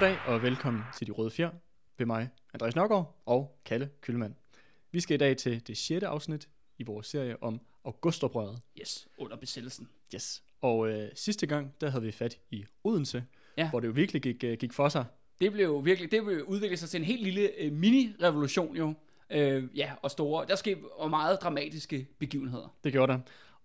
Goddag 0.00 0.18
og 0.26 0.42
velkommen 0.42 0.82
til 0.96 1.06
De 1.06 1.12
Røde 1.12 1.30
Fjer 1.30 1.50
ved 1.98 2.06
mig, 2.06 2.28
Andreas 2.54 2.76
Nørgaard 2.76 3.22
og 3.26 3.60
Kalle 3.64 3.90
Kølmand. 4.00 4.34
Vi 4.92 5.00
skal 5.00 5.14
i 5.14 5.18
dag 5.18 5.36
til 5.36 5.66
det 5.66 5.76
sjette 5.76 6.06
afsnit 6.06 6.48
i 6.78 6.82
vores 6.82 7.06
serie 7.06 7.42
om 7.42 7.60
Augustoprøret. 7.84 8.60
Yes, 8.80 9.08
under 9.18 9.36
besættelsen. 9.36 9.88
Yes. 10.14 10.42
Og 10.60 10.88
øh, 10.90 11.08
sidste 11.14 11.46
gang, 11.46 11.74
der 11.80 11.90
havde 11.90 12.04
vi 12.04 12.12
fat 12.12 12.38
i 12.50 12.64
Odense, 12.84 13.24
Ja. 13.56 13.70
hvor 13.70 13.80
det 13.80 13.86
jo 13.88 13.92
virkelig 13.92 14.22
gik, 14.22 14.44
øh, 14.44 14.58
gik 14.58 14.72
for 14.72 14.88
sig. 14.88 15.04
Det 15.40 15.52
blev 15.52 15.64
jo 15.64 15.76
virkelig, 15.78 16.10
det 16.10 16.24
blev 16.24 16.44
udviklet 16.46 16.78
sig 16.78 16.88
til 16.88 16.98
en 16.98 17.04
helt 17.04 17.22
lille 17.22 17.50
øh, 17.58 17.72
mini-revolution 17.72 18.76
jo. 18.76 18.94
Øh, 19.30 19.64
ja, 19.78 19.92
og 20.02 20.10
store. 20.10 20.46
Der 20.46 20.56
skete 20.56 20.80
og 20.92 21.10
meget 21.10 21.38
dramatiske 21.42 22.06
begivenheder. 22.18 22.76
Det 22.84 22.92
gjorde 22.92 23.12
der. 23.12 23.18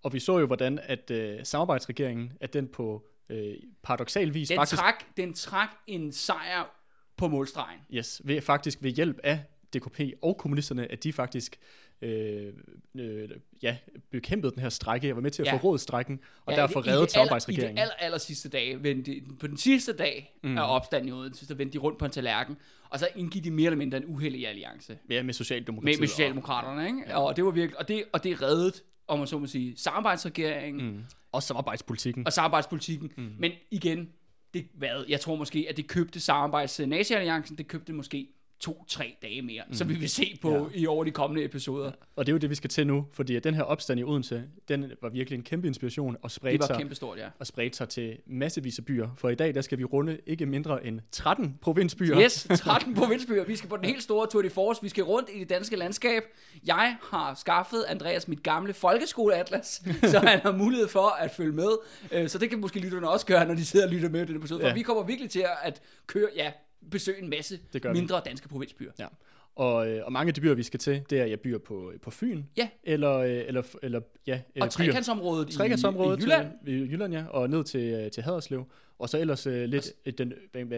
Og 0.04 0.14
vi 0.14 0.20
så 0.20 0.40
jo, 0.40 0.46
hvordan 0.46 0.80
at 0.84 1.12
øh, 1.12 1.40
samarbejdsregeringen, 1.44 2.34
at 2.40 2.54
den 2.54 2.68
på 2.68 3.08
øh, 3.30 3.54
paradoxal 3.84 4.34
vis 4.34 4.48
Den, 4.48 4.56
faktisk, 4.58 4.80
trak, 4.82 5.04
den 5.18 5.34
trak 5.34 5.70
en 5.88 6.12
sejr 6.12 6.76
på 7.18 7.28
målstregen. 7.28 7.80
yes, 7.94 8.22
ved, 8.24 8.42
faktisk 8.42 8.78
ved 8.84 8.92
hjælp 8.92 9.20
af 9.24 9.40
DKP 9.76 10.00
og 10.22 10.38
kommunisterne, 10.38 10.92
at 10.92 11.04
de 11.04 11.14
faktisk 11.14 11.58
øh, 12.02 12.54
øh, 12.96 13.30
ja, 13.64 13.78
bekæmpede 14.12 14.52
den 14.54 14.62
her 14.62 14.70
strække. 14.70 15.08
Jeg 15.08 15.16
var 15.16 15.22
med 15.22 15.32
til 15.32 15.42
at 15.42 15.48
Ja. 15.48 15.54
få 15.54 15.58
rådet 15.58 15.82
strækken, 15.82 16.20
og 16.46 16.54
Ja, 16.54 16.62
derfor 16.62 16.80
i 16.80 16.84
det- 16.84 16.88
i 16.88 16.92
det 16.92 16.98
aller- 16.98 17.08
samarbejdsregeringen. 17.08 17.72
I 17.72 17.76
det 17.76 17.82
aller, 17.82 17.94
aller 18.00 18.18
sidste 18.18 18.50
dag, 18.50 18.84
vendte, 18.84 19.22
på 19.40 19.48
den 19.48 19.58
sidste 19.58 19.94
dag 19.94 20.38
mm. 20.44 20.58
af 20.58 20.76
opstanden 20.76 21.10
i 21.10 21.12
Odense, 21.12 21.46
så 21.46 21.56
vendte 21.56 21.74
de 21.74 21.78
rundt 21.78 22.00
på 22.00 22.06
en 22.06 22.12
tallerken, 22.12 22.58
og 22.90 23.00
så 23.00 23.08
indgik 23.16 23.44
de 23.44 23.52
mere 23.52 23.66
eller 23.66 23.78
mindre 23.78 23.98
en 23.98 24.04
uheldig 24.08 24.48
alliance 24.48 24.98
Ja, 25.10 25.24
med 25.24 25.34
Socialdemokratiet. 25.34 25.96
med, 25.96 26.00
med 26.02 26.08
Socialdemokraterne, 26.08 26.86
ikke? 26.88 27.04
Ja. 27.08 27.20
Og 27.22 27.36
det 27.36 27.46
var 27.46 27.52
virkelig, 27.52 27.80
og 27.80 27.88
det, 27.88 28.04
og 28.14 28.24
det 28.24 28.42
reddede, 28.42 28.72
om 29.08 29.18
man 29.20 29.28
så 29.28 29.40
må 29.40 29.46
sige, 29.46 29.78
samarbejdsregeringen, 29.78 30.92
mm. 30.92 31.04
Og 31.32 31.44
samarbejdspolitikken. 31.44 32.26
og 32.26 32.34
samarbejdspolitikken. 32.34 33.12
Mm. 33.18 33.36
Men 33.40 33.52
igen, 33.72 34.10
det, 34.54 34.68
hvad, 34.74 35.06
jeg 35.10 35.20
tror 35.20 35.36
måske, 35.36 35.66
at 35.70 35.78
det 35.78 35.88
købte 35.88 36.20
samarbejds 36.20 36.80
nazi-alliancen, 36.80 37.58
det 37.58 37.68
købte 37.68 37.94
måske 37.94 38.28
to-tre 38.60 39.16
dage 39.22 39.42
mere, 39.42 39.64
mm. 39.68 39.74
som 39.74 39.90
vi 39.90 39.94
vil 39.94 40.10
se 40.10 40.40
på 40.42 40.70
ja. 40.74 40.80
i 40.80 40.88
over 40.88 41.04
de 41.04 41.12
kommende 41.12 41.44
episoder. 41.44 41.92
Og 42.16 42.26
det 42.26 42.32
er 42.32 42.34
jo 42.34 42.38
det, 42.38 42.50
vi 42.50 42.56
skal 42.56 42.70
til 42.70 42.88
nu, 42.88 43.06
fordi 43.14 43.36
at 43.36 43.44
den 43.44 43.54
her 43.54 43.64
opstand 43.64 44.00
i 44.00 44.04
Odense, 44.04 44.44
den 44.68 44.92
var 45.02 45.10
virkelig 45.10 45.38
en 45.38 45.44
kæmpe 45.44 45.68
inspiration 45.68 46.16
og 46.16 46.24
Det 46.24 46.32
spredte, 46.32 46.60
var 46.60 46.66
sig, 46.66 46.78
kæmpestort, 46.78 47.18
ja. 47.18 47.28
og 47.40 47.48
spredte 47.48 47.78
sig 47.78 47.90
til 47.90 48.18
massevis 48.28 48.80
af 48.80 48.86
byer. 48.86 49.10
For 49.18 49.30
i 49.30 49.36
dag, 49.36 49.56
der 49.56 49.62
skal 49.62 49.78
vi 49.78 49.84
runde 49.84 50.18
ikke 50.26 50.46
mindre 50.46 50.86
end 50.86 51.00
13 51.12 51.58
provinsbyer. 51.62 52.22
Yes, 52.22 52.48
13 52.56 52.96
provinsbyer. 52.96 53.44
Vi 53.46 53.56
skal 53.56 53.70
på 53.70 53.78
den 53.78 53.86
helt 53.86 54.04
store 54.04 54.28
Tour 54.28 54.42
de 54.42 54.50
Force. 54.50 54.82
Vi 54.82 54.90
skal 54.90 55.04
rundt 55.04 55.30
i 55.34 55.40
det 55.40 55.50
danske 55.50 55.76
landskab. 55.76 56.24
Jeg 56.66 56.98
har 57.12 57.36
skaffet 57.36 57.84
Andreas 57.88 58.28
mit 58.28 58.44
gamle 58.44 58.74
folkeskoleatlas, 58.74 59.84
så 60.12 60.20
han 60.20 60.40
har 60.40 60.52
mulighed 60.52 60.88
for 60.88 61.08
at 61.20 61.32
følge 61.32 61.52
med. 61.54 61.70
Øh, 62.12 62.30
Så 62.30 62.38
det 62.38 62.50
kan 62.50 62.60
måske 62.60 62.80
lytterne 62.80 63.10
også 63.10 63.26
gøre, 63.26 63.46
når 63.48 63.54
de 63.54 63.66
sidder 63.66 63.86
og 63.88 63.94
lytter 63.94 64.10
med 64.10 64.22
i 64.22 64.26
den 64.26 64.36
episode. 64.36 64.60
For 64.62 64.68
Ja. 64.68 64.74
vi 64.74 64.82
kommer 64.82 65.04
virkelig 65.04 65.30
til 65.30 65.46
at 65.64 65.82
køre, 66.08 66.28
ja, 66.36 66.52
besøge 66.92 67.22
en 67.22 67.30
masse 67.30 67.60
Det 67.74 67.82
gør 67.82 67.94
vi. 67.94 68.00
mindre 68.00 68.22
danske 68.26 68.48
provinsbyer. 68.48 68.92
Ja. 69.00 69.08
Og, 69.56 69.90
øh, 69.90 70.06
og 70.06 70.12
mange 70.12 70.28
af 70.30 70.34
de 70.34 70.42
byer, 70.42 70.54
vi 70.54 70.64
skal 70.64 70.80
til, 70.80 71.04
det 71.10 71.20
er 71.20 71.26
ja, 71.26 71.36
byer 71.36 71.58
på, 71.58 71.94
på 72.02 72.12
Fyn. 72.12 72.44
Ja. 72.58 72.70
Eller, 72.84 73.14
øh, 73.18 73.44
eller, 73.48 73.64
eller 73.84 74.02
ja, 74.28 74.42
øh, 74.56 74.62
Og 74.62 74.70
trekantsområdet 74.72 75.50
i, 75.54 75.58
Trekantsområdet 75.58 76.20
i 76.20 76.24
Jylland. 76.24 76.48
Til, 76.66 76.74
i 76.74 76.92
Jylland, 76.92 77.14
ja, 77.14 77.26
og 77.26 77.50
ned 77.50 77.64
til, 77.64 78.10
til 78.12 78.24
Haderslev. 78.24 78.66
Og 79.00 79.10
så 79.10 79.18
ellers 79.18 79.48
øh, 79.48 79.66
lidt 79.66 79.94
øh, 80.06 80.14
den, 80.18 80.34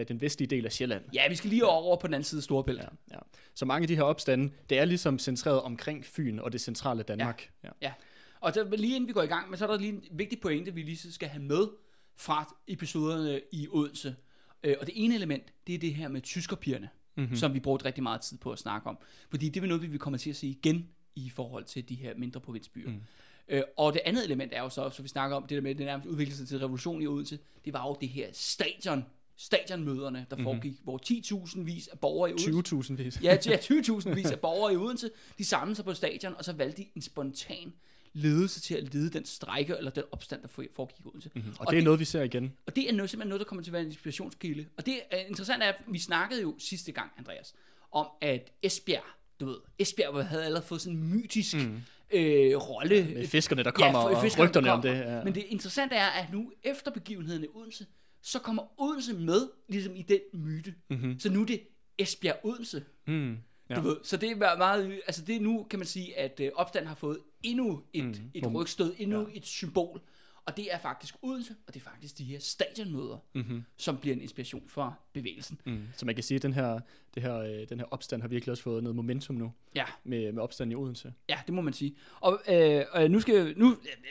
den 0.08 0.20
vestlige 0.20 0.48
del 0.48 0.66
af 0.66 0.72
Sjælland. 0.72 1.04
Ja, 1.14 1.28
vi 1.28 1.34
skal 1.34 1.50
lige 1.50 1.66
over 1.66 1.96
på 1.96 2.06
den 2.06 2.14
anden 2.14 2.24
side 2.24 2.38
af 2.38 2.42
Storebælt. 2.42 2.78
Ja, 2.78 2.88
ja. 3.12 3.18
Så 3.54 3.64
mange 3.64 3.84
af 3.84 3.88
de 3.88 3.96
her 3.96 4.02
opstande, 4.02 4.50
det 4.70 4.78
er 4.78 4.84
ligesom 4.84 5.18
centreret 5.18 5.60
omkring 5.62 6.04
Fyn 6.04 6.38
og 6.38 6.52
det 6.52 6.60
centrale 6.60 7.02
Danmark. 7.02 7.50
Ja. 7.64 7.68
Ja, 7.82 7.92
og 8.40 8.52
så 8.54 8.68
lige 8.76 8.96
inden 8.96 9.08
vi 9.08 9.12
går 9.12 9.22
i 9.22 9.26
gang, 9.26 9.50
men 9.50 9.58
så 9.58 9.66
er 9.66 9.70
der 9.70 9.78
lige 9.78 9.92
en 9.92 10.02
vigtig 10.10 10.40
pointe, 10.40 10.74
vi 10.74 10.82
lige 10.82 11.12
skal 11.12 11.28
have 11.28 11.42
med 11.42 11.68
fra 12.16 12.54
episoderne 12.68 13.40
i 13.52 13.68
Odense. 13.70 14.14
Øh, 14.62 14.76
og 14.80 14.86
det 14.86 15.04
ene 15.04 15.14
element, 15.14 15.52
det 15.66 15.74
er 15.74 15.78
det 15.78 15.94
her 15.94 16.08
med 16.08 16.20
tyskerpigerne, 16.20 16.88
mm-hmm. 17.16 17.36
som 17.36 17.54
vi 17.54 17.60
brugte 17.60 17.84
rigtig 17.84 18.02
meget 18.02 18.20
tid 18.20 18.38
på 18.38 18.52
at 18.52 18.58
snakke 18.58 18.88
om. 18.88 18.98
Fordi 19.30 19.48
det 19.48 19.62
er 19.62 19.66
noget, 19.66 19.82
vi 19.82 19.86
vil 19.86 19.98
komme 19.98 20.18
til 20.18 20.30
at 20.30 20.36
se 20.36 20.46
igen 20.46 20.88
i 21.14 21.30
forhold 21.30 21.64
til 21.64 21.88
de 21.88 21.94
her 21.94 22.14
mindre 22.16 22.40
provinsbyer. 22.40 22.90
Mm. 22.90 23.00
Øh, 23.48 23.62
og 23.76 23.92
det 23.92 24.02
andet 24.04 24.24
element 24.24 24.52
er 24.54 24.62
jo 24.62 24.68
så, 24.68 24.90
så 24.90 25.02
vi 25.02 25.08
snakker 25.08 25.36
om 25.36 25.42
det 25.42 25.56
der 25.56 25.60
med, 25.60 25.74
det 25.74 25.86
nærmest 25.86 26.08
udvikler 26.08 26.36
sig 26.36 26.48
til 26.48 26.58
revolution 26.58 27.02
i 27.02 27.06
Odense, 27.06 27.38
det 27.64 27.72
var 27.72 27.86
jo 27.86 27.96
det 28.00 28.08
her 28.08 28.28
stadion, 28.32 29.04
stadionmøderne, 29.36 30.26
der 30.30 30.36
foregik, 30.42 30.72
mm-hmm. 30.72 30.84
hvor 30.84 31.00
10.000 31.46 31.60
vis 31.62 31.88
af 31.88 31.98
borgere 31.98 32.30
i 32.30 32.32
Odense 32.32 32.76
20.000 32.76 32.92
vis. 32.94 33.22
Ja, 33.22 33.30
ja 33.46 33.56
20.000 33.56 34.14
vis 34.14 34.30
af 34.30 34.40
borgere 34.40 34.72
i 34.72 34.76
Odense, 34.76 35.10
de 35.38 35.44
samlede 35.44 35.76
sig 35.76 35.84
på 35.84 35.94
stadion, 35.94 36.34
og 36.38 36.44
så 36.44 36.52
valgte 36.52 36.82
de 36.82 36.88
en 36.94 37.02
spontan 37.02 37.72
ledelse 38.12 38.60
til 38.60 38.74
at 38.74 38.94
lede 38.94 39.10
den 39.10 39.24
strejke, 39.24 39.76
eller 39.76 39.90
den 39.90 40.02
opstand, 40.12 40.42
der 40.42 40.48
foregik 40.48 40.98
i 40.98 41.02
Odense. 41.04 41.30
Mm-hmm. 41.34 41.52
Og, 41.58 41.66
og 41.66 41.72
det 41.72 41.78
er 41.78 41.82
noget, 41.84 42.00
vi 42.00 42.04
ser 42.04 42.22
igen. 42.22 42.52
og 42.66 42.76
det 42.76 42.88
er 42.88 42.92
noget, 42.92 43.10
simpelthen 43.10 43.28
noget, 43.28 43.40
der 43.40 43.44
kommer 43.44 43.62
til 43.62 43.70
at 43.70 43.72
være 43.72 43.82
en 43.82 43.88
inspirationskilde. 43.88 44.66
Og 44.76 44.86
det 44.86 45.00
er 45.10 45.18
interessant, 45.18 45.62
er, 45.62 45.66
at 45.68 45.82
vi 45.88 45.98
snakkede 45.98 46.42
jo 46.42 46.54
sidste 46.58 46.92
gang, 46.92 47.10
Andreas, 47.18 47.54
om 47.92 48.06
at 48.20 48.52
Esbjerg, 48.62 49.04
du 49.40 49.46
ved, 49.46 49.56
Esbjerg 49.78 50.26
havde 50.28 50.44
allerede 50.44 50.66
fået 50.66 50.80
sådan 50.80 50.98
en 50.98 51.16
mytisk 51.16 51.56
mm. 51.56 51.80
øh, 52.10 52.56
rolle. 52.56 53.04
Med 53.14 53.26
fiskerne, 53.26 53.62
der 53.62 53.70
kommer, 53.70 54.00
for- 54.00 54.08
og 54.08 54.22
fiskerne, 54.22 54.42
der 54.44 54.48
rygterne 54.48 54.72
om 54.72 54.82
kommer. 54.82 54.98
det. 54.98 55.04
Ja. 55.16 55.24
Men 55.24 55.34
det 55.34 55.44
interessante 55.48 55.96
er, 55.96 56.06
at 56.06 56.32
nu 56.32 56.52
efter 56.62 56.90
begivenheden 56.90 57.44
i 57.44 57.46
Odense, 57.54 57.86
så 58.22 58.38
kommer 58.38 58.80
Odense 58.80 59.14
med, 59.14 59.48
ligesom 59.68 59.96
i 59.96 60.02
den 60.02 60.20
myte. 60.32 60.74
Mm-hmm. 60.90 61.20
Så 61.20 61.30
nu 61.30 61.42
er 61.42 61.46
det 61.46 61.60
Esbjerg 61.98 62.36
Odense. 62.42 62.84
Mm. 63.06 63.36
Ja. 63.70 63.74
Du 63.74 63.80
ved, 63.80 63.96
så 64.02 64.16
det 64.16 64.30
er 64.30 64.56
meget- 64.56 65.00
altså 65.06 65.22
det 65.24 65.36
er 65.36 65.40
nu, 65.40 65.66
kan 65.70 65.78
man 65.78 65.86
sige, 65.86 66.18
at 66.18 66.40
øh, 66.40 66.50
opstanden 66.54 66.88
har 66.88 66.94
fået 66.94 67.18
endnu 67.42 67.82
et, 67.92 68.04
mm, 68.04 68.30
et 68.34 68.54
rygstød, 68.54 68.94
endnu 68.98 69.20
ja. 69.28 69.36
et 69.38 69.46
symbol, 69.46 70.00
og 70.46 70.56
det 70.56 70.74
er 70.74 70.78
faktisk 70.78 71.14
Odense, 71.22 71.54
og 71.66 71.74
det 71.74 71.80
er 71.80 71.84
faktisk 71.84 72.18
de 72.18 72.24
her 72.24 72.38
stadionmøder, 72.40 73.18
mm-hmm. 73.34 73.64
som 73.76 73.96
bliver 73.98 74.16
en 74.16 74.22
inspiration 74.22 74.68
for 74.68 74.98
bevægelsen. 75.20 75.60
Mm. 75.64 75.82
Så 75.96 76.06
man 76.06 76.14
kan 76.14 76.24
sige, 76.24 76.36
at 76.36 76.42
den 76.42 76.52
her, 76.52 76.80
det 77.14 77.22
her, 77.22 77.36
øh, 77.36 77.68
den 77.68 77.78
her 77.78 77.86
opstand 77.90 78.22
har 78.22 78.28
virkelig 78.28 78.50
også 78.50 78.62
fået 78.62 78.82
noget 78.82 78.96
momentum 78.96 79.36
nu 79.36 79.52
Ja, 79.74 79.84
med, 80.04 80.32
med 80.32 80.42
opstanden 80.42 80.72
i 80.72 80.74
Odense. 80.74 81.12
ja, 81.28 81.38
det 81.46 81.54
må 81.54 81.62
man 81.62 81.72
sige. 81.72 81.94
Og 82.20 82.40
øh, 82.48 82.82
øh, 82.96 83.10
nu 83.10 83.20
skal 83.20 83.54
nu, 83.56 83.68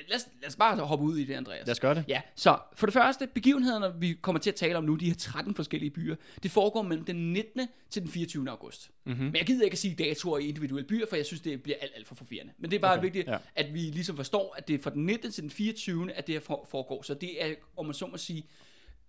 lad, 0.07 0.15
os, 0.15 0.27
lad 0.41 0.47
os 0.49 0.55
bare 0.55 0.77
hoppe 0.77 1.05
ud 1.05 1.17
i 1.17 1.23
det, 1.25 1.33
Andreas. 1.33 1.67
Lad 1.67 1.71
os 1.71 1.79
gøre 1.79 1.95
det. 1.95 2.05
Ja, 2.07 2.21
så 2.35 2.57
for 2.75 2.85
det 2.87 2.93
første, 2.93 3.27
begivenhederne, 3.27 3.99
vi 3.99 4.13
kommer 4.21 4.39
til 4.39 4.49
at 4.49 4.55
tale 4.55 4.77
om 4.77 4.83
nu, 4.83 4.95
de 4.95 5.05
her 5.05 5.15
13 5.15 5.55
forskellige 5.55 5.89
byer, 5.91 6.15
det 6.43 6.51
foregår 6.51 6.81
mellem 6.81 7.05
den 7.05 7.33
19. 7.33 7.67
til 7.89 8.01
den 8.01 8.11
24. 8.11 8.49
august. 8.49 8.91
Mm-hmm. 9.05 9.25
Men 9.25 9.35
jeg 9.35 9.45
gider 9.45 9.63
ikke 9.63 9.73
at 9.75 9.79
sige 9.79 9.95
datoer 9.95 10.37
i 10.39 10.47
individuelle 10.47 10.87
byer, 10.87 11.05
for 11.09 11.15
jeg 11.15 11.25
synes, 11.25 11.41
det 11.41 11.63
bliver 11.63 11.77
alt, 11.81 11.91
alt 11.95 12.07
for 12.07 12.15
forvirrende. 12.15 12.53
Men 12.57 12.71
det 12.71 12.77
er 12.77 12.81
bare 12.81 12.93
Okay, 12.93 13.03
vigtigt, 13.03 13.27
ja. 13.27 13.37
at 13.55 13.73
vi 13.73 13.79
ligesom 13.79 14.15
forstår, 14.15 14.55
at 14.57 14.67
det 14.67 14.73
er 14.73 14.79
fra 14.83 14.89
den 14.89 15.05
19. 15.05 15.31
til 15.31 15.41
den 15.43 15.49
24. 15.51 16.11
at 16.13 16.27
det 16.27 16.35
her 16.35 16.39
for- 16.39 16.67
foregår. 16.71 17.01
Så 17.01 17.13
det 17.13 17.43
er, 17.45 17.55
om 17.77 17.85
man 17.85 17.93
så 17.93 18.07
må 18.07 18.17
sige, 18.17 18.45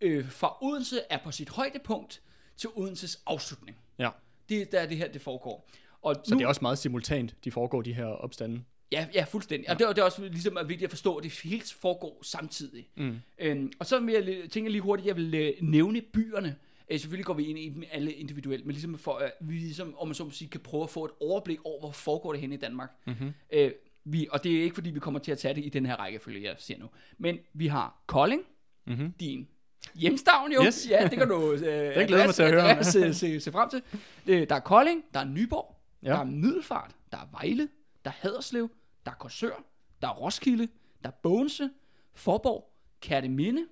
øh, 0.01 0.31
fra 0.31 0.57
Odense 0.63 1.01
er 1.11 1.19
på 1.25 1.31
sit 1.31 1.49
højdepunkt 1.49 2.23
til 2.57 2.71
Odenses 2.75 3.23
afslutning. 3.27 3.77
Ja. 3.99 4.11
Det 4.49 4.61
er 4.61 4.65
der, 4.65 4.87
det 4.87 4.97
her 4.97 5.09
det 5.09 5.21
foregår. 5.21 5.69
Og 6.03 6.17
Så 6.25 6.35
det 6.35 6.43
er 6.43 6.47
også 6.47 6.59
meget 6.63 6.79
simultant, 6.79 7.35
de 7.45 7.51
foregår, 7.51 7.83
de 7.83 7.93
her 7.93 8.05
opstande. 8.07 8.63
Ja, 8.93 9.07
ja 9.15 9.25
fuldstændig. 9.25 9.67
Ja. 9.67 9.73
Og 9.73 9.79
det, 9.79 9.85
er- 9.85 9.93
det 9.93 9.99
er 9.99 10.05
også 10.05 10.23
ligesom 10.23 10.57
er 10.57 10.63
vigtigt 10.63 10.85
at 10.85 10.91
forstå, 10.91 11.17
at 11.17 11.25
det 11.25 11.41
hele 11.45 11.63
foregår 11.81 12.19
samtidig. 12.23 12.89
Mm. 12.97 13.17
Øhm, 13.39 13.73
og 13.79 13.87
så 13.87 14.01
vil 14.01 14.15
jeg 14.15 14.51
tænke 14.51 14.71
lige 14.71 14.81
hurtigt, 14.83 15.07
jeg 15.07 15.17
vil 15.17 15.35
øh, 15.35 15.53
nævne 15.61 16.01
byerne. 16.01 16.57
Øh, 16.91 17.01
selvfølgelig 17.01 17.25
går 17.27 17.35
vi 17.35 17.45
ind 17.47 17.59
i 17.59 17.69
dem 17.69 17.83
alle 17.91 18.13
individuelt, 18.13 18.67
men 18.67 18.73
ligesom 18.73 18.99
for 18.99 19.15
at 19.15 19.33
vi 19.41 19.53
ligesom, 19.55 19.95
om 19.99 20.09
man 20.09 20.15
så 20.15 20.25
må 20.25 20.31
sige, 20.31 20.49
kan 20.49 20.61
prøve 20.61 20.83
at 20.83 20.91
få 20.91 21.05
et 21.05 21.11
overblik 21.21 21.59
over, 21.65 21.81
hvor 21.81 21.91
foregår 21.91 22.33
det 22.33 22.41
henne 22.41 22.55
i 22.55 22.59
Danmark. 22.59 22.91
Mm-hmm. 23.07 23.33
Øh, 23.53 23.73
vi, 24.05 24.29
og 24.31 24.45
det 24.45 24.59
er 24.59 24.63
ikke 24.63 24.75
fordi, 24.75 24.91
vi 24.91 25.01
kommer 25.01 25.21
til 25.21 25.33
at 25.33 25.39
tage 25.39 25.55
det 25.55 25.65
i 25.65 25.69
den 25.69 25.87
her 25.87 25.97
rækkefølge, 25.97 26.43
jeg 26.43 26.55
siger 26.59 26.79
nu. 26.79 26.87
Men 27.19 27.39
vi 27.53 27.67
har 27.67 28.03
Kolding, 28.07 28.43
mm-hmm. 28.87 29.13
din 29.21 29.49
hjemstavn 29.95 30.53
jo. 30.53 30.63
Yes. 30.65 30.87
Ja, 30.91 31.09
det 31.09 31.19
kan 31.19 31.29
du 31.29 31.53
øh, 31.53 31.61
glæder 31.61 32.17
jeg 32.17 32.27
mig 32.27 32.35
til 32.35 32.43
at 32.43 32.51
høre. 32.51 32.71
Andreas, 32.71 32.87
se, 32.87 33.15
se, 33.15 33.41
se 33.41 33.53
frem 33.53 33.71
til. 33.71 33.83
Øh, 34.27 34.49
der 34.49 34.55
er 34.55 34.61
Kolding, 34.61 35.05
der 35.15 35.21
er 35.21 35.25
Nyborg, 35.25 35.77
ja. 36.03 36.09
der 36.09 36.19
er 36.19 36.25
Middelfart, 36.25 36.97
der 37.13 37.19
er 37.19 37.27
Vejle, 37.33 37.69
der 38.05 38.11
er 38.11 38.15
Haderslev, 38.15 38.71
der 39.07 39.11
er 39.11 39.17
Korsør, 39.17 39.65
der 40.03 40.09
er 40.09 40.13
Roskilde, 40.13 40.69
der 41.03 41.09
er 41.09 41.15
Bogense, 41.23 41.71
Forborg, 42.15 42.73
Kærteminde, 43.01 43.67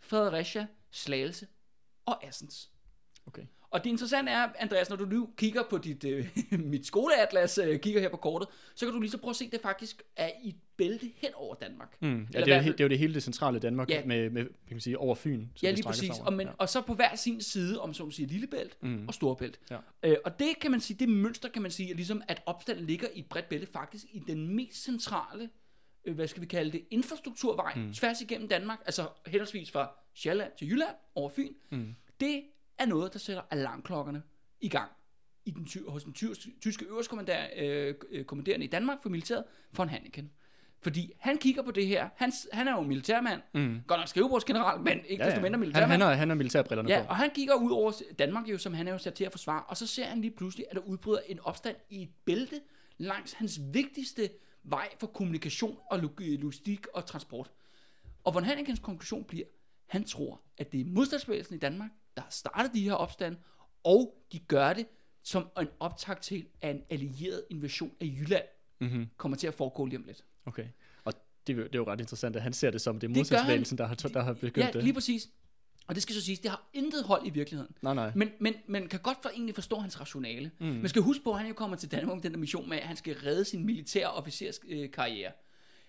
Fredericia, 0.00 0.66
Slagelse 0.90 1.46
og 2.06 2.24
Assens. 2.24 2.71
Og 3.72 3.84
det 3.84 3.90
interessante 3.90 4.32
er, 4.32 4.48
Andreas, 4.58 4.88
når 4.90 4.96
du 4.96 5.04
nu 5.04 5.28
kigger 5.36 5.62
på 5.70 5.78
dit, 5.78 6.04
øh, 6.04 6.26
mit 6.72 6.86
skoleatlas, 6.86 7.58
øh, 7.58 7.80
kigger 7.80 8.00
her 8.00 8.08
på 8.08 8.16
kortet, 8.16 8.48
så 8.74 8.86
kan 8.86 8.94
du 8.94 9.00
lige 9.00 9.10
så 9.10 9.18
prøve 9.18 9.30
at 9.30 9.36
se, 9.36 9.44
at 9.44 9.52
det 9.52 9.60
faktisk 9.60 10.02
er 10.16 10.30
i 10.44 10.48
et 10.48 10.56
bælte 10.76 11.10
hen 11.16 11.30
over 11.34 11.54
Danmark. 11.54 11.96
Mm. 12.02 12.08
Ja, 12.08 12.14
Eller 12.34 12.44
det, 12.44 12.54
er, 12.54 12.62
fald- 12.62 12.72
det 12.72 12.80
er 12.80 12.84
jo 12.84 12.88
det 12.88 12.98
hele 12.98 13.14
det 13.14 13.22
centrale 13.22 13.58
Danmark 13.58 13.90
Ja. 13.90 14.04
med, 14.04 14.30
med 14.30 14.44
kan 14.44 14.54
man 14.70 14.80
sige, 14.80 14.98
over 14.98 15.14
Fyn. 15.14 15.46
Ja, 15.62 15.70
lige 15.70 15.82
præcis. 15.84 16.10
over. 16.10 16.24
Og, 16.26 16.32
men, 16.32 16.46
ja. 16.46 16.52
og 16.58 16.68
så 16.68 16.80
på 16.80 16.94
hver 16.94 17.14
sin 17.16 17.40
side, 17.40 17.80
om 17.80 17.94
så 17.94 18.04
må 18.04 18.10
sige, 18.10 18.26
Lillebælt 18.28 18.76
Mm. 18.82 19.04
og 19.08 19.14
Storbælt. 19.14 19.60
Ja. 19.70 19.76
Øh, 20.02 20.16
og 20.24 20.38
det 20.38 20.48
kan 20.60 20.70
man 20.70 20.80
sige, 20.80 20.96
det 20.98 21.08
mønster 21.08 21.48
kan 21.48 21.62
man 21.62 21.70
sige, 21.70 21.90
er 21.90 21.94
ligesom 21.94 22.22
at 22.28 22.42
opstanden 22.46 22.86
ligger 22.86 23.08
i 23.14 23.18
et 23.18 23.26
bredt 23.26 23.48
bælte 23.48 23.66
faktisk 23.72 24.04
i 24.12 24.22
den 24.26 24.56
mest 24.56 24.84
centrale, 24.84 25.50
øh, 26.04 26.14
hvad 26.14 26.28
skal 26.28 26.40
vi 26.42 26.46
kalde 26.46 26.72
det, 26.72 26.84
infrastrukturvej, 26.90 27.72
mm. 27.76 27.92
tværs 27.92 28.20
igennem 28.20 28.48
Danmark, 28.48 28.78
altså 28.84 29.06
henholdsvis 29.26 29.70
fra 29.70 29.90
Sjælland 30.14 30.52
til 30.58 30.68
Jylland 30.70 30.94
over 31.14 31.30
Fyn. 31.30 31.52
Mm. 31.70 31.94
Det 32.20 32.42
er 32.78 32.86
noget, 32.86 33.12
der 33.12 33.18
sætter 33.18 33.42
alarmklokkerne 33.50 34.22
i 34.60 34.68
gang 34.68 34.90
i 35.44 35.50
den 35.50 35.66
ty- 35.66 35.84
hos 35.88 36.04
den 36.04 36.12
ty- 36.12 36.26
tyske 36.60 36.84
øverstkommanderende 36.84 37.56
øh, 37.60 37.94
øh, 38.10 38.62
i 38.62 38.66
Danmark 38.66 39.02
for 39.02 39.08
militæret, 39.08 39.44
von 39.76 39.88
Hanneken. 39.88 40.30
Fordi 40.80 41.12
han 41.18 41.38
kigger 41.38 41.62
på 41.62 41.70
det 41.70 41.86
her. 41.86 42.08
Han, 42.16 42.32
han 42.52 42.68
er 42.68 42.72
jo 42.72 42.80
militærmand. 42.80 43.40
Mm. 43.54 43.80
Godt 43.86 44.00
nok 44.00 44.08
skrivebordsgeneral, 44.08 44.80
men 44.80 44.98
ikke 45.06 45.22
ja, 45.24 45.28
desto 45.30 45.40
mindre 45.40 45.50
Han, 45.52 45.60
militærmand. 45.60 45.90
han, 45.90 46.00
har, 46.00 46.14
han 46.14 46.28
har 46.28 46.34
militærbrillerne 46.36 46.88
Ja, 46.88 47.02
på. 47.02 47.08
og 47.08 47.16
han 47.16 47.30
kigger 47.30 47.54
ud 47.54 47.70
over 47.70 47.92
Danmark 48.18 48.48
jo, 48.48 48.58
som 48.58 48.74
han 48.74 48.88
er 48.88 48.92
jo 48.92 48.98
sat 48.98 49.14
til 49.14 49.24
at 49.24 49.32
forsvare, 49.32 49.62
og 49.62 49.76
så 49.76 49.86
ser 49.86 50.04
han 50.04 50.20
lige 50.20 50.30
pludselig, 50.30 50.66
at 50.70 50.76
der 50.76 50.82
udbryder 50.82 51.20
en 51.26 51.40
opstand 51.40 51.76
i 51.90 52.02
et 52.02 52.08
bælte 52.24 52.60
langs 52.98 53.32
hans 53.32 53.60
vigtigste 53.72 54.30
vej 54.64 54.88
for 55.00 55.06
kommunikation 55.06 55.78
og 55.90 55.98
log- 55.98 56.14
logistik 56.18 56.86
og 56.94 57.06
transport. 57.06 57.50
Og 58.24 58.34
von 58.34 58.44
Hannikens 58.44 58.78
konklusion 58.78 59.24
bliver, 59.24 59.44
han 59.86 60.04
tror, 60.04 60.40
at 60.58 60.72
det 60.72 60.80
er 60.80 60.84
modstandsbevægelsen 60.84 61.54
i 61.54 61.58
Danmark, 61.58 61.90
der 62.16 62.22
har 62.22 62.30
startet 62.30 62.74
de 62.74 62.80
her 62.82 62.92
opstand, 62.94 63.36
og 63.84 64.14
de 64.32 64.38
gør 64.38 64.72
det 64.72 64.86
som 65.24 65.48
en 65.60 65.68
optakt 65.80 66.22
til, 66.22 66.46
at 66.60 66.74
en 66.76 66.82
allieret 66.90 67.44
invasion 67.50 67.90
af 68.00 68.06
Jylland 68.06 68.44
Mm-hmm. 68.80 69.06
kommer 69.16 69.36
til 69.36 69.46
at 69.46 69.54
foregå 69.54 69.86
lige 69.86 69.98
om 69.98 70.04
lidt. 70.04 70.24
Okay. 70.46 70.66
Og 71.04 71.12
det, 71.46 71.52
er 71.52 71.56
jo- 71.56 71.64
det 71.66 71.74
er 71.74 71.78
jo 71.78 71.84
ret 71.86 72.00
interessant, 72.00 72.36
at 72.36 72.42
han 72.42 72.52
ser 72.52 72.70
det 72.70 72.80
som 72.80 73.00
det 73.00 73.10
er 73.10 73.14
modstandsbevægelsen, 73.14 73.78
der 73.78 73.86
har, 73.86 73.94
der 73.94 74.22
har 74.22 74.32
begyndt 74.32 74.66
Ja, 74.66 74.72
det. 74.72 74.82
lige 74.84 74.94
præcis. 74.94 75.28
Og 75.86 75.94
det 75.94 76.02
skal 76.02 76.14
så 76.14 76.20
siges, 76.22 76.38
det 76.38 76.50
har 76.50 76.68
intet 76.72 77.04
hold 77.04 77.26
i 77.26 77.30
virkeligheden. 77.30 77.74
Nej, 77.82 77.94
nej. 77.94 78.12
Men, 78.14 78.30
men 78.40 78.54
man 78.68 78.88
kan 78.88 79.00
godt 79.00 79.18
for 79.22 79.28
egentlig 79.28 79.54
forstå 79.54 79.78
hans 79.78 80.00
rationale. 80.00 80.50
Mm. 80.60 80.66
Man 80.66 80.88
skal 80.88 81.02
huske 81.02 81.24
på, 81.24 81.32
at 81.32 81.38
han 81.38 81.48
jo 81.48 81.54
kommer 81.54 81.76
til 81.76 81.90
Danmark 81.92 82.14
med 82.16 82.22
den 82.22 82.32
der 82.32 82.38
mission 82.38 82.68
med, 82.68 82.76
at 82.78 82.82
han 82.86 82.96
skal 82.96 83.14
redde 83.14 83.44
sin 83.44 83.66
militære 83.66 84.10
officers 84.10 84.60
øh, 84.68 84.90
karriere. 84.90 85.32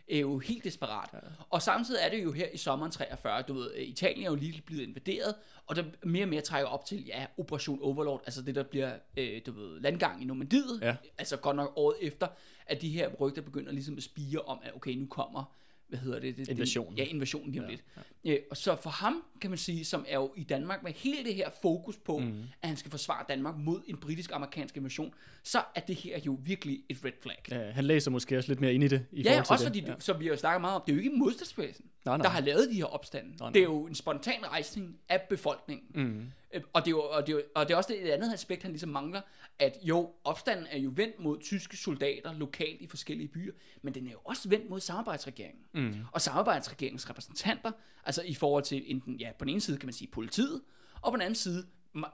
Er 0.10 0.20
jo 0.20 0.40
helt 0.40 0.64
desperat. 0.64 1.10
Ja. 1.14 1.18
Og 1.50 1.62
samtidig 1.62 2.00
er 2.04 2.10
det 2.10 2.24
jo 2.24 2.32
her 2.32 2.48
i 2.54 2.58
sommeren 2.58 2.92
43, 2.92 3.42
du 3.42 3.54
ved, 3.54 3.72
øh, 3.76 3.82
Italien 3.84 4.26
er 4.26 4.30
jo 4.30 4.36
lige 4.36 4.62
blevet 4.66 4.82
invaderet, 4.84 5.36
og 5.68 5.76
der 5.76 5.84
mere 6.04 6.26
og 6.26 6.30
mere 6.30 6.42
trækker 6.42 6.68
op 6.70 6.86
til, 6.86 7.06
ja, 7.06 7.26
Operation 7.38 7.80
Overlord, 7.82 8.22
altså 8.26 8.42
det 8.42 8.56
der 8.56 8.64
bliver, 8.64 8.94
øh, 9.18 9.42
du 9.46 9.52
ved, 9.52 9.80
landgang 9.80 10.22
i 10.22 10.26
Normandiet, 10.26 10.80
Ja. 10.82 10.96
altså 11.18 11.38
godt 11.38 11.56
nok 11.56 11.74
året 11.76 11.96
efter, 12.02 12.28
at 12.66 12.82
de 12.82 12.90
her 12.90 13.10
rygter 13.10 13.42
begynder 13.42 13.72
ligesom 13.72 13.98
at 13.98 14.04
spire 14.04 14.40
om, 14.40 14.60
at 14.64 14.76
okay, 14.76 14.92
nu 14.96 15.06
kommer, 15.06 15.54
hvad 15.88 16.00
hedder 16.00 16.20
det? 16.20 16.38
det 16.38 16.48
Invasionen. 16.48 16.98
Ja, 16.98 17.04
invasionen 17.04 17.52
lige 17.52 17.62
om 17.62 17.66
Ja, 17.66 17.72
lidt. 17.72 17.84
Ja, 18.26 18.36
og 18.52 18.58
så 18.58 18.76
for 18.76 18.90
ham, 18.90 19.24
kan 19.42 19.50
man 19.52 19.58
sige, 19.58 19.86
som 19.86 20.06
er 20.08 20.16
jo 20.16 20.34
i 20.36 20.44
Danmark 20.44 20.84
med 20.84 20.92
hele 20.92 21.24
det 21.24 21.36
her 21.36 21.50
fokus 21.62 21.98
på, 21.98 22.18
mm. 22.18 22.44
at 22.62 22.68
han 22.70 22.78
skal 22.78 22.92
forsvare 22.92 23.26
Danmark 23.30 23.56
mod 23.58 23.82
en 23.88 23.98
britisk-amerikansk 23.98 24.78
invasion, 24.78 25.14
så 25.44 25.64
er 25.76 25.80
det 25.80 25.96
her 25.96 26.20
jo 26.20 26.40
virkelig 26.44 26.84
et 26.90 26.98
red 27.06 27.12
flag. 27.22 27.44
Ja, 27.52 27.72
han 27.72 27.86
læser 27.86 28.12
måske 28.12 28.38
også 28.38 28.50
lidt 28.50 28.62
mere 28.62 28.74
ind 28.74 28.84
i 28.84 28.88
det. 28.88 29.06
I 29.12 29.22
ja 29.22 29.40
også 29.40 29.54
det. 29.54 29.64
fordi, 29.64 29.80
ja. 29.80 29.94
som 30.00 30.20
vi 30.20 30.28
har 30.28 30.36
snakket 30.36 30.62
meget 30.62 30.76
om, 30.76 30.82
det 30.86 30.92
er 30.92 30.96
jo 30.96 31.02
ikke 31.04 31.16
modstandsbevægelsen, 31.16 31.86
Nej, 32.06 32.18
nej. 32.18 32.24
der 32.24 32.30
har 32.30 32.42
lavet 32.42 32.70
de 32.70 32.76
her 32.76 32.86
opstande. 32.86 33.30
Nej, 33.30 33.38
nej. 33.40 33.52
Det 33.52 33.60
er 33.60 33.64
jo 33.64 33.86
en 33.86 33.96
spontan 33.96 34.46
rejsning 34.52 34.98
af 35.10 35.22
befolkningen. 35.30 35.86
Mm. 35.96 36.32
Øh, 36.54 36.62
Og 36.74 36.82
det, 36.82 36.88
er 36.88 36.92
jo, 36.92 37.02
og, 37.02 37.28
det 37.28 37.34
er 37.34 37.38
jo, 37.38 37.44
og 37.56 37.68
det 37.68 37.74
er 37.74 37.78
også 37.78 37.94
det 37.94 38.06
et 38.08 38.12
andet 38.12 38.34
aspekt, 38.34 38.62
han 38.64 38.72
ligesom 38.72 38.90
mangler, 38.90 39.22
at 39.60 39.78
jo, 39.82 40.12
opstanden 40.24 40.68
er 40.70 40.78
jo 40.78 40.92
vendt 40.96 41.20
mod 41.20 41.40
tyske 41.40 41.78
soldater 41.78 42.34
lokalt 42.34 42.82
i 42.82 42.88
forskellige 42.88 43.28
byer, 43.28 43.54
men 43.82 43.94
den 43.94 44.08
er 44.08 44.12
jo 44.12 44.20
også 44.24 44.50
vendt 44.50 44.70
mod 44.70 44.80
samarbejdsregeringen. 44.80 45.64
Mm. 45.74 46.06
Og 46.12 46.22
samarbejdsregeringens 46.22 47.10
repræsentanter, 47.10 47.72
altså 48.06 48.22
i 48.22 48.34
forhold 48.34 48.64
til 48.64 48.84
enten, 48.92 49.16
ja, 49.16 49.32
på 49.40 49.46
den 49.46 49.50
ene 49.52 49.62
side 49.62 49.78
kan 49.78 49.88
man 49.88 49.94
sige 49.94 50.08
politiet, 50.12 50.62
og 51.02 51.12
på 51.12 51.16
den 51.16 51.22
anden 51.22 51.36
side, 51.36 51.66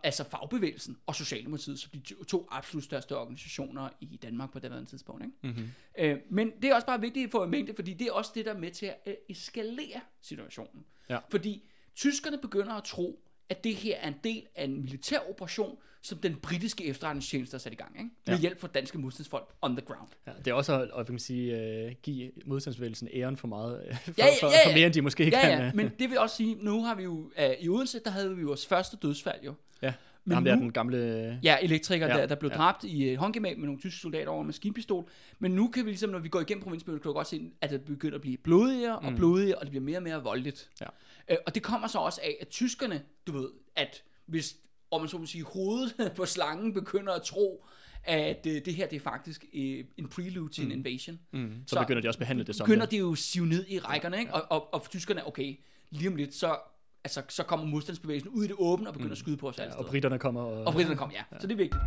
altså 0.04 0.24
fagbevægelsen 0.24 0.98
og 1.06 1.16
Socialdemokratiet, 1.16 1.80
som 1.80 1.92
de 1.92 2.00
to- 2.28 2.48
absolut 2.52 2.84
største 2.84 3.18
organisationer 3.18 3.90
i 4.02 4.20
Danmark 4.22 4.52
på 4.52 4.60
det 4.60 4.72
andet 4.72 4.88
tidspunkt. 4.88 5.24
Ikke? 5.24 5.36
Mm-hmm. 5.44 5.72
Øh, 5.98 6.18
men 6.30 6.52
det 6.62 6.70
er 6.70 6.76
også 6.76 6.88
bare 6.88 7.02
vigtigt 7.02 7.32
for 7.32 7.44
en 7.44 7.50
mængde, 7.50 7.74
fordi 7.76 7.94
det 7.94 8.08
er 8.08 8.12
også 8.12 8.32
det, 8.36 8.46
der 8.46 8.54
er 8.54 8.58
med 8.58 8.72
til 8.72 8.86
at 8.86 8.98
øh, 9.06 9.14
eskalere 9.30 10.02
situationen. 10.22 10.86
Ja. 11.10 11.20
Fordi 11.30 11.70
tyskerne 11.96 12.38
begynder 12.38 12.74
at 12.74 12.84
tro, 12.84 13.24
at 13.50 13.64
det 13.64 13.76
her 13.76 13.96
er 13.98 14.08
en 14.08 14.16
del 14.24 14.44
af 14.56 14.64
en 14.64 14.82
militær 14.82 15.18
operation, 15.30 15.78
som 16.02 16.18
den 16.18 16.36
britiske 16.36 16.86
efterretningstjeneste 16.86 17.54
har 17.56 17.60
sat 17.60 17.74
i 17.74 17.76
gang, 17.76 17.92
ikke? 17.98 18.10
med 18.28 18.36
Ja. 18.36 18.42
hjælp 18.42 18.60
fra 18.60 18.68
danske 18.68 18.98
modstandsfolk 18.98 19.50
on 19.62 19.76
the 19.76 19.86
ground. 19.86 20.10
Ja, 20.28 20.32
det 20.46 20.48
er 20.48 20.54
også 20.54 20.82
at, 20.82 20.90
at 21.00 21.06
kan 21.08 21.20
sige, 21.20 21.86
uh, 21.86 21.92
give 22.04 22.32
modstandsbevægelsen 22.46 23.08
æren 23.14 23.38
for 23.38 23.48
meget, 23.48 23.84
øh, 23.88 23.96
for, 23.98 24.12
Ja, 24.18 24.26
ja, 24.26 24.32
ja, 24.42 24.48
ja. 24.66 24.70
for 24.70 24.74
mere 24.76 24.86
end 24.86 24.94
de 24.94 25.02
måske 25.02 25.24
Ja, 25.24 25.30
kan. 25.42 25.60
ja, 25.60 25.66
øh. 25.68 25.76
men 25.76 25.90
det 26.00 26.10
vil 26.10 26.20
også 26.20 26.36
sige, 26.36 26.56
nu 26.62 26.84
har 26.84 26.96
vi 26.96 27.04
jo, 27.04 27.12
uh, 27.12 27.32
i 27.60 27.70
Odense, 27.70 28.00
der 28.06 28.12
havde 28.12 28.36
vi 28.36 28.44
vores 28.44 28.68
første 28.68 28.98
dødsfald 28.98 29.44
jo. 29.46 29.54
ja. 29.82 29.94
Men 30.26 30.34
Ham 30.34 30.44
der, 30.44 30.56
nu- 30.56 30.62
den 30.62 30.72
gamle... 30.72 31.40
Ja, 31.44 31.58
elektriker, 31.62 32.08
ja, 32.08 32.18
der, 32.18 32.26
der 32.26 32.36
blev 32.36 32.52
ja. 32.52 32.58
dræbt 32.58 32.84
i 32.84 33.10
et 33.10 33.18
håndgemal 33.18 33.58
med 33.58 33.66
nogle 33.66 33.80
tyske 33.80 34.00
soldater 34.02 34.32
over 34.32 34.42
en 34.42 34.46
maskinpistol. 34.48 35.10
Men 35.40 35.52
nu 35.52 35.68
kan 35.68 35.86
vi 35.86 35.90
ligesom, 35.90 36.10
når 36.10 36.20
vi 36.20 36.30
går 36.30 36.40
igennem 36.42 36.64
provinsbyen, 36.64 37.00
kan 37.00 37.10
vi 37.10 37.14
godt 37.14 37.28
se, 37.28 37.52
at 37.62 37.70
det 37.70 37.86
begynder 37.86 38.16
at 38.16 38.22
blive 38.22 38.38
blodigere 38.38 39.00
og 39.00 39.10
Mm. 39.12 39.16
blodigere, 39.16 39.56
og 39.56 39.62
det 39.62 39.70
bliver 39.72 39.84
mere 39.84 39.98
og 39.98 40.04
mere 40.04 40.24
voldeligt. 40.24 40.70
Ja. 40.82 40.86
Øh, 41.30 41.38
og 41.48 41.56
det 41.56 41.64
kommer 41.64 41.88
så 41.88 41.98
også 42.00 42.22
af, 42.24 42.38
at 42.42 42.48
tyskerne, 42.48 43.02
du 43.28 43.32
ved, 43.32 43.50
at 43.76 44.04
hvis, 44.26 44.56
om 44.92 45.02
man 45.02 45.10
så 45.10 45.18
må 45.18 45.26
sige, 45.26 45.44
hovedet 45.44 46.12
på 46.18 46.26
slangen 46.26 46.74
begynder 46.74 47.14
at 47.14 47.22
tro, 47.22 47.66
at 48.04 48.46
øh, 48.48 48.66
det 48.66 48.76
her 48.76 48.88
det 48.88 48.96
er 48.96 49.00
faktisk 49.00 49.46
øh, 49.54 49.86
en 49.98 50.10
prelude 50.10 50.54
til 50.54 50.66
en 50.66 50.72
invasion. 50.72 51.20
Mm. 51.32 51.54
Så, 51.68 51.74
Så 51.76 51.80
begynder 51.80 52.02
de 52.02 52.08
også 52.08 52.18
at 52.18 52.20
behandle 52.20 52.44
det 52.46 52.56
som 52.56 52.66
begynder 52.66 52.86
det. 52.86 52.92
det 52.92 53.00
jo 53.00 53.12
at 53.12 53.18
sive 53.18 53.46
ned 53.46 53.66
i 53.68 53.80
rækkerne, 53.80 54.20
ikke? 54.20 54.34
Og, 54.34 54.44
og, 54.50 54.74
og 54.74 54.90
tyskerne, 54.90 55.28
okay, 55.28 55.60
lige 55.90 56.10
om 56.10 56.16
lidt, 56.16 56.34
så, 56.36 56.56
altså, 57.04 57.22
så 57.30 57.44
kommer 57.44 57.66
modstandsbevægelsen 57.66 58.30
ud 58.30 58.44
i 58.44 58.48
det 58.48 58.56
åbne 58.60 58.88
og 58.88 58.94
begynder 58.94 59.12
at 59.12 59.18
skyde 59.18 59.38
på 59.38 59.48
os 59.50 59.58
alle 59.60 59.66
Ja, 59.66 59.72
steder. 59.72 59.84
og 59.84 59.90
britterne 59.90 60.20
kommer 60.20 60.42
og... 60.42 60.64
Og 60.68 60.74
britterne 60.74 60.98
kom, 60.98 61.12
ja. 61.12 61.24
Så 61.40 61.48
det 61.48 61.54
er 61.54 61.58
vigtigt. 61.58 61.82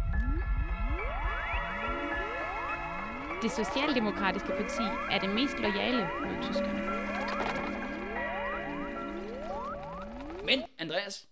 Det 3.43 3.51
socialdemokratiske 3.51 4.49
parti 4.49 4.82
er 5.11 5.19
det 5.20 5.31
mest 5.34 5.55
lojale 5.58 6.03
mod 6.25 6.43
tyskerne. 6.43 6.81
Andreas, 10.82 11.29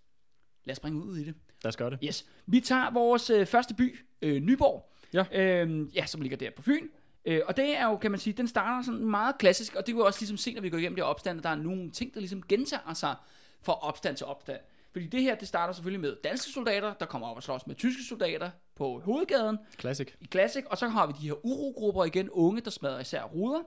lad 0.63 0.71
os 0.73 0.77
springe 0.77 1.03
ud 1.05 1.17
i 1.17 1.23
det. 1.23 1.35
Lad 1.63 1.69
os 1.69 1.77
gøre 1.77 1.89
det. 1.89 1.99
Yes. 2.03 2.25
Vi 2.45 2.59
tager 2.59 2.91
vores 2.91 3.29
øh, 3.29 3.45
første 3.45 3.73
by, 3.73 3.99
øh, 4.21 4.41
Nyborg, 4.41 4.91
Ja. 5.13 5.25
øh, 5.65 5.95
ja, 5.95 6.05
som 6.05 6.21
ligger 6.21 6.37
der 6.37 6.49
på 6.55 6.61
Fyn. 6.61 6.87
Øh, 7.25 7.41
og 7.47 7.57
det 7.57 7.77
er 7.77 7.85
jo, 7.87 7.97
kan 7.97 8.11
man 8.11 8.19
sige, 8.19 8.33
den 8.33 8.47
starter 8.47 8.85
sådan 8.85 9.05
meget 9.05 9.37
klassisk, 9.37 9.75
og 9.75 9.87
det 9.87 9.95
vil 9.95 9.99
jo 9.99 10.05
også 10.05 10.19
ligesom 10.21 10.37
se, 10.37 10.53
når 10.53 10.61
vi 10.61 10.69
går 10.69 10.77
igennem 10.77 10.95
det 10.95 11.03
opstand, 11.03 11.37
at 11.37 11.43
der 11.43 11.49
er 11.49 11.55
nogle 11.55 11.91
ting, 11.91 12.13
der 12.13 12.19
ligesom 12.19 12.43
gentager 12.49 12.93
sig 12.93 13.15
fra 13.61 13.73
opstand 13.87 14.17
til 14.17 14.25
opstand. 14.25 14.59
Fordi 14.91 15.07
det 15.07 15.21
her, 15.21 15.35
det 15.35 15.47
starter 15.47 15.73
selvfølgelig 15.73 15.99
med 16.01 16.15
danske 16.23 16.51
soldater, 16.51 16.93
der 16.93 17.05
kommer 17.05 17.27
op 17.27 17.35
og 17.37 17.43
slås 17.43 17.67
med 17.67 17.75
tyske 17.75 18.03
soldater 18.03 18.51
på 18.75 18.99
hovedgaden 18.99 19.57
Classic. 19.79 20.07
i 20.19 20.25
Classic, 20.31 20.63
og 20.65 20.77
så 20.77 20.87
har 20.87 21.07
vi 21.07 21.13
de 21.21 21.27
her 21.27 21.45
urogrupper 21.45 22.03
igen, 22.05 22.29
unge, 22.29 22.61
der 22.61 22.69
smadrer 22.71 22.99
især 22.99 23.23
ruder. 23.23 23.59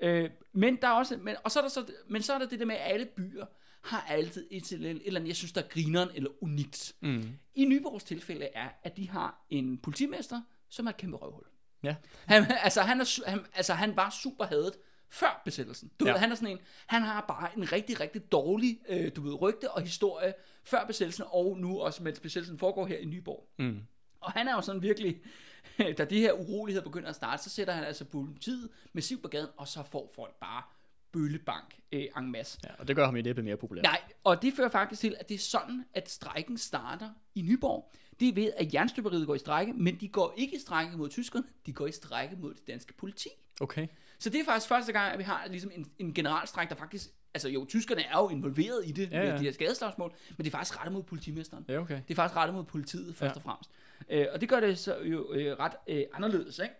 Øh, 0.00 0.30
men 0.52 0.76
der 0.82 0.88
er 0.88 0.92
også, 0.92 1.16
men, 1.22 1.34
og 1.44 1.50
så 1.50 1.58
er 1.58 1.62
der 1.62 1.68
så, 1.70 1.86
men 2.08 2.22
så 2.22 2.32
er 2.34 2.38
der 2.38 2.46
det 2.46 2.58
der 2.60 2.66
med, 2.66 2.74
at 2.74 2.92
alle 2.92 3.06
byer 3.06 3.44
har 3.82 4.06
altid 4.08 4.46
et, 4.50 4.72
eller 4.72 5.20
andet, 5.20 5.28
jeg 5.28 5.36
synes, 5.36 5.52
der 5.52 5.62
er 5.62 5.68
grineren 5.68 6.08
eller 6.14 6.30
unikt. 6.40 6.94
Mm. 7.00 7.38
I 7.54 7.64
Nyborgs 7.64 8.04
tilfælde 8.04 8.44
er, 8.54 8.68
at 8.82 8.96
de 8.96 9.10
har 9.10 9.46
en 9.50 9.78
politimester, 9.78 10.40
som 10.68 10.86
er 10.86 10.90
et 10.90 10.96
kæmpe 10.96 11.16
røvhul. 11.16 11.44
Ja. 11.82 11.96
Han, 12.26 12.46
altså, 12.62 12.80
han 12.82 13.00
er, 13.00 13.30
han, 13.30 13.46
altså, 13.54 13.74
han 13.74 13.96
var 13.96 14.10
super 14.10 14.44
hadet 14.44 14.72
før 15.08 15.42
besættelsen. 15.44 15.90
Du 16.00 16.06
ja. 16.06 16.12
ved, 16.12 16.18
han 16.18 16.30
er 16.32 16.34
sådan 16.34 16.48
en, 16.48 16.58
han 16.86 17.02
har 17.02 17.24
bare 17.28 17.50
en 17.56 17.72
rigtig, 17.72 18.00
rigtig 18.00 18.32
dårlig, 18.32 18.80
øh, 18.88 19.10
du 19.16 19.22
ved, 19.22 19.40
rygte 19.42 19.70
og 19.70 19.82
historie 19.82 20.34
før 20.64 20.86
besættelsen, 20.86 21.24
og 21.28 21.58
nu 21.58 21.80
også, 21.80 22.02
mens 22.02 22.20
besættelsen 22.20 22.58
foregår 22.58 22.86
her 22.86 22.98
i 22.98 23.04
Nyborg. 23.04 23.48
Mm. 23.58 23.82
Og 24.20 24.32
han 24.32 24.48
er 24.48 24.54
jo 24.54 24.60
sådan 24.60 24.82
virkelig, 24.82 25.20
da 25.98 26.04
de 26.04 26.20
her 26.20 26.32
uroligheder 26.32 26.84
begynder 26.84 27.08
at 27.08 27.14
starte, 27.14 27.42
så 27.42 27.50
sætter 27.50 27.72
han 27.72 27.84
altså 27.84 28.04
politiet 28.04 28.68
massivt 28.92 29.22
på 29.22 29.28
gaden, 29.28 29.48
og 29.56 29.68
så 29.68 29.82
får 29.82 30.12
folk 30.14 30.34
bare 30.34 30.62
bøllebank 31.12 31.76
øh, 31.92 32.04
en 32.18 32.32
masse. 32.32 32.58
Ja, 32.64 32.70
og 32.78 32.88
det 32.88 32.96
gør 32.96 33.04
ham 33.04 33.16
i 33.16 33.22
næppe 33.22 33.42
mere 33.42 33.56
populær. 33.56 33.82
Nej, 33.82 34.00
og 34.24 34.42
det 34.42 34.54
fører 34.54 34.68
faktisk 34.68 35.00
til, 35.00 35.16
at 35.20 35.28
det 35.28 35.34
er 35.34 35.38
sådan, 35.38 35.84
at 35.94 36.10
strejken 36.10 36.58
starter 36.58 37.10
i 37.34 37.42
Nyborg. 37.42 37.92
Det 38.20 38.28
er 38.28 38.34
ved, 38.34 38.52
at 38.56 38.74
jernstøberiet 38.74 39.26
går 39.26 39.34
i 39.34 39.38
strejke, 39.38 39.72
men 39.72 40.00
de 40.00 40.08
går 40.08 40.34
ikke 40.36 40.56
i 40.56 40.58
strejke 40.60 40.96
mod 40.96 41.08
tyskerne, 41.08 41.44
de 41.66 41.72
går 41.72 41.86
i 41.86 41.92
strejke 41.92 42.36
mod 42.36 42.54
det 42.54 42.66
danske 42.66 42.92
politi. 42.92 43.28
Okay. 43.60 43.86
Så 44.18 44.30
det 44.30 44.40
er 44.40 44.44
faktisk 44.44 44.68
første 44.68 44.92
gang, 44.92 45.12
at 45.12 45.18
vi 45.18 45.24
har 45.24 45.46
ligesom 45.50 45.70
en, 45.74 45.86
en 45.98 46.14
generalstræk, 46.14 46.68
der 46.68 46.74
faktisk... 46.74 47.08
Altså 47.34 47.48
jo, 47.48 47.64
tyskerne 47.64 48.02
er 48.02 48.18
jo 48.18 48.28
involveret 48.28 48.82
i 48.84 48.92
det, 48.92 49.10
Ja, 49.10 49.24
ja, 49.24 49.30
med 49.30 49.38
de 49.38 49.44
her 49.44 49.52
skadeslagsmål, 49.52 50.14
men 50.36 50.44
det 50.44 50.46
er 50.46 50.56
faktisk 50.56 50.78
rettet 50.78 50.92
mod 50.92 51.02
politimesteren. 51.02 51.64
Ja, 51.68 51.78
okay. 51.78 52.00
Det 52.08 52.10
er 52.10 52.14
faktisk 52.14 52.36
rettet 52.36 52.54
mod 52.54 52.64
politiet, 52.64 53.16
først 53.16 53.30
ja. 53.30 53.36
og 53.36 53.42
fremmest. 53.42 53.70
Øh, 54.08 54.26
og 54.32 54.40
det 54.40 54.48
gør 54.48 54.60
det 54.60 54.78
så 54.78 54.98
jo 54.98 55.32
øh, 55.32 55.56
ret 55.58 55.72
øh, 55.86 56.02
anderledes, 56.14 56.58
ikke? 56.58 56.74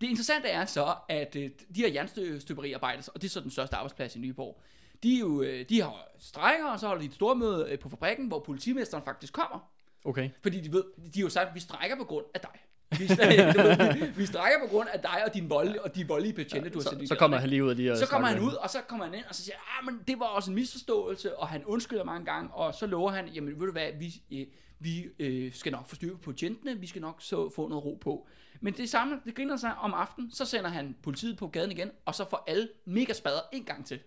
Det 0.00 0.06
interessante 0.06 0.48
er 0.48 0.64
så, 0.64 0.94
at 1.08 1.36
øh, 1.36 1.50
de 1.74 1.80
her 1.80 1.88
jernstøberiarbejder, 1.88 3.02
og 3.14 3.22
det 3.22 3.28
er 3.28 3.30
så 3.30 3.40
den 3.40 3.50
største 3.50 3.76
arbejdsplads 3.76 4.16
i 4.16 4.18
Nyborg, 4.18 4.60
de, 5.02 5.14
er 5.14 5.20
jo, 5.20 5.42
øh, 5.42 5.68
de 5.68 5.82
har 5.82 6.08
strækker, 6.18 6.66
og 6.66 6.80
så 6.80 6.86
holder 6.86 7.02
de 7.02 7.08
et 7.08 7.14
stormøde 7.14 7.66
øh, 7.70 7.78
på 7.78 7.88
fabrikken, 7.88 8.26
hvor 8.26 8.38
politimesteren 8.38 9.04
faktisk 9.04 9.32
kommer. 9.32 9.70
Okay. 10.04 10.30
Fordi 10.42 10.60
de 10.60 10.72
ved, 10.72 10.84
de 11.14 11.20
har 11.20 11.22
jo 11.22 11.28
sagt, 11.28 11.48
at 11.48 11.54
vi 11.54 11.60
strækker 11.60 11.96
på 11.96 12.04
grund 12.04 12.24
af 12.34 12.40
dig. 12.40 12.60
Vi, 12.98 13.04
ved, 13.08 14.12
vi, 14.16 14.26
strækker 14.26 14.58
på 14.60 14.66
grund 14.70 14.88
af 14.92 15.00
dig 15.00 15.24
og 15.26 15.34
din 15.34 15.50
voldelige, 15.50 15.82
og 15.82 15.94
de 15.94 16.08
voldelige 16.08 16.32
betjente, 16.32 16.70
du 16.70 16.78
har 16.78 16.90
sendt 16.90 17.08
Så, 17.08 17.14
så 17.14 17.18
kommer 17.18 17.36
han 17.36 17.48
lige 17.48 17.64
ud 17.64 17.74
lige 17.74 17.92
og 17.92 17.98
så 17.98 18.06
kommer 18.06 18.28
han 18.28 18.40
ud, 18.40 18.52
og 18.52 18.70
så 18.70 18.78
kommer 18.88 19.04
han 19.04 19.14
ind, 19.14 19.24
og 19.28 19.34
så 19.34 19.42
siger 19.42 19.56
ah, 19.56 19.84
men 19.84 20.00
det 20.08 20.18
var 20.18 20.26
også 20.26 20.50
en 20.50 20.54
misforståelse, 20.54 21.38
og 21.38 21.48
han 21.48 21.64
undskylder 21.64 22.04
mange 22.04 22.24
gange, 22.24 22.50
og 22.50 22.74
så 22.74 22.86
lover 22.86 23.10
han, 23.10 23.28
jamen 23.28 23.60
ved 23.60 23.66
du 23.66 23.72
hvad, 23.72 23.88
vi, 23.98 24.22
øh, 24.32 24.46
vi 24.78 25.06
øh, 25.18 25.52
skal 25.52 25.72
nok 25.72 25.88
få 25.88 25.94
styr 25.94 26.16
på 26.16 26.30
betjentene, 26.30 26.80
vi 26.80 26.86
skal 26.86 27.02
nok 27.02 27.16
så 27.18 27.50
få 27.56 27.68
noget 27.68 27.84
ro 27.84 27.98
på. 28.00 28.26
Men 28.60 28.74
det 28.74 28.88
samme, 28.88 29.20
det 29.24 29.34
griner 29.34 29.56
sig 29.56 29.74
om 29.80 29.94
aftenen, 29.94 30.30
så 30.30 30.44
sender 30.44 30.70
han 30.70 30.96
politiet 31.02 31.38
på 31.38 31.46
gaden 31.46 31.70
igen, 31.72 31.90
og 32.04 32.14
så 32.14 32.24
får 32.30 32.44
alle 32.46 32.68
mega 32.84 33.12
spader 33.12 33.40
en 33.52 33.64
gang 33.64 33.86
til. 33.86 33.98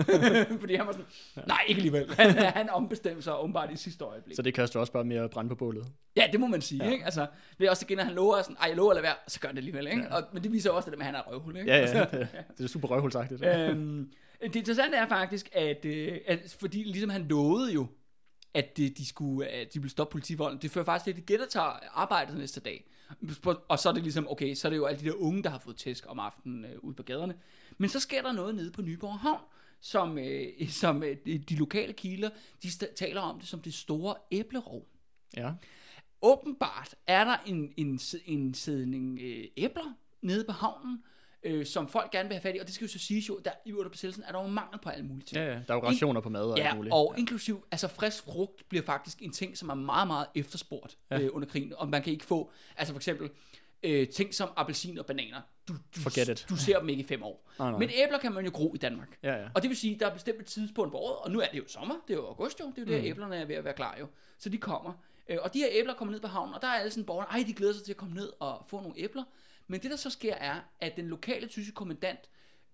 Fordi 0.60 0.74
han 0.74 0.86
var 0.86 0.92
sådan, 0.92 1.06
nej, 1.46 1.58
ikke 1.68 1.78
alligevel. 1.78 2.14
Han, 2.18 2.30
han 2.34 2.70
ombestemte 2.70 3.22
sig 3.22 3.38
åbenbart 3.38 3.70
i 3.72 3.76
sidste 3.76 4.04
øjeblik. 4.04 4.36
Så 4.36 4.42
det 4.42 4.54
kaster 4.54 4.80
også 4.80 4.92
bare 4.92 5.04
mere 5.04 5.28
brand 5.28 5.48
på 5.48 5.54
bålet. 5.54 5.86
Ja, 6.16 6.28
det 6.32 6.40
må 6.40 6.46
man 6.46 6.60
sige, 6.60 6.84
ja. 6.84 6.90
ikke? 6.90 7.04
Altså, 7.04 7.26
det 7.58 7.66
er 7.66 7.70
også 7.70 7.84
igen, 7.88 7.98
at 7.98 8.06
han 8.06 8.14
lover 8.14 8.42
sådan, 8.42 8.56
ej, 8.60 8.66
jeg 8.68 8.76
lover 8.76 8.90
at 8.90 8.94
lade 8.94 9.02
være, 9.02 9.14
så 9.28 9.40
gør 9.40 9.48
det 9.48 9.58
alligevel, 9.58 9.86
ikke? 9.86 10.02
Ja. 10.02 10.16
Og, 10.16 10.22
men 10.32 10.42
det 10.42 10.52
viser 10.52 10.70
også 10.70 10.90
det 10.90 10.98
at 10.98 11.04
han 11.04 11.14
er 11.14 11.22
røvhul, 11.22 11.56
ikke? 11.56 11.70
Ja, 11.70 11.76
ja. 11.76 11.82
Altså, 11.82 12.18
Det, 12.18 12.28
det 12.58 12.64
er 12.64 12.68
super 12.68 12.88
røvhulsagtigt. 12.88 13.44
øhm, 13.44 14.10
det 14.42 14.56
interessante 14.56 14.96
er 14.96 15.08
faktisk, 15.08 15.48
at, 15.52 15.84
øh, 15.84 16.18
at 16.26 16.56
fordi 16.60 16.82
ligesom 16.82 17.10
han 17.10 17.22
lovede 17.22 17.72
jo, 17.72 17.86
at 18.54 18.76
de, 18.76 18.88
de 18.88 19.06
skulle, 19.08 19.48
at 19.48 19.74
de 19.74 19.78
ville 19.78 19.90
stoppe 19.90 20.12
politivolden, 20.12 20.58
det 20.62 20.70
fører 20.70 20.84
faktisk 20.84 21.04
til, 21.04 21.10
at 21.10 21.16
de 21.16 21.32
genoptager 21.34 21.78
arbejdet 21.94 22.38
næste 22.38 22.60
dag. 22.60 22.88
Og 23.68 23.78
så 23.78 23.88
er 23.88 23.92
det 23.92 24.02
ligesom, 24.02 24.28
okay, 24.28 24.54
så 24.54 24.68
er 24.68 24.70
det 24.70 24.76
jo 24.76 24.86
alle 24.86 25.00
de 25.00 25.04
der 25.04 25.14
unge, 25.14 25.42
der 25.42 25.50
har 25.50 25.58
fået 25.58 25.76
tæsk 25.76 26.04
om 26.08 26.18
aftenen 26.18 26.64
øh, 26.64 26.78
ude 26.78 26.94
på 26.94 27.02
gaderne. 27.02 27.34
Men 27.78 27.88
så 27.90 28.00
sker 28.00 28.22
der 28.22 28.32
noget 28.32 28.54
nede 28.54 28.70
på 28.70 28.82
Nyborg 28.82 29.18
Havn, 29.18 29.40
som, 29.80 30.18
øh, 30.18 30.68
som 30.82 31.02
øh, 31.02 31.16
de, 31.26 31.56
lokale 31.56 31.92
kilder, 31.92 32.30
de 32.62 32.68
taler 32.96 33.20
om 33.20 33.38
det 33.40 33.48
som 33.48 33.60
det 33.60 33.74
store 33.74 34.14
æblerov. 34.30 34.86
Ja. 35.36 35.52
Åbenbart 36.22 36.94
er 37.06 37.24
der 37.24 37.36
en, 37.46 37.72
en, 37.76 38.00
en 38.24 38.54
sædning 38.54 39.18
øh, 39.22 39.44
æbler 39.56 39.94
nede 40.22 40.44
på 40.44 40.52
havnen, 40.52 41.02
øh, 41.44 41.66
som 41.66 41.88
folk 41.88 42.10
gerne 42.10 42.28
vil 42.28 42.34
have 42.34 42.42
fat 42.42 42.56
i, 42.56 42.58
og 42.58 42.66
det 42.66 42.74
skal 42.74 42.84
jo 42.86 42.92
så 42.92 42.98
siges 42.98 43.28
jo, 43.28 43.40
der 43.44 43.50
i 43.66 43.72
under 43.72 43.90
besættelsen 43.90 44.24
er 44.28 44.32
der 44.32 44.40
jo 44.42 44.46
mangel 44.46 44.78
på 44.80 44.88
alle 44.88 45.04
mulige 45.06 45.26
ting. 45.26 45.36
Ja, 45.38 45.44
ja. 45.44 45.50
Der 45.68 45.74
er 45.74 45.74
jo 45.74 45.84
rationer 45.86 46.20
på 46.20 46.28
mad 46.28 46.42
og 46.44 46.58
alt 46.58 46.64
Ja, 46.64 46.74
muligt. 46.74 46.92
og 46.94 47.14
inklusiv, 47.18 47.64
altså 47.70 47.88
frisk 47.88 48.24
frugt 48.24 48.68
bliver 48.68 48.84
faktisk 48.84 49.22
en 49.22 49.32
ting, 49.32 49.58
som 49.58 49.68
er 49.68 49.74
meget, 49.74 50.06
meget 50.06 50.26
efterspurgt 50.34 50.96
Ja. 51.10 51.16
ja. 51.18 51.22
øh, 51.22 51.30
under 51.32 51.48
krigen, 51.48 51.72
og 51.76 51.88
man 51.88 52.02
kan 52.02 52.12
ikke 52.12 52.24
få, 52.24 52.50
altså 52.76 52.94
for 52.94 52.98
eksempel, 52.98 53.30
øh, 53.82 54.08
ting 54.08 54.34
som 54.34 54.48
appelsin 54.56 54.98
og 54.98 55.06
bananer, 55.06 55.40
du, 55.68 55.72
du, 55.96 56.00
Forget 56.00 56.28
it. 56.28 56.46
du 56.48 56.56
ser 56.56 56.78
dem 56.78 56.88
ikke 56.88 57.00
i 57.02 57.06
fem 57.06 57.22
år. 57.22 57.48
Nej, 57.58 57.70
nej. 57.70 57.78
Men 57.78 57.90
æbler 57.94 58.18
kan 58.18 58.32
man 58.32 58.44
jo 58.44 58.50
gro 58.54 58.74
i 58.74 58.78
Danmark. 58.78 59.18
Ja, 59.22 59.34
ja. 59.42 59.48
Og 59.54 59.62
det 59.62 59.68
vil 59.68 59.76
sige, 59.76 59.98
der 59.98 60.06
er 60.06 60.14
bestemt 60.14 60.40
et 60.40 60.46
tidspunkt 60.46 60.92
på 60.92 60.98
året, 60.98 61.16
og 61.16 61.30
nu 61.30 61.40
er 61.40 61.46
det 61.52 61.58
jo 61.58 61.64
sommer, 61.68 61.94
det 62.08 62.14
er 62.14 62.18
jo 62.18 62.26
august 62.26 62.60
jo, 62.60 62.66
det 62.76 62.78
er 62.78 62.82
jo 62.86 62.92
der 62.92 62.98
Mm. 62.98 63.06
æblerne 63.06 63.36
er 63.36 63.44
ved 63.44 63.54
at 63.54 63.64
være 63.64 63.74
klar 63.74 63.96
jo. 64.00 64.06
Så 64.38 64.48
de 64.48 64.58
kommer. 64.58 64.92
Øh, 65.28 65.38
Og 65.42 65.54
de 65.54 65.58
her 65.58 65.68
æbler 65.70 65.94
kommer 65.94 66.12
ned 66.12 66.20
på 66.20 66.26
havnen, 66.28 66.54
og 66.54 66.62
der 66.62 66.68
er 66.68 66.72
alle 66.72 66.90
sådan 66.90 67.04
borgerne, 67.04 67.30
ej, 67.30 67.44
de 67.46 67.52
glæder 67.52 67.72
sig 67.72 67.84
til 67.84 67.92
at 67.92 67.96
komme 67.96 68.14
ned 68.14 68.32
og 68.40 68.64
få 68.68 68.80
nogle 68.80 68.94
æbler. 68.98 69.24
Men 69.72 69.80
det 69.80 69.90
der 69.90 69.96
så 69.96 70.10
sker 70.10 70.34
er, 70.34 70.54
at 70.80 70.96
den 70.96 71.08
lokale 71.08 71.46
tyske 71.46 71.72
kommandant 71.72 72.18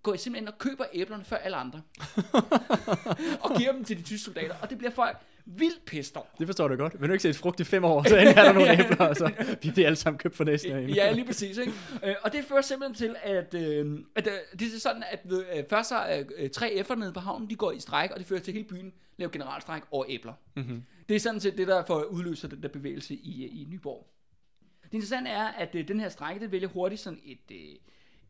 går 0.02 0.16
simpelthen 0.16 0.48
og 0.48 0.58
køber 0.58 0.84
æblerne 0.92 1.24
før 1.24 1.36
alle 1.36 1.56
andre. 1.56 1.82
og 3.44 3.56
giver 3.56 3.72
dem 3.72 3.84
til 3.84 3.98
de 3.98 4.02
tyske 4.02 4.24
soldater, 4.24 4.54
og 4.62 4.70
det 4.70 4.78
bliver 4.78 4.90
folk 4.90 5.16
vildt 5.46 5.84
pissed 5.84 6.16
over. 6.16 6.26
Det 6.38 6.46
forstår 6.46 6.68
du 6.68 6.76
godt. 6.76 6.94
Men 6.94 7.02
du 7.02 7.06
har 7.06 7.12
ikke 7.12 7.22
set 7.22 7.36
frugt 7.36 7.60
i 7.60 7.64
fem 7.64 7.84
år, 7.84 8.08
så 8.08 8.16
endelig 8.16 8.38
er 8.38 8.44
der 8.44 8.52
nogle 8.52 8.72
æbler, 8.78 9.06
og 9.06 9.16
så 9.16 9.32
vi 9.62 9.70
bliver 9.70 9.86
alle 9.86 9.96
sammen 9.96 10.18
købt 10.18 10.36
for 10.36 10.44
næsten 10.44 10.72
af. 10.72 10.88
Ja, 10.88 11.12
lige 11.12 11.24
præcis. 11.24 11.58
Ikke? 11.58 11.72
Øh, 12.04 12.14
og 12.22 12.32
det 12.32 12.44
fører 12.44 12.62
simpelthen 12.62 12.94
til, 12.94 13.16
at, 13.22 13.54
øh, 13.54 13.98
at 14.16 14.26
øh, 14.26 14.58
det 14.58 14.74
er 14.74 14.80
sådan, 14.80 15.04
at 15.10 15.26
øh, 15.32 15.64
først 15.70 15.88
så 15.88 16.24
øh, 16.38 16.50
tre 16.50 16.84
F'er 16.90 16.94
nede 16.94 17.12
på 17.12 17.20
havnen, 17.20 17.50
de 17.50 17.56
går 17.56 17.72
i 17.72 17.80
stræk, 17.80 18.10
og 18.10 18.18
det 18.18 18.26
fører 18.26 18.40
til, 18.40 18.52
hele 18.52 18.68
byen 18.68 18.92
laver 19.16 19.30
generalstræk 19.30 19.82
over 19.90 20.04
æbler. 20.08 20.32
Mm-hmm. 20.56 20.82
Det 21.08 21.16
er 21.16 21.20
sådan 21.20 21.40
set 21.40 21.58
det, 21.58 21.66
der 21.66 21.84
får 21.84 22.02
udløser 22.02 22.48
den 22.48 22.62
der 22.62 22.68
bevægelse 22.68 23.14
i, 23.14 23.46
i 23.46 23.66
Nyborg. 23.70 24.06
Det 24.88 24.94
interessante 24.94 25.30
er, 25.30 25.46
at 25.46 25.74
øh, 25.74 25.88
den 25.88 26.00
her 26.00 26.08
strække, 26.08 26.40
den 26.40 26.52
vælger 26.52 26.68
hurtigt 26.68 27.00
sådan 27.00 27.20
et, 27.24 27.38
øh, 27.50 27.76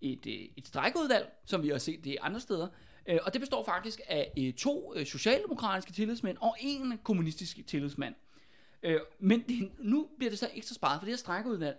et, 0.00 0.26
øh, 0.26 0.48
et 0.56 0.68
strækkeudvalg, 0.68 1.32
som 1.46 1.62
vi 1.62 1.68
har 1.68 1.78
set 1.78 2.04
det 2.04 2.16
andre 2.20 2.40
steder. 2.40 2.68
Øh, 3.06 3.18
og 3.22 3.32
det 3.32 3.40
består 3.40 3.64
faktisk 3.64 4.00
af 4.06 4.32
øh, 4.38 4.52
to 4.52 4.94
øh, 4.96 5.06
socialdemokratiske 5.06 5.92
tillidsmænd 5.92 6.36
og 6.40 6.56
en 6.60 6.98
kommunistisk 7.02 7.66
tillidsmand. 7.66 8.14
Øh, 8.82 9.00
men 9.18 9.44
det, 9.48 9.70
nu 9.78 10.08
bliver 10.18 10.30
det 10.30 10.38
så 10.38 10.50
ekstra 10.54 10.74
sparet, 10.74 11.00
for 11.00 11.04
det 11.04 11.12
her 11.12 11.18
strækkeudvalg, 11.18 11.76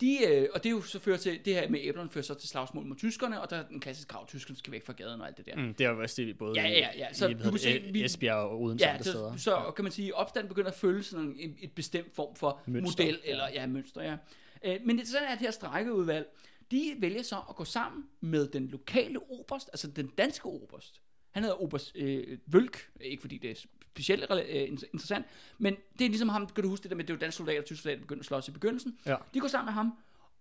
de, 0.00 0.18
øh, 0.28 0.48
og 0.54 0.62
det 0.62 0.68
er 0.68 0.70
jo 0.70 0.80
så 0.82 0.98
fører 0.98 1.16
til, 1.16 1.44
det 1.44 1.54
her 1.54 1.68
med 1.68 1.80
æblerne 1.82 2.10
fører 2.10 2.24
så 2.24 2.34
til 2.34 2.48
slagsmål 2.48 2.86
mod 2.86 2.96
tyskerne, 2.96 3.40
og 3.40 3.50
der 3.50 3.56
er 3.56 3.68
den 3.68 3.80
klassiske 3.80 4.08
krav, 4.08 4.26
tyskerne 4.28 4.56
skal 4.58 4.72
væk 4.72 4.86
fra 4.86 4.92
gaden 4.92 5.20
og 5.20 5.26
alt 5.26 5.36
det 5.36 5.46
der. 5.46 5.56
Mm, 5.56 5.74
det 5.74 5.86
er 5.86 5.90
jo 5.90 6.02
også 6.02 6.22
det, 6.22 6.38
både 6.38 6.60
Ja, 6.60 6.68
ja, 6.68 6.88
ja. 6.96 7.12
Så 7.12 7.28
i 7.28 7.34
du 7.34 7.50
kan 7.50 7.58
se, 7.58 7.78
vi- 7.92 8.04
Esbjerg 8.04 8.36
og 8.36 8.62
Odense 8.62 8.84
Ja, 8.86 9.02
så, 9.02 9.10
steder. 9.10 9.36
så 9.36 9.72
kan 9.76 9.82
man 9.82 9.92
sige, 9.92 10.08
at 10.08 10.12
opstanden 10.14 10.48
begynder 10.48 10.70
at 10.70 10.76
følge 10.76 11.02
sådan 11.02 11.36
en, 11.38 11.56
et 11.60 11.72
bestemt 11.72 12.14
form 12.14 12.36
for 12.36 12.60
Mønster, 12.66 13.04
model, 13.04 13.20
ja. 13.24 13.30
eller 13.30 13.48
ja, 13.52 13.66
mønster, 13.66 14.02
ja. 14.02 14.16
Øh, 14.64 14.80
Men 14.86 14.98
det 14.98 15.08
sådan 15.08 15.28
er, 15.28 15.32
at 15.32 15.38
det 15.38 15.46
her 15.46 15.52
strækkeudvalg, 15.52 16.26
de 16.70 16.94
vælger 16.98 17.22
så 17.22 17.36
at 17.48 17.56
gå 17.56 17.64
sammen 17.64 18.04
med 18.20 18.46
den 18.48 18.66
lokale 18.68 19.18
oberst, 19.30 19.68
altså 19.72 19.88
den 19.90 20.06
danske 20.06 20.46
oberst. 20.46 21.00
Han 21.34 21.42
hedder 21.42 21.62
Oberst 21.62 21.92
øh, 21.96 22.38
Vølk, 22.46 22.90
ikke 23.00 23.20
fordi 23.20 23.38
det 23.38 23.50
er 23.50 23.54
specielt 23.90 24.22
øh, 24.30 24.38
inter- 24.38 24.90
interessant, 24.92 25.26
men 25.58 25.76
det 25.98 26.04
er 26.04 26.08
ligesom 26.08 26.28
ham, 26.28 26.46
kan 26.46 26.62
du 26.64 26.68
huske 26.70 26.82
det 26.82 26.90
der 26.90 26.96
med, 26.96 27.04
det 27.04 27.14
jo 27.14 27.18
danske 27.18 27.36
soldater 27.36 27.60
og 27.60 27.64
tyske 27.66 27.82
soldater, 27.82 27.98
der 27.98 28.02
begynder 28.04 28.20
at 28.20 28.26
slås 28.26 28.48
i 28.48 28.50
begyndelsen. 28.50 28.98
Ja. 29.06 29.16
De 29.34 29.40
går 29.40 29.48
sammen 29.48 29.66
med 29.66 29.72
ham, 29.72 29.92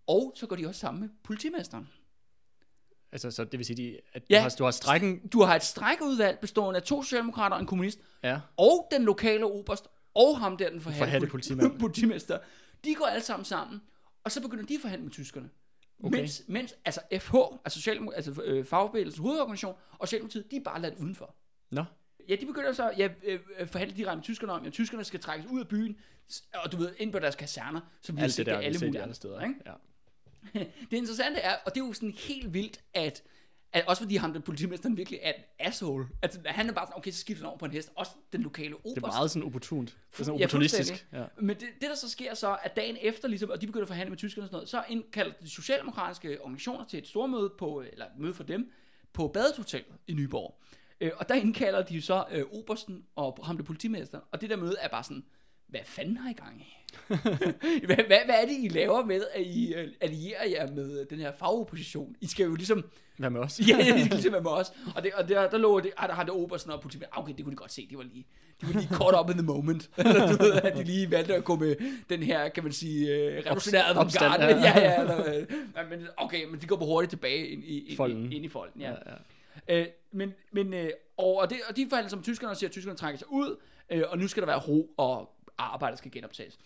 og 0.07 0.33
så 0.35 0.47
går 0.47 0.55
de 0.55 0.67
også 0.67 0.79
sammen 0.79 1.01
med 1.01 1.09
politimesteren. 1.23 1.89
Altså, 3.12 3.31
så 3.31 3.43
det 3.43 3.57
vil 3.57 3.65
sige, 3.65 3.77
de, 3.77 4.00
at 4.13 4.23
Ja. 4.29 4.38
du, 4.38 4.41
har, 4.41 4.50
du 4.59 4.63
har 4.63 4.71
strækken... 4.71 5.27
Du 5.27 5.41
har 5.41 5.55
et 5.55 5.63
strækkeudvalg 5.63 6.39
bestående 6.39 6.77
af 6.79 6.83
to 6.83 7.03
socialdemokrater 7.03 7.55
og 7.55 7.62
en 7.62 7.67
kommunist, 7.67 8.00
Ja. 8.23 8.39
og 8.57 8.88
den 8.91 9.03
lokale 9.03 9.45
oberst, 9.45 9.88
og 10.15 10.39
ham 10.39 10.57
der, 10.57 10.69
den 10.69 10.81
Forhatte 10.81 11.27
politimester, 11.79 12.39
de 12.85 12.95
går 12.95 13.05
alle 13.05 13.23
sammen 13.23 13.45
sammen, 13.45 13.81
og 14.23 14.31
så 14.31 14.41
begynder 14.41 14.65
de 14.65 14.75
at 14.75 14.81
forhandle 14.81 15.03
med 15.03 15.12
tyskerne. 15.12 15.50
Okay. 16.03 16.17
Mens, 16.19 16.43
mens 16.47 16.75
altså 16.85 17.01
FH, 17.19 17.35
altså, 17.65 17.79
Socialdemok- 17.79 18.15
altså 18.15 18.41
øh, 18.43 18.65
fagbevægelsens 18.65 19.21
hovedorganisation, 19.21 19.75
og 20.00 20.07
Socialdemokratiet, 20.07 20.51
de 20.51 20.55
er 20.55 20.62
bare 20.63 20.81
ladt 20.81 20.95
udenfor. 21.00 21.35
Nå, 21.71 21.83
Ja, 22.29 22.35
de 22.35 22.45
begynder 22.45 22.73
så 22.73 22.91
ja, 22.97 23.09
øh, 23.23 23.39
øh, 23.59 23.67
forhandle 23.67 23.97
direkte 23.97 24.15
med 24.15 24.23
tyskerne 24.23 24.53
om, 24.53 24.65
at 24.65 24.73
tyskerne 24.73 25.03
skal 25.03 25.19
trækkes 25.19 25.51
ud 25.51 25.59
af 25.59 25.67
byen, 25.67 25.97
og 26.53 26.71
du 26.71 26.77
ved, 26.77 26.93
ind 26.97 27.12
på 27.12 27.19
deres 27.19 27.35
kaserner, 27.35 27.81
som 28.01 28.15
vi 28.15 28.21
har 28.21 28.27
set 28.27 28.45
der, 28.45 28.57
alle 28.57 28.79
mulige 28.85 29.01
andre 29.01 29.15
steder. 29.15 29.41
Ikke? 29.41 29.55
Ja. 29.65 29.73
Det 30.91 30.97
interessante 30.97 31.39
er, 31.39 31.55
og 31.65 31.75
det 31.75 31.81
er 31.81 31.85
jo 31.85 31.93
sådan 31.93 32.12
helt 32.12 32.53
vildt, 32.53 32.79
at, 32.93 33.23
at 33.73 33.85
også 33.87 34.01
fordi 34.01 34.15
ham, 34.15 34.33
den 34.33 34.41
politimesteren 34.41 34.97
virkelig 34.97 35.19
er 35.23 35.33
en 35.33 35.43
asshole. 35.59 36.07
At 36.21 36.39
han 36.45 36.69
er 36.69 36.73
bare 36.73 36.85
sådan, 36.85 36.97
okay, 36.97 37.11
så 37.11 37.19
skifter 37.19 37.43
han 37.43 37.49
over 37.49 37.57
på 37.57 37.65
en 37.65 37.71
hest. 37.71 37.91
Også 37.95 38.11
den 38.33 38.41
lokale 38.41 38.75
oberst. 38.75 38.95
Det 38.95 39.03
er 39.03 39.07
meget 39.07 39.31
sådan 39.31 39.45
opportunt. 39.45 39.89
Det 39.89 40.19
er 40.19 40.23
sådan 40.23 40.39
Ja, 40.39 40.45
opportunistisk. 40.45 41.07
Ja. 41.13 41.23
Men 41.41 41.49
det, 41.49 41.67
det, 41.81 41.89
der 41.89 41.95
så 41.95 42.09
sker 42.09 42.33
så, 42.33 42.57
at 42.63 42.75
dagen 42.75 42.97
efter, 43.01 43.27
ligesom, 43.27 43.49
og 43.49 43.61
de 43.61 43.67
begynder 43.67 43.83
at 43.83 43.87
forhandle 43.87 44.09
med 44.09 44.17
tyskerne 44.17 44.45
og 44.45 44.47
sådan 44.47 44.55
noget, 44.55 44.69
så 44.69 44.83
indkalder 44.89 45.33
de 45.41 45.49
socialdemokratiske 45.49 46.41
organisationer 46.41 46.85
til 46.85 46.99
et 46.99 47.07
stormøde, 47.07 47.53
på, 47.59 47.83
eller 47.91 48.05
møde 48.17 48.33
for 48.33 48.43
dem, 48.43 48.71
på 49.13 49.27
Badet 49.27 49.85
i 50.07 50.13
Nyborg. 50.13 50.59
Øh, 51.01 51.11
og 51.17 51.29
der 51.29 51.35
indkalder 51.35 51.81
de 51.81 52.01
så 52.01 52.25
øh, 52.31 52.43
Obersten 52.51 53.03
og 53.15 53.39
ham 53.43 53.57
det 53.57 53.65
politimester, 53.65 54.19
og 54.31 54.41
det 54.41 54.49
der 54.49 54.55
møde 54.55 54.75
er 54.81 54.87
bare 54.87 55.03
sådan, 55.03 55.23
hvad 55.67 55.81
fanden 55.85 56.17
har 56.17 56.29
I 56.29 56.33
gang 56.33 56.61
i? 56.61 56.75
hvad, 57.85 57.95
hvad, 57.95 58.25
hvad 58.25 58.35
er 58.41 58.45
det, 58.45 58.57
I 58.59 58.67
laver 58.67 59.05
med, 59.05 59.25
at 59.33 59.41
I 59.41 59.73
øh, 59.73 59.93
allierer 60.01 60.49
jer 60.49 60.71
med 60.71 61.05
den 61.05 61.19
her 61.19 61.31
fagopposition? 61.31 62.15
I 62.21 62.27
skal 62.27 62.45
jo 62.45 62.55
ligesom 62.55 62.85
Hvad 63.17 63.29
med 63.29 63.41
os? 63.41 63.60
ja, 63.70 63.77
det 63.77 63.86
skal 63.86 64.10
ligesom 64.10 64.32
være 64.34 64.41
med 64.41 64.51
os. 64.51 64.74
Og, 64.96 65.03
det, 65.03 65.13
og 65.13 65.29
der, 65.29 65.50
der 65.50 65.58
lå 65.58 65.79
det, 65.79 65.91
ah, 65.98 66.08
der 66.10 66.15
har 66.15 66.24
det 66.24 66.32
Obersten 66.34 66.72
og 66.72 66.82
politimand. 66.82 67.10
Ah, 67.13 67.24
Okay, 67.24 67.34
det 67.34 67.43
kunne 67.43 67.51
de 67.51 67.58
godt 67.58 67.72
se. 67.72 67.88
Det 67.89 67.98
var 67.98 68.03
lige, 68.03 68.25
de 68.62 68.67
var 68.67 68.74
lige 68.74 68.88
caught 68.96 69.20
up 69.20 69.29
in 69.29 69.34
the 69.38 69.46
moment. 69.46 69.89
Eller, 69.98 70.27
du 70.32 70.43
ved, 70.43 70.53
at 70.53 70.77
de 70.77 70.84
lige 70.84 71.12
valgte 71.12 71.36
at 71.36 71.43
gå 71.43 71.55
med 71.55 71.75
den 72.10 72.24
her, 72.24 72.50
kan 72.50 72.63
man 72.63 72.74
sige, 72.74 73.03
uh, 73.12 73.46
revolutionære 73.46 73.96
opstand, 73.96 74.25
avantgarde. 74.25 74.62
ja. 74.62 74.79
Ja, 74.79 74.91
ja. 74.91 75.01
Eller, 75.01 75.36
øh, 75.39 75.46
ja, 75.75 75.84
men, 75.89 76.08
okay, 76.17 76.46
men 76.46 76.62
de 76.62 76.67
går 76.67 76.75
på 76.75 76.86
hurtigt 76.86 77.10
tilbage 77.10 77.48
ind 77.48 77.63
i, 77.63 77.79
ind, 77.88 77.98
Folden. 77.98 78.24
ind, 78.24 78.34
ind 78.34 78.46
i 78.46 78.50
folden. 78.50 78.82
Ja. 78.82 78.89
Ja, 78.89 78.96
ja. 79.67 79.82
Øh, 79.82 79.88
men, 80.12 80.34
men, 80.51 80.74
øh, 80.74 80.89
og, 81.17 81.38
og, 81.38 81.50
det, 81.50 81.58
og 81.70 81.75
de 81.75 81.86
forhandler 81.89 82.10
som 82.10 82.24
tyskerne 82.24 82.51
og 82.51 82.58
siger, 82.58 82.67
at 82.67 82.72
tyskerne 82.72 82.98
trækker 82.98 83.17
sig 83.17 83.32
ud, 83.32 83.58
øh, 83.89 84.03
og 84.08 84.17
nu 84.17 84.27
skal 84.27 84.41
der 84.41 84.48
være 84.48 84.60
ro, 84.60 84.93
og 84.98 85.29
arbejdet 85.58 85.98
skal 86.00 86.12
genoptages. 86.12 86.60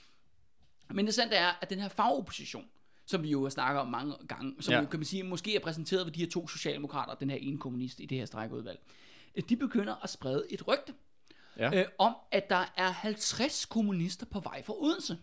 Men 0.94 1.06
det 1.06 1.14
sandt 1.14 1.34
er, 1.34 1.48
at 1.62 1.70
den 1.70 1.80
her 1.80 1.90
fagopposition, 1.90 2.66
som 3.08 3.24
vi 3.24 3.30
jo 3.30 3.44
har 3.44 3.50
snakket 3.50 3.82
om 3.82 3.88
mange 3.88 4.14
gange, 4.28 4.56
som 4.60 4.72
Ja. 4.74 4.80
jo, 4.80 4.86
kan 4.86 5.00
man 5.00 5.06
sige, 5.06 5.24
måske 5.24 5.56
er 5.56 5.60
præsenteret 5.60 6.06
ved 6.06 6.14
de 6.14 6.20
her 6.20 6.30
to 6.30 6.48
socialdemokrater, 6.48 7.14
og 7.14 7.20
den 7.20 7.30
her 7.30 7.38
ene 7.38 7.58
kommunist 7.58 8.00
i 8.00 8.06
det 8.06 8.18
her 8.18 8.26
strækkeudvalg, 8.26 8.80
øh, 9.36 9.44
de 9.50 9.56
begynder 9.56 10.04
at 10.04 10.10
sprede 10.10 10.46
et 10.50 10.68
rygte 10.68 10.94
Ja. 11.58 11.80
øh, 11.80 11.86
om, 11.98 12.16
at 12.32 12.50
der 12.50 12.74
er 12.78 12.90
50 12.92 13.66
kommunister 13.66 14.26
på 14.26 14.40
vej 14.40 14.64
fra 14.64 14.74
Odense, 14.84 15.18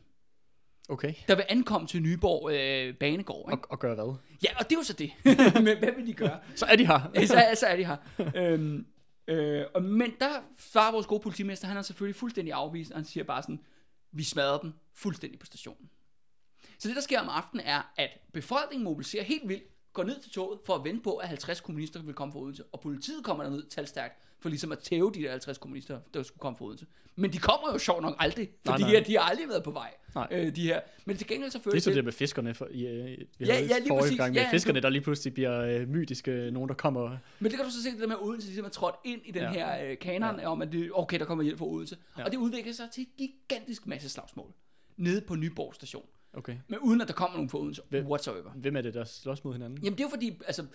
Okay. 0.88 1.14
der 1.28 1.34
vil 1.34 1.44
ankomme 1.48 1.86
til 1.88 2.02
Nyborg 2.02 2.50
øh, 2.52 2.94
Banegård. 2.96 3.52
Ikke? 3.52 3.64
Og, 3.64 3.70
og 3.70 3.78
gøre 3.78 3.94
hvad? 3.94 4.14
Ja, 4.44 4.48
og 4.58 4.64
det 4.70 4.72
er 4.76 4.78
jo 4.78 4.82
så 4.82 4.92
det. 4.92 5.10
Men 5.64 5.78
hvad 5.78 5.92
vil 5.96 6.06
de 6.06 6.12
gøre? 6.14 6.40
Så 6.56 6.66
er 6.66 6.76
de 6.76 6.86
her. 6.86 7.00
Så, 7.26 7.60
så 7.60 7.66
er 7.66 7.76
de 7.76 7.84
her. 7.86 7.96
øhm, 8.36 8.86
øh, 9.28 9.64
og, 9.74 9.82
men 9.82 10.12
der 10.20 10.28
svarer 10.58 10.92
vores 10.92 11.06
gode 11.06 11.20
politimester, 11.20 11.68
han 11.68 11.76
er 11.76 11.82
selvfølgelig 11.82 12.16
fuldstændig 12.16 12.54
afvist, 12.54 12.90
og 12.90 12.96
han 12.98 13.04
siger 13.04 13.24
bare 13.24 13.42
sådan, 13.42 13.60
vi 14.12 14.22
smadrer 14.22 14.58
dem 14.58 14.72
fuldstændig 14.94 15.38
på 15.38 15.46
stationen. 15.46 15.90
Så 16.84 16.88
det, 16.88 16.96
der 16.96 17.02
sker 17.02 17.20
om 17.20 17.28
aftenen, 17.28 17.66
er, 17.66 17.92
at 17.96 18.10
befolkningen 18.32 18.84
mobiliserer 18.84 19.24
helt 19.24 19.48
vildt, 19.48 19.62
går 19.92 20.04
ned 20.04 20.20
til 20.20 20.30
toget 20.30 20.58
for 20.66 20.74
at 20.74 20.84
vente 20.84 21.02
på, 21.02 21.14
at 21.16 21.28
50 21.28 21.60
kommunister 21.60 22.02
vil 22.02 22.14
komme 22.14 22.32
fra 22.32 22.38
Odense. 22.40 22.64
Og 22.72 22.80
politiet 22.80 23.24
kommer 23.24 23.44
derned 23.44 23.62
talstærkt 23.62 24.14
for 24.40 24.48
ligesom 24.48 24.72
at 24.72 24.78
tæve 24.78 25.12
de 25.14 25.22
der 25.22 25.30
50 25.30 25.58
kommunister, 25.58 26.00
der 26.14 26.22
skulle 26.22 26.38
komme 26.40 26.56
fra 26.58 26.64
Odense. 26.64 26.86
Men 27.16 27.32
de 27.32 27.38
kommer 27.38 27.72
jo 27.72 27.78
sjovt 27.78 28.02
nok 28.02 28.16
aldrig, 28.18 28.48
fordi 28.66 28.82
Nej, 28.82 28.90
nej, 28.90 28.98
nej. 28.98 29.04
de 29.06 29.12
har 29.16 29.20
aldrig 29.20 29.48
været 29.48 29.62
på 29.64 29.70
vej. 29.70 29.94
Nej. 30.14 30.28
Øh, 30.30 30.56
de 30.56 30.62
her. 30.62 30.80
Men 31.04 31.16
til 31.16 31.26
gengæld 31.26 31.50
så 31.50 31.58
Det 31.58 31.64
føles 31.64 31.86
er 31.86 31.90
så 31.90 31.94
det 31.96 32.04
med 32.04 32.12
fiskerne, 32.12 32.54
for, 32.54 32.68
i, 32.70 32.86
øh, 32.86 33.18
vi 33.38 33.46
Ja, 33.46 33.60
ja, 33.60 33.78
lige 33.78 33.88
præcis. 34.00 34.16
gang 34.16 34.34
med 34.34 34.42
Ja, 34.42 34.48
fiskerne, 34.52 34.80
der 34.80 34.88
lige 34.88 35.02
pludselig 35.02 35.34
bliver 35.34 35.60
øh, 35.60 35.88
mytiske, 35.88 36.50
nogen 36.50 36.68
der 36.68 36.74
kommer... 36.74 37.18
Men 37.38 37.50
det 37.50 37.56
kan 37.58 37.64
du 37.66 37.70
så 37.72 37.82
se, 37.82 37.90
det 37.90 38.00
der 38.00 38.06
med 38.06 38.16
Odense 38.20 38.46
ligesom 38.46 38.64
er 38.64 38.68
trådt 38.68 38.94
ind 39.04 39.20
i 39.24 39.30
den 39.30 39.42
Ja. 39.42 39.50
her 39.52 39.84
øh, 39.90 39.98
kanon, 39.98 40.40
ja. 40.40 40.50
om 40.50 40.62
at 40.62 40.72
det, 40.72 40.90
okay, 40.94 41.18
der 41.18 41.24
kommer 41.24 41.44
hjælp 41.44 41.58
fra 41.58 41.66
Odense. 41.66 41.96
Ja. 42.18 42.24
Og 42.24 42.30
det 42.30 42.36
udvikler 42.38 42.72
sig 42.72 42.88
til 42.90 43.02
et 43.02 43.08
gigantisk 43.18 43.86
masse 43.86 44.08
slagsmål 44.08 44.52
nede 44.96 45.20
på 45.20 45.34
Nyborg 45.34 45.74
station. 45.74 46.04
Okay. 46.36 46.56
Men 46.68 46.78
uden 46.78 47.00
at 47.00 47.08
der 47.08 47.14
kommer 47.14 47.36
nogen 47.36 47.50
fra 47.50 47.58
Odense 47.58 47.82
Hvem- 47.88 48.06
whatsoever. 48.06 48.50
Hvem 48.50 48.76
er 48.76 48.80
det, 48.80 48.94
der 48.94 49.04
slås 49.04 49.44
mod 49.44 49.52
hinanden? 49.52 49.78
Jamen 49.82 49.92
det 49.98 50.00
er 50.00 50.04
jo 50.04 50.10
fordi, 50.10 50.40
altså, 50.46 50.66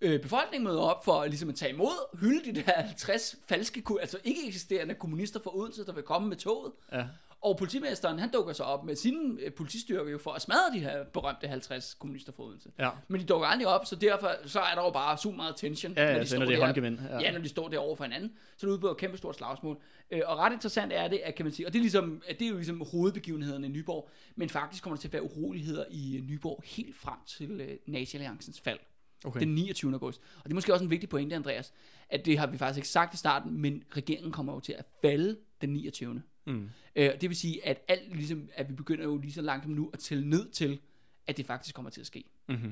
øh, 0.00 0.20
befolkningen 0.22 0.64
møder 0.64 0.80
op 0.80 1.04
for 1.04 1.24
ligesom 1.24 1.48
at 1.48 1.54
tage 1.54 1.72
imod, 1.72 2.18
hylde 2.20 2.52
de 2.54 2.62
der 2.62 2.72
50 2.82 3.36
falske, 3.48 3.82
altså 4.00 4.18
ikke 4.24 4.46
eksisterende 4.46 4.94
kommunister 4.94 5.40
fra 5.40 5.56
Odense, 5.56 5.86
der 5.86 5.92
vil 5.92 6.02
komme 6.02 6.28
med 6.28 6.36
toget. 6.36 6.72
Ja. 6.92 7.06
Og 7.44 7.56
politimesteren, 7.56 8.18
han 8.18 8.30
dukker 8.30 8.52
så 8.52 8.62
op 8.62 8.84
med 8.84 8.96
sine 8.96 9.40
øh, 9.40 9.52
politistyrker 9.52 10.12
jo 10.12 10.18
for 10.18 10.30
at 10.30 10.42
smadre 10.42 10.74
de 10.74 10.78
her 10.78 11.04
berømte 11.04 11.48
50 11.48 11.94
kommunister 11.94 12.32
fra 12.32 12.42
Odense. 12.42 12.70
Ja. 12.78 12.90
Men 13.08 13.20
de 13.20 13.26
dukker 13.26 13.46
aldrig 13.46 13.68
op, 13.68 13.86
så 13.86 13.96
derfor 13.96 14.30
så 14.46 14.60
er 14.60 14.74
der 14.74 14.82
jo 14.82 14.90
bare 14.90 15.18
super 15.18 15.36
meget 15.36 15.56
tension. 15.56 15.92
Ja, 15.96 16.12
ja, 16.12 16.20
de 16.20 16.26
så 16.26 16.30
står 16.30 16.38
når 16.38 16.46
det 16.46 16.54
er 16.54 16.64
håndgemænd. 16.64 16.98
Ja. 17.10 17.20
Ja, 17.20 17.32
når 17.32 17.38
de 17.38 17.48
står 17.48 17.68
der 17.68 17.78
over 17.78 17.96
for 17.96 18.04
hinanden. 18.04 18.32
Så 18.56 18.66
er 18.66 18.70
det 18.70 18.80
på 18.80 18.90
et 18.90 18.96
kæmpe 18.96 19.16
stort 19.16 19.36
slagsmål. 19.36 19.78
Øh, 20.10 20.20
og 20.26 20.38
ret 20.38 20.52
interessant 20.52 20.92
er 20.92 21.08
det, 21.08 21.20
at, 21.24 21.34
kan 21.34 21.46
man 21.46 21.52
sige, 21.52 21.66
og 21.66 21.72
det 21.72 21.78
er, 21.78 21.82
ligesom, 21.82 22.22
det 22.28 22.42
er 22.42 22.48
jo 22.48 22.56
ligesom 22.56 22.84
hovedbegivenhederne 22.92 23.66
i 23.66 23.70
Nyborg, 23.70 24.10
men 24.36 24.48
faktisk 24.48 24.82
kommer 24.82 24.96
der 24.96 25.00
til 25.00 25.08
at 25.08 25.12
være 25.12 25.22
uroligheder 25.22 25.84
i 25.90 26.16
øh, 26.16 26.24
Nyborg 26.24 26.62
helt 26.66 26.96
frem 26.96 27.18
til 27.26 27.60
øh, 27.60 27.76
Nazi-alliancens 27.86 28.60
fald. 28.60 28.78
Okay. 29.24 29.40
Den 29.40 29.54
29. 29.54 29.92
august. 29.92 30.20
Og 30.36 30.44
det 30.44 30.50
er 30.50 30.54
måske 30.54 30.72
også 30.72 30.84
en 30.84 30.90
vigtig 30.90 31.08
pointe, 31.08 31.36
Andreas, 31.36 31.72
at 32.08 32.26
det 32.26 32.38
har 32.38 32.46
vi 32.46 32.58
faktisk 32.58 32.78
ikke 32.78 32.88
sagt 32.88 33.14
i 33.14 33.16
starten, 33.16 33.60
men 33.60 33.82
regeringen 33.96 34.32
kommer 34.32 34.52
jo 34.52 34.60
til 34.60 34.72
at 34.72 34.84
falde 35.02 35.36
den 35.60 35.70
29. 35.70 36.22
Mm. 36.46 36.70
Øh, 36.96 37.20
det 37.20 37.28
vil 37.28 37.36
sige, 37.36 37.66
at, 37.66 37.84
alt, 37.88 38.16
ligesom, 38.16 38.48
at 38.54 38.68
vi 38.68 38.74
begynder 38.74 39.04
jo 39.04 39.16
lige 39.16 39.32
så 39.32 39.42
langt 39.42 39.68
nu 39.68 39.90
at 39.92 39.98
tælle 39.98 40.30
ned 40.30 40.50
til, 40.50 40.80
at 41.26 41.36
det 41.36 41.46
faktisk 41.46 41.74
kommer 41.74 41.90
til 41.90 42.00
at 42.00 42.06
ske. 42.06 42.24
Mm-hmm. 42.48 42.70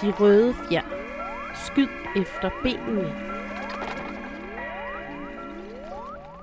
De 0.00 0.10
røde 0.10 0.54
fjer. 0.54 0.82
Skyd 1.66 1.88
efter 2.22 2.50
benene. 2.62 3.28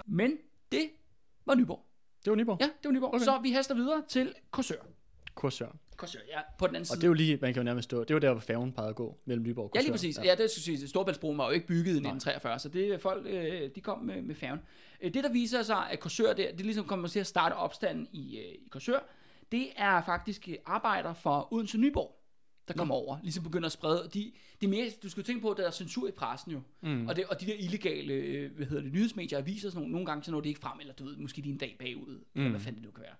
Men 0.06 0.38
det 0.72 0.90
var 1.46 1.56
Nyborg. 1.56 1.86
Det 2.26 2.32
var 2.32 2.38
Nyborg. 2.38 2.58
Ja, 2.62 2.66
det 2.66 2.86
var 2.86 2.92
Nyborg. 2.92 3.10
Okay. 3.10 3.18
Okay. 3.18 3.26
Så 3.26 3.40
vi 3.42 3.52
haster 3.52 3.76
videre 3.76 4.04
til 4.08 4.34
Korsør. 4.52 4.82
Korsør. 5.36 5.76
Korsør, 5.98 6.20
ja, 6.28 6.40
på 6.58 6.68
den 6.68 6.76
anden 6.76 6.82
Og 6.82 6.88
side. 6.88 6.98
det 6.98 7.04
er 7.04 7.08
jo 7.08 7.14
lige, 7.14 7.38
man 7.42 7.54
kan 7.54 7.62
jo 7.62 7.64
nærmest 7.66 7.84
stå, 7.86 8.04
det 8.04 8.14
var 8.14 8.20
der, 8.20 8.32
hvor 8.32 8.40
færgen 8.42 8.72
pegede 8.72 8.90
at 8.90 8.96
gå 8.96 9.18
mellem 9.26 9.46
Nyborg 9.46 9.66
og 9.66 9.72
Ja, 9.76 9.80
Korsør. 9.80 9.84
lige 9.84 9.92
præcis. 9.92 10.20
Ja, 10.24 10.36
det 10.36 10.52
skal 10.52 10.64
sige, 10.64 10.88
Storbæltsbroen 10.88 11.38
var 11.38 11.46
jo 11.46 11.52
ikke 11.52 11.68
bygget 11.68 11.86
i 11.86 12.00
1943, 12.00 12.60
så 12.60 12.70
det 12.70 13.02
folk, 13.02 13.26
øh, 13.30 13.70
de 13.76 13.82
kom 13.82 14.00
med, 14.00 14.22
med 14.22 14.36
færgen. 14.36 14.60
Øh, 15.02 15.14
Det, 15.14 15.24
der 15.24 15.32
viser 15.32 15.64
sig, 15.64 15.90
at 15.92 16.00
Korsør, 16.00 16.34
der, 16.34 16.52
det 16.52 16.66
ligesom 16.66 16.86
kommer 16.86 17.08
til 17.08 17.20
at 17.20 17.28
starte 17.28 17.54
opstanden 17.54 18.08
i, 18.12 18.38
øh, 18.38 18.44
i 18.46 18.68
Korsør, 18.72 19.00
det 19.52 19.68
er 19.76 20.02
faktisk 20.02 20.50
øh, 20.50 20.56
arbejder 20.66 21.14
for 21.14 21.54
Odense 21.54 21.78
Nyborg, 21.78 22.22
der 22.68 22.74
kommer 22.74 22.96
over, 22.96 23.18
ligesom 23.24 23.44
begynder 23.44 23.66
at 23.66 23.72
sprede. 23.72 24.10
De, 24.14 24.32
de 24.62 24.68
mere, 24.68 24.90
du 25.04 25.10
skal 25.10 25.24
tænke 25.24 25.42
på, 25.42 25.52
at 25.52 25.58
der 25.58 25.68
er 25.68 25.72
censur 25.72 26.08
i 26.08 26.12
pressen 26.12 26.52
jo, 26.52 26.62
mm. 26.82 27.08
og, 27.08 27.16
det, 27.16 27.26
og 27.26 27.42
de 27.42 27.46
der 27.46 27.54
illegale, 27.60 28.48
hvad 28.48 28.66
hedder 28.66 28.84
det, 28.84 28.94
nyhedsmedier, 28.94 29.38
aviser 29.38 29.70
sådan 29.70 29.80
nogle, 29.80 29.92
nogle 29.92 30.06
gange, 30.06 30.24
så 30.24 30.32
når 30.32 30.42
det 30.42 30.50
ikke 30.50 30.60
frem, 30.62 30.80
eller 30.80 30.94
du 30.94 31.04
ved, 31.06 31.18
måske 31.18 31.42
de 31.42 31.50
en 31.50 31.58
dag 31.58 31.76
bagud, 31.80 32.14
mm. 32.16 32.22
eller 32.36 32.50
hvad 32.50 32.60
fanden 32.60 32.82
det 32.82 32.86
nu 32.86 32.92
kan 32.92 33.02
være. 33.04 33.16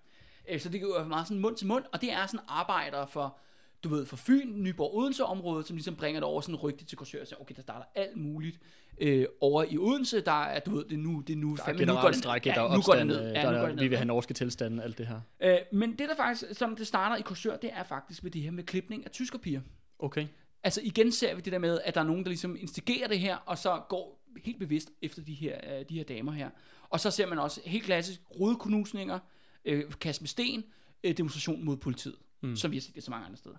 Øh, 0.48 0.60
Så 0.60 0.68
det 0.68 0.82
være 0.96 1.08
meget 1.08 1.26
sådan 1.26 1.40
mund 1.40 1.56
til 1.56 1.66
mund, 1.66 1.84
og 1.92 2.00
det 2.00 2.12
er 2.12 2.26
sådan 2.26 2.46
arbejder 2.48 3.06
for, 3.06 3.38
du 3.84 3.88
ved, 3.88 4.06
for 4.06 4.16
Fyn, 4.16 4.62
Nyborg, 4.62 4.96
Odense 4.96 5.24
området, 5.24 5.66
som 5.66 5.76
ligesom 5.76 5.96
bringer 5.96 6.20
det 6.20 6.26
over 6.26 6.40
sådan 6.40 6.56
rygte 6.56 6.84
til 6.84 6.98
Korsør, 6.98 7.20
og 7.20 7.26
siger, 7.26 7.40
okay, 7.40 7.54
der 7.54 7.62
starter 7.62 7.84
alt 7.94 8.16
muligt 8.16 8.58
øh, 8.98 9.26
over 9.40 9.64
i 9.70 9.78
Odense, 9.78 10.20
der 10.20 10.44
er, 10.44 10.60
du 10.60 10.70
ved, 10.76 10.84
det 10.84 10.92
er 10.92 10.96
nu, 10.98 11.20
det 11.26 11.32
er 11.32 11.36
nu, 11.36 11.56
Der 11.56 11.62
er 11.62 11.66
fandme, 11.66 11.84
nu 11.84 11.92
går 11.92 11.94
det, 11.94 12.02
generalstrække, 12.02 12.50
der 12.50 12.62
er 12.62 12.76
nu 12.76 12.82
går 12.82 12.94
det 12.94 13.06
ned, 13.06 13.28
øh, 13.28 13.32
ja, 13.34 13.42
der 13.42 13.50
nu 13.50 13.56
går 13.58 13.62
er, 13.64 13.66
det 13.66 13.76
vi 13.76 13.82
ned. 13.82 13.88
vil 13.88 13.98
have 13.98 14.06
norske 14.06 14.34
tilstande, 14.34 14.82
alt 14.82 14.98
det 14.98 15.06
her. 15.06 15.20
Øh, 15.40 15.58
men 15.72 15.90
det 15.90 16.08
der 16.08 16.16
faktisk, 16.16 16.58
som 16.58 16.76
det 16.76 16.86
starter 16.86 17.16
i 17.16 17.22
Korsør, 17.22 17.56
det 17.56 17.70
er 17.72 17.82
faktisk 17.82 18.24
ved 18.24 18.30
det 18.30 18.42
her 18.42 18.50
med 18.50 18.64
klipning 18.64 19.04
af 19.04 19.10
tyskerpiger. 19.10 19.60
Okay. 19.98 20.26
Altså 20.62 20.80
igen 20.84 21.12
ser 21.12 21.34
vi 21.34 21.40
det 21.40 21.52
der 21.52 21.58
med, 21.58 21.80
at 21.84 21.94
der 21.94 22.00
er 22.00 22.04
nogen, 22.04 22.22
der 22.22 22.28
ligesom 22.28 22.56
instigerer 22.60 23.08
det 23.08 23.18
her, 23.20 23.36
og 23.36 23.58
så 23.58 23.80
går 23.88 24.22
helt 24.44 24.58
bevidst 24.58 24.90
efter 25.02 25.22
de 25.22 25.34
her, 25.34 25.78
øh, 25.78 25.84
de 25.88 25.94
her 25.94 26.04
damer 26.04 26.32
her. 26.32 26.50
Og 26.88 27.00
så 27.00 27.10
ser 27.10 27.26
man 27.26 27.38
også 27.38 27.60
helt 27.64 27.84
klassisk 27.84 28.20
rodeknusninger, 28.40 29.18
øh, 29.66 29.92
kast 30.00 30.20
med 30.20 30.28
sten, 30.28 30.64
øh, 31.04 31.16
demonstration 31.16 31.64
mod 31.64 31.76
politiet, 31.76 32.16
mm. 32.40 32.56
som 32.56 32.70
vi 32.70 32.76
har 32.76 32.80
set 32.80 32.94
det 32.94 33.02
så 33.02 33.10
mange 33.10 33.26
andre 33.26 33.36
steder. 33.36 33.56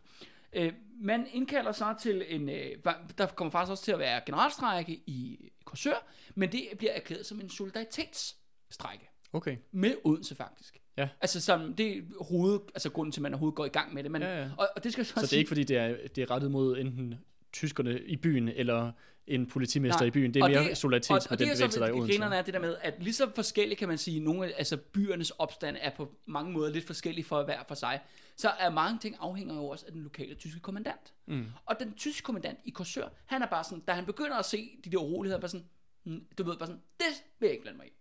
Øh, 0.54 0.74
man 1.02 1.28
indkalder 1.34 1.72
så 1.72 1.96
til 2.02 2.26
en, 2.28 2.50
øh, 2.50 2.72
der 3.18 3.26
kommer 3.26 3.52
faktisk 3.52 3.72
også 3.72 3.84
til 3.84 3.92
at 3.92 4.00
være 4.00 4.22
generalstrække 4.26 4.94
i 4.94 5.50
Korsør, 5.66 6.08
men 6.36 6.52
det 6.52 6.68
bliver 6.78 6.92
erklæret 6.92 7.26
som 7.26 7.40
en 7.40 7.50
solidaritetsstrække 7.50 9.10
Okay. 9.34 9.58
med 9.72 9.96
Odense 10.04 10.36
faktisk. 10.36 10.78
Ja. 10.98 11.10
Altså 11.22 11.42
som, 11.42 11.74
det 11.74 12.08
hoved, 12.22 12.60
altså 12.74 12.90
grunden 12.90 13.12
til, 13.12 13.20
at 13.20 13.24
man 13.24 13.34
overhovedet 13.34 13.56
går 13.56 13.66
i 13.66 13.70
gang 13.70 13.94
med 13.94 14.04
det. 14.04 14.12
Men, 14.12 14.22
Ja, 14.22 14.42
ja. 14.42 14.50
Og, 14.58 14.68
og 14.76 14.84
det 14.84 14.94
skal 14.94 15.06
så, 15.06 15.14
Så 15.14 15.22
det 15.22 15.34
er 15.34 15.38
ikke 15.38 15.48
fordi, 15.48 15.64
det 15.64 15.78
er, 15.78 15.98
det 16.16 16.22
er 16.22 16.32
rettet 16.32 16.52
mod 16.52 16.78
enten 16.78 17.16
tyskerne 17.58 18.00
i 18.00 18.16
byen, 18.16 18.50
eller 18.50 18.92
en 19.28 19.48
politimester 19.48 20.06
i 20.06 20.12
byen. 20.12 20.34
Det 20.34 20.40
er 20.40 20.44
og 20.44 20.50
mere 20.50 20.60
og, 20.60 20.64
med 20.64 21.32
og 21.32 21.40
den 21.40 21.48
det 21.48 21.56
bevægelse, 21.56 21.80
der 21.80 21.86
er 21.86 21.90
i 21.90 21.92
Odense. 21.92 22.12
grinerne 22.14 22.36
er 22.36 22.42
det 22.42 22.54
der 22.54 22.60
med, 22.60 22.78
at 22.82 23.04
lige 23.04 23.14
så 23.14 23.32
forskellige 23.36 23.76
kan 23.76 23.88
man 23.88 23.98
sige, 23.98 24.20
nogle 24.20 24.48
af 24.48 24.54
altså 24.58 24.78
byernes 24.78 25.32
opstand 25.32 25.78
er 25.80 25.90
på 25.96 26.16
mange 26.26 26.52
måder 26.52 26.72
lidt 26.72 26.86
forskellige 26.86 27.26
for 27.26 27.44
hver 27.44 27.60
for 27.68 27.76
sig, 27.76 28.00
så 28.38 28.50
er 28.50 28.70
mange 28.70 29.00
ting 29.00 29.16
afhænger 29.20 29.56
jo 29.56 29.68
også 29.68 29.86
af 29.86 29.92
den 29.92 30.02
lokale 30.02 30.36
tyske 30.36 30.60
kommandant. 30.60 31.14
Mm. 31.26 31.46
Og 31.66 31.76
den 31.80 31.94
tyske 31.94 32.26
kommandant 32.26 32.60
i 32.66 32.70
Korsør, 32.70 33.08
han 33.26 33.42
er 33.42 33.48
bare 33.48 33.64
sådan, 33.64 33.80
da 33.80 33.92
han 33.92 34.06
begynder 34.06 34.36
at 34.36 34.46
se 34.46 34.70
de 34.86 34.92
der 34.92 34.98
uroligheder, 34.98 35.40
bare 35.40 35.50
sådan, 35.50 35.66
mm, 36.04 36.26
du 36.38 36.44
ved 36.44 36.58
bare 36.58 36.68
sådan, 36.68 36.82
det 36.98 37.24
vil 37.40 37.48
jeg 37.48 37.52
ikke 37.52 37.64
blande 37.64 37.78
mig 37.78 37.88
i. 37.88 37.92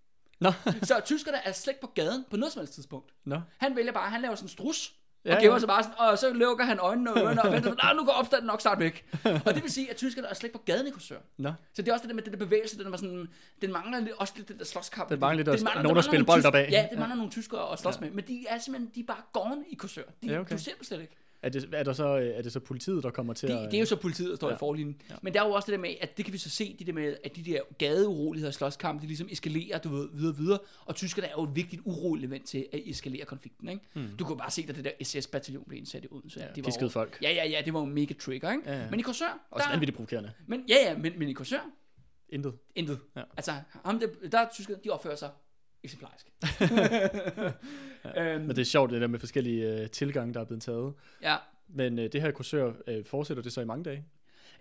Nå, 0.40 0.53
Så 0.83 1.03
tyskerne 1.05 1.38
er 1.45 1.53
slet 1.53 1.73
ikke 1.73 1.81
på 1.81 1.92
gaden 1.95 2.25
på 2.31 2.37
noget 2.37 2.53
som 2.53 2.61
helst 2.61 2.75
tidspunkt. 2.75 3.14
nå. 3.25 3.40
Han 3.59 3.77
vælger 3.77 3.92
bare, 3.92 4.11
han 4.11 4.23
laver 4.23 4.35
sådan 4.35 4.45
en 4.45 4.49
strus, 4.49 4.88
og 4.88 4.97
Ja, 5.26 5.34
ja, 5.34 5.40
gemmer 5.40 5.54
ja. 5.54 5.58
sig 5.58 5.68
bare 5.68 5.82
sådan, 5.82 5.98
og 5.98 6.18
så 6.18 6.32
lukker 6.32 6.64
han 6.64 6.78
øjnene 6.78 7.12
og 7.14 7.20
ørerne 7.20 7.42
og 7.42 7.52
venter, 7.52 7.74
nej, 7.82 7.92
nu 7.94 8.04
går 8.04 8.12
opstanden 8.12 8.46
nok 8.46 8.60
snart 8.60 8.78
væk. 8.78 9.04
og 9.46 9.54
det 9.54 9.62
vil 9.62 9.72
sige, 9.72 9.90
at 9.90 9.96
tyskerne 9.96 10.28
er 10.28 10.34
slet 10.34 10.48
ikke 10.48 10.58
på 10.58 10.62
gaden 10.66 10.86
i 10.86 10.90
Korsør. 10.90 11.16
Nå. 11.38 11.52
Så 11.74 11.82
det 11.82 11.88
er 11.88 11.92
også 11.92 12.02
det 12.02 12.08
der 12.08 12.14
med 12.14 12.22
den 12.22 12.32
der 12.32 12.38
bevægelse, 12.38 12.78
den, 12.78 12.90
var 12.90 12.96
sådan, 12.96 13.28
den 13.62 13.72
mangler 13.72 13.98
lidt, 14.00 14.12
også 14.18 14.32
lidt 14.36 14.48
den 14.48 14.58
der 14.58 14.64
slåskamp. 14.64 15.10
Den 15.10 15.20
mangler 15.20 15.44
lidt 15.44 15.58
Den 15.58 15.64
mangler- 15.64 15.82
nogen, 15.82 15.96
der 15.96 16.02
spiller 16.02 16.26
bold 16.26 16.44
opad. 16.44 16.66
Ja, 16.70 16.82
det 16.82 16.88
Ja. 16.92 16.98
mangler 16.98 17.16
nogle 17.16 17.30
tyskere 17.30 17.72
at 17.72 17.78
slås 17.78 17.94
ja. 17.94 18.00
med, 18.00 18.10
men 18.10 18.24
de 18.28 18.44
er 18.48 18.58
simpelthen, 18.58 18.92
de 18.94 19.00
er 19.00 19.04
bare 19.06 19.22
gone 19.32 19.64
i 19.70 19.74
Korsør. 19.74 20.02
De, 20.22 20.26
Ja, 20.28 20.38
okay. 20.40 20.56
Du 20.56 20.62
ser 20.62 20.72
dem 20.74 20.84
slet 20.84 21.00
ikke. 21.00 21.16
Er 21.46 21.50
det, 21.50 21.68
er, 21.72 21.82
der 21.82 21.92
så, 21.92 22.06
er 22.06 22.42
det 22.42 22.52
så 22.52 22.61
politiet, 22.61 23.02
der 23.02 23.11
kommer 23.11 23.35
til 23.35 23.48
Det, 23.48 23.54
at... 23.56 23.70
det 23.70 23.74
er 23.74 23.80
jo 23.80 23.87
så 23.87 23.96
politiet, 23.96 24.30
der 24.30 24.37
står 24.37 24.48
ja. 24.48 24.54
I 24.54 24.59
forlinjen. 24.59 25.00
Ja. 25.11 25.14
Men 25.22 25.35
der 25.35 25.42
er 25.42 25.46
jo 25.46 25.52
også 25.52 25.66
det 25.66 25.72
der 25.72 25.78
med, 25.78 25.94
at 26.00 26.16
det 26.16 26.24
kan 26.24 26.32
vi 26.35 26.38
så 26.38 26.50
se, 26.50 26.76
det 26.78 26.87
der 26.87 26.92
med, 26.92 27.16
at 27.24 27.37
de 27.37 27.42
der 27.42 27.61
gadeuroligheder 27.78 28.50
og 28.50 28.54
slåskampe, 28.54 29.02
de 29.02 29.06
ligesom 29.06 29.28
eskalerer, 29.30 29.78
du 29.78 29.88
ved, 29.88 30.09
videre 30.12 30.32
og 30.32 30.38
videre. 30.38 30.59
Og 30.85 30.94
tyskerne 30.94 31.28
er 31.28 31.32
jo 31.38 31.42
et 31.44 31.56
vigtigt 31.56 31.82
uroligt 31.85 32.24
element 32.24 32.46
til 32.46 32.66
at 32.72 32.80
eskalere 32.85 33.24
konflikten, 33.24 33.68
ikke? 33.68 33.82
Mm. 33.94 34.16
Du 34.18 34.24
kunne 34.24 34.38
bare 34.38 34.50
se, 34.50 34.64
at 34.68 34.76
det 34.76 34.85
der 34.85 34.90
SS-bataljon 35.02 35.64
blev 35.68 35.78
indsat 35.78 36.04
i 36.04 36.09
Odense. 36.11 36.40
Ja, 36.40 36.46
det 36.46 36.56
de 36.56 36.64
var 36.64 36.78
jo- 36.82 36.88
folk. 36.88 37.18
Ja, 37.22 37.30
ja, 37.30 37.48
ja, 37.48 37.62
det 37.64 37.74
var 37.74 37.80
jo 37.80 37.87
mega 37.87 38.14
trigger, 38.14 38.52
ikke? 38.52 38.62
Ja, 38.70 38.78
ja. 38.82 38.90
Men 38.90 39.00
i 39.00 39.02
Korsør, 39.02 39.46
Også 39.50 39.64
der, 39.64 39.70
vanvittigt 39.72 39.96
provokerende. 39.96 40.32
men, 40.46 40.64
ja, 40.68 40.74
ja, 40.90 40.96
men, 40.98 41.12
men 41.18 41.28
i 41.28 41.32
Korsør, 41.32 41.70
Intet. 42.28 42.54
intet. 42.74 42.98
Ja. 43.16 43.22
Altså, 43.37 43.52
ham 43.85 44.00
der, 44.00 44.06
der 44.32 44.38
er 44.38 44.48
tyskerne, 44.52 44.80
de 44.85 44.90
opfører 44.90 45.16
sig 45.16 45.30
eksemplarisk. 45.87 46.27
øhm, 48.16 48.40
Men 48.40 48.49
det 48.51 48.59
er 48.59 48.64
sjovt, 48.64 48.90
det 48.90 49.01
der 49.01 49.07
med 49.07 49.18
forskellige 49.18 49.81
øh, 49.83 49.90
tilgange, 49.90 50.35
der 50.35 50.40
er 50.40 50.44
blevet 50.44 50.62
taget. 50.62 50.94
ja, 51.22 51.37
Men 51.68 51.99
øh, 51.99 52.12
det 52.12 52.22
her 52.22 52.31
kursør 52.31 52.72
øh, 52.87 53.05
fortsætter 53.05 53.42
det 53.42 53.53
så 53.53 53.61
i 53.61 53.64
mange 53.64 53.85
dage? 53.85 54.05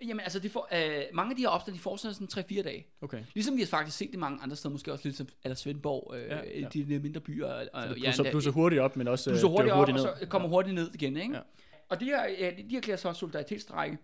Jamen 0.02 0.20
altså, 0.20 0.38
de 0.38 0.50
får, 0.50 0.68
øh, 0.72 1.02
mange 1.14 1.30
af 1.30 1.36
de 1.36 1.42
her 1.42 1.48
opstand, 1.48 1.76
de 1.76 1.80
fortsætter 1.80 2.26
sådan 2.26 2.44
3-4 2.58 2.62
dage. 2.62 2.86
Okay. 3.00 3.22
Ligesom 3.34 3.56
vi 3.56 3.60
har 3.60 3.66
faktisk 3.66 3.96
set 3.96 4.10
det 4.10 4.18
mange 4.18 4.38
andre 4.42 4.56
steder, 4.56 4.72
måske 4.72 4.92
også 4.92 5.04
lidt 5.08 5.16
som 5.16 5.28
eller 5.44 5.54
Svendborg, 5.56 6.14
øh, 6.16 6.22
Ja, 6.28 6.36
ja, 6.36 6.60
ja. 6.60 6.68
de 6.72 6.84
der 6.88 7.00
mindre 7.00 7.20
byer. 7.20 7.46
Og, 7.46 7.66
og, 7.72 7.82
Så 7.82 7.88
det 7.88 7.96
ja, 7.96 8.06
blusser, 8.06 8.24
endda- 8.24 8.30
blusser 8.30 8.50
hurtigt 8.50 8.80
op, 8.80 8.96
men 8.96 9.08
også 9.08 9.30
øh, 9.30 9.32
blusser 9.32 9.48
hurtigt 9.48 9.72
op, 9.72 9.78
hurtigt 9.78 9.96
ned. 9.96 10.04
og 10.04 10.18
så 10.20 10.26
kommer 10.26 10.48
hurtigt 10.48 10.74
ned 10.74 10.90
igen, 10.94 11.16
ikke? 11.16 11.32
Ja. 11.32 11.38
Ja. 11.38 11.42
Og 11.88 12.00
de 12.00 12.04
her, 12.04 12.22
ja, 12.38 12.50
de, 12.70 12.76
erklærer 12.76 12.96
så 12.98 13.12
solidaritetsstrække 13.12 13.98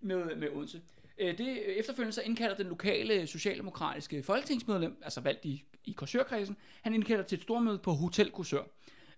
med, 0.00 0.36
med 0.36 0.48
Odense. 0.50 0.80
Øh, 1.20 1.38
det, 1.38 1.48
øh, 1.48 1.74
efterfølgende 1.74 2.12
så 2.12 2.22
indkalder 2.22 2.56
den 2.56 2.66
lokale 2.66 3.26
socialdemokratiske 3.26 4.22
folketingsmedlem, 4.22 4.96
altså 5.02 5.20
valgt 5.20 5.44
i, 5.44 5.64
i 5.84 5.92
Korsørkredsen, 5.92 6.56
han 6.82 6.94
indkalder 6.94 7.24
til 7.24 7.36
et 7.36 7.42
stormøde 7.42 7.78
på 7.78 7.92
Hotel 7.92 8.30
Korsør. 8.30 8.62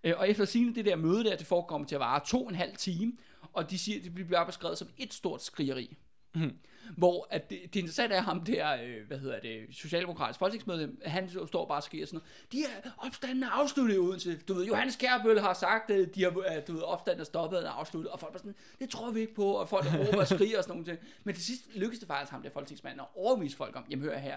Øh, 0.04 0.14
og 0.16 0.30
efter 0.30 0.44
sigende 0.44 0.74
det 0.74 0.84
der 0.84 0.96
møde 0.96 1.24
der, 1.24 1.36
det 1.36 1.46
forekommer 1.46 1.86
til 1.86 1.94
at 1.94 2.00
vare 2.00 2.20
to 2.26 2.42
og 2.44 2.48
en 2.48 2.54
halv 2.54 2.76
time, 2.76 3.12
og 3.52 3.70
de 3.70 3.78
siger, 3.78 4.02
det 4.02 4.14
bliver 4.14 4.44
beskrevet 4.44 4.78
som 4.78 4.88
et 4.98 5.14
stort 5.14 5.42
skrigeri. 5.42 5.96
Mm. 6.34 6.58
Hvor 6.96 7.26
at 7.30 7.50
det, 7.50 7.60
det 7.62 7.80
interessante 7.80 8.16
er 8.16 8.20
ham 8.20 8.44
der, 8.44 8.72
øh, 8.84 9.06
hvad 9.06 9.18
hedder 9.18 9.40
det, 9.40 9.66
socialdemokratisk 9.70 10.38
folketingsmedlem, 10.38 11.00
han 11.04 11.30
så 11.30 11.46
står 11.46 11.66
bare 11.66 11.78
og 11.78 11.82
sker 11.82 12.06
sådan 12.06 12.16
noget, 12.16 12.52
de 12.52 12.64
er 12.64 12.90
opstanden 13.06 13.42
er 13.42 13.48
afsluttet 13.50 13.94
i 13.94 13.98
Odense. 13.98 14.38
Du 14.48 14.54
ved, 14.54 14.66
Johannes 14.66 14.96
Kærbøl 14.96 15.40
har 15.40 15.54
sagt, 15.54 15.90
at 15.90 16.14
de 16.14 16.22
har, 16.22 16.42
at, 16.46 16.68
du 16.68 16.72
ved, 16.72 16.82
opstanden 16.82 17.20
er 17.20 17.24
stoppet 17.24 17.58
og 17.64 17.78
afsluttet, 17.78 18.12
og 18.12 18.20
folk 18.20 18.34
er 18.34 18.38
sådan, 18.38 18.54
det 18.78 18.90
tror 18.90 19.10
vi 19.10 19.20
ikke 19.20 19.34
på, 19.34 19.52
og 19.52 19.68
folk 19.68 19.84
der 19.84 20.06
råber 20.06 20.20
og 20.20 20.28
skriger 20.28 20.58
og 20.58 20.64
sådan 20.64 20.76
nogle 20.76 20.92
ting. 20.92 20.98
Men 21.24 21.34
til 21.34 21.44
sidst 21.44 21.74
lykkedes 21.74 21.98
det 21.98 22.08
faktisk 22.08 22.32
ham 22.32 22.42
der 22.42 22.50
folketingsmanden 22.50 23.00
at 23.00 23.06
overvise 23.14 23.56
folk 23.56 23.76
om, 23.76 23.84
jamen 23.90 24.04
hør 24.04 24.18
her, 24.18 24.36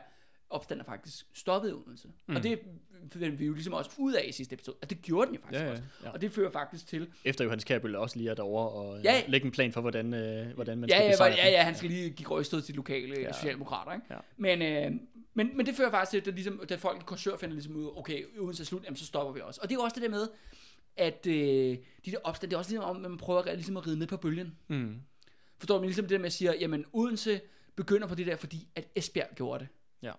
opstand 0.50 0.80
er 0.80 0.84
faktisk 0.84 1.26
stoppet 1.34 1.70
i 1.70 1.74
Odense. 1.74 2.08
Mm. 2.28 2.36
Og 2.36 2.44
det 2.44 2.60
fandt 3.12 3.40
vi 3.40 3.46
jo 3.46 3.54
ligesom 3.54 3.74
også 3.74 3.92
ud 3.98 4.14
af 4.14 4.26
i 4.28 4.32
sidste 4.32 4.54
episode, 4.54 4.78
at 4.82 4.90
det 4.90 5.02
gjorde 5.02 5.28
den 5.28 5.36
jo 5.36 5.42
faktisk 5.42 5.62
Ja, 5.62 5.66
ja, 5.66 5.72
også. 5.72 5.84
ja. 6.04 6.10
Og 6.10 6.22
det 6.22 6.32
fører 6.32 6.52
faktisk 6.52 6.88
til, 6.88 7.08
Efter 7.26 7.44
Johannes 7.44 7.64
Kjærbøl 7.64 7.96
også 7.96 8.18
lige 8.18 8.30
er 8.30 8.34
derovre 8.36 8.70
og 8.70 9.02
Ja. 9.04 9.14
ja. 9.14 9.24
lægge 9.28 9.46
en 9.46 9.52
plan 9.52 9.72
for, 9.72 9.82
hvordan, 9.82 10.14
øh, 10.14 10.54
hvordan 10.54 10.78
man 10.78 10.90
ja, 10.90 10.96
skal 10.96 11.06
ja, 11.06 11.12
besejre 11.12 11.36
ja, 11.36 11.50
ja, 11.50 11.64
han 11.64 11.76
skal 11.76 11.90
lige 11.90 12.10
give 12.10 12.30
røgstød 12.30 12.62
til 12.62 12.74
de 12.74 12.76
lokale 12.78 13.20
ja. 13.22 13.32
Socialdemokrater, 13.34 13.94
ikke? 13.94 14.06
Ja. 14.10 14.18
Men, 14.38 14.62
øh, 14.62 15.00
men, 15.34 15.58
men 15.58 15.66
det 15.66 15.76
fører 15.76 15.92
faktisk 15.92 16.10
til, 16.12 16.18
at, 16.18 16.26
det 16.26 16.34
ligesom, 16.34 16.62
da 16.70 16.76
folk 16.76 17.02
i 17.02 17.04
Korsør 17.06 17.38
finder 17.38 17.54
ligesom 17.54 17.76
ud, 17.76 17.92
okay, 17.96 18.26
Odense 18.40 18.64
er 18.64 18.66
slut, 18.66 18.84
jamen 18.84 18.98
så 18.98 19.06
stopper 19.06 19.34
vi 19.34 19.42
også. 19.42 19.60
Og 19.64 19.70
det 19.70 19.76
er 19.76 19.80
jo 19.80 19.84
også 19.84 19.96
det 19.96 20.04
der 20.04 20.10
med, 20.10 20.28
at 20.98 21.28
øh, 21.28 21.78
de 22.06 22.12
der 22.12 22.18
opstand, 22.24 22.50
det 22.50 22.56
er 22.56 22.60
også 22.60 22.72
ligesom 22.72 22.90
om, 22.90 22.96
at 23.06 23.12
man 23.12 23.18
prøver 23.18 23.42
at, 23.42 23.56
ligesom 23.56 23.78
at 23.78 23.88
ride 23.88 23.98
med 23.98 24.08
på 24.08 24.18
bølgen. 24.18 24.56
Mm. 24.68 24.96
Forstår 25.58 25.78
men 25.80 25.86
ligesom 25.86 26.04
det 26.06 26.10
der 26.12 26.18
med 26.18 26.26
at 26.26 26.34
sige, 26.34 26.54
jamen 26.60 26.86
Odense 26.94 27.42
begynder 27.76 28.08
på 28.08 28.16
det 28.16 28.28
der, 28.28 28.36
fordi 28.36 28.68
at 28.76 28.88
Esbjerg 28.96 29.28
gjorde 29.36 29.60
det. 29.60 29.68
Ja. 30.02 30.12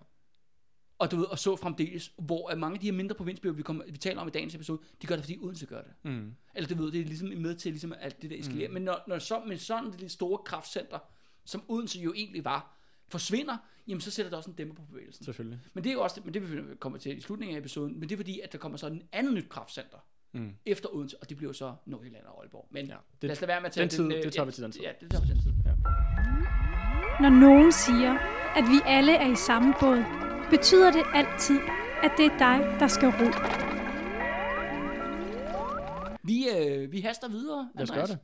Og 0.99 1.11
du 1.11 1.15
ved, 1.15 1.25
og 1.25 1.39
så 1.39 1.55
fremdeles, 1.55 2.11
hvor 2.17 2.49
at 2.49 2.57
mange 2.57 2.73
af 2.75 2.79
de 2.79 2.85
her 2.85 2.91
mindre 2.93 3.15
provinsbyer, 3.15 3.51
vi, 3.51 3.61
kommer, 3.61 3.83
vi 3.89 3.97
taler 3.97 4.21
om 4.21 4.27
i 4.27 4.31
dagens 4.31 4.55
episode, 4.55 4.79
de 5.01 5.07
gør 5.07 5.15
det, 5.15 5.23
fordi 5.23 5.37
Odense 5.41 5.65
gør 5.65 5.81
det. 5.81 5.91
Mm. 6.03 6.33
Eller 6.55 6.67
du 6.69 6.75
ved, 6.75 6.91
det 6.91 7.01
er 7.01 7.05
ligesom 7.05 7.27
med 7.29 7.55
til 7.55 7.71
ligesom 7.71 7.93
alt 7.99 8.21
det 8.21 8.29
der 8.29 8.39
eskalerer. 8.39 8.67
Mm. 8.67 8.73
Men 8.73 8.83
når, 8.83 9.03
når 9.07 9.19
så, 9.19 9.41
med 9.47 9.57
sådan 9.57 9.91
det 9.91 10.11
store 10.11 10.37
kraftcenter, 10.45 10.99
som 11.45 11.63
Odense 11.67 11.99
jo 11.99 12.13
egentlig 12.13 12.45
var, 12.45 12.77
forsvinder, 13.09 13.57
jamen 13.87 14.01
så 14.01 14.11
sætter 14.11 14.29
det 14.29 14.37
også 14.37 14.49
en 14.49 14.55
dæmper 14.55 14.75
på 14.75 14.81
bevægelsen. 14.91 15.25
Selvfølgelig. 15.25 15.59
Men 15.73 15.83
det 15.83 15.89
er 15.89 15.93
jo 15.93 16.01
også, 16.01 16.21
men 16.25 16.33
det 16.33 16.51
vil 16.51 16.69
vi 16.69 16.75
komme 16.75 16.97
til 16.97 17.17
i 17.17 17.21
slutningen 17.21 17.55
af 17.55 17.59
episoden, 17.59 17.99
men 17.99 18.09
det 18.09 18.15
er 18.15 18.17
fordi, 18.17 18.39
at 18.39 18.51
der 18.51 18.57
kommer 18.57 18.77
så 18.77 18.87
en 18.87 19.01
anden 19.11 19.33
nyt 19.33 19.49
kraftcenter 19.49 19.97
Mm. 20.33 20.51
efter 20.65 20.95
Odense, 20.95 21.17
og 21.21 21.29
det 21.29 21.37
bliver 21.37 21.49
jo 21.49 21.53
så 21.53 21.73
Nordjylland 21.85 22.25
og 22.25 22.41
Aalborg. 22.41 22.67
Men 22.71 22.85
Ja, 22.85 22.91
det- 23.21 23.27
lad 23.27 23.31
os 23.31 23.41
lade 23.41 23.47
være 23.47 23.59
med 23.61 23.65
at 23.65 23.71
tage 23.73 23.81
den 23.81 23.89
tid, 23.89 24.03
øh, 24.05 24.23
det 24.23 24.33
tager 24.33 24.43
ja, 24.43 24.45
vi 24.45 24.51
til 24.51 24.63
den 24.63 24.71
tid. 24.71 24.81
Ja, 24.81 24.91
det 25.01 25.11
tager 25.11 25.21
vi 25.21 25.27
til 25.27 25.35
den 25.35 25.43
tid. 25.43 25.51
Ja. 25.65 25.71
Når 27.21 27.29
nogen 27.29 27.71
siger, 27.71 28.13
at 28.55 28.63
vi 28.63 28.79
alle 28.85 29.11
er 29.15 29.31
i 29.31 29.35
samme 29.35 29.73
båd, 29.79 30.26
betyder 30.49 30.91
det 30.91 31.03
altid, 31.13 31.59
at 32.03 32.11
det 32.17 32.25
er 32.25 32.37
dig, 32.37 32.79
der 32.79 32.87
skal 32.87 33.09
ro. 33.09 33.29
Vi, 36.23 36.49
øh, 36.49 36.91
vi 36.91 37.01
haster 37.01 37.29
videre, 37.29 37.69
Lad 37.75 37.83
os 37.83 37.91
gøre 37.91 38.17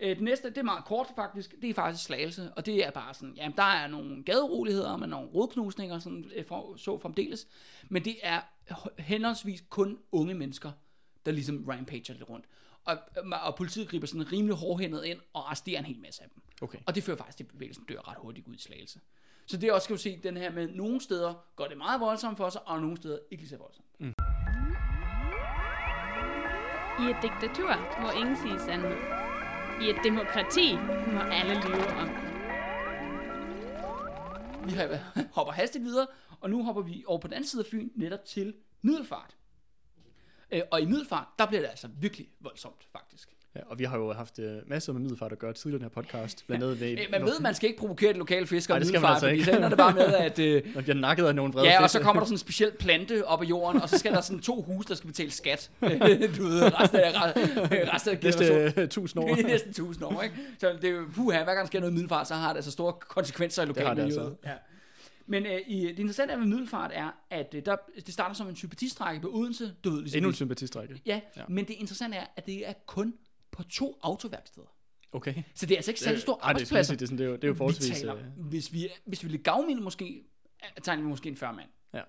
Øh, 0.00 0.16
det 0.16 0.20
næste, 0.24 0.48
det 0.48 0.58
er 0.58 0.62
meget 0.62 0.84
kort 0.84 1.06
faktisk, 1.16 1.54
det 1.62 1.70
er 1.70 1.74
faktisk 1.74 2.04
slagelse, 2.04 2.52
og 2.56 2.66
det 2.66 2.86
er 2.86 2.90
bare 2.90 3.14
sådan, 3.14 3.34
jamen 3.34 3.56
der 3.56 3.62
er 3.62 3.86
nogle 3.86 4.24
gaderoligheder 4.24 4.96
med 4.96 5.06
nogle 5.06 5.28
rodknusninger, 5.28 5.98
sådan, 5.98 6.30
øh, 6.36 6.44
for, 6.46 6.76
så 6.76 6.98
fremdeles, 6.98 7.46
men 7.88 8.04
det 8.04 8.16
er 8.22 8.40
henholdsvis 8.98 9.64
kun 9.68 9.98
unge 10.12 10.34
mennesker, 10.34 10.72
der 11.26 11.32
ligesom 11.32 11.64
rampager 11.68 12.14
lidt 12.14 12.28
rundt. 12.28 12.46
Og, 12.84 12.98
og 13.42 13.54
politiet 13.56 13.88
griber 13.88 14.06
sådan 14.06 14.32
rimelig 14.32 14.56
hårdhændet 14.56 15.04
ind 15.04 15.18
og 15.32 15.46
arresterer 15.46 15.78
en 15.78 15.84
hel 15.84 16.00
masse 16.00 16.22
af 16.22 16.28
dem. 16.34 16.42
Okay. 16.62 16.78
Og 16.86 16.94
det 16.94 17.02
fører 17.02 17.16
faktisk 17.16 17.36
til, 17.36 17.44
at 17.44 17.50
bevægelsen 17.50 17.84
dør 17.84 18.08
ret 18.08 18.18
hurtigt 18.18 18.46
ud 18.46 18.54
i 18.54 18.58
slagelse. 18.58 19.00
Så 19.48 19.56
det 19.56 19.68
er 19.68 19.72
også, 19.72 19.84
skal 19.84 19.96
du 19.96 20.00
se, 20.00 20.20
den 20.22 20.36
her 20.36 20.50
med, 20.52 20.68
nogle 20.68 21.00
steder 21.00 21.34
går 21.56 21.66
det 21.66 21.76
meget 21.76 22.00
voldsomt 22.00 22.36
for 22.36 22.48
sig, 22.48 22.68
og 22.68 22.80
nogle 22.80 22.96
steder 22.96 23.18
ikke 23.30 23.42
lige 23.42 23.50
så 23.50 23.56
voldsomt. 23.56 23.86
I 27.00 27.04
et 27.10 27.16
diktatur 27.22 28.00
må 28.02 28.10
ingen 28.10 28.36
sige 28.36 28.58
sandhed. 28.66 28.96
I 29.82 29.90
et 29.90 29.96
demokrati 30.04 30.76
må 31.12 31.20
alle 31.20 31.54
lyve 31.54 31.86
om. 31.86 32.08
Vi 34.64 34.72
har, 34.72 35.12
hopper 35.36 35.52
hastigt 35.52 35.84
videre, 35.84 36.06
og 36.40 36.50
nu 36.50 36.64
hopper 36.64 36.82
vi 36.82 37.04
over 37.06 37.18
på 37.18 37.28
den 37.28 37.34
anden 37.34 37.48
side 37.48 37.62
af 37.62 37.66
Fyn, 37.70 37.88
netop 37.94 38.24
til 38.24 38.54
Middelfart. 38.82 39.36
Øh, 40.50 40.62
og 40.70 40.80
i 40.80 40.84
Middelfart, 40.84 41.26
der 41.38 41.46
bliver 41.46 41.60
det 41.60 41.68
altså 41.68 41.88
virkelig 42.00 42.28
voldsomt, 42.40 42.88
faktisk. 42.92 43.37
Ja, 43.56 43.60
og 43.66 43.78
vi 43.78 43.84
har 43.84 43.98
jo 43.98 44.12
haft 44.12 44.38
øh, 44.38 44.56
masser 44.66 44.92
med 44.92 45.00
middelfart 45.00 45.32
at 45.32 45.38
gøre 45.38 45.52
tidligere 45.52 45.76
i 45.76 45.84
den 45.84 45.90
her 45.94 46.02
podcast. 46.02 46.46
Blandt 46.46 46.64
andet 46.64 46.80
ved, 46.80 46.96
man 47.10 47.22
ved, 47.22 47.40
man 47.40 47.54
skal 47.54 47.68
ikke 47.68 47.80
provokere 47.80 48.12
de 48.12 48.18
lokale 48.18 48.46
fiskere 48.46 48.74
Nej, 48.74 48.78
i 48.78 48.80
det 48.80 48.88
skal 48.88 49.00
man 49.00 49.10
altså 49.10 49.26
ikke. 49.26 49.44
så 49.44 49.56
ender 49.56 49.68
det 49.68 49.78
bare 49.78 49.94
med, 49.94 50.04
at... 50.04 50.38
Øh, 50.38 50.62
Man 50.74 50.82
bliver 50.82 50.96
nakket 50.96 51.24
af 51.24 51.34
nogle 51.34 51.52
vrede 51.52 51.68
ja, 51.68 51.82
og 51.82 51.90
så 51.90 52.00
kommer 52.00 52.20
der 52.20 52.26
sådan 52.26 52.34
en 52.34 52.38
speciel 52.38 52.72
plante 52.78 53.26
op 53.26 53.42
af 53.42 53.44
jorden, 53.44 53.82
og 53.82 53.88
så 53.88 53.98
skal 53.98 54.12
der 54.12 54.20
sådan 54.20 54.40
to 54.40 54.62
huse, 54.62 54.88
der 54.88 54.94
skal 54.94 55.06
betale 55.06 55.30
skat. 55.30 55.70
du 56.36 56.42
ved, 56.42 56.80
resten 56.80 56.98
af, 56.98 57.12
resten 57.94 58.16
af 58.16 58.22
Næste 58.22 58.72
øh, 58.76 58.88
tusind 58.88 59.22
år. 59.22 59.42
Næsten 59.48 59.70
1000 59.70 60.04
år, 60.04 60.22
ikke? 60.22 60.34
Så 60.58 60.72
det 60.82 60.90
er 60.90 60.94
jo, 60.94 61.04
puha, 61.14 61.44
hver 61.44 61.54
gang 61.54 61.58
der 61.58 61.66
sker 61.66 61.80
noget 61.80 61.92
i 61.92 61.94
Middelfart, 61.94 62.28
så 62.28 62.34
har 62.34 62.48
det 62.48 62.56
altså 62.56 62.70
store 62.70 62.92
konsekvenser 62.92 63.62
i 63.62 63.66
har 63.66 63.72
det 63.72 63.82
lokalmiljøet. 63.82 64.36
Ja. 64.44 64.52
Men 65.26 65.46
øh, 65.46 65.60
i, 65.66 65.80
det 65.80 65.98
interessante 65.98 66.38
ved 66.38 66.46
Middelfart 66.46 66.90
er, 66.94 67.08
at 67.30 67.54
øh, 67.54 67.62
der, 67.64 67.76
det 68.06 68.14
starter 68.14 68.34
som 68.34 68.48
en 68.48 68.56
sympatistrække 68.56 69.20
på 69.20 69.28
Odense. 69.32 69.72
Du 69.84 69.90
ved, 69.90 70.00
ligesom 70.00 70.18
Endnu 70.18 70.28
en 70.28 70.34
sympatistrække. 70.34 71.02
Ja. 71.06 71.20
ja, 71.36 71.42
men 71.48 71.64
det 71.64 71.74
interessante 71.74 72.16
er, 72.16 72.26
at 72.36 72.46
det 72.46 72.68
er 72.68 72.72
kun 72.86 73.14
på 73.58 73.64
to 73.64 73.98
autoværksteder. 74.02 74.66
Okay. 75.12 75.34
Så 75.54 75.66
det 75.66 75.74
er 75.74 75.78
altså 75.78 75.90
ikke 75.90 76.00
særlig 76.00 76.20
det 76.20 76.28
er, 76.28 76.36
arbejdspladser. 76.40 76.96
det, 76.96 77.12
er, 77.12 77.16
det, 77.16 77.20
er 77.20 77.28
jo, 77.28 77.36
det 77.36 77.44
er 77.44 77.48
jo 77.48 77.52
vi 77.52 77.56
forholdsvis... 77.56 77.98
taler, 77.98 78.16
øh, 78.16 78.22
hvis, 78.36 78.72
vi, 78.72 78.88
hvis 79.04 79.24
vi 79.24 79.28
vil 79.28 79.42
gavmilde 79.42 79.82
måske, 79.82 80.24
øh, 80.64 80.82
tegner 80.82 81.02
vi 81.02 81.08
måske 81.08 81.28
en 81.28 81.36
40 81.36 81.52
mand. 81.52 81.68
Ja. 81.94 82.02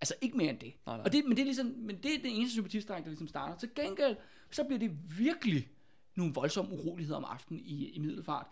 Altså 0.00 0.14
ikke 0.20 0.36
mere 0.36 0.50
end 0.50 0.58
det. 0.58 0.72
Nej, 0.86 0.96
nej. 0.96 1.04
Og 1.04 1.12
det 1.12 1.24
men, 1.24 1.36
det 1.36 1.40
er 1.40 1.44
ligesom, 1.44 1.66
men 1.66 1.96
det 2.02 2.14
er 2.14 2.18
den 2.18 2.30
eneste 2.30 2.52
sympatistrække, 2.52 3.04
der 3.04 3.10
ligesom 3.10 3.28
starter. 3.28 3.56
Til 3.56 3.68
gengæld, 3.74 4.16
så 4.50 4.64
bliver 4.64 4.78
det 4.78 4.90
virkelig 5.18 5.68
nogle 6.14 6.34
voldsomme 6.34 6.72
uroligheder 6.72 7.16
om 7.16 7.24
aftenen 7.24 7.62
i, 7.64 7.88
i 7.88 7.98
Middelfart. 7.98 8.46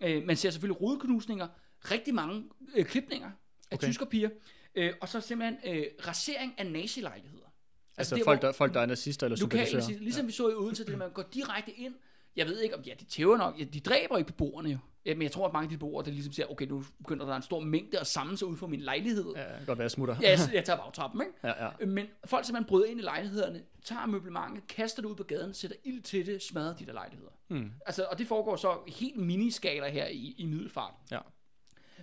Øh, 0.00 0.26
man 0.26 0.36
ser 0.36 0.50
selvfølgelig 0.50 0.80
rodeknusninger, 0.80 1.48
rigtig 1.90 2.14
mange 2.14 2.44
øh, 2.74 2.84
klipninger 2.84 3.30
af 3.70 3.76
okay. 3.76 3.86
tyskerpiger, 3.86 4.30
øh, 4.74 4.92
og 5.00 5.08
så 5.08 5.20
simpelthen 5.20 5.76
øh, 5.76 5.86
rasering 6.06 6.54
af 6.58 6.66
nazilejligheder. 6.66 7.51
Altså 7.98 8.16
der, 8.16 8.24
folk, 8.24 8.42
der, 8.42 8.52
folk, 8.52 8.74
der 8.74 8.80
er 8.80 8.86
nazister 8.86 9.26
eller 9.26 9.38
lokale, 9.40 9.82
ligesom 10.00 10.26
vi 10.26 10.32
så 10.32 10.48
i 10.48 10.54
Odense, 10.54 10.84
det 10.86 10.98
man 10.98 11.10
går 11.10 11.22
direkte 11.34 11.72
ind. 11.72 11.94
Jeg 12.36 12.46
ved 12.46 12.60
ikke, 12.60 12.76
om 12.76 12.82
ja, 12.82 12.92
de 13.00 13.04
tæver 13.04 13.36
nok, 13.36 13.58
ja, 13.58 13.64
de 13.64 13.80
dræber 13.80 14.18
ikke 14.18 14.26
beboerne 14.26 14.70
jo. 14.70 14.78
Ja, 15.06 15.14
men 15.14 15.22
jeg 15.22 15.32
tror, 15.32 15.46
at 15.46 15.52
mange 15.52 15.64
af 15.64 15.68
de 15.70 15.76
beboere, 15.76 16.04
der 16.04 16.10
ligesom 16.10 16.32
siger, 16.32 16.46
okay, 16.46 16.66
nu 16.66 16.84
begynder 16.98 17.26
der 17.26 17.36
en 17.36 17.42
stor 17.42 17.60
mængde 17.60 17.98
at 17.98 18.06
samle 18.06 18.36
sig 18.36 18.48
ud 18.48 18.56
for 18.56 18.66
min 18.66 18.80
lejlighed. 18.80 19.32
Ja, 19.36 19.40
Ja, 19.40 19.48
det 19.48 19.56
kan 19.56 19.66
godt 19.66 19.78
være, 19.78 19.84
jeg 19.84 19.90
smutter. 19.90 20.16
jeg, 20.22 20.38
jeg 20.54 20.64
tager 20.64 20.76
bagtrappen, 20.76 21.20
ikke? 21.20 21.32
ja, 21.44 21.64
ja. 21.64 21.86
Men 21.86 22.06
folk 22.24 22.44
simpelthen 22.44 22.68
bryder 22.68 22.86
ind 22.86 23.00
i 23.00 23.02
lejlighederne, 23.02 23.62
tager 23.84 24.06
møblementet, 24.06 24.66
kaster 24.68 25.02
det 25.02 25.08
ud 25.08 25.14
på 25.14 25.22
gaden, 25.22 25.54
sætter 25.54 25.76
ild 25.84 26.02
til 26.02 26.26
det, 26.26 26.42
smadrer 26.42 26.76
de 26.76 26.86
der 26.86 26.92
lejligheder. 26.92 27.30
Hmm. 27.48 27.70
Altså, 27.86 28.04
og 28.10 28.18
det 28.18 28.26
foregår 28.26 28.56
så 28.56 28.78
helt 28.86 29.16
miniskaler 29.16 29.88
her 29.88 30.06
i, 30.06 30.34
i 30.38 30.46
middelfart. 30.46 30.94
Ja. 31.10 31.18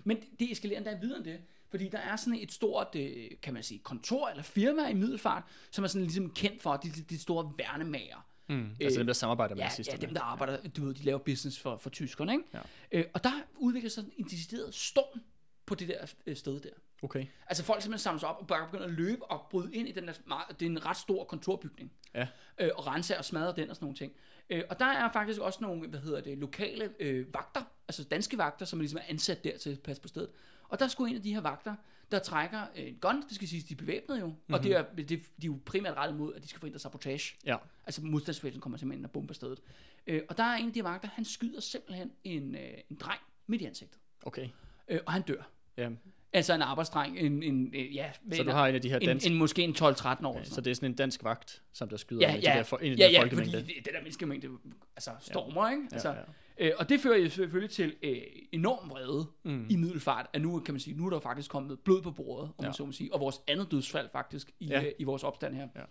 Men 0.04 0.16
det 0.38 0.52
eskalerer 0.52 0.78
endda 0.78 0.98
videre 1.00 1.16
end 1.16 1.24
det, 1.24 1.38
fordi 1.70 1.88
der 1.88 1.98
er 1.98 2.16
sådan 2.16 2.38
et 2.38 2.52
stort, 2.52 2.88
øh, 2.96 3.26
kan 3.42 3.54
man 3.54 3.62
sige, 3.62 3.78
kontor 3.78 4.28
eller 4.28 4.42
firma 4.42 4.88
i 4.88 4.94
middelfart, 4.94 5.42
som 5.70 5.84
er 5.84 5.88
sådan 5.88 6.02
ligesom 6.02 6.30
kendt 6.30 6.62
for, 6.62 6.76
de, 6.76 6.88
de, 6.88 7.18
store 7.18 7.52
værnemager. 7.58 8.26
Mm. 8.48 8.70
Altså 8.80 8.98
dem, 8.98 9.06
der 9.06 9.14
samarbejder 9.14 9.54
med 9.54 9.62
Ja, 9.62 9.68
nazisterne. 9.68 9.98
ja, 10.00 10.06
dem 10.06 10.14
der 10.14 10.22
arbejder, 10.22 10.68
du 10.68 10.84
ved, 10.84 10.94
de 10.94 11.02
laver 11.02 11.18
business 11.18 11.60
for, 11.60 11.76
for 11.76 11.90
tyskerne, 11.90 12.32
ikke? 12.32 12.44
Ja. 12.54 12.60
Øh, 12.92 13.04
og 13.14 13.24
der 13.24 13.32
udvikler 13.56 13.90
sig 13.90 14.04
en 14.16 14.24
decideret 14.24 14.74
storm 14.74 15.20
på 15.66 15.74
det 15.74 15.88
der 15.88 16.06
øh, 16.26 16.36
sted 16.36 16.60
der. 16.60 16.70
Okay. 17.02 17.26
Altså 17.46 17.64
folk 17.64 17.82
simpelthen 17.82 18.02
samler 18.02 18.20
sig 18.20 18.28
op 18.28 18.36
og 18.40 18.46
bare 18.46 18.66
begynder 18.66 18.84
at 18.84 18.92
løbe 18.92 19.24
og 19.24 19.46
bryde 19.50 19.74
ind 19.74 19.88
i 19.88 19.92
den 19.92 20.06
der, 20.06 20.12
det 20.60 20.66
er 20.66 20.70
en 20.70 20.86
ret 20.86 20.96
stor 20.96 21.24
kontorbygning. 21.24 21.92
Ja. 22.14 22.26
Øh, 22.60 22.70
og 22.76 22.86
rense 22.86 23.18
og 23.18 23.24
smadre 23.24 23.54
den 23.56 23.70
og 23.70 23.76
sådan 23.76 23.84
nogle 23.84 23.96
ting. 23.96 24.12
Øh, 24.50 24.62
og 24.70 24.78
der 24.78 24.86
er 24.86 25.12
faktisk 25.12 25.40
også 25.40 25.58
nogle, 25.62 25.88
hvad 25.88 26.00
hedder 26.00 26.20
det, 26.20 26.38
lokale 26.38 26.90
øh, 27.00 27.34
vagter, 27.34 27.62
altså 27.88 28.04
danske 28.04 28.38
vagter, 28.38 28.64
som 28.64 28.78
er 28.78 28.80
ligesom 28.80 28.98
er 28.98 29.02
ansat 29.08 29.44
der 29.44 29.58
til 29.58 29.70
at 29.70 29.80
passe 29.80 30.02
på 30.02 30.08
stedet. 30.08 30.30
Og 30.70 30.78
der 30.78 30.88
skulle 30.88 31.10
en 31.10 31.16
af 31.16 31.22
de 31.22 31.34
her 31.34 31.40
vagter, 31.40 31.74
der 32.10 32.18
trækker 32.18 32.66
en 32.74 32.94
gun, 33.00 33.22
det 33.22 33.34
skal 33.34 33.48
sige, 33.48 33.62
de 33.68 33.72
er 33.74 33.76
bevæbnet 33.76 34.20
jo, 34.20 34.26
mm-hmm. 34.26 34.54
og 34.54 34.62
det 34.62 34.72
er, 34.72 34.82
det, 34.82 35.08
de 35.08 35.16
er 35.16 35.22
jo 35.46 35.58
primært 35.64 35.96
rettet 35.96 36.18
mod, 36.18 36.34
at 36.34 36.42
de 36.42 36.48
skal 36.48 36.60
forhindre 36.60 36.78
sabotage. 36.78 37.36
Ja. 37.46 37.56
Altså 37.86 38.02
modstandsbevægelsen 38.04 38.60
kommer 38.60 38.78
simpelthen 38.78 39.00
ind 39.00 39.04
og 39.06 39.10
bomber 39.10 39.34
stedet. 39.34 39.60
Øh, 40.06 40.22
og 40.28 40.36
der 40.36 40.44
er 40.44 40.56
en 40.56 40.66
af 40.66 40.72
de 40.72 40.84
vagter, 40.84 41.08
han 41.12 41.24
skyder 41.24 41.60
simpelthen 41.60 42.10
en, 42.24 42.54
øh, 42.54 42.60
en 42.90 42.96
dreng 42.96 43.20
midt 43.46 43.62
i 43.62 43.64
ansigtet. 43.64 43.98
Okay. 44.22 44.48
Øh, 44.88 45.00
og 45.06 45.12
han 45.12 45.22
dør. 45.22 45.42
Ja. 45.76 45.90
Altså 46.32 46.54
en 46.54 46.62
arbejdsdreng, 46.62 47.18
en, 47.18 47.42
en, 47.42 47.74
øh, 47.74 47.94
ja, 47.94 48.10
Så 48.32 48.42
du 48.42 48.50
har 48.50 48.66
en 48.66 48.74
af 48.74 48.82
de 48.82 48.88
her 48.88 48.98
en, 48.98 49.06
danske... 49.06 49.30
en, 49.30 49.36
måske 49.36 49.62
en 49.62 49.70
12-13 49.70 49.82
år. 49.82 50.34
Eller 50.34 50.44
så 50.44 50.60
det 50.60 50.70
er 50.70 50.74
sådan 50.74 50.90
en 50.90 50.96
dansk 50.96 51.24
vagt, 51.24 51.62
som 51.72 51.88
der 51.88 51.96
skyder 51.96 52.20
Ja, 52.28 52.34
ja. 52.34 52.38
de 52.38 52.56
der 52.58 52.62
for, 52.62 52.78
ind 52.78 52.86
i 52.86 52.88
ja, 52.88 53.06
den 53.06 53.14
der 53.14 53.18
ja, 53.18 53.22
fordi 53.22 53.36
folkemængde. 53.36 53.74
det, 53.74 53.84
det 53.84 53.92
der 53.94 54.00
menneskemængde, 54.00 54.48
altså 54.96 55.10
stormer, 55.20 55.70
ikke? 55.70 55.82
Altså, 55.92 56.08
Ja, 56.08 56.14
ja. 56.14 56.22
Øh, 56.60 56.72
og 56.78 56.88
det 56.88 57.00
fører 57.00 57.18
jo 57.18 57.28
selvfølgelig 57.30 57.70
til 57.70 57.96
øh, 58.02 58.16
enorm 58.52 58.90
vrede 58.90 59.26
Mm. 59.44 59.66
i 59.70 59.76
middelfart, 59.76 60.26
at 60.32 60.40
nu 60.42 60.60
kan 60.60 60.74
man 60.74 60.80
sige, 60.80 60.96
nu 60.96 61.06
er 61.06 61.10
der 61.10 61.20
faktisk 61.20 61.50
kommet 61.50 61.80
blod 61.80 62.02
på 62.02 62.10
bordet, 62.10 62.44
om 62.44 62.54
Ja. 62.60 62.64
man 62.66 62.74
så 62.74 62.84
må 62.84 62.92
sige, 62.92 63.14
og 63.14 63.20
vores 63.20 63.40
andet 63.48 63.70
dødsfald 63.70 64.08
faktisk 64.12 64.50
i, 64.60 64.66
Ja. 64.66 64.84
øh, 64.84 64.92
i 64.98 65.04
vores 65.04 65.24
opstand 65.24 65.54
her. 65.54 65.68
Ja. 65.76 65.82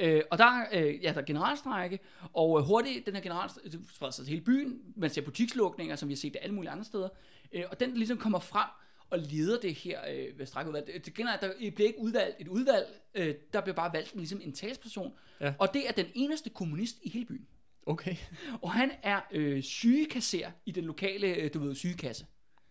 Øh, 0.00 0.22
og 0.30 0.38
der, 0.38 0.64
øh, 0.72 1.04
ja, 1.04 1.12
der 1.12 1.20
er 1.20 1.24
generalstrække, 1.24 1.98
og 2.32 2.58
øh, 2.58 2.64
hurtigt, 2.64 3.06
den 3.06 3.14
her 3.14 3.22
generalstrække, 3.22 3.78
til 4.12 4.26
hele 4.26 4.40
byen, 4.40 4.80
man 4.96 5.10
ser 5.10 5.22
butikslukninger, 5.22 5.96
som 5.96 6.08
vi 6.08 6.14
har 6.14 6.16
set 6.16 6.32
det 6.32 6.40
alle 6.42 6.54
mulige 6.54 6.70
andre 6.70 6.84
steder, 6.84 7.08
øh, 7.52 7.64
og 7.70 7.80
den 7.80 7.94
ligesom 7.94 8.18
kommer 8.18 8.38
frem 8.38 8.68
og 9.10 9.18
leder 9.18 9.60
det 9.60 9.74
her 9.74 10.00
øh, 10.10 10.38
ved 10.38 10.46
strækkeudvalg. 10.46 10.86
Det, 10.86 11.06
det 11.06 11.14
generelt, 11.14 11.40
der 11.40 11.52
bliver 11.74 11.88
ikke 11.88 12.00
udvalgt 12.00 12.36
et 12.40 12.48
udvalg, 12.48 12.86
øh, 13.14 13.34
der 13.52 13.60
bliver 13.60 13.74
bare 13.74 13.92
valgt 13.92 14.16
ligesom 14.16 14.40
en 14.42 14.52
talsperson, 14.52 15.12
Ja. 15.40 15.54
og 15.58 15.74
det 15.74 15.88
er 15.88 15.92
den 15.92 16.06
eneste 16.14 16.50
kommunist 16.50 16.96
i 17.02 17.10
hele 17.10 17.24
byen. 17.26 17.46
Okay. 17.86 18.16
Og 18.62 18.72
han 18.72 18.90
er 19.02 19.20
øh, 19.30 19.62
sygekasser 19.62 20.50
i 20.66 20.70
den 20.70 20.84
lokale, 20.84 21.26
øh, 21.34 21.50
du 21.54 21.58
ved, 21.58 21.74
sygekasse. 21.74 22.26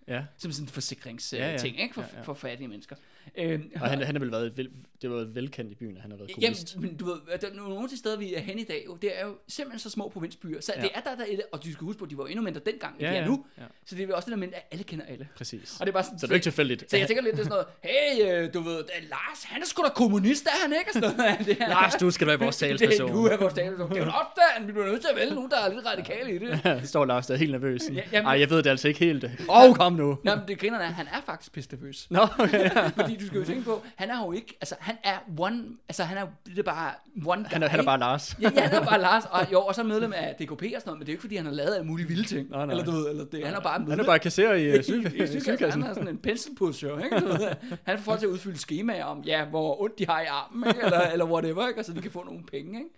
Ja, 0.08 0.24
Som 0.38 0.52
sådan 0.52 0.64
en 0.66 0.70
forsikringsting, 0.70 1.42
Ja, 1.44 1.52
ja. 1.52 1.58
ting, 1.58 1.82
ikke? 1.82 1.94
For, 1.94 2.02
Ja, 2.02 2.08
ja. 2.18 2.22
for 2.22 2.34
fattige 2.34 2.68
mennesker. 2.68 2.96
Øhm, 3.38 3.72
og 3.82 3.90
han, 3.90 4.02
han 4.02 4.16
har 4.16 4.20
vel 4.20 4.32
været, 4.32 4.58
vel, 4.58 4.70
det 5.02 5.10
var 5.10 5.24
velkendt 5.34 5.72
i 5.72 5.76
byen, 5.76 5.96
at 5.96 6.02
han 6.02 6.12
har 6.12 6.18
været 6.18 6.32
kommunist. 6.34 6.76
Jamen, 6.76 6.88
men 6.90 6.98
du 6.98 7.06
ved, 7.06 7.16
der, 7.42 7.54
nogle 7.54 7.84
af 7.84 7.90
de 7.90 7.98
steder, 7.98 8.18
vi 8.18 8.34
er 8.36 8.40
hen 8.40 8.60
i 8.60 8.64
dag, 8.64 8.84
jo, 8.88 8.96
det 9.02 9.20
er 9.22 9.26
jo 9.26 9.36
simpelthen 9.48 9.80
så 9.80 9.90
små 9.90 10.10
provinsbyer. 10.10 10.62
Så 10.62 10.74
Ja. 10.76 10.82
ja. 10.82 10.88
det 10.88 10.92
er 10.96 11.00
der, 11.02 11.16
der 11.16 11.24
er, 11.24 11.38
og 11.52 11.64
du 11.64 11.72
skal 11.74 11.86
huske 11.86 12.00
på, 12.00 12.06
at 12.06 12.12
de 12.12 12.18
var 12.18 12.26
endnu 12.26 12.44
mindre 12.44 12.62
dengang, 12.66 12.94
end 12.94 13.02
Ja, 13.02 13.12
de 13.12 13.16
er 13.18 13.22
ja, 13.22 13.28
nu. 13.28 13.46
ja. 13.58 13.64
Så 13.86 13.96
det 13.96 14.04
er 14.04 14.08
jo 14.08 14.16
også 14.16 14.26
det 14.26 14.32
der 14.32 14.38
med, 14.38 14.48
at 14.54 14.68
alle 14.72 14.84
kender 14.84 15.06
alle. 15.06 15.28
Præcis. 15.38 15.78
Og 15.80 15.86
det 15.86 15.92
er 15.92 15.94
bare 15.94 16.04
sådan, 16.04 16.20
Så 16.20 16.28
det 16.28 16.32
er 16.32 16.36
ikke 16.36 16.44
tilfældigt. 16.44 16.92
så 16.92 16.98
jeg 16.98 17.08
tænker 17.08 17.24
lidt, 17.24 17.36
det 17.38 17.40
er 17.46 17.50
sådan 17.50 17.66
noget, 17.84 18.28
hey, 18.40 18.44
øh, 18.48 18.54
du 18.54 18.60
ved, 18.62 18.78
Lars, 19.10 19.44
han 19.44 19.62
er 19.62 19.66
sgu 19.66 19.84
da 19.84 19.90
kommunist, 19.90 20.46
er 20.46 20.50
han 20.64 20.74
ikke? 20.80 20.94
Sådan 20.94 21.18
noget. 21.18 21.38
Det 21.46 21.58
er, 21.62 21.68
Lars, 21.70 21.94
du 21.96 22.12
skal 22.12 22.28
være 22.28 22.40
vores 22.40 22.58
talsperson. 22.62 23.12
du 23.12 23.26
er 23.26 23.38
vores 23.38 23.54
talsperson. 23.54 23.90
Det 23.92 23.98
er 23.98 24.04
en 24.04 24.10
opstand, 24.10 24.66
vi 24.66 24.72
bliver 24.72 24.86
nødt 24.88 25.02
til 25.02 25.08
at 25.14 25.16
vælge 25.20 25.36
nogen, 25.36 25.52
der 25.52 25.58
er 25.58 25.74
lidt 25.74 25.86
radikale 25.86 26.36
i 26.36 26.38
det. 26.38 26.60
Ja, 26.66 26.84
står 26.84 27.06
Lars 27.06 27.28
der 27.28 27.34
er 27.34 27.38
helt 27.38 27.52
nervøs. 27.52 27.82
Ja, 27.90 27.94
Ja, 27.94 28.02
jamen- 28.12 28.28
Ej, 28.28 28.40
jeg 28.40 28.50
ved 28.50 28.64
det 28.64 28.70
altså 28.70 28.88
ikke 28.88 29.00
helt. 29.00 29.24
Åh, 29.26 29.30
oh, 29.50 29.76
kom 29.76 29.94
nu. 29.94 30.18
Nå, 30.24 30.36
men 30.36 30.44
det 30.48 30.60
griner 30.60 30.80
er, 30.80 30.84
han 30.86 31.08
er 31.08 31.22
faktisk 31.26 31.52
pissnervøs. 31.52 32.08
Nå, 32.10 32.28
okay. 32.40 32.70
Fordi 33.00 33.15
du 33.22 33.28
skal 33.28 33.40
jo 33.40 33.46
tænke 33.46 33.64
på, 33.64 33.84
han 33.96 34.10
er 34.10 34.26
jo 34.26 34.32
ikke, 34.32 34.58
altså 34.62 34.76
han 34.80 34.98
er 35.04 35.18
one, 35.38 35.64
altså 35.90 36.04
han 36.04 36.18
er, 36.18 36.26
det 36.46 36.60
er 36.60 36.64
bare 36.64 36.92
one 37.26 37.42
guy. 37.44 37.48
Han 37.52 37.64
er, 37.64 37.68
han 37.68 37.80
er 37.80 37.84
bare 37.84 38.00
Lars. 38.00 38.36
Ja, 38.42 38.50
ja, 38.56 38.62
han 38.62 38.82
er 38.82 38.86
bare 38.86 39.02
Lars, 39.08 39.24
og 39.32 39.52
jo, 39.52 39.62
og 39.62 39.76
så 39.76 39.84
medlem 39.84 40.14
af 40.16 40.36
DKP 40.36 40.52
og 40.52 40.58
sådan 40.60 40.82
noget, 40.86 40.86
men 40.86 41.00
det 41.00 41.00
er 41.00 41.06
jo 41.08 41.12
ikke, 41.12 41.22
fordi 41.22 41.36
han 41.36 41.46
har 41.46 41.54
lavet 41.54 41.74
alle 41.76 41.88
mulige 41.88 42.08
vilde 42.08 42.24
ting. 42.24 42.50
Nej, 42.50 42.66
nej. 42.66 42.72
Eller 42.72 42.86
du 42.86 42.92
ved, 42.92 43.10
eller 43.10 43.26
det, 43.26 43.46
han 43.46 43.56
er 43.56 43.60
bare 43.60 43.80
medlem. 43.80 43.92
Han 43.92 44.00
er 44.00 44.06
bare 44.06 44.20
kasserer 44.20 44.54
i, 44.56 44.64
i, 44.64 44.68
øh, 44.68 44.84
syg, 44.84 45.14
i, 45.16 45.24
i 45.24 45.28
sygekassen. 45.28 45.82
Han 45.82 45.92
er 45.92 45.94
sådan 45.94 46.08
en 46.10 46.18
pencilpusher, 46.18 47.04
ikke? 47.04 47.20
Du 47.20 47.26
ved, 47.26 47.48
han 47.84 47.98
får 47.98 48.04
folk 48.04 48.20
til 48.20 48.28
at 48.28 48.32
udfylde 48.32 48.58
skemaer 48.58 49.04
om, 49.06 49.22
ja, 49.22 49.46
hvor 49.46 49.82
ondt 49.82 50.00
de 50.00 50.06
har 50.06 50.22
i 50.22 50.26
armen, 50.26 50.68
ikke? 50.68 50.82
Eller, 50.84 51.00
eller 51.02 51.26
whatever, 51.26 51.68
ikke? 51.68 51.80
Og 51.80 51.86
så 51.86 51.94
de 51.94 52.02
kan 52.02 52.12
få 52.12 52.24
nogle 52.24 52.44
penge, 52.44 52.80
ikke? 52.80 52.90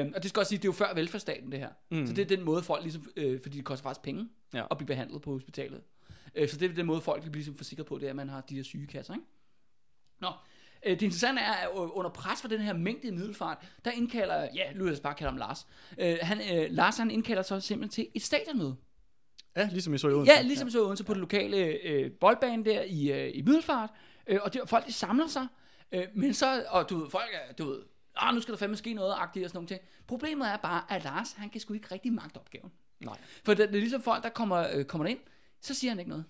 Øh, 0.00 0.06
og 0.16 0.22
det 0.22 0.28
skal 0.30 0.40
også 0.40 0.48
sige, 0.50 0.58
det 0.58 0.64
er 0.64 0.68
jo 0.68 0.72
før 0.72 0.94
velfærdsstaten, 0.94 1.52
det 1.52 1.58
her. 1.58 1.68
Mm. 1.90 2.06
Så 2.06 2.12
det 2.12 2.22
er 2.32 2.36
den 2.36 2.44
måde, 2.44 2.62
folk 2.62 2.82
ligesom, 2.82 3.02
øh, 3.16 3.38
fordi 3.42 3.56
det 3.56 3.64
koster 3.64 3.82
faktisk 3.82 4.02
penge 4.02 4.28
Ja. 4.54 4.62
at 4.70 4.76
blive 4.78 4.86
behandlet 4.86 5.22
på 5.22 5.32
hospitalet. 5.32 5.80
Øh, 6.34 6.48
så 6.48 6.56
det 6.56 6.70
er 6.70 6.74
den 6.74 6.86
måde, 6.86 7.00
folk 7.00 7.20
bliver 7.20 7.34
ligesom 7.34 7.56
forsikret 7.56 7.86
på, 7.86 7.98
det 7.98 8.06
er, 8.06 8.10
at 8.10 8.16
man 8.16 8.28
har 8.28 8.40
de 8.40 8.56
her 8.56 8.62
sygekasser, 8.62 9.14
ikke? 9.14 9.26
Nå, 10.20 10.28
øh, 10.86 10.90
det 10.90 11.02
interessante 11.02 11.42
er, 11.42 11.52
at 11.52 11.68
under 11.74 12.10
pres 12.10 12.40
for 12.40 12.48
den 12.48 12.60
her 12.60 12.72
mængde 12.72 13.08
i 13.08 13.10
middelfart, 13.10 13.58
der 13.84 13.90
indkalder, 13.90 14.48
ja, 14.54 14.72
lad 14.72 14.92
os 14.92 15.00
bare 15.00 15.14
kalde 15.14 15.30
ham 15.30 15.38
Lars. 15.38 15.66
Øh, 15.98 16.16
han, 16.22 16.40
øh, 16.56 16.70
Lars 16.70 16.98
han 16.98 17.10
indkalder 17.10 17.42
så 17.42 17.60
simpelthen 17.60 17.90
til 17.90 18.08
et 18.14 18.22
stadionmøde. 18.22 18.76
Ja, 19.56 19.68
ligesom 19.72 19.94
I 19.94 19.98
så 19.98 20.08
i 20.08 20.12
Odense. 20.12 20.32
Ja, 20.32 20.42
ligesom 20.42 20.70
så 20.70 20.84
Odense 20.84 21.04
på 21.04 21.14
det 21.14 21.20
lokale 21.20 21.56
øh, 21.56 22.12
boldbane 22.12 22.64
der 22.64 22.82
i, 22.82 23.12
øh, 23.12 23.30
i 23.34 23.42
Middelfart. 23.42 23.90
Øh, 24.26 24.38
og 24.42 24.54
det, 24.54 24.62
folk 24.66 24.86
de 24.86 24.92
samler 24.92 25.26
sig. 25.26 25.46
Øh, 25.92 26.06
men 26.14 26.34
så, 26.34 26.64
og 26.68 26.90
du 26.90 26.98
ved, 26.98 27.10
folk 27.10 27.30
er, 27.32 27.52
du 27.52 27.64
ved, 27.64 27.82
ah, 28.16 28.34
nu 28.34 28.40
skal 28.40 28.52
der 28.52 28.58
fandme 28.58 28.76
ske 28.76 28.94
noget 28.94 29.14
agtigt 29.18 29.44
og 29.44 29.50
sådan 29.50 29.56
nogle 29.56 29.68
ting. 29.68 29.80
Problemet 30.06 30.48
er 30.48 30.56
bare, 30.56 30.82
at 30.88 31.04
Lars, 31.04 31.32
han 31.32 31.50
kan 31.50 31.60
sgu 31.60 31.74
ikke 31.74 31.88
rigtig 31.92 32.12
magte 32.12 32.36
opgaven. 32.36 32.72
Nej. 33.00 33.18
For 33.44 33.54
det, 33.54 33.68
det 33.68 33.76
er 33.76 33.80
ligesom 33.80 34.02
folk, 34.02 34.22
der 34.22 34.28
kommer, 34.28 34.66
øh, 34.74 34.84
kommer 34.84 35.06
ind, 35.06 35.18
så 35.62 35.74
siger 35.74 35.90
han 35.90 35.98
ikke 35.98 36.08
noget. 36.08 36.24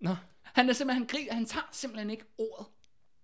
Nå. 0.00 0.14
Han 0.42 0.68
er 0.68 0.72
simpelthen, 0.72 1.02
han, 1.02 1.06
griber, 1.06 1.34
han 1.34 1.46
tager 1.46 1.68
simpelthen 1.72 2.10
ikke 2.10 2.24
ordet. 2.38 2.66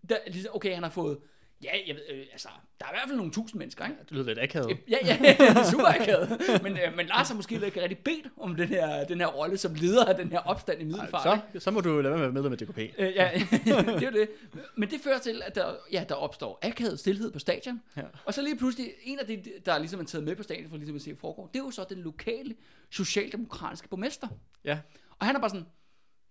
Der, 0.08 0.18
ligesom, 0.26 0.54
okay, 0.54 0.74
han 0.74 0.82
har 0.82 0.90
fået, 0.90 1.18
ja, 1.62 1.70
jeg 1.86 1.94
ved, 1.94 2.02
øh, 2.10 2.26
altså, 2.32 2.48
der 2.80 2.86
er 2.86 2.90
i 2.90 2.94
hvert 2.94 3.08
fald 3.08 3.16
nogle 3.16 3.32
tusind 3.32 3.58
mennesker, 3.58 3.84
ikke? 3.84 3.96
Det 4.02 4.12
lyder 4.12 4.24
lidt 4.24 4.38
akavet. 4.38 4.78
Ja, 4.88 4.96
ja, 5.04 5.16
super 5.72 6.00
akavet. 6.00 6.62
Men, 6.62 6.72
øh, 6.72 6.96
men 6.96 7.06
Lars 7.06 7.28
har 7.28 7.34
måske 7.34 7.54
ikke 7.54 7.82
rigtig 7.82 7.98
bedt 7.98 8.26
om 8.36 8.56
den 8.56 8.68
her, 8.68 9.04
den 9.04 9.20
her 9.20 9.26
rolle 9.26 9.56
som 9.56 9.74
leder 9.74 10.04
af 10.04 10.16
den 10.16 10.30
her 10.30 10.38
opstand 10.38 10.80
i 10.80 10.84
Middelfart. 10.84 11.36
ikke? 11.36 11.60
Så, 11.60 11.64
så 11.64 11.70
må 11.70 11.80
du 11.80 12.00
lade 12.00 12.02
være 12.02 12.10
med 12.10 12.14
at 12.14 12.20
være 12.20 12.32
medlem 12.32 12.52
af 12.52 12.58
DKP. 12.58 12.78
Øh, 12.78 13.14
ja, 13.14 13.30
det 14.00 14.02
er 14.02 14.10
det. 14.10 14.28
Men 14.76 14.90
det 14.90 15.00
fører 15.04 15.18
til, 15.18 15.42
at 15.46 15.54
der, 15.54 15.74
ja, 15.92 16.04
der 16.08 16.14
opstår 16.14 16.58
akavet 16.62 16.98
stillhed 16.98 17.30
på 17.30 17.38
stadion. 17.38 17.82
Ja. 17.96 18.02
Og 18.24 18.34
så 18.34 18.42
lige 18.42 18.56
pludselig, 18.56 18.92
en 19.02 19.18
af 19.18 19.26
de, 19.26 19.42
der 19.66 19.78
ligesom 19.78 20.00
er 20.00 20.04
taget 20.04 20.24
med 20.24 20.36
på 20.36 20.42
stadion 20.42 20.70
for 20.70 20.76
ligesom 20.76 20.96
at 20.96 21.02
se, 21.02 21.10
hvad 21.10 21.20
foregår, 21.20 21.46
det 21.46 21.58
er 21.60 21.64
jo 21.64 21.70
så 21.70 21.84
den 21.88 21.98
lokale 21.98 22.54
socialdemokratiske 22.90 23.88
borgmester. 23.88 24.28
Ja. 24.64 24.78
Og 25.18 25.26
han 25.26 25.36
er 25.36 25.40
bare 25.40 25.50
sådan, 25.50 25.66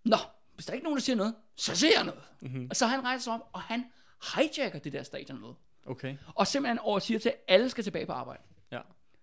Nå, 0.06 0.18
hvis 0.56 0.66
der 0.66 0.74
ikke 0.74 0.82
er 0.84 0.84
nogen, 0.84 0.98
der 0.98 1.02
siger 1.04 1.16
noget, 1.16 1.36
så 1.56 1.76
siger 1.76 1.92
jeg 1.96 2.04
noget. 2.06 2.22
Mm-hmm. 2.42 2.68
Og 2.70 2.76
så 2.76 2.86
han 2.88 3.04
rejser 3.04 3.24
sig 3.24 3.34
op, 3.34 3.50
og 3.54 3.62
han 3.62 3.86
hijacker 4.36 4.80
det 4.80 4.94
der 4.94 5.04
stadionmøde. 5.04 5.54
Okay. 5.86 6.18
Og 6.36 6.48
simpelthen 6.48 6.80
over 6.80 7.00
siger 7.00 7.20
til, 7.20 7.30
at 7.30 7.36
alle 7.48 7.70
skal 7.70 7.84
tilbage 7.84 8.06
på 8.06 8.12
arbejde. 8.12 8.42
Ja. 8.72 8.80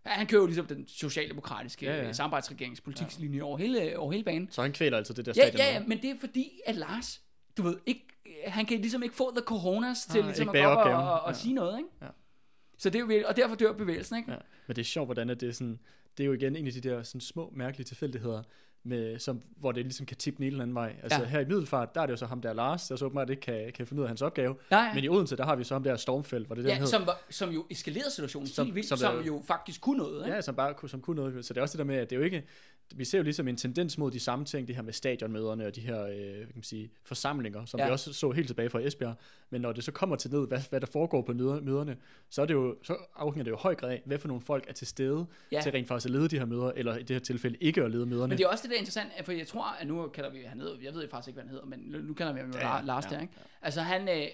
Ja, 0.07 0.11
han 0.11 0.27
kører 0.27 0.41
jo 0.41 0.47
ligesom 0.47 0.67
den 0.67 0.89
socialdemokratiske 0.89 1.87
Ja, 1.87 1.97
ja, 2.07 2.13
samarbejdsregeringspolitikslinje 2.13 3.37
ja. 3.39 3.45
over, 3.45 3.59
hele, 3.59 3.99
over 3.99 4.13
hele 4.13 4.25
banen. 4.25 4.49
Så 4.51 4.63
han 4.63 4.73
kvæler 4.73 4.97
altså 4.97 5.13
det 5.13 5.27
der 5.27 5.33
stadion. 5.33 5.57
ja, 5.57 5.73
ja, 5.73 5.83
men 5.87 6.03
det 6.03 6.11
er 6.11 6.15
fordi, 6.21 6.61
at 6.67 6.75
Lars, 6.77 7.23
du 7.57 7.63
ved, 7.63 7.79
ikke, 7.87 8.07
han 8.47 8.67
kan 8.67 8.81
ligesom 8.81 9.03
ikke 9.03 9.15
få 9.15 9.31
the 9.37 9.45
coronas 9.45 10.07
til 10.07 10.19
Ah, 10.19 10.25
ligesom 10.27 10.49
ikke 10.49 10.59
at 10.59 10.65
gå 10.65 10.71
op 10.71 10.79
opgaven. 10.79 11.01
og, 11.01 11.21
og 11.21 11.33
Ja. 11.33 11.39
sige 11.39 11.55
noget, 11.55 11.79
ikke? 11.79 11.89
Ja. 12.03 12.07
Så 12.79 12.91
det 12.91 13.01
er 13.11 13.17
jo, 13.17 13.25
og 13.29 13.37
derfor 13.37 13.55
dør 13.55 13.73
bevægelsen, 13.73 14.17
ikke? 14.17 14.31
Ja. 14.33 14.39
Men 14.67 14.77
det 14.77 14.83
er 14.83 14.87
sjovt, 14.87 15.07
hvordan 15.07 15.31
at 15.31 15.41
det 15.41 15.49
er 15.49 15.53
sådan, 15.53 15.79
det 16.17 16.25
er 16.25 16.27
jo 16.27 16.33
igen 16.33 16.57
en 16.57 16.67
af 16.67 16.73
de 16.73 16.81
der 16.81 17.03
sådan 17.03 17.21
små, 17.21 17.53
mærkelige 17.57 17.85
tilfældigheder, 17.85 18.43
med, 18.85 19.19
som, 19.19 19.41
hvor 19.57 19.73
det 19.73 19.85
ligesom 19.85 20.07
kan 20.07 20.17
tippe 20.17 20.37
den 20.37 20.45
ene 20.45 20.51
eller 20.53 20.63
anden 20.63 20.75
vej. 20.75 20.95
Altså 21.03 21.19
Ja. 21.19 21.25
ja. 21.25 21.29
her 21.29 21.41
i 21.41 21.45
Middelfart, 21.45 21.95
der 21.95 22.01
er 22.01 22.07
det 22.07 22.11
jo 22.13 22.17
så 22.17 22.27
ham 22.27 22.41
der 22.41 22.53
Lars, 22.53 22.89
der 22.89 22.97
så 22.97 23.05
åbenbart 23.05 23.31
ikke 23.31 23.43
kan, 23.43 23.73
kan 23.75 23.87
finde 23.87 24.01
ud 24.01 24.05
af 24.05 24.09
hans 24.11 24.23
opgave. 24.23 24.55
Nej, 24.71 24.95
Men 24.95 25.05
i 25.05 25.09
Odense, 25.09 25.37
der 25.37 25.45
har 25.45 25.57
vi 25.57 25.65
så 25.65 25.75
ham 25.75 25.83
der 25.83 25.97
Stormfeld, 25.97 26.47
hvor 26.47 26.55
det 26.57 26.65
ja, 26.65 26.85
som, 26.87 27.07
var, 27.07 27.19
som 27.31 27.51
jo 27.51 27.67
eskalerede 27.71 28.11
situationen 28.11 28.49
Som- 28.49 28.67
som, 28.67 28.75
vildt, 28.75 28.89
som 28.89 28.99
som, 28.99 29.19
er- 29.19 29.23
jo 29.23 29.43
faktisk 29.47 29.81
kunne 29.81 29.99
noget, 29.99 30.25
ikke? 30.25 30.35
Ja, 30.35 30.41
som 30.41 30.55
bare 30.55 30.89
som 30.89 31.01
kunne 31.01 31.17
noget. 31.17 31.45
Så 31.45 31.55
det 31.55 31.59
er 31.59 31.63
også 31.63 31.73
det 31.73 31.79
der 31.79 31.85
med, 31.93 31.97
at 31.97 32.11
det 32.11 32.17
er 32.17 32.21
jo 32.21 32.25
ikke... 32.25 32.45
Vi 32.97 33.05
ser 33.05 33.19
jo 33.19 33.25
ligesom 33.25 33.49
en 33.49 33.57
tendens 33.57 33.99
mod 33.99 34.11
de 34.11 34.21
samme 34.21 34.45
ting, 34.45 34.69
det 34.69 34.77
her 34.77 34.83
med 34.83 34.93
stadionmøderne 34.93 35.67
og 35.67 35.75
de 35.75 35.81
her 35.81 36.03
øh, 36.07 36.15
hvad 36.37 36.47
kan 36.47 36.53
man 36.55 36.63
sige, 36.63 36.91
forsamlinger, 37.05 37.65
som 37.65 37.81
Ja. 37.81 37.87
vi 37.87 37.93
også 37.93 38.13
så 38.13 38.31
helt 38.31 38.47
tilbage 38.47 38.71
fra 38.71 38.81
Esbjerg. 38.81 39.15
Men 39.51 39.61
når 39.61 39.73
det 39.73 39.85
så 39.85 39.93
kommer 39.93 40.17
til 40.17 40.31
ned, 40.31 40.49
hvad, 40.49 40.61
hvad 40.71 40.81
der 40.81 40.87
foregår 40.87 41.23
på 41.23 41.33
møder- 41.33 41.61
møderne, 41.61 41.97
så, 42.31 42.43
er 42.43 42.47
det 42.47 42.55
jo, 42.55 42.77
så 42.83 42.97
afhænger 43.17 43.45
det 43.45 43.51
jo 43.51 43.57
høj 43.57 43.75
grad 43.75 43.91
af, 43.91 44.03
hvad 44.05 44.19
for 44.19 44.29
nogle 44.29 44.43
folk 44.43 44.65
er 44.69 44.73
til 44.73 44.87
stede 44.87 45.27
Ja. 45.53 45.61
til 45.61 45.73
rent 45.73 45.89
faktisk 45.89 46.07
at 46.07 46.11
lede 46.11 46.29
de 46.29 46.39
her 46.39 46.47
møder, 46.47 46.73
eller 46.77 46.97
i 46.97 47.03
det 47.03 47.11
her 47.11 47.21
tilfælde 47.21 47.57
ikke 47.61 47.83
at 47.83 47.91
lede 47.91 48.07
møderne. 48.07 48.29
Men 48.29 48.39
det 48.39 48.45
er 48.45 48.49
også 48.49 48.63
det, 48.63 48.71
der 48.71 48.77
er 48.77 48.81
interessant, 48.81 49.11
for 49.25 49.33
jeg 49.33 49.47
tror, 49.47 49.77
at 49.81 49.87
nu 49.87 50.09
kalder 50.09 50.31
vi 50.31 50.39
ham 50.47 50.59
ned, 50.59 50.71
jeg 50.83 50.95
ved 50.95 51.09
faktisk 51.11 51.29
ikke, 51.29 51.37
hvad 51.37 51.45
han 51.45 51.51
hedder, 51.51 51.67
men 51.67 51.79
nu 52.07 52.15
kalder 52.15 52.33
vi 52.33 52.41
ham 52.41 52.51
jo 52.51 52.59
Ja, 52.59 52.81
Lars 52.85 53.05
ja, 53.05 53.11
der, 53.17 53.21
ikke? 53.21 53.33
Altså 53.63 53.81
han, 53.81 54.09
øh, 54.09 54.25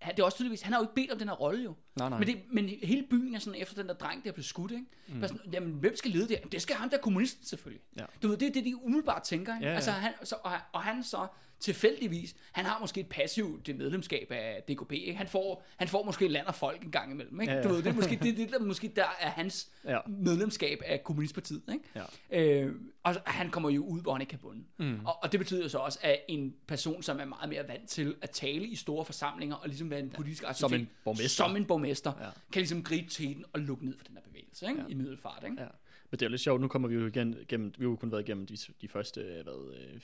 han, 0.00 0.14
det 0.16 0.20
er 0.22 0.24
også 0.24 0.36
tydeligvis, 0.36 0.62
han 0.62 0.72
har 0.72 0.80
jo 0.80 0.84
ikke 0.84 0.94
bedt 0.94 1.12
om 1.12 1.18
den 1.18 1.28
her 1.28 1.34
rolle 1.34 1.62
jo. 1.64 1.74
Nej, 1.96 2.08
nej. 2.08 2.18
Men, 2.18 2.28
det, 2.28 2.36
men 2.52 2.68
hele 2.68 3.02
byen 3.10 3.34
er 3.34 3.38
sådan, 3.38 3.60
efter 3.60 3.76
den 3.76 3.88
der 3.88 3.94
dreng, 3.94 4.24
der 4.24 4.32
blev 4.32 4.44
skudt, 4.44 4.70
ikke? 4.70 4.84
Mm. 5.08 5.20
Sådan, 5.22 5.40
jamen, 5.52 5.72
hvem 5.72 5.96
skal 5.96 6.10
lede 6.10 6.28
det? 6.28 6.34
Jamen, 6.34 6.52
det 6.52 6.62
skal 6.62 6.76
ham, 6.76 6.90
der 6.90 6.96
er 6.96 7.00
kommunisten 7.00 7.46
selvfølgelig. 7.46 7.82
Ja. 7.98 8.04
Du 8.22 8.28
ved, 8.28 8.36
det 8.36 8.48
er 8.48 8.52
det, 8.52 8.64
de 8.64 8.76
umiddelbart 8.84 9.22
tænker, 9.22 9.54
ikke? 9.54 9.64
Ja, 9.64 9.70
ja. 9.70 9.76
Altså, 9.76 9.90
han, 9.90 10.12
så, 10.24 10.36
og, 10.42 10.52
og 10.72 10.82
han 10.82 11.02
så 11.04 11.26
tilfældigvis, 11.60 12.34
han 12.52 12.64
har 12.64 12.78
måske 12.80 13.00
et 13.00 13.06
passivt 13.08 13.76
medlemskab 13.78 14.30
af 14.30 14.62
DKP, 14.68 14.92
ikke? 14.92 15.14
Han 15.14 15.28
får, 15.28 15.64
han 15.76 15.88
får 15.88 16.04
måske 16.04 16.28
land 16.28 16.46
og 16.46 16.54
folk 16.54 16.82
en 16.84 16.90
gang 16.90 17.12
imellem, 17.12 17.40
ikke? 17.40 17.52
Ja, 17.52 17.58
ja. 17.58 17.64
Du 17.64 17.68
ved, 17.68 17.76
det 17.82 17.86
er 17.86 17.92
måske 17.94 18.18
det, 18.22 18.36
det 18.36 18.50
der, 18.50 18.58
måske 18.58 18.88
der 18.96 19.04
er 19.20 19.30
hans 19.30 19.68
Ja. 19.84 19.98
medlemskab 20.08 20.78
af 20.86 21.04
Kommunistpartiet, 21.04 21.62
ikke? 21.72 21.84
Ja. 22.30 22.62
Øh, 22.62 22.74
og 23.02 23.14
han 23.26 23.50
kommer 23.50 23.70
jo 23.70 23.84
ud, 23.84 24.00
hvor 24.02 24.12
han 24.12 24.20
ikke 24.20 24.30
kan 24.30 24.38
bunde. 24.38 24.64
Mm. 24.78 25.04
Og, 25.06 25.22
og 25.22 25.32
det 25.32 25.40
betyder 25.40 25.68
så 25.68 25.78
også, 25.78 25.98
at 26.02 26.20
en 26.28 26.54
person, 26.66 27.02
som 27.02 27.20
er 27.20 27.24
meget 27.24 27.48
mere 27.48 27.68
vant 27.68 27.88
til 27.88 28.14
at 28.22 28.30
tale 28.30 28.66
i 28.66 28.76
store 28.76 29.04
forsamlinger, 29.04 29.56
og 29.56 29.68
ligesom 29.68 29.90
være 29.90 30.00
en 30.00 30.10
politisk 30.10 30.42
Som 30.42 30.48
aktivitet, 30.50 30.80
en 30.80 30.88
borgmester. 31.04 31.28
som 31.28 31.56
en 31.56 31.64
borgmester 31.64 31.83
Ja. 32.20 32.30
kan 32.52 32.60
ligesom 32.60 32.82
gribe 32.82 33.10
til 33.10 33.36
den 33.36 33.44
og 33.52 33.60
lukke 33.60 33.84
ned 33.84 33.96
for 33.96 34.04
den 34.04 34.16
her 34.16 34.22
bevægelse 34.22 34.66
ikke? 34.68 34.80
Ja. 34.80 34.86
i 34.88 34.94
middelfart. 34.94 35.44
Ikke? 35.44 35.62
Ja. 35.62 35.68
Men 36.10 36.18
det 36.18 36.22
er 36.22 36.26
jo 36.26 36.30
lidt 36.30 36.40
sjovt, 36.40 36.60
nu 36.60 36.68
kommer 36.68 36.88
vi 36.88 36.94
jo 36.94 37.06
igen 37.06 37.36
gennem, 37.48 37.72
vi 37.78 37.84
har 37.84 37.90
jo 37.90 37.96
kun 37.96 38.12
været 38.12 38.28
igennem 38.28 38.46
de, 38.46 38.56
de 38.80 38.88
første, 38.88 39.20
hvad, 39.44 39.74
øh, 39.76 40.00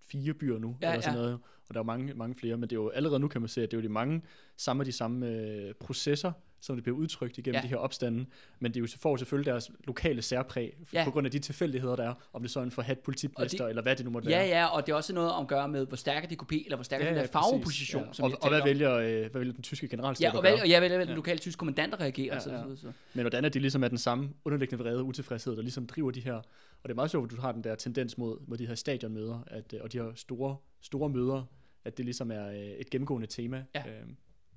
fire 0.00 0.34
byer 0.34 0.58
nu, 0.58 0.76
Ja, 0.82 0.90
eller 0.90 1.02
sådan 1.02 1.18
ja. 1.18 1.22
noget, 1.22 1.38
og 1.68 1.74
der 1.74 1.80
er 1.80 1.84
jo 1.84 1.86
mange, 1.86 2.14
mange 2.14 2.34
flere, 2.34 2.56
men 2.56 2.62
det 2.62 2.72
er 2.76 2.80
jo 2.80 2.88
allerede 2.88 3.20
nu 3.20 3.28
kan 3.28 3.40
man 3.40 3.48
se, 3.48 3.62
at 3.62 3.70
det 3.70 3.76
er 3.76 3.80
jo 3.80 3.82
de 3.82 3.92
mange, 3.92 4.22
samme 4.56 4.84
de 4.84 4.92
samme 4.92 5.28
øh, 5.28 5.74
processer, 5.74 6.32
som 6.66 6.76
det 6.76 6.82
bliver 6.82 6.96
udtrykt 6.98 7.38
igennem 7.38 7.54
Ja. 7.54 7.58
ja. 7.58 7.62
de 7.62 7.68
her 7.68 7.76
opstande, 7.76 8.26
men 8.60 8.74
det 8.74 8.76
er 8.76 8.80
jo 8.80 8.86
får 9.00 9.16
selvfølgelig 9.16 9.50
deres 9.52 9.70
lokale 9.84 10.22
særpræg, 10.22 10.76
Ja. 10.92 10.98
ja. 10.98 11.04
på 11.04 11.10
grund 11.10 11.26
af 11.26 11.30
de 11.30 11.38
tilfældigheder, 11.38 11.96
der 11.96 12.04
er, 12.08 12.14
om 12.32 12.42
det 12.42 12.50
så 12.50 12.60
er 12.60 12.64
en 12.64 12.70
forhat 12.70 12.98
politiminister, 12.98 13.42
Og 13.44 13.50
det- 13.50 13.70
eller 13.70 13.82
hvad 13.82 13.96
det 13.96 14.04
nu 14.04 14.10
måtte 14.10 14.28
Ja, 14.30 14.38
være. 14.38 14.46
ja, 14.46 14.66
og 14.66 14.86
det 14.86 14.92
er 14.92 14.96
også 14.96 15.12
noget 15.14 15.30
om 15.32 15.42
at 15.42 15.48
gøre 15.48 15.68
med, 15.68 15.86
hvor 15.86 15.96
stærk 15.96 16.30
DKP, 16.30 16.52
eller 16.52 16.76
hvor 16.76 16.82
stærk 16.84 17.00
er 17.00 17.04
den 17.06 17.14
der 17.14 17.20
præcis. 17.20 17.32
fagopposition, 17.32 18.04
Ja. 18.04 18.12
som 18.12 18.24
og, 18.24 18.38
og 18.42 18.48
hvad 18.48 18.62
vælger, 18.64 18.92
øh, 18.94 19.04
hvad 19.30 19.38
vælger 19.38 19.52
den 19.54 19.62
tyske 19.62 19.88
generalstab 19.88 20.22
Ja, 20.24 20.28
at 20.30 20.36
og, 20.36 20.42
gøre? 20.42 20.52
hvad, 20.52 20.60
og 20.62 20.70
jeg 20.70 20.82
vælger, 20.82 20.96
at 20.96 21.00
den 21.00 21.08
Ja. 21.08 21.14
lokale 21.16 21.38
tyske 21.38 21.58
kommandant 21.58 22.00
reagerer. 22.00 22.34
Ja, 22.34 22.40
så, 22.40 22.52
ja. 22.52 22.62
så, 22.62 22.76
så. 22.76 22.92
Men 23.14 23.22
hvordan 23.22 23.44
er 23.44 23.48
det 23.48 23.62
ligesom 23.62 23.84
er 23.84 23.88
den 23.88 23.98
samme 23.98 24.30
underliggende 24.44 24.84
vrede 24.84 24.98
og 24.98 25.06
utilfredshed, 25.06 25.56
der 25.56 25.62
ligesom 25.62 25.86
driver 25.86 26.10
de 26.10 26.20
her, 26.20 26.34
og 26.34 26.42
det 26.84 26.90
er 26.90 26.94
meget 26.94 27.10
sjovt, 27.10 27.32
at 27.32 27.36
du 27.36 27.40
har 27.40 27.52
den 27.52 27.64
der 27.64 27.74
tendens 27.74 28.18
mod, 28.18 28.38
mod 28.46 28.56
de 28.58 28.66
her 28.66 28.74
stadionmøder, 28.74 29.44
at, 29.46 29.72
øh, 29.72 29.80
og 29.82 29.92
de 29.92 29.98
her 29.98 30.12
store, 30.14 30.56
store 30.80 31.08
møder, 31.08 31.42
at 31.84 31.96
det 31.96 32.04
ligesom 32.04 32.30
er 32.30 32.48
øh, 32.48 32.56
et 32.56 32.90
gennemgående 32.90 33.26
tema, 33.26 33.64
Ja. 33.74 33.80
øh, 33.80 34.06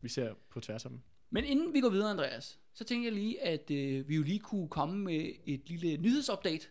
vi 0.02 0.10
ser 0.10 0.34
på 0.50 0.60
tværs 0.60 0.86
af 0.86 0.90
dem. 0.92 1.00
Men 1.30 1.44
inden 1.44 1.74
vi 1.74 1.80
går 1.80 1.90
videre, 1.90 2.12
Andreas, 2.12 2.60
så 2.74 2.84
tænker 2.84 3.06
jeg 3.06 3.14
lige, 3.14 3.42
at 3.42 3.72
øh, 3.72 4.10
vi 4.10 4.16
jo 4.16 4.24
lige 4.24 4.40
kunne 4.40 4.70
komme 4.70 5.04
med 5.04 5.32
et 5.46 5.70
lille 5.70 5.98
nyhedsupdate 5.98 6.68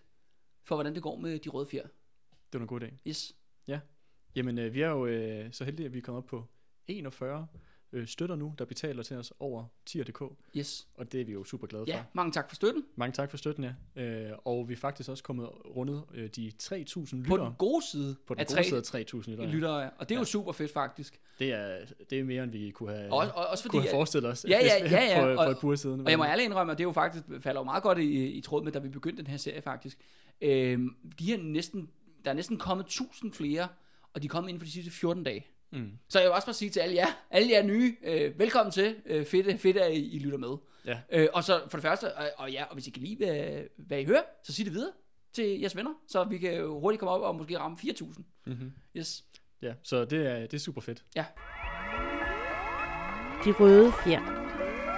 for, 0.64 0.76
hvordan 0.76 0.94
det 0.94 1.02
går 1.02 1.16
med 1.16 1.38
de 1.38 1.48
røde 1.48 1.66
fjer. 1.66 1.86
Det 2.52 2.60
var 2.60 2.60
en 2.60 2.66
god 2.66 2.80
dag. 2.80 2.98
Yes. 3.06 3.36
Jamen, 4.34 4.58
øh, 4.58 4.74
vi 4.74 4.80
er 4.80 4.88
jo 4.88 5.06
øh, 5.06 5.52
så 5.52 5.64
heldige, 5.64 5.86
at 5.86 5.92
vi 5.92 5.98
er 5.98 6.02
kommet 6.02 6.22
op 6.22 6.26
på 6.26 6.44
41 6.86 7.46
øh, 7.92 8.06
støtter 8.06 8.36
nu, 8.36 8.54
der 8.58 8.64
betaler 8.64 9.02
til 9.02 9.16
os 9.16 9.32
over 9.40 9.64
tier.dk, 9.86 10.22
Yes. 10.56 10.88
og 10.94 11.12
det 11.12 11.20
er 11.20 11.24
vi 11.24 11.32
jo 11.32 11.44
super 11.44 11.66
glade 11.66 11.84
Ja, 11.86 11.96
for. 11.98 12.04
mange 12.12 12.32
tak 12.32 12.48
for 12.48 12.54
støtten. 12.56 12.84
Mange 12.96 13.12
tak 13.12 13.30
for 13.30 13.36
støtten, 13.36 13.64
ja. 13.96 14.02
Øh, 14.02 14.32
og 14.44 14.68
vi 14.68 14.72
er 14.72 14.76
faktisk 14.76 15.08
også 15.10 15.24
kommet 15.24 15.48
rundet 15.76 16.02
øh, 16.14 16.28
de 16.36 16.52
3.000 16.62 16.70
På 16.70 17.16
lyttere. 17.16 17.46
den 17.46 17.54
gode 17.58 17.86
side 17.90 18.16
På 18.26 18.34
den 18.34 18.40
af 18.40 18.46
gode 18.46 18.56
tre 18.56 18.64
side 18.64 18.76
af 18.76 18.82
3.000 18.82 19.30
lyttere. 19.30 19.46
ja. 19.46 19.52
lyttere, 19.52 19.90
og 19.98 20.08
det 20.08 20.14
er 20.14 20.18
jo 20.18 20.20
Ja. 20.20 20.24
super 20.24 20.52
fedt 20.52 20.72
faktisk. 20.72 21.20
Det 21.38 21.52
er, 21.52 21.78
det 22.10 22.18
er 22.20 22.24
mere, 22.24 22.42
end 22.44 22.52
vi 22.52 22.70
kunne 22.70 22.92
have, 22.96 23.12
Og, 23.12 23.18
og, 23.34 23.46
også 23.46 23.64
fordi, 23.64 23.70
kunne 23.70 23.82
have 23.82 23.90
forestillet 23.90 24.30
os 24.30 24.44
Ja, 24.48 24.58
ja, 24.62 24.84
ja, 24.90 25.04
ja, 25.04 25.20
for, 25.22 25.34
for 25.34 25.42
og- 25.42 25.50
et 25.50 25.58
par 25.58 25.74
siden. 25.74 26.00
Og 26.00 26.10
jeg 26.10 26.18
må 26.18 26.24
ærligt 26.24 26.44
indrømme, 26.46 26.72
at 26.72 26.78
det 26.78 26.84
er 26.84 26.88
jo 26.88 26.92
faktisk 26.92 27.24
falder 27.40 27.60
jo 27.60 27.64
meget 27.64 27.82
godt 27.82 27.98
i, 27.98 28.26
i 28.26 28.40
tråd 28.40 28.64
med, 28.64 28.72
da 28.72 28.78
vi 28.78 28.88
begyndte 28.88 29.22
den 29.22 29.30
her 29.30 29.36
serie 29.38 29.62
faktisk. 29.62 29.98
Øhm, 30.40 30.96
de 31.18 31.24
her 31.24 31.38
næsten 31.38 31.90
der 32.24 32.30
er 32.30 32.34
næsten 32.34 32.58
kommet 32.58 32.84
1000 32.86 33.32
flere, 33.32 33.68
og 34.14 34.22
de 34.22 34.26
er 34.26 34.28
kommet 34.28 34.48
inden 34.48 34.60
for 34.60 34.64
de 34.64 34.70
sidste 34.72 34.90
14 34.90 35.24
dage. 35.24 35.46
Mm. 35.72 35.90
Så 36.08 36.18
jeg 36.18 36.26
vil 36.26 36.32
også 36.32 36.46
bare 36.46 36.54
sige 36.54 36.70
til 36.70 36.80
alle 36.80 36.94
jer, 36.94 37.06
alle 37.30 37.50
jer 37.50 37.62
nye, 37.62 37.96
øh, 38.02 38.38
velkommen 38.38 38.72
til. 38.72 38.96
Øh, 39.06 39.26
fedt, 39.26 39.60
fedt, 39.60 39.76
at 39.76 39.92
I, 39.92 40.10
I 40.10 40.18
lytter 40.18 40.38
med. 40.38 40.56
Ja. 40.84 41.00
Øh, 41.12 41.28
og 41.32 41.44
så 41.44 41.60
for 41.68 41.78
det 41.78 41.82
første, 41.82 42.14
og, 42.16 42.30
og 42.36 42.52
ja, 42.52 42.64
og 42.64 42.74
hvis 42.74 42.86
I 42.86 42.90
kan 42.90 43.02
lide, 43.02 43.16
hvad, 43.16 43.62
hvad 43.76 43.98
I 44.00 44.04
hører, 44.04 44.22
så 44.44 44.52
sig 44.52 44.64
det 44.64 44.74
videre 44.74 44.92
til 45.32 45.60
jeres 45.60 45.76
venner, 45.76 45.94
så 46.08 46.24
vi 46.24 46.38
kan 46.38 46.54
jo 46.54 46.80
hurtigt 46.80 47.00
komme 47.00 47.12
op 47.12 47.20
og 47.20 47.34
måske 47.34 47.58
ramme 47.58 47.76
4.000. 47.80 48.22
Mm-hmm. 48.46 48.72
Yes. 48.96 49.24
Ja, 49.62 49.74
så 49.82 50.04
det 50.04 50.26
er, 50.26 50.40
det 50.40 50.54
er 50.54 50.58
super 50.58 50.80
fedt. 50.80 51.04
De 53.44 53.52
røde 53.52 53.92
fjer. 54.04 54.20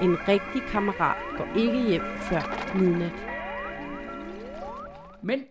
En 0.02 0.28
rigtig 0.28 0.62
kammerat 0.68 1.36
går 1.36 1.58
ikke 1.58 1.88
hjem 1.88 2.02
før 2.02 2.74
midnat. 2.78 3.12
Men 5.22 5.44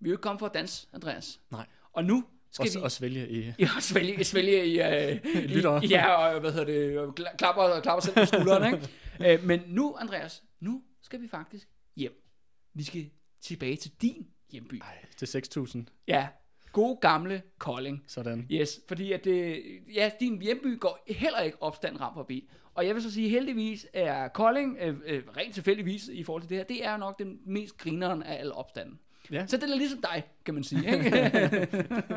vi 0.00 0.08
er 0.08 0.10
jo 0.10 0.14
ikke 0.14 0.22
kommet 0.22 0.38
for 0.38 0.46
at 0.46 0.54
danse, 0.54 0.88
Andreas. 0.92 1.40
Nej. 1.50 1.66
Og 1.92 2.04
nu 2.04 2.24
skal 2.56 2.62
Også, 2.64 2.78
vi... 2.78 2.84
også 2.84 3.00
vælge 3.00 3.28
i... 3.30 3.52
Ja, 3.58 3.68
svælge, 3.80 4.24
svælge 4.24 4.66
i, 4.66 4.80
øh, 4.80 5.24
Lyttere. 5.54 5.84
i, 5.84 5.88
ja, 5.88 6.06
og 6.12 6.40
hvad 6.40 6.52
hedder 6.52 6.66
det, 6.66 6.98
og 6.98 7.14
klapper, 7.14 7.80
klapper 7.80 8.00
selv 8.00 8.14
på 8.14 8.24
skulderen, 8.24 8.74
ikke? 8.74 8.88
Øh, 9.26 9.44
men 9.44 9.60
nu, 9.66 9.96
Andreas, 10.00 10.42
nu 10.60 10.82
skal 11.02 11.22
vi 11.22 11.28
faktisk 11.28 11.68
hjem. 11.96 12.12
Vi 12.74 12.82
skal 12.82 13.10
tilbage 13.42 13.76
til 13.76 13.90
din 14.02 14.26
hjemby. 14.50 14.80
Ej, 14.82 15.04
til 15.16 15.26
6.000. 15.56 15.78
Ja, 16.08 16.28
god 16.72 17.00
gamle 17.00 17.42
Kolding. 17.58 18.04
Sådan. 18.06 18.46
Yes, 18.50 18.80
fordi 18.88 19.12
at 19.12 19.24
det, 19.24 19.62
ja, 19.94 20.10
din 20.20 20.42
hjemby 20.42 20.80
går 20.80 21.04
heller 21.08 21.40
ikke 21.40 21.62
opstand 21.62 22.00
ramt 22.00 22.14
forbi. 22.14 22.50
Og 22.74 22.86
jeg 22.86 22.94
vil 22.94 23.02
så 23.02 23.12
sige, 23.12 23.28
heldigvis 23.28 23.86
er 23.92 24.28
Kolding, 24.28 24.76
øh, 24.80 24.96
øh, 25.06 25.22
rent 25.36 25.54
tilfældigvis 25.54 26.08
i 26.08 26.22
forhold 26.22 26.42
til 26.42 26.48
det 26.50 26.56
her, 26.56 26.64
det 26.64 26.84
er 26.84 26.96
nok 26.96 27.18
den 27.18 27.38
mest 27.46 27.76
grineren 27.76 28.22
af 28.22 28.38
alle 28.38 28.52
opstanden. 28.54 28.98
Ja. 29.30 29.46
Så 29.46 29.56
det 29.56 29.70
er 29.70 29.76
ligesom 29.76 30.02
dig, 30.02 30.24
kan 30.44 30.54
man 30.54 30.64
sige. 30.64 30.96
Ikke? 30.96 31.68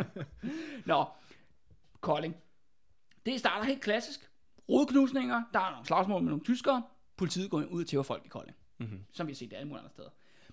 Nå, 0.86 1.06
Kolding. 2.02 2.36
Det 3.26 3.40
starter 3.40 3.66
helt 3.66 3.82
klassisk. 3.82 4.30
Rodknusninger, 4.70 5.44
der 5.54 5.60
er 5.60 5.72
nogle 5.72 5.86
slagsmål 5.86 6.22
med 6.22 6.30
nogle 6.30 6.44
tyskere. 6.44 6.84
Politiet 7.18 7.50
går 7.50 7.64
ud 7.64 7.82
og 7.82 7.88
tæver 7.88 8.04
folk 8.04 8.26
i 8.26 8.28
Kolding. 8.28 8.58
Mm-hmm. 8.78 9.06
Som 9.12 9.28
vi 9.28 9.32
har 9.32 9.36
set 9.36 9.54
alle 9.54 9.68
mulige 9.68 9.80
andre 9.80 9.90
steder. 9.90 10.10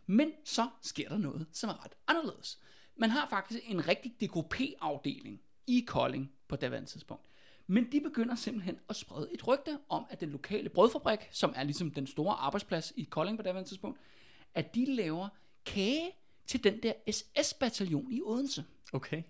Men 0.07 0.33
så 0.45 0.69
sker 0.83 1.09
der 1.09 1.19
noget, 1.19 1.47
som 1.53 1.71
er 1.71 1.85
ret 1.85 1.95
anderledes. 2.07 2.59
Man 2.97 3.11
har 3.11 3.27
faktisk 3.29 3.61
en 3.65 3.89
rigtig 3.89 4.13
DKP-afdeling 4.21 5.41
i 5.67 5.85
Kolding 5.87 6.33
på 6.49 6.57
daværende 6.57 6.89
tidspunkt. 6.89 7.27
Men 7.67 7.93
de 7.93 8.01
begynder 8.01 8.35
simpelthen 8.35 8.79
at 8.89 8.97
sprede 8.97 9.35
et 9.35 9.49
rygte 9.49 9.79
om, 9.89 10.07
at 10.11 10.21
den 10.21 10.31
lokale 10.31 10.69
brødfabrik, 10.69 11.21
som 11.31 11.53
er 11.57 11.63
ligesom 11.63 11.91
den 11.91 12.07
store 12.07 12.35
arbejdsplads 12.35 12.93
i 12.97 13.05
Kolding 13.05 13.39
på 13.39 13.43
daværende 13.43 13.71
tidspunkt, 13.71 14.01
at 14.55 14.75
de 14.75 14.95
laver 14.95 15.29
kage 15.67 16.11
til 16.47 16.65
den 16.65 16.83
der 16.83 16.93
SS-bataljon 17.11 18.13
i 18.13 18.21
Odense. 18.23 18.65
Okay. 18.93 19.23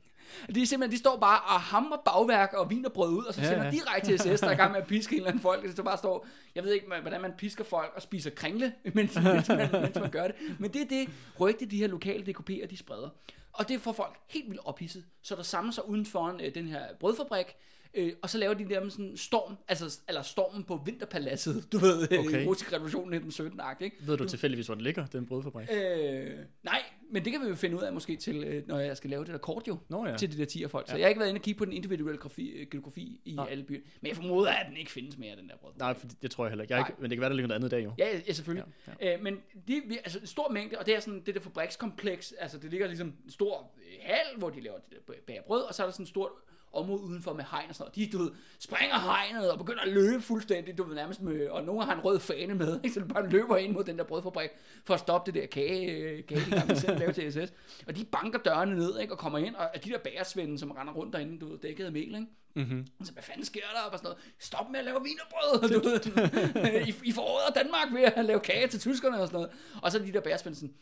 Det 0.47 0.63
er 0.63 0.67
simpelthen, 0.67 0.93
de 0.93 0.99
står 0.99 1.17
bare 1.17 1.41
og 1.41 1.61
hammer 1.61 1.97
bagværk 1.97 2.53
og 2.53 2.71
vin 2.71 2.87
og 2.87 2.93
brød 2.93 3.13
ud, 3.13 3.25
og 3.25 3.35
så 3.35 3.41
sender 3.41 3.65
ja. 3.65 3.71
direkte 3.71 4.19
til 4.19 4.19
SS, 4.19 4.41
der 4.41 4.49
er 4.49 4.53
i 4.53 4.57
gang 4.57 4.73
med 4.73 4.81
at 4.81 4.87
piske 4.87 5.13
en 5.13 5.17
eller 5.17 5.29
anden 5.29 5.43
folk. 5.43 5.77
Det 5.77 5.85
bare 5.85 5.99
står, 5.99 6.27
jeg 6.55 6.65
ved 6.65 6.73
ikke, 6.73 6.87
hvordan 6.87 7.21
man 7.21 7.33
pisker 7.39 7.65
folk 7.65 7.93
og 7.97 8.03
spiser 8.03 8.31
kringle, 8.31 8.73
mens, 8.95 9.15
mens, 9.15 9.49
man, 9.49 9.69
mens 9.73 9.95
man 9.95 10.11
gør 10.11 10.27
det. 10.27 10.37
Men 10.59 10.73
det 10.73 10.83
er 10.83 10.87
det 10.87 11.09
rygte, 11.41 11.67
de 11.67 11.77
her 11.77 11.87
lokale 11.87 12.25
DKP'er, 12.33 12.67
de 12.67 12.77
spreder. 12.77 13.09
Og 13.53 13.69
det 13.69 13.81
får 13.81 13.93
folk 13.93 14.17
helt 14.29 14.51
vildt 14.51 14.61
ophidset. 14.65 15.05
Så 15.23 15.37
der 15.37 15.43
samler 15.43 15.73
sig 15.73 15.89
uden 15.89 16.07
for 16.07 16.39
øh, 16.43 16.55
den 16.55 16.69
her 16.69 16.83
brødfabrik, 17.01 17.47
øh, 17.95 18.13
og 18.23 18.31
så 18.31 18.39
laver 18.39 18.55
de 18.55 18.69
der 18.69 18.89
sådan 18.89 19.17
storm, 19.17 19.57
altså, 19.69 20.01
eller 20.09 20.23
stormen 20.23 20.65
på 20.65 20.83
Vinterpaladset, 20.85 21.73
du 21.73 21.79
ved, 21.79 22.05
okay. 22.05 22.19
Okay. 22.19 22.45
i 22.45 22.47
russisk 22.47 22.73
revolution 22.73 23.15
1917 23.15 23.61
ikke? 23.81 23.97
Ved 24.01 24.17
du 24.17 24.29
tilfældigvis, 24.29 24.67
hvor 24.67 24.75
den 24.75 24.85
ligger, 24.85 25.07
den 25.07 25.27
brødfabrik? 25.27 25.69
Øh, 25.73 26.31
nej, 26.63 26.83
men 27.11 27.25
det 27.25 27.33
kan 27.33 27.40
vi 27.42 27.47
jo 27.49 27.55
finde 27.55 27.77
ud 27.77 27.83
af 27.83 27.92
måske 27.92 28.16
til, 28.16 28.45
øh, 28.45 28.69
når 28.69 28.79
jeg 28.79 28.97
skal 28.97 29.11
lave 29.11 29.25
det 29.25 29.33
der 29.33 29.38
kort 29.38 29.69
jo 29.69 29.79
Nå 29.88 30.07
ja. 30.07 30.16
til 30.16 30.33
de 30.33 30.38
der 30.38 30.45
10 30.45 30.69
folk. 30.69 30.87
Så 30.88 30.92
Ja. 30.95 30.99
jeg 30.99 31.05
har 31.05 31.09
ikke 31.09 31.19
været 31.19 31.29
inde 31.31 31.38
og 31.38 31.42
kigge 31.42 31.59
på 31.59 31.64
den 31.64 31.73
individuelle 31.73 32.16
geografi, 32.19 32.49
øh, 32.51 32.66
geografi 32.71 33.21
i 33.25 33.33
Nej. 33.35 33.47
alle 33.51 33.64
byer. 33.64 33.81
Men 34.01 34.09
jeg 34.09 34.16
formoder, 34.16 34.51
at 34.53 34.66
den 34.69 34.77
ikke 34.77 34.90
findes 34.90 35.19
mere, 35.19 35.37
den 35.37 35.49
der 35.49 35.57
brød. 35.57 35.73
Nej, 35.79 35.95
for 35.95 36.07
det 36.23 36.31
tror 36.31 36.45
jeg 36.45 36.51
heller 36.51 36.62
ikke. 36.62 36.75
Jeg 36.77 36.87
ikke 36.88 37.01
men 37.03 37.11
det 37.11 37.16
kan 37.16 37.21
være, 37.21 37.31
der 37.31 37.37
ligger 37.37 37.49
noget 37.49 37.59
andet 37.59 37.71
dag 37.71 37.85
jo. 37.85 37.92
Ja, 37.99 38.21
ja, 38.29 38.33
selvfølgelig. 38.33 38.64
Ja, 38.87 38.92
Ja. 39.01 39.14
Øh, 39.16 39.23
men 39.23 39.37
de, 39.69 39.83
altså 40.05 40.19
en 40.19 40.27
stor 40.27 40.51
mængde, 40.51 40.79
og 40.79 40.87
det 40.87 40.97
er 40.97 41.01
sådan 41.01 41.23
det 41.27 41.35
der 41.35 41.40
fabrikskompleks, 41.40 42.33
altså 42.33 42.59
det 42.59 42.71
ligger 42.71 42.87
ligesom 42.87 43.07
en 43.25 43.31
stor 43.31 43.71
øh, 43.79 43.92
hal, 44.01 44.38
hvor 44.38 44.51
de 44.51 44.61
laver 44.61 44.79
det 44.79 44.99
der 45.07 45.12
bager 45.27 45.42
brød, 45.42 45.62
og 45.62 45.75
så 45.75 45.83
er 45.83 45.87
der 45.87 45.92
sådan 45.92 46.03
et 46.05 46.09
stort 46.09 46.31
område 46.77 47.03
udenfor 47.03 47.33
med 47.33 47.45
hegn 47.51 47.69
og 47.69 47.75
sådan 47.75 47.93
noget. 47.97 48.12
De, 48.12 48.19
du 48.19 48.23
ved, 48.23 48.31
springer 48.59 48.99
hegnet 48.99 49.51
og 49.51 49.59
begynder 49.59 49.81
at 49.83 49.89
løbe 49.89 50.23
fuldstændig, 50.23 50.79
du 50.79 50.85
ved, 50.85 50.95
nærmest 50.95 51.23
med, 51.23 51.49
og 51.49 51.65
nogle 51.65 51.85
har 51.85 51.95
en 51.95 52.01
rød 52.01 52.21
fane 52.21 52.55
med, 52.55 52.81
ikke? 52.85 52.95
så 52.95 53.01
de 53.01 53.09
bare 53.09 53.29
løber 53.29 53.57
ind 53.57 53.73
mod 53.73 53.85
den 53.85 53.99
der 53.99 54.05
brødfabrik, 54.05 54.51
for 54.85 54.95
at 54.95 55.01
stoppe 55.01 55.33
det 55.33 55.43
der 55.43 55.47
kage, 55.47 55.93
øh, 55.93 56.27
kage 56.27 56.41
de 56.41 56.51
gerne 56.51 56.67
vil 56.67 56.81
selv 56.81 57.15
til 57.15 57.33
SS. 57.33 57.53
Og 57.87 57.97
de 57.97 58.05
banker 58.05 58.39
dørene 58.39 58.77
ned, 58.77 58.99
ikke? 58.99 59.12
og 59.12 59.19
kommer 59.19 59.39
ind, 59.39 59.55
og 59.55 59.85
de 59.85 59.91
der 59.91 59.99
bagersvende, 59.99 60.59
som 60.59 60.71
render 60.71 60.93
rundt 60.93 61.12
derinde, 61.12 61.39
du 61.39 61.51
ved, 61.51 61.59
dækket 61.59 61.85
af 61.85 61.93
mel, 61.93 62.15
ikke? 62.15 62.27
Mm-hmm. 62.57 62.87
Så, 63.05 63.12
hvad 63.12 63.23
fanden 63.23 63.45
sker 63.45 63.61
der? 63.75 63.81
Og 63.81 63.99
sådan 63.99 64.07
noget. 64.07 64.19
Stop 64.39 64.71
med 64.71 64.79
at 64.79 64.85
lave 64.85 64.99
vinerbrød. 65.03 65.69
Du 65.69 65.89
ved. 65.89 66.87
I, 66.89 66.95
I 67.05 67.12
forråder 67.12 67.62
Danmark 67.62 67.95
ved 67.95 68.03
at 68.03 68.25
lave 68.25 68.41
kage 68.41 68.67
til 68.67 68.81
tyskerne 68.81 69.21
og 69.21 69.27
sådan 69.27 69.41
noget. 69.41 69.51
Og 69.83 69.93
så 69.93 69.99
de 69.99 70.12
der 70.12 70.21
bærsvend 70.21 70.55
sådan, 70.55 70.75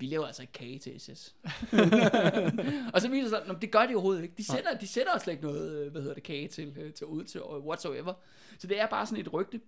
vi 0.00 0.06
laver 0.06 0.26
altså 0.26 0.42
ikke 0.42 0.52
kage 0.52 0.78
til 0.78 1.00
SS. 1.00 1.34
og 2.94 3.00
så 3.00 3.08
viser 3.08 3.38
det 3.38 3.46
sig, 3.46 3.60
det 3.60 3.70
gør 3.70 3.86
de 3.86 3.94
overhovedet 3.94 4.22
ikke. 4.22 4.34
De 4.38 4.44
sætter, 4.44 4.78
de 4.78 4.86
sætter 4.86 5.18
slet 5.18 5.32
ikke 5.32 5.44
noget, 5.44 5.84
øh, 5.84 5.92
hvad 5.92 6.00
hedder 6.00 6.14
det, 6.14 6.22
kage 6.22 6.48
til, 6.48 6.76
øh, 6.80 6.92
til 6.92 7.06
ud 7.06 7.24
til 7.24 7.40
whatsoever. 7.42 8.14
Så 8.58 8.66
det 8.66 8.80
er 8.80 8.86
bare 8.86 9.06
sådan 9.06 9.26
et 9.26 9.32
rygte. 9.32 9.60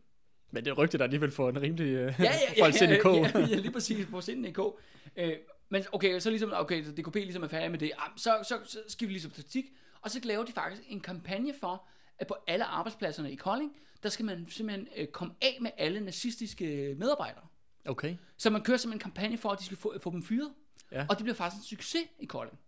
Men 0.50 0.64
det 0.64 0.70
er 0.70 0.74
rygte, 0.74 0.98
der 0.98 1.04
alligevel 1.04 1.30
får 1.30 1.48
en 1.48 1.62
rimelig 1.62 1.86
øh, 1.86 2.14
Ja, 2.18 2.24
ja, 2.24 2.30
ja, 2.56 2.86
i 2.88 2.92
ja, 2.92 2.98
kog. 3.02 3.16
ja, 3.16 3.40
ja, 3.40 3.56
lige 3.56 3.72
præcis, 3.72 4.06
på 4.06 4.20
sinden 4.20 4.44
i 4.44 4.50
kog. 4.50 4.78
Øh, 5.16 5.32
men 5.68 5.84
okay, 5.92 6.18
så 6.18 6.30
ligesom, 6.30 6.52
okay, 6.54 6.84
så 6.84 6.92
DKP 6.92 7.14
ligesom 7.14 7.42
er 7.42 7.48
færdig 7.48 7.70
med 7.70 7.78
det, 7.78 7.92
ah, 7.98 8.10
så, 8.16 8.38
så, 8.42 8.58
så 8.64 8.78
skal 8.88 9.08
vi 9.08 9.12
ligesom 9.12 9.30
taktik, 9.30 9.64
og 10.00 10.10
så 10.10 10.20
laver 10.24 10.44
de 10.44 10.52
faktisk 10.52 10.82
en 10.88 11.00
kampagne 11.00 11.54
for, 11.60 11.86
at 12.18 12.26
på 12.26 12.36
alle 12.46 12.64
arbejdspladserne 12.64 13.32
i 13.32 13.34
Kolding, 13.34 13.72
der 14.02 14.08
skal 14.08 14.24
man 14.24 14.46
simpelthen 14.48 14.88
øh, 14.96 15.06
komme 15.06 15.34
af 15.42 15.58
med 15.60 15.70
alle 15.78 16.00
nazistiske 16.00 16.94
medarbejdere. 16.98 17.46
Okay. 17.86 18.16
Så 18.36 18.50
man 18.50 18.62
kører 18.62 18.76
simpelthen 18.76 18.96
en 19.08 19.12
kampagne 19.12 19.38
for, 19.38 19.48
at 19.50 19.58
de 19.58 19.64
skal 19.64 19.76
få, 19.76 19.94
få 20.02 20.10
dem 20.10 20.22
fyret. 20.22 20.50
Ja. 20.92 21.06
Og 21.08 21.16
det 21.16 21.24
bliver 21.24 21.34
faktisk 21.36 21.60
en 21.60 21.64
succes 21.76 22.02
i 22.20 22.26
Kolding. 22.26 22.58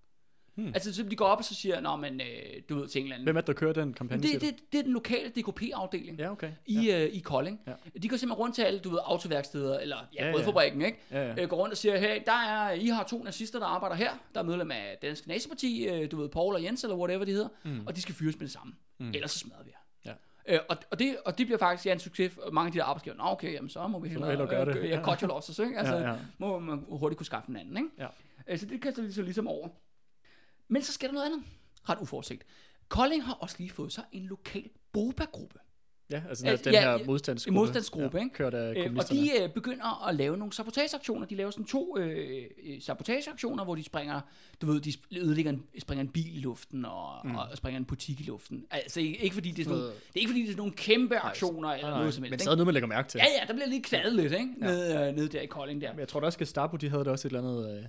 Hmm. 0.54 0.66
Altså, 0.66 0.94
så 0.94 1.02
de 1.02 1.16
går 1.16 1.24
op 1.24 1.38
og 1.38 1.44
så 1.44 1.54
siger, 1.54 1.80
nå, 1.80 1.96
men 1.96 2.20
øh, 2.20 2.26
du 2.68 2.78
ved 2.78 2.88
til 2.88 3.00
England. 3.00 3.22
Hvem 3.22 3.36
er 3.36 3.40
det, 3.40 3.46
der 3.46 3.52
kører 3.52 3.72
den 3.72 3.92
kampagne? 3.94 4.22
det, 4.22 4.40
det, 4.40 4.54
det 4.72 4.78
er 4.78 4.82
den 4.82 4.92
lokale 4.92 5.28
DKP-afdeling 5.28 6.18
Ja, 6.18 6.30
okay. 6.30 6.52
i, 6.66 6.86
ja. 6.86 7.04
øh, 7.04 7.10
i 7.12 7.18
Kolding. 7.20 7.60
Ja. 7.66 7.72
De 8.02 8.08
går 8.08 8.16
simpelthen 8.16 8.32
rundt 8.42 8.54
til 8.54 8.62
alle, 8.62 8.78
du 8.78 8.90
ved, 8.90 8.98
autoværksteder, 9.04 9.78
eller 9.78 9.96
ja, 9.96 10.22
Ja, 10.22 10.26
ja. 10.26 10.32
brødfabrikken, 10.32 10.82
ikke? 10.82 10.98
Ja, 11.10 11.28
ja. 11.28 11.42
Øh, 11.42 11.48
går 11.48 11.56
rundt 11.56 11.72
og 11.72 11.76
siger, 11.78 11.98
hey, 11.98 12.22
der 12.26 12.32
er, 12.32 12.72
I 12.72 12.86
har 12.86 13.04
to 13.04 13.22
nazister, 13.22 13.58
der 13.58 13.66
arbejder 13.66 13.96
her, 13.96 14.10
der 14.34 14.40
er 14.40 14.44
medlem 14.44 14.70
af 14.70 14.98
Dansk 15.02 15.26
Naziparti, 15.26 15.88
øh, 15.88 16.10
du 16.10 16.20
ved, 16.20 16.28
Paul 16.28 16.54
og 16.54 16.62
Jens, 16.64 16.84
eller 16.84 16.96
whatever 16.96 17.24
de 17.24 17.32
hedder, 17.32 17.48
mm. 17.64 17.86
og 17.86 17.96
de 17.96 18.02
skal 18.02 18.14
fyres 18.14 18.38
med 18.38 18.46
det 18.46 18.52
samme. 18.52 18.72
Mm. 19.00 19.08
Ellers 19.14 19.30
så 19.30 19.38
smadrer 19.38 19.62
vi 19.64 19.70
jer. 19.70 19.78
Øh, 20.46 20.58
og, 20.68 20.76
og, 20.90 20.98
det, 20.98 21.16
og 21.24 21.38
det 21.38 21.46
bliver 21.46 21.58
faktisk 21.58 21.86
ja, 21.86 21.92
en 21.92 21.98
succes 21.98 22.32
for 22.34 22.50
mange 22.50 22.66
af 22.66 22.72
de 22.72 22.78
der 22.78 22.84
arbejdsgiver. 22.84 23.16
Nå, 23.16 23.22
okay, 23.24 23.52
jamen, 23.52 23.68
så 23.70 23.86
må 23.88 23.98
vi 23.98 24.08
hellere, 24.08 24.28
hellere 24.30 24.48
gøre 24.48 24.64
det. 24.64 24.76
Øh, 24.76 24.88
ja, 24.88 25.02
cut 25.02 25.20
your 25.20 25.28
losses, 25.28 25.58
ikke? 25.58 25.78
Altså, 25.78 25.94
Ja, 25.96 26.10
ja. 26.10 26.16
må 26.38 26.58
man 26.58 26.84
hurtigt 26.88 27.16
kunne 27.16 27.26
skaffe 27.26 27.50
en 27.50 27.56
anden, 27.56 27.76
ikke? 27.76 27.88
Ja. 27.98 28.06
Øh, 28.46 28.58
så 28.58 28.66
det 28.66 28.82
kaster 28.82 29.02
vi 29.02 29.12
så 29.12 29.22
ligesom 29.22 29.48
over. 29.48 29.68
Men 30.68 30.82
så 30.82 30.92
sker 30.92 31.06
der 31.06 31.14
noget 31.14 31.26
andet. 31.26 31.42
Ret 31.88 31.98
uforudsigt. 32.00 32.44
Kolding 32.88 33.24
har 33.24 33.34
også 33.34 33.56
lige 33.58 33.70
fået 33.70 33.92
sig 33.92 34.04
en 34.12 34.22
lokal 34.22 34.70
boba-gruppe. 34.92 35.58
Ja, 36.10 36.22
altså 36.28 36.42
den, 36.42 36.50
Altså, 36.50 36.64
den 36.64 36.72
ja, 36.72 36.80
her 36.80 36.90
ja, 36.90 36.98
modstandsgruppe. 37.06 37.54
modstandsgruppe, 37.58 38.18
ikke? 38.18 38.30
Kørt 38.34 38.54
af 38.54 38.74
Øh, 38.86 38.96
og 38.96 39.08
de 39.10 39.30
øh, 39.42 39.50
begynder 39.50 40.08
at 40.08 40.14
lave 40.14 40.36
nogle 40.36 40.52
sabotageaktioner. 40.52 41.26
De 41.26 41.34
laver 41.34 41.50
sådan 41.50 41.64
to 41.64 41.98
øh, 41.98 42.44
øh, 42.66 42.82
sabotageaktioner, 42.82 43.64
hvor 43.64 43.74
de 43.74 43.84
springer, 43.84 44.20
du 44.62 44.66
ved, 44.66 44.80
de 44.80 44.92
ødelægger 45.16 45.52
en, 45.52 45.62
springer 45.78 46.04
en 46.04 46.08
bil 46.10 46.36
i 46.36 46.40
luften 46.40 46.84
og, 46.84 47.10
mm. 47.24 47.34
og 47.36 47.48
springer 47.54 47.78
en 47.78 47.84
butik 47.84 48.20
i 48.20 48.22
luften. 48.24 48.64
Altså 48.70 49.00
ikke, 49.00 49.34
fordi 49.34 49.50
det 49.50 49.58
er 49.58 49.64
sådan 49.64 49.78
nogle, 49.78 49.92
det 49.92 50.16
er 50.16 50.20
ikke 50.20 50.28
fordi 50.28 50.40
det 50.40 50.46
er 50.48 50.52
sådan 50.52 50.58
nogle 50.58 50.72
kæmpe 50.72 51.16
aktioner 51.18 51.68
eller 51.68 51.90
Nej, 51.90 51.98
noget 51.98 52.14
som 52.14 52.22
men 52.22 52.30
helst. 52.30 52.42
stadig 52.44 52.56
noget, 52.56 52.66
man 52.66 52.74
lægger 52.74 52.86
mærke 52.88 53.08
til. 53.08 53.18
Ja, 53.18 53.40
ja, 53.40 53.46
der 53.46 53.52
bliver 53.52 53.68
lige 53.68 53.82
knaldet 53.82 54.12
lidt, 54.14 54.32
ikke? 54.32 54.48
Ja. 54.60 54.66
Nede, 54.66 55.08
øh, 55.08 55.14
nede 55.16 55.28
der 55.28 55.40
i 55.40 55.46
Kolding 55.46 55.80
der. 55.80 55.92
Men 55.92 56.00
jeg 56.00 56.08
tror 56.08 56.20
da 56.20 56.26
også, 56.26 56.38
Gestapo, 56.38 56.76
de 56.76 56.88
havde 56.88 57.04
da 57.04 57.10
også 57.10 57.28
et 57.28 57.32
eller 57.34 57.50
andet... 57.50 57.78
Øh, 57.78 57.84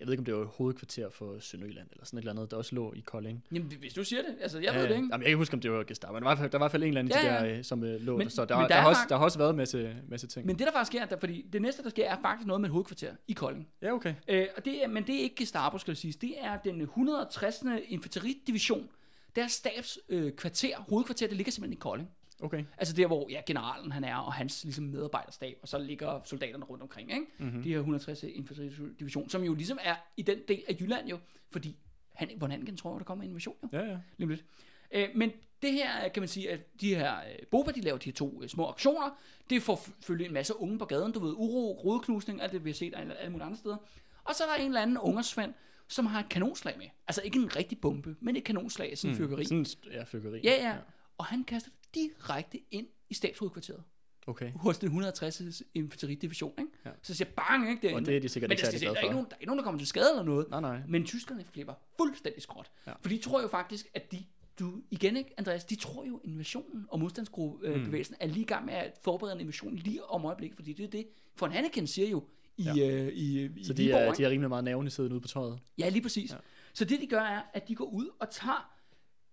jeg 0.00 0.06
ved 0.06 0.12
ikke, 0.12 0.20
om 0.20 0.24
det 0.24 0.34
var 0.34 0.44
hovedkvarter 0.44 1.10
for 1.10 1.38
Sønderjylland, 1.40 1.88
eller 1.92 2.04
sådan 2.04 2.18
et 2.18 2.22
eller 2.22 2.32
andet, 2.32 2.50
der 2.50 2.56
også 2.56 2.74
lå 2.74 2.92
i 2.92 3.00
Kolding. 3.00 3.44
Jamen, 3.52 3.72
hvis 3.80 3.94
du 3.94 4.04
siger 4.04 4.22
det, 4.22 4.36
altså 4.40 4.58
jeg 4.60 4.74
ved 4.74 4.82
det 4.82 4.88
ikke. 4.90 4.94
Jamen, 4.94 5.10
jeg 5.12 5.18
kan 5.20 5.26
ikke 5.26 5.36
huske, 5.36 5.54
om 5.54 5.60
det 5.60 5.72
var 5.72 5.82
Gestapo, 5.84 6.12
men 6.14 6.22
der 6.22 6.28
var, 6.28 6.34
der 6.34 6.40
var 6.42 6.58
i 6.58 6.58
hvert 6.58 6.70
fald 6.70 6.82
en 6.82 6.88
eller 6.88 7.00
anden, 7.00 7.12
Ja, 7.14 7.26
ja, 7.26 7.34
ja. 7.34 7.44
de 7.44 7.48
der, 7.50 7.58
øh, 7.58 7.64
som 7.64 7.84
øh, 7.84 8.00
lå 8.00 8.16
Men- 8.16 8.26
der. 8.26 8.30
Så 8.32 8.44
der, 8.44 8.58
der, 8.58 8.68
der 8.68 8.74
er 8.74 8.80
har 8.80 8.88
også, 8.88 9.00
der 9.08 9.16
har 9.16 9.24
også 9.24 9.38
været 9.38 9.50
en 9.50 9.56
masse, 9.56 9.96
masse 10.08 10.26
ting. 10.26 10.46
Men 10.46 10.58
det 10.58 10.66
der 10.66 10.72
faktisk 10.72 10.96
sker, 10.96 11.06
der, 11.06 11.18
fordi 11.18 11.46
det 11.52 11.62
næste 11.62 11.82
der 11.82 11.88
sker, 11.90 12.04
er 12.10 12.16
faktisk 12.22 12.46
noget 12.46 12.60
med 12.60 12.68
et 12.68 12.72
hovedkvarter 12.72 13.12
i 13.28 13.32
Kolding. 13.32 13.68
ja, 13.82 13.92
okay. 13.92 14.14
Øh, 14.28 14.46
og 14.56 14.64
det 14.64 14.84
er, 14.84 14.88
men 14.88 15.06
det 15.06 15.14
er 15.14 15.20
ikke 15.20 15.36
Gestapo, 15.36 15.78
skal 15.78 15.90
jeg 15.90 15.96
sige. 15.96 16.12
Det 16.20 16.34
er 16.40 16.56
den 16.64 16.80
160. 16.80 17.64
infanteridivision. 17.88 18.88
Deres 19.36 19.52
stabskvarter, 19.52 20.26
øh, 20.26 20.32
kvarter, 20.32 20.76
hovedkvarter, 20.88 21.26
det 21.28 21.36
ligger 21.36 21.52
simpelthen 21.52 21.78
i 21.78 21.80
Kolding. 21.80 22.08
Okay. 22.40 22.64
Altså 22.78 22.94
der, 22.94 23.06
hvor 23.06 23.26
ja, 23.30 23.40
generalen 23.46 23.92
han 23.92 24.04
er, 24.04 24.16
og 24.16 24.32
hans 24.32 24.64
ligesom, 24.64 24.84
medarbejderstab, 24.84 25.58
og 25.62 25.68
så 25.68 25.78
ligger 25.78 26.20
soldaterne 26.24 26.64
rundt 26.64 26.82
omkring, 26.82 27.10
ikke? 27.10 27.26
Mhm. 27.38 27.46
Mm-hmm. 27.46 27.62
De 27.62 27.68
her 27.68 27.76
160 27.78 28.22
infanteridivision, 28.22 29.28
som 29.28 29.42
jo 29.42 29.54
ligesom 29.54 29.78
er 29.82 29.94
i 30.16 30.22
den 30.22 30.38
del 30.48 30.62
af 30.68 30.76
Jylland 30.80 31.08
jo, 31.08 31.18
fordi 31.50 31.76
han, 32.12 32.30
von 32.36 32.50
Hanken 32.50 32.76
tror 32.76 32.92
jeg, 32.92 32.98
der 32.98 33.04
kommer 33.04 33.24
en 33.24 33.30
invasion 33.30 33.56
jo, 33.62 33.68
Ja, 33.78 33.84
ja. 33.84 33.98
lige 34.16 34.28
lidt. 34.28 34.44
Øh, 34.92 35.08
men 35.14 35.30
det 35.62 35.72
her, 35.72 36.08
kan 36.08 36.20
man 36.20 36.28
sige, 36.28 36.50
at 36.50 36.80
de 36.80 36.94
her 36.94 37.16
øh, 37.16 37.46
Boba, 37.50 37.70
de 37.70 37.80
laver 37.80 37.98
de 37.98 38.04
her 38.04 38.14
to 38.14 38.42
øh, 38.42 38.48
små 38.48 38.66
aktioner, 38.68 39.18
det 39.50 39.62
får 39.62 39.88
følge 40.00 40.26
en 40.26 40.32
masse 40.32 40.56
unge 40.60 40.78
på 40.78 40.84
gaden, 40.84 41.12
du 41.12 41.18
ved, 41.20 41.32
uro, 41.36 41.72
rodeknusning, 41.84 42.42
alt 42.42 42.52
det 42.52 42.64
vi 42.64 42.70
har 42.70 42.74
set 42.74 42.94
alle, 42.96 43.16
alle 43.16 43.32
mulige 43.32 43.44
andre 43.46 43.56
steder. 43.58 43.76
Og 44.24 44.34
så 44.34 44.44
er 44.44 44.48
der 44.48 44.62
en 44.62 44.66
eller 44.66 44.82
anden 44.82 44.98
ungersvend, 44.98 45.54
som 45.88 46.06
har 46.06 46.20
et 46.20 46.28
kanonslag 46.28 46.78
med. 46.78 46.86
Altså 47.08 47.22
ikke 47.22 47.38
en 47.38 47.56
rigtig 47.56 47.80
bombe, 47.80 48.16
men 48.20 48.36
et 48.36 48.44
kanonslag, 48.44 48.98
sådan 48.98 49.14
en 49.14 49.18
fyrkeri. 49.18 49.44
Sådan, 49.44 49.66
ja, 49.92 50.02
fyrkeri. 50.04 50.40
Ja, 50.44 50.68
ja. 50.68 50.76
Og 51.18 51.24
han 51.24 51.44
kaster 51.44 51.70
det 51.70 51.85
direkte 51.96 52.58
ind 52.70 52.86
i 53.10 53.14
stabshovedkvarteret 53.14 53.82
Okay. 54.28 54.52
hos 54.52 54.78
den 54.78 54.86
160. 54.86 55.62
infanteridivision. 55.74 56.52
Ikke? 56.58 56.70
Ja. 56.84 56.90
Så 57.02 57.14
siger 57.14 57.28
bang, 57.36 57.70
ikke, 57.70 57.82
derinde. 57.82 58.00
Og 58.00 58.06
det 58.06 58.16
er 58.16 58.20
de 58.20 58.28
sikkert 58.28 58.48
Men 58.48 58.52
ikke 58.52 58.62
der, 58.64 58.70
særlig 58.70 58.80
der, 58.80 58.92
glade 58.92 59.06
er 59.06 59.08
for. 59.08 59.12
nogen, 59.12 59.26
der 59.30 59.34
er 59.36 59.40
ikke 59.40 59.46
nogen, 59.46 59.58
der 59.58 59.64
kommer 59.64 59.78
til 59.78 59.86
skade 59.88 60.06
eller 60.10 60.22
noget. 60.24 60.50
Nej, 60.50 60.60
nej. 60.60 60.80
Men 60.88 61.04
tyskerne 61.04 61.44
flipper 61.44 61.74
fuldstændig 61.96 62.42
skråt. 62.42 62.70
Ja. 62.86 62.92
For 63.02 63.08
de 63.08 63.18
tror 63.18 63.42
jo 63.42 63.48
faktisk, 63.48 63.86
at 63.94 64.12
de, 64.12 64.24
du, 64.58 64.82
igen 64.90 65.16
ikke, 65.16 65.30
Andreas, 65.38 65.64
de 65.64 65.74
tror 65.76 66.04
jo, 66.04 66.20
invasionen 66.24 66.86
og 66.88 67.00
modstandsgruppebevægelsen 67.00 68.16
Mm. 68.20 68.28
er 68.28 68.32
lige 68.32 68.42
i 68.42 68.46
gang 68.46 68.64
med 68.66 68.74
at 68.74 68.98
forberede 69.02 69.34
en 69.34 69.40
invasion 69.40 69.74
lige 69.76 70.04
om 70.04 70.24
øjeblikket, 70.24 70.56
fordi 70.56 70.72
det 70.72 70.84
er 70.84 70.88
det. 70.90 71.06
For 71.36 71.46
en 71.46 71.52
Hanneken 71.52 71.86
siger 71.86 72.08
jo 72.08 72.24
i, 72.56 72.62
Ja. 72.62 72.90
øh, 72.92 73.08
i, 73.12 73.44
i 73.56 73.64
Så 73.64 73.72
de 73.72 73.82
Viborg, 73.82 74.00
er, 74.00 74.12
de 74.14 74.24
er 74.24 74.30
rimelig 74.30 74.48
meget 74.48 74.64
nævne 74.64 74.90
siddende 74.90 75.14
ude 75.14 75.20
på 75.20 75.28
tøjet. 75.28 75.58
Ja, 75.78 75.88
lige 75.88 76.02
præcis. 76.02 76.32
Ja. 76.32 76.36
Så 76.72 76.84
det 76.84 77.00
de 77.00 77.06
gør 77.06 77.20
er, 77.20 77.42
at 77.54 77.68
de 77.68 77.74
går 77.74 77.84
ud 77.84 78.08
og 78.18 78.30
tager 78.30 78.75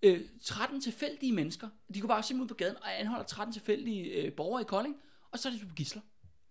øh, 0.03 0.21
13 0.41 0.81
tilfældige 0.81 1.31
mennesker. 1.31 1.69
De 1.93 2.01
går 2.01 2.07
bare 2.07 2.23
simpelthen 2.23 2.43
ud 2.43 2.47
på 2.47 2.53
gaden 2.53 2.75
og 2.81 2.99
anholder 2.99 3.25
13 3.25 3.53
tilfældige 3.53 4.03
øh, 4.03 4.33
borgere 4.33 4.61
i 4.61 4.65
Kolding, 4.65 4.95
og 5.31 5.39
så 5.39 5.49
er 5.49 5.53
de 5.53 5.59
på 5.59 5.73
gisler. 5.75 6.01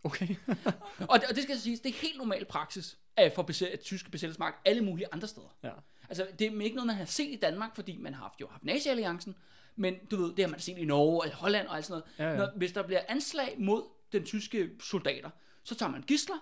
Okay. 0.05 0.28
Og 1.09 1.20
det, 1.20 1.28
og 1.28 1.34
det 1.34 1.42
skal 1.42 1.59
siges, 1.59 1.80
det 1.80 1.88
er 1.88 1.98
helt 2.03 2.18
normal 2.18 2.44
praksis 2.44 2.98
af 3.16 3.32
for 3.32 3.42
besæt, 3.42 3.80
tyske 3.80 4.11
besættelsesmagt 4.11 4.57
alle 4.64 4.84
mulige 4.84 5.07
andre 5.12 5.28
steder. 5.28 5.57
ja. 5.62 5.70
Altså, 6.09 6.26
det 6.38 6.46
er 6.46 6.61
ikke 6.61 6.76
noget, 6.76 6.86
man 6.86 6.96
har 6.96 7.05
set 7.05 7.32
i 7.32 7.36
Danmark, 7.36 7.74
fordi 7.74 7.96
man 7.96 8.14
har 8.14 8.22
haft, 8.22 8.40
jo 8.40 8.48
haft 8.48 8.64
Nazi-alliancen, 8.64 9.34
men 9.76 9.94
du 10.11 10.16
ved, 10.16 10.34
det 10.34 10.44
har 10.44 10.50
man 10.50 10.61
set 10.61 10.78
i 10.78 10.84
Norge 10.84 11.20
og 11.20 11.26
i 11.26 11.30
Holland 11.30 11.66
og 11.68 11.76
alt 11.76 11.84
sådan 11.84 12.03
noget. 12.18 12.30
Ja, 12.30 12.30
ja. 12.30 12.46
Når, 12.46 12.59
hvis 12.59 12.72
der 12.72 12.82
bliver 12.82 13.00
anslag 13.09 13.55
mod 13.59 13.82
den 14.12 14.24
tyske 14.24 14.70
soldater, 14.80 15.30
så 15.64 15.74
tager 15.74 15.90
man 15.90 16.03
gisler, 16.03 16.36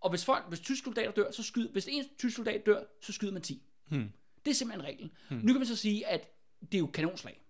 og 0.00 0.10
hvis, 0.10 0.24
folk, 0.24 0.44
hvis 0.48 0.60
tyske 0.60 0.84
soldater 0.84 1.12
dør, 1.12 1.30
så 1.30 1.42
skyder, 1.42 1.72
hvis 1.72 1.88
en 1.90 2.04
tysk 2.18 2.36
soldat 2.36 2.66
dør, 2.66 2.82
så 3.00 3.12
skyder 3.12 3.32
man 3.32 3.42
10. 3.42 3.62
Hmm. 3.88 4.12
Det 4.44 4.50
er 4.50 4.54
simpelthen 4.54 4.84
reglen. 4.84 5.12
Hmm. 5.28 5.38
Nu 5.38 5.52
kan 5.52 5.60
man 5.60 5.66
så 5.66 5.76
sige, 5.76 6.06
at 6.06 6.33
det 6.72 6.74
er 6.74 6.78
jo 6.78 6.86
kanonslag. 6.86 7.40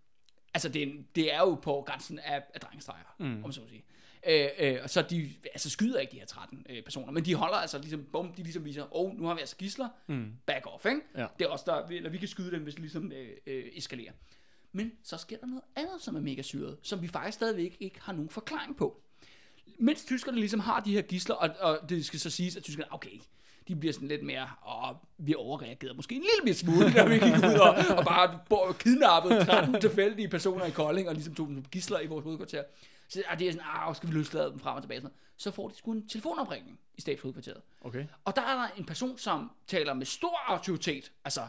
Altså, 0.55 0.69
det 0.69 0.83
er, 0.83 0.93
det 1.15 1.35
er 1.35 1.39
jo 1.39 1.55
på 1.55 1.83
grænsen 1.87 2.19
af, 2.19 2.43
af 2.55 2.61
drengestreger, 2.61 3.17
mm. 3.19 3.45
om 3.45 3.53
så 3.53 3.61
må 3.61 3.69
sige. 3.69 3.85
Øh, 4.27 4.49
øh, 4.59 4.79
og 4.83 4.91
så 4.91 5.03
de 5.03 5.35
altså 5.45 5.71
skyder 5.71 6.01
ikke 6.01 6.13
de 6.13 6.19
her 6.19 6.27
13 6.27 6.67
øh, 6.69 6.83
personer, 6.83 7.13
men 7.13 7.25
de 7.25 7.35
holder 7.35 7.57
altså 7.57 7.79
ligesom, 7.79 8.05
bum, 8.13 8.33
de 8.33 8.43
ligesom 8.43 8.65
viser, 8.65 8.83
åh, 8.83 9.11
oh, 9.11 9.19
nu 9.19 9.27
har 9.27 9.35
vi 9.35 9.41
altså 9.41 9.57
gisler, 9.57 9.89
mm. 10.07 10.33
back 10.47 10.67
off, 10.67 10.87
ikke? 10.87 11.01
Ja. 11.17 11.27
Det 11.39 11.45
er 11.45 11.49
også 11.49 11.65
der, 11.67 11.97
eller 11.97 12.11
vi 12.11 12.19
kan 12.19 12.29
skyde 12.29 12.51
dem, 12.51 12.63
hvis 12.63 12.75
det 12.75 12.81
ligesom 12.81 13.13
øh, 13.13 13.29
øh, 13.47 13.65
eskalerer. 13.75 14.13
Men 14.73 14.93
så 15.03 15.17
sker 15.17 15.39
der 15.39 15.47
noget 15.47 15.63
andet, 15.77 16.03
som 16.03 16.17
er 16.17 16.21
mega 16.21 16.43
syret, 16.43 16.79
som 16.83 17.03
vi 17.03 17.09
faktisk 17.09 17.35
stadigvæk 17.35 17.77
ikke 17.81 18.01
har 18.01 18.13
nogen 18.13 18.31
forklaring 18.31 18.77
på. 18.77 19.03
Mens 19.79 20.05
tyskerne 20.05 20.39
ligesom 20.39 20.61
har 20.61 20.81
de 20.81 20.93
her 20.93 21.03
gisler, 21.03 21.35
og, 21.35 21.51
og 21.61 21.89
det 21.89 22.07
skal 22.07 22.21
så 22.21 22.31
siges, 22.31 22.57
at 22.57 22.63
tyskerne, 22.63 22.95
okay, 22.95 23.21
de 23.69 23.77
bliver 23.77 23.93
sådan 23.93 24.09
lidt 24.09 24.23
mere, 24.23 24.49
åh, 24.69 24.97
vi 25.19 25.35
overreagerede 25.35 25.97
måske 25.97 26.15
en 26.15 26.25
lille 26.45 26.59
smule, 26.59 26.93
da 26.93 27.09
vi 27.09 27.15
gik 27.15 27.37
ud 27.37 27.59
og, 27.61 27.97
og 27.99 28.05
bare 28.05 28.75
kidnappede 28.75 29.45
13 29.45 29.81
tilfældige 29.81 30.29
personer 30.29 30.65
i 30.65 30.71
Kolding, 30.71 31.09
og 31.09 31.15
ligesom 31.15 31.35
tog 31.35 31.49
dem 31.49 31.65
gisler 31.65 32.01
i 32.01 32.07
vores 32.07 32.25
hovedkvarter. 32.25 32.63
Så 33.09 33.23
ah, 33.29 33.39
det 33.39 33.49
er 33.49 33.53
sådan, 33.53 33.67
ah, 33.75 33.97
skal 33.97 34.09
vi 34.09 34.15
løslade 34.15 34.51
dem 34.51 34.59
frem 34.59 34.77
og 34.77 34.83
tilbage. 34.83 35.01
Sådan. 35.01 35.17
Så 35.37 35.51
får 35.51 35.69
de 35.69 35.77
sgu 35.77 35.93
en 35.93 36.09
telefonopringning 36.09 36.81
i 36.95 37.01
stabshovedkvarteret. 37.01 37.61
Okay. 37.81 38.07
Og 38.25 38.37
der 38.37 38.43
er 38.43 38.55
der 38.55 38.69
en 38.77 38.85
person, 38.85 39.19
som 39.19 39.51
taler 39.67 39.95
med 39.95 40.07
stor 40.07 40.39
autoritet. 40.47 41.13
Altså, 41.25 41.41
en 41.41 41.47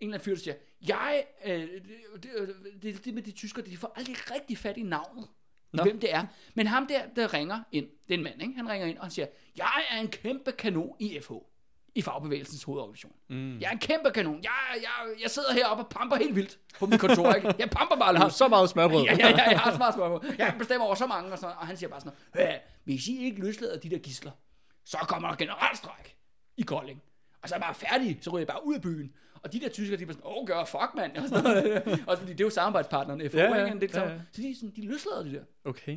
eller 0.00 0.14
anden 0.14 0.24
fyr, 0.24 0.34
der 0.34 0.40
siger, 0.40 0.54
jeg, 0.88 1.24
øh, 1.44 1.52
det, 1.52 1.82
det, 2.22 2.82
det, 2.82 3.04
det 3.04 3.14
med 3.14 3.22
de 3.22 3.30
tyskere, 3.30 3.66
de 3.66 3.76
får 3.76 3.92
aldrig 3.96 4.16
rigtig 4.30 4.58
fat 4.58 4.76
i 4.76 4.82
navnet. 4.82 5.28
Nå. 5.72 5.82
Hvem 5.82 6.00
det 6.00 6.14
er. 6.14 6.26
Men 6.54 6.66
ham 6.66 6.86
der, 6.86 7.06
der 7.16 7.34
ringer 7.34 7.62
ind, 7.72 7.86
det 8.08 8.14
er 8.14 8.18
en 8.18 8.24
mand, 8.24 8.42
ikke? 8.42 8.54
Han 8.54 8.68
ringer 8.68 8.86
ind, 8.86 8.98
og 8.98 9.04
han 9.04 9.10
siger, 9.10 9.26
jeg 9.56 9.84
er 9.90 10.00
en 10.00 10.08
kæmpe 10.08 10.52
kanon 10.52 10.96
i 10.98 11.20
FH. 11.22 11.32
I 11.94 12.02
fagbevægelsens 12.02 12.62
hovedorganisation. 12.62 13.12
Mm. 13.30 13.58
Jeg 13.60 13.66
er 13.66 13.70
en 13.72 13.78
kæmpe 13.78 14.10
kanon. 14.10 14.40
Jeg, 14.42 14.50
jeg, 14.82 15.22
jeg 15.22 15.30
sidder 15.30 15.52
heroppe 15.52 15.84
og 15.84 15.88
pamper 15.88 16.16
helt 16.16 16.36
vildt 16.36 16.58
på 16.78 16.86
mit 16.86 17.00
kontor, 17.00 17.32
ikke? 17.34 17.54
Jeg 17.58 17.70
pamper 17.70 17.96
bare 17.96 18.08
Jeg 18.10 18.18
har 18.18 18.26
løs. 18.26 18.34
så 18.34 18.48
meget 18.48 18.70
smørbrød. 18.70 19.04
Ja, 19.04 19.16
ja, 19.18 19.28
ja, 19.28 19.48
jeg 19.50 19.58
har 19.58 19.72
så 19.72 19.78
meget 19.78 19.94
spørgsmål. 19.94 20.34
Jeg 20.38 20.54
bestemmer 20.58 20.86
over 20.86 20.94
så 20.94 21.06
mange, 21.06 21.32
og, 21.32 21.38
sådan, 21.38 21.46
noget. 21.46 21.58
og 21.60 21.66
han 21.66 21.76
siger 21.76 21.90
bare 21.90 22.00
sådan 22.00 22.12
noget, 22.34 22.48
"Øh, 22.48 22.54
hvis 22.84 23.06
I 23.06 23.24
ikke 23.24 23.40
løslader 23.40 23.78
de 23.78 23.90
der 23.90 23.98
gisler, 23.98 24.30
så 24.84 24.96
kommer 25.08 25.28
der 25.28 25.36
generalstræk 25.36 26.16
i 26.56 26.62
Kolding. 26.62 27.02
Og 27.42 27.48
så 27.48 27.54
er 27.54 27.58
jeg 27.58 27.62
bare 27.64 27.74
færdig, 27.74 28.18
så 28.22 28.30
ryger 28.30 28.40
jeg 28.40 28.46
bare 28.46 28.66
ud 28.66 28.74
af 28.74 28.82
byen. 28.82 29.12
Og 29.42 29.52
de 29.52 29.60
der 29.60 29.68
tyskere, 29.68 29.98
de 29.98 30.02
er 30.02 30.06
sådan, 30.06 30.22
åh, 30.24 30.46
gør 30.46 30.64
fuck, 30.64 30.90
mand. 30.96 31.16
Og 31.16 31.28
sådan 31.28 31.44
noget. 31.44 31.82
Også 32.08 32.20
fordi 32.20 32.32
det 32.32 32.40
er 32.40 32.44
jo 32.44 32.50
samarbejdspartnerne, 32.50 33.30
FH, 33.30 33.36
Ja, 33.36 33.42
ja, 33.54 33.66
ja. 33.66 33.80
Så 34.32 34.42
de, 34.42 34.54
sådan, 34.56 34.72
de 34.76 34.86
løslader 34.86 35.22
de 35.22 35.32
der. 35.32 35.42
Okay. 35.64 35.92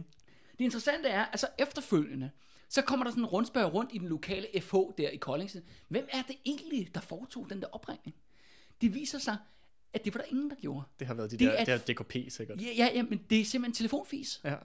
Det 0.51 0.65
interessante 0.65 1.09
er, 1.09 1.25
altså 1.25 1.47
efterfølgende, 1.57 2.31
så 2.69 2.81
kommer 2.81 3.03
der 3.03 3.11
sådan 3.11 3.23
en 3.23 3.27
rundspørg 3.27 3.73
rundt 3.73 3.91
i 3.93 3.97
den 3.97 4.07
lokale 4.07 4.47
FH 4.61 4.75
der 4.97 5.09
i 5.09 5.17
Kolding. 5.17 5.49
Hvem 5.87 6.07
er 6.11 6.21
det 6.27 6.35
egentlig, 6.45 6.89
der 6.95 7.01
foretog 7.01 7.47
den 7.49 7.61
der 7.61 7.67
opringning? 7.71 8.15
Det 8.81 8.93
viser 8.93 9.19
sig, 9.19 9.37
at 9.93 10.05
det 10.05 10.15
var 10.15 10.21
der 10.21 10.27
ingen, 10.31 10.49
der 10.49 10.55
gjorde. 10.55 10.83
Det 10.99 11.07
har 11.07 11.13
været 11.13 11.31
de 11.31 11.37
Det 11.37 11.47
der, 11.47 11.53
er 11.53 11.77
det 11.77 11.83
her 11.87 11.95
DKP 11.95 12.31
sikkert. 12.31 12.61
Ja, 12.61 12.67
ja, 12.77 12.89
ja 12.93 13.03
men 13.03 13.21
det 13.29 13.41
er 13.41 13.45
simpelthen 13.45 13.73
telefonfis. 13.73 14.41
Ja. 14.43 14.49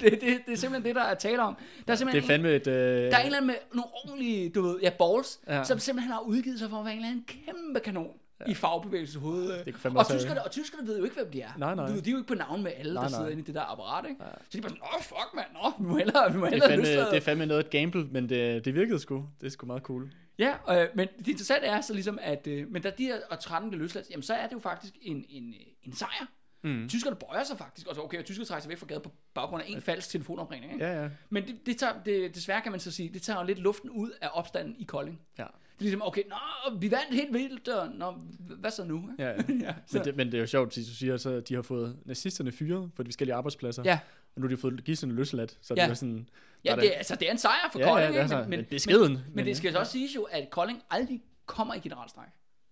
det, 0.00 0.20
det, 0.20 0.20
det 0.20 0.52
er 0.52 0.56
simpelthen 0.56 0.84
det, 0.84 0.94
der 0.94 1.02
er 1.02 1.14
tale 1.14 1.42
om. 1.42 1.54
Der 1.54 1.60
er 1.60 1.84
Det 1.86 1.98
simpelthen 1.98 2.22
er 2.22 2.26
fandme 2.26 2.54
et... 2.54 2.66
Øh... 2.66 3.04
en, 3.04 3.10
der 3.10 3.16
er 3.16 3.20
en 3.20 3.26
eller 3.26 3.36
anden 3.36 3.46
med 3.46 3.54
nogle 3.74 3.90
ordentlige, 4.04 4.48
du 4.48 4.62
ved, 4.62 4.78
ja, 4.82 4.90
balls, 4.98 5.40
ja. 5.46 5.64
som 5.64 5.78
simpelthen 5.78 6.12
har 6.12 6.20
udgivet 6.20 6.58
sig 6.58 6.70
for 6.70 6.78
at 6.78 6.84
være 6.84 6.94
en 6.94 6.98
eller 6.98 7.10
anden 7.10 7.24
kæmpe 7.24 7.80
kanon 7.80 8.16
ja. 8.40 8.50
i 8.50 8.54
fagbevægelsens 8.54 9.22
hoved. 9.22 9.64
Det 9.64 9.76
fandme 9.76 9.98
og, 9.98 10.06
tyskerne, 10.06 10.44
og 10.44 10.50
tyskerne 10.50 10.88
ved 10.88 10.98
jo 10.98 11.04
ikke, 11.04 11.16
hvem 11.16 11.30
de 11.30 11.40
er. 11.40 11.50
Nej, 11.58 11.74
nej. 11.74 11.90
Ved, 11.90 12.02
de 12.02 12.10
er 12.10 12.12
jo 12.12 12.18
ikke 12.18 12.28
på 12.28 12.34
navn 12.34 12.62
med 12.62 12.72
alle, 12.76 12.94
Nej, 12.94 13.02
der 13.02 13.08
sidder 13.08 13.22
nej. 13.22 13.30
inde 13.30 13.42
i 13.42 13.44
det 13.44 13.54
der 13.54 13.72
apparat, 13.72 14.04
ikke? 14.08 14.24
Ja. 14.24 14.30
Så 14.30 14.48
de 14.52 14.58
er 14.58 14.62
bare 14.62 14.70
sådan, 14.70 14.82
åh, 14.96 15.02
fuck, 15.02 15.34
mand, 15.34 15.46
nå, 15.52 15.72
vi 15.78 15.88
må 15.88 15.96
hellere, 15.96 16.32
vi 16.32 16.38
må 16.38 16.46
Det 16.46 16.62
er, 16.62 16.68
fandme, 16.68 16.86
det 16.86 17.16
er 17.16 17.20
fandme 17.20 17.46
noget 17.46 17.64
et 17.64 17.70
gamble, 17.70 18.06
men 18.10 18.28
det, 18.28 18.64
det 18.64 18.74
virkede 18.74 18.98
sgu. 18.98 19.28
Det 19.40 19.46
er 19.46 19.50
sgu 19.50 19.66
meget 19.66 19.82
cool. 19.82 20.10
Ja, 20.38 20.54
øh, 20.70 20.88
men 20.94 21.08
det 21.18 21.28
interessante 21.28 21.66
er 21.66 21.80
så 21.80 21.94
ligesom, 21.94 22.18
at 22.22 22.46
øh, 22.46 22.68
men 22.70 22.82
da 22.82 22.90
de 22.90 23.04
her 23.04 23.16
og 23.30 23.40
13 23.40 23.70
bliver 23.70 23.82
løsladt, 23.82 24.10
jamen 24.10 24.22
så 24.22 24.34
er 24.34 24.46
det 24.46 24.52
jo 24.52 24.58
faktisk 24.58 24.94
en, 25.02 25.24
en, 25.28 25.48
øh, 25.48 25.60
en 25.82 25.92
sejr. 25.92 26.26
Mm. 26.62 26.88
Tyskerne 26.88 27.16
bøjer 27.16 27.44
sig 27.44 27.58
faktisk, 27.58 27.86
og 27.86 27.94
så 27.94 28.00
okay, 28.00 28.18
og 28.18 28.24
tyskerne 28.24 28.46
trækker 28.46 28.62
sig 28.62 28.68
væk 28.70 28.78
fra 28.78 28.86
gaden 28.86 29.02
på 29.02 29.10
baggrund 29.34 29.62
af 29.62 29.66
en 29.68 29.80
falsk 29.80 30.08
telefonopringning. 30.10 30.72
Ikke? 30.72 30.86
Ja, 30.86 31.02
ja. 31.02 31.08
Men 31.30 31.46
det, 31.46 31.66
det 31.66 31.78
tager, 31.78 31.92
det, 32.04 32.34
desværre 32.34 32.60
kan 32.60 32.72
man 32.72 32.80
så 32.80 32.90
sige, 32.90 33.08
det 33.14 33.22
tager 33.22 33.40
jo 33.40 33.46
lidt 33.46 33.58
luften 33.58 33.90
ud 33.90 34.10
af 34.20 34.28
opstanden 34.32 34.76
i 34.78 34.84
Kolding. 34.84 35.20
Ja. 35.38 35.46
Det 35.78 35.80
er 35.80 35.84
ligesom, 35.84 36.02
okay, 36.02 36.22
nå, 36.28 36.36
vi 36.78 36.90
vandt 36.90 37.14
helt 37.14 37.32
vildt, 37.32 37.68
og 37.68 37.88
nå, 37.94 38.10
hvad 38.38 38.70
så 38.70 38.84
nu? 38.84 39.10
Ja, 39.18 39.28
ja. 39.28 39.34
ja, 39.60 39.74
så, 39.86 39.98
Men, 39.98 40.04
det, 40.04 40.16
men 40.16 40.26
det 40.26 40.34
er 40.34 40.40
jo 40.40 40.46
sjovt, 40.46 40.68
at 40.78 40.84
du 40.86 40.94
siger, 40.94 41.16
så 41.16 41.40
de 41.40 41.54
har 41.54 41.62
fået 41.62 41.96
nazisterne 42.04 42.52
fyret 42.52 42.90
på 42.94 43.02
de 43.02 43.08
forskellige 43.08 43.34
arbejdspladser. 43.34 43.82
ja, 43.84 43.98
Og 44.34 44.40
nu 44.40 44.48
har 44.48 44.54
de 44.54 44.60
fået 44.60 44.84
gidserne 44.84 45.12
løsladt. 45.12 45.58
Så 45.62 45.74
Ja. 45.76 45.82
det 45.82 45.90
er 45.90 45.94
sådan... 45.94 46.28
ja 46.64 46.76
det, 46.76 46.92
er, 46.94 46.96
altså, 46.96 47.14
det 47.14 47.28
er 47.28 47.32
en 47.32 47.38
sejr 47.38 47.70
for 47.72 47.78
Ja, 47.78 47.86
ja, 47.86 47.92
Kolding, 47.92 48.14
det 48.14 48.20
er 48.32 48.38
ikke? 48.38 48.50
men, 48.50 48.58
men 48.58 48.66
beskeden, 48.70 49.12
Men, 49.12 49.22
men, 49.22 49.32
men, 49.34 49.46
det 49.46 49.56
skal 49.56 49.72
så 49.72 49.78
også 49.78 49.92
siges 49.92 50.14
jo, 50.14 50.22
at 50.22 50.50
Kolding 50.50 50.82
aldrig 50.90 51.22
kommer 51.46 51.74
i 51.74 51.78
generalstræk. 51.78 52.28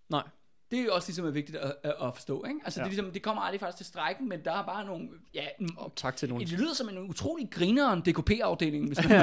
Nej. 0.09 0.23
Det 0.71 0.81
er 0.81 0.85
jo 0.85 0.91
også 0.95 1.09
ligesom 1.09 1.27
er 1.27 1.31
vigtigt 1.31 1.59
at, 1.59 1.73
at, 1.85 2.15
forstå, 2.15 2.45
ikke? 2.49 2.61
Altså, 2.65 2.81
Ja. 2.81 2.85
ja. 2.85 2.91
det, 2.91 2.97
er 2.99 3.03
ligesom, 3.03 3.13
det 3.13 3.23
kommer 3.23 3.43
aldrig 3.43 3.61
faktisk 3.61 3.77
til 3.77 3.87
strækken, 3.87 4.29
men 4.29 4.39
der 4.45 4.53
er 4.53 4.65
bare 4.67 4.85
nogle, 4.85 5.09
ja, 5.35 5.41
Og 5.77 5.93
tak 5.97 6.17
til 6.17 6.29
nogle... 6.29 6.45
Det 6.45 6.53
lyder 6.59 6.75
som 6.75 6.89
en 6.89 6.99
utrolig 6.99 7.49
grineren 7.51 8.01
DKP-afdeling, 8.01 8.87
hvis 8.87 9.09
man, 9.09 9.19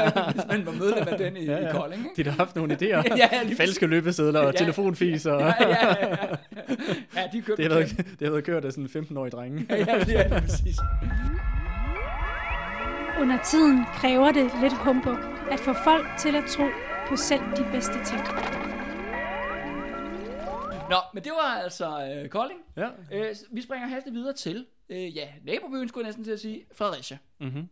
hvis 0.34 0.44
man 0.48 0.66
var 0.66 0.72
medlem 0.72 1.08
af 1.08 1.18
den 1.18 1.36
i, 1.36 1.44
ja, 1.44 1.58
ja. 1.58 1.68
i 1.68 1.72
Kolding. 1.72 2.02
Ikke? 2.04 2.24
De 2.24 2.30
har 2.30 2.36
haft 2.36 2.56
nogle 2.56 2.74
idéer. 2.80 2.86
Ja, 2.86 3.28
ja, 3.32 3.42
lige 3.42 3.56
Falske 3.56 3.86
løbesedler 3.86 4.40
og 4.40 4.52
Ja. 4.52 4.58
telefonfis. 4.58 5.26
Og... 5.26 5.40
Ja, 5.40 5.46
ja, 5.60 5.68
ja, 5.68 6.06
ja. 6.16 6.26
ja 7.16 7.28
de 7.32 7.42
købte 7.42 7.62
Det 7.62 7.72
har 7.72 7.78
været, 7.78 7.96
det 7.96 8.20
har 8.26 8.30
været 8.30 8.44
kørt 8.44 8.64
af 8.64 8.72
sådan 8.72 8.90
en 8.94 9.06
15-årig 9.10 9.32
drenge. 9.32 9.66
Ja, 9.70 9.76
ja, 9.76 10.04
det 10.04 10.18
er 10.18 10.28
det 10.28 10.42
præcis. 10.42 10.76
Under 13.20 13.38
tiden 13.44 13.84
kræver 13.94 14.32
det 14.32 14.50
lidt 14.62 14.72
humbug 14.72 15.16
at 15.50 15.60
få 15.60 15.72
folk 15.84 16.06
til 16.18 16.36
at 16.36 16.44
tro 16.48 16.64
på 17.08 17.16
selv 17.16 17.40
de 17.56 17.64
bedste 17.72 17.94
ting. 18.04 18.20
Nå, 20.90 20.96
men 21.14 21.24
det 21.24 21.32
var 21.32 21.54
altså 21.62 22.12
øh, 22.14 22.28
Kolding. 22.28 22.60
Ja. 22.76 22.90
Øh, 23.12 23.34
vi 23.50 23.62
springer 23.62 23.88
hastigt 23.88 24.14
videre 24.14 24.32
til, 24.32 24.66
øh, 24.88 25.16
ja, 25.16 25.32
nabobyen 25.44 25.88
skulle 25.88 26.04
jeg 26.04 26.08
næsten 26.08 26.24
til 26.24 26.30
at 26.30 26.40
sige, 26.40 26.66
Fredericia. 26.72 27.18
Mm-hmm. 27.40 27.68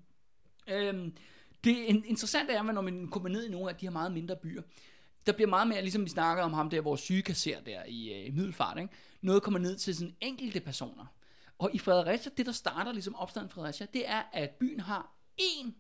Øhm, 0.69 1.17
det 1.65 1.71
in- 1.77 2.05
interessante 2.07 2.53
er, 2.53 2.63
at 2.63 2.75
når 2.75 2.81
man 2.83 3.09
kommer 3.09 3.29
ned 3.29 3.45
i 3.47 3.51
nogle 3.51 3.71
af 3.71 3.77
de 3.77 3.87
her 3.87 3.91
meget 3.91 4.13
mindre 4.13 4.37
byer, 4.37 4.63
der 5.27 5.33
bliver 5.33 5.49
meget 5.49 5.69
mere, 5.69 5.81
ligesom 5.81 6.05
vi 6.05 6.11
snakker 6.11 6.43
om 6.43 6.53
ham 6.53 6.71
der, 6.71 6.81
vores 6.81 7.01
sygekasser 7.01 7.61
der 7.61 7.85
i 7.89 8.27
øh, 8.27 8.35
Middelfart, 8.35 8.79
ikke? 8.79 8.93
noget 9.21 9.43
kommer 9.43 9.61
ned 9.61 9.77
til 9.77 9.97
sådan 9.97 10.15
enkelte 10.21 10.61
personer. 10.61 11.07
Og 11.59 11.71
i 11.73 11.79
Fredericia, 11.79 12.33
det 12.37 12.47
der 12.47 12.53
starter 12.53 12.93
ligesom 12.93 13.15
opstanden 13.15 13.49
i 13.49 13.53
Fredericia, 13.53 13.87
det 13.93 14.09
er, 14.09 14.23
at 14.33 14.51
byen 14.51 14.81
har 14.81 15.13
én, 15.41 15.73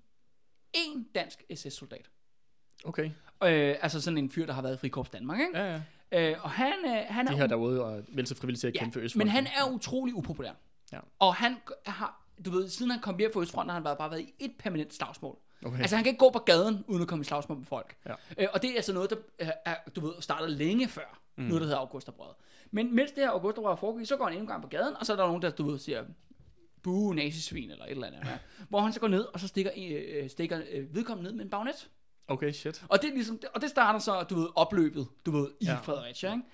én 0.76 1.12
dansk 1.14 1.42
SS-soldat. 1.54 2.10
Okay. 2.84 3.10
Øh, 3.44 3.76
altså 3.80 4.00
sådan 4.00 4.18
en 4.18 4.30
fyr, 4.30 4.46
der 4.46 4.52
har 4.52 4.62
været 4.62 4.74
i 4.74 4.78
Frikorps 4.78 5.10
Danmark, 5.10 5.40
ikke? 5.40 5.58
Ja, 5.58 5.72
ja. 5.72 5.80
Øh, 6.14 6.36
og 6.44 6.50
han, 6.50 6.72
øh, 6.84 6.90
han 7.08 7.26
De 7.26 7.32
er 7.32 7.36
her 7.36 7.46
derude 7.46 7.84
og 7.84 8.02
vel 8.08 8.26
så 8.26 8.34
frivillige 8.36 8.60
til 8.60 8.66
at 8.66 8.74
Ja, 8.74 8.78
kæmpe 8.78 8.92
for 8.92 9.00
Østfronten. 9.00 9.26
men 9.26 9.32
han 9.32 9.46
er 9.46 9.72
utrolig 9.74 10.14
upopulær. 10.14 10.52
Ja. 10.92 10.98
Og 11.18 11.34
han 11.34 11.56
har, 11.86 12.26
du 12.44 12.50
ved, 12.50 12.68
siden 12.68 12.90
han 12.90 13.00
kom 13.00 13.18
hjem 13.18 13.30
fra 13.32 13.40
Østfronten, 13.40 13.68
har 13.70 13.74
han 13.74 13.84
bare, 13.84 13.96
bare 13.96 14.10
været 14.10 14.20
i 14.20 14.32
et 14.38 14.52
permanent 14.58 14.94
slagsmål. 14.94 15.38
Okay. 15.64 15.78
Altså 15.78 15.96
han 15.96 16.04
kan 16.04 16.10
ikke 16.10 16.18
gå 16.18 16.30
på 16.30 16.38
gaden, 16.38 16.84
uden 16.88 17.02
at 17.02 17.08
komme 17.08 17.22
i 17.22 17.24
slagsmål 17.24 17.58
med 17.58 17.66
folk. 17.66 17.96
Ja. 18.06 18.14
Øh, 18.38 18.48
og 18.54 18.62
det 18.62 18.70
er 18.70 18.74
altså 18.76 18.92
noget, 18.92 19.10
der 19.10 19.16
øh, 19.38 19.48
er, 19.64 19.74
du 19.96 20.00
ved, 20.00 20.12
starter 20.20 20.46
længe 20.46 20.88
før, 20.88 21.20
mm. 21.36 21.44
noget 21.44 21.60
der 21.60 21.66
hedder 21.66 21.78
Augusterbrød. 21.80 22.34
Men 22.70 22.94
mens 22.96 23.10
det 23.12 23.22
her 23.22 23.30
Augusterbrød 23.30 23.76
foregik, 23.76 24.06
så 24.06 24.16
går 24.16 24.24
han 24.24 24.32
endnu 24.32 24.42
en 24.42 24.48
gang 24.48 24.62
på 24.62 24.68
gaden, 24.68 24.96
og 24.96 25.06
så 25.06 25.12
er 25.12 25.16
der 25.16 25.26
nogen, 25.26 25.42
der, 25.42 25.50
du 25.50 25.70
ved, 25.70 25.78
siger, 25.78 26.04
buh, 26.82 27.14
nazisvin 27.14 27.70
eller 27.70 27.84
et 27.84 27.90
eller 27.90 28.06
andet. 28.06 28.20
Ja. 28.24 28.38
hvor 28.68 28.80
han 28.80 28.92
så 28.92 29.00
går 29.00 29.08
ned, 29.08 29.24
og 29.34 29.40
så 29.40 29.48
stikker, 29.48 29.70
øh, 29.76 30.30
stikker 30.30 30.60
øh, 30.72 30.94
vedkommende 30.94 31.30
ned 31.30 31.36
med 31.36 31.44
en 31.44 31.50
bagnet. 31.50 31.90
Okay, 32.28 32.52
shit. 32.52 32.84
Og 32.88 33.02
det, 33.02 33.10
er 33.10 33.14
ligesom, 33.14 33.40
og 33.54 33.60
det 33.60 33.70
starter 33.70 33.98
så, 33.98 34.22
du 34.30 34.34
ved, 34.34 34.48
opløbet, 34.56 35.06
du 35.26 35.30
ved, 35.30 35.48
i 35.60 35.64
Ja. 35.64 35.72
ja. 35.72 35.78
Fredericia, 35.78 36.32
ikke? 36.32 36.44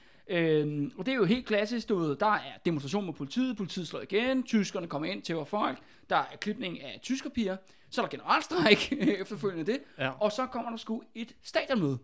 Øhm, 0.60 0.92
og 0.98 1.06
det 1.06 1.12
er 1.12 1.16
jo 1.16 1.24
helt 1.24 1.46
klassisk, 1.46 1.88
du 1.88 1.96
ved, 1.98 2.16
der 2.16 2.26
er 2.34 2.52
demonstration 2.66 3.06
med 3.06 3.14
politiet, 3.14 3.56
politiet 3.56 3.88
slår 3.88 4.00
igen, 4.00 4.42
tyskerne 4.42 4.86
kommer 4.86 5.08
ind 5.08 5.22
til 5.22 5.36
folk, 5.46 5.78
der 6.10 6.16
er 6.16 6.36
klipning 6.40 6.82
af 6.82 7.00
tyskerpiger, 7.02 7.56
så 7.90 8.00
er 8.02 8.06
der 8.06 8.10
generalstræk 8.10 8.92
efterfølgende 9.20 9.72
det, 9.72 9.78
Ja. 9.98 10.10
og 10.10 10.32
så 10.32 10.46
kommer 10.46 10.70
der 10.70 10.76
sgu 10.76 11.02
et 11.14 11.32
stadionmøde, 11.42 11.98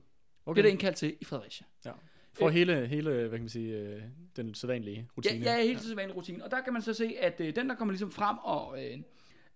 okay. 0.47 0.55
Det 0.57 0.59
er 0.59 0.63
der 0.63 0.71
indkaldt 0.73 0.97
til 0.97 1.17
i 1.21 1.25
Fredericia. 1.25 1.67
Ja. 1.85 1.91
For 2.39 2.49
hele, 2.49 2.87
hele, 2.87 3.11
hvad 3.11 3.31
kan 3.31 3.41
man 3.41 3.49
sige, 3.49 3.73
øh, 3.77 4.03
den 4.37 4.55
sædvanlige 4.55 4.97
Ja, 4.97 5.05
rutine. 5.17 5.45
ja, 5.45 5.63
helt 5.63 5.81
til 5.83 5.97
vanlig 5.97 6.17
rutine. 6.17 6.45
Og 6.45 6.51
der 6.51 6.61
kan 6.61 6.73
man 6.73 6.83
så 6.83 6.95
se, 6.95 7.15
at 7.21 7.41
øh, 7.41 7.57
den, 7.57 7.69
der 7.69 7.75
kommer 7.75 7.93
ligesom 7.93 8.11
frem 8.11 8.37
og, 8.39 8.85
øh, 8.85 8.99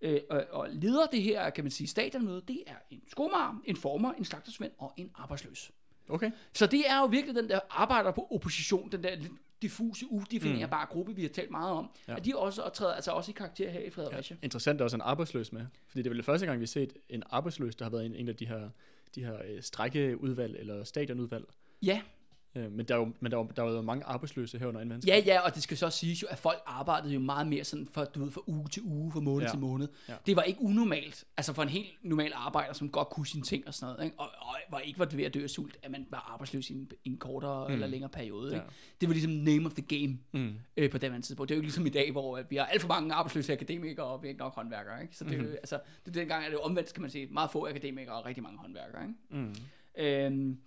øh, 0.01 0.21
og, 0.29 0.45
og 0.51 0.67
leder 0.71 1.05
det 1.05 1.21
her, 1.21 1.49
kan 1.49 1.63
man 1.63 1.71
sige, 1.71 1.87
stadionmøde, 1.87 2.41
det 2.47 2.63
er 2.67 2.75
en 2.89 3.01
skomager, 3.07 3.61
en 3.65 3.75
former, 3.75 4.13
en 4.13 4.25
slagtersvend 4.25 4.71
og 4.77 4.93
en 4.97 5.11
arbejdsløs. 5.15 5.71
Okay. 6.09 6.31
Så 6.53 6.65
det 6.65 6.89
er 6.89 6.99
jo 6.99 7.05
virkelig 7.05 7.35
den 7.35 7.49
der 7.49 7.59
arbejder 7.69 8.11
på 8.11 8.27
opposition, 8.31 8.91
den 8.91 9.03
der 9.03 9.15
lidt 9.15 9.31
diffuse, 9.61 10.05
udefinerbare 10.11 10.85
mm. 10.85 10.93
gruppe, 10.93 11.15
vi 11.15 11.21
har 11.21 11.29
talt 11.29 11.51
meget 11.51 11.71
om, 11.71 11.89
Ja. 12.07 12.15
at 12.15 12.25
de 12.25 12.37
også 12.37 12.61
optræder 12.61 12.93
altså 12.93 13.11
også 13.11 13.31
i 13.31 13.33
karakter 13.33 13.69
her 13.69 13.79
i 13.79 13.89
Fredericia. 13.89 14.35
Ja. 14.41 14.45
Interessant, 14.45 14.79
er 14.81 14.83
også 14.83 14.97
en 14.97 15.01
arbejdsløs 15.01 15.51
med. 15.53 15.65
Fordi 15.87 15.99
det 16.01 16.07
er 16.07 16.09
vel 16.09 16.17
det 16.17 16.25
første 16.25 16.45
gang, 16.45 16.59
vi 16.59 16.63
har 16.63 16.67
set 16.67 16.93
en 17.09 17.23
arbejdsløs, 17.29 17.75
der 17.75 17.85
har 17.85 17.89
været 17.89 18.05
en, 18.05 18.15
en 18.15 18.27
af 18.27 18.35
de 18.35 18.45
her, 18.45 18.69
de 19.15 19.25
her 19.25 19.37
øh, 19.47 19.61
strækkeudvalg 19.61 20.55
eller 20.59 20.83
stadionudvalg. 20.83 21.45
ja, 21.83 22.01
Øh, 22.55 22.71
men 22.71 22.85
der 22.85 22.93
er 22.95 22.99
jo, 22.99 23.11
men 23.19 23.31
der 23.31 23.37
er 23.37 23.43
der 23.43 23.63
er 23.63 23.71
jo 23.71 23.81
mange 23.81 24.03
arbejdsløse 24.05 24.59
her 24.59 24.65
under 24.67 24.99
ja, 25.07 25.23
ja, 25.25 25.39
og 25.39 25.55
det 25.55 25.63
skal 25.63 25.77
så 25.77 25.89
siges 25.89 26.21
jo, 26.21 26.27
at 26.29 26.37
folk 26.39 26.57
arbejdede 26.65 27.13
jo 27.13 27.19
meget 27.19 27.47
mere 27.47 27.63
sådan 27.63 27.87
for, 27.91 28.03
du 28.03 28.23
ved, 28.23 28.31
fra 28.31 28.41
uge 28.47 28.67
til 28.69 28.83
uge, 28.85 29.11
fra 29.11 29.19
måned 29.19 29.45
Ja. 29.45 29.51
til 29.51 29.59
måned. 29.59 29.87
Ja. 30.09 30.13
Det 30.25 30.35
var 30.35 30.41
ikke 30.41 30.61
unormalt, 30.61 31.23
altså 31.37 31.53
for 31.53 31.63
en 31.63 31.69
helt 31.69 31.89
normal 32.03 32.31
arbejder, 32.35 32.73
som 32.73 32.89
godt 32.89 33.09
kunne 33.09 33.27
sine 33.27 33.43
ting 33.43 33.67
og 33.67 33.73
sådan 33.73 33.93
noget, 33.93 34.05
ikke? 34.05 34.19
Og, 34.19 34.27
og 34.41 34.55
var 34.71 34.79
ikke 34.79 34.99
var 34.99 35.05
ved 35.05 35.23
at 35.23 35.33
dø 35.33 35.43
af 35.43 35.49
sult, 35.49 35.77
at 35.83 35.91
man 35.91 36.07
var 36.09 36.29
arbejdsløs 36.33 36.69
i 36.69 36.73
en, 36.73 36.91
i 37.03 37.09
en 37.09 37.17
kortere 37.17 37.67
mm. 37.67 37.73
eller 37.73 37.87
længere 37.87 38.09
periode. 38.09 38.47
Ikke? 38.53 38.65
Ja. 38.65 38.71
Det 39.01 39.09
var 39.09 39.13
ligesom 39.13 39.31
name 39.31 39.65
of 39.65 39.73
the 39.73 39.81
game 40.05 40.19
Mm. 40.31 40.53
øh, 40.77 40.89
på 40.91 40.97
det 40.97 41.07
andet 41.07 41.23
tidspunkt. 41.23 41.49
Det 41.49 41.55
er 41.55 41.57
jo 41.57 41.61
ikke 41.61 41.67
ligesom 41.67 41.85
i 41.85 41.89
dag, 41.89 42.11
hvor 42.11 42.37
øh, 42.37 42.43
vi 42.49 42.55
har 42.55 42.65
alt 42.65 42.81
for 42.81 42.87
mange 42.87 43.13
arbejdsløse 43.13 43.53
akademikere, 43.53 44.05
og 44.05 44.21
vi 44.21 44.27
har 44.27 44.29
ikke 44.29 44.39
nok 44.39 44.55
håndværkere. 44.55 45.01
Ikke? 45.01 45.15
Så 45.17 45.23
det, 45.23 45.33
er 45.33 45.37
jo, 45.37 45.43
Mhm. 45.43 45.51
altså, 45.53 45.79
det, 46.05 46.13
dengang 46.13 46.43
er 46.43 46.47
det 46.47 46.53
jo 46.53 46.59
omvendt, 46.61 46.93
kan 46.93 47.01
man 47.01 47.11
sige. 47.11 47.27
Meget 47.31 47.51
få 47.51 47.67
akademikere 47.67 48.15
og 48.15 48.25
rigtig 48.25 48.43
mange 48.43 48.59
håndværkere. 48.59 49.01
Ikke? 49.01 49.15
Mm. 49.29 49.55
Øhm, 49.97 50.57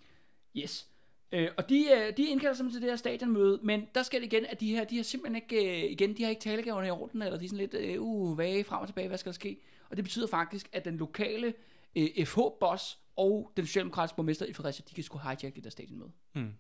yes. 0.57 0.89
Øh, 1.35 1.51
og 1.57 1.69
de, 1.69 1.87
øh, 1.97 2.17
de 2.17 2.27
indkalder 2.27 2.55
simpelthen 2.55 2.81
til 2.81 2.83
det 2.83 2.91
her 2.91 2.97
stadionmøde, 2.97 3.61
men 3.63 3.89
der 3.95 4.03
skal 4.03 4.21
det 4.21 4.27
igen, 4.27 4.47
at 4.47 4.61
de 4.61 4.71
her, 4.71 4.85
de 4.85 4.97
har 4.97 5.03
simpelthen 5.03 5.37
ikke, 5.37 5.85
øh, 5.85 5.91
igen, 5.91 6.17
de 6.17 6.23
har 6.23 6.31
ikke 6.31 6.43
talegaverne 6.43 6.87
i 6.87 6.91
orden, 6.91 7.23
eller 7.23 7.39
de 7.39 7.45
er 7.45 7.49
sådan 7.49 7.59
lidt, 7.59 7.75
øh, 7.75 8.03
uh, 8.03 8.39
vage 8.39 8.65
frem 8.65 8.81
og 8.81 8.87
tilbage, 8.87 9.09
hvad 9.09 9.19
skal 9.19 9.31
der 9.31 9.35
ske? 9.35 9.61
Og 9.91 9.97
det 9.97 10.05
betyder 10.05 10.27
faktisk, 10.27 10.69
at 10.73 10.85
den 10.85 10.97
lokale 10.97 11.55
øh, 11.97 12.27
FH-boss 12.27 12.99
og 13.17 13.53
den 13.57 13.67
socialdemokratiske 13.67 14.17
borgmester 14.17 14.47
i 14.47 14.53
Fredericia, 14.53 14.85
de 14.91 14.95
kan 14.95 15.05
sgu 15.05 15.19
hijack 15.19 15.55
det 15.55 15.65
der 15.65 15.71
stadionmøde. 15.71 16.11
Mm. 16.35 16.53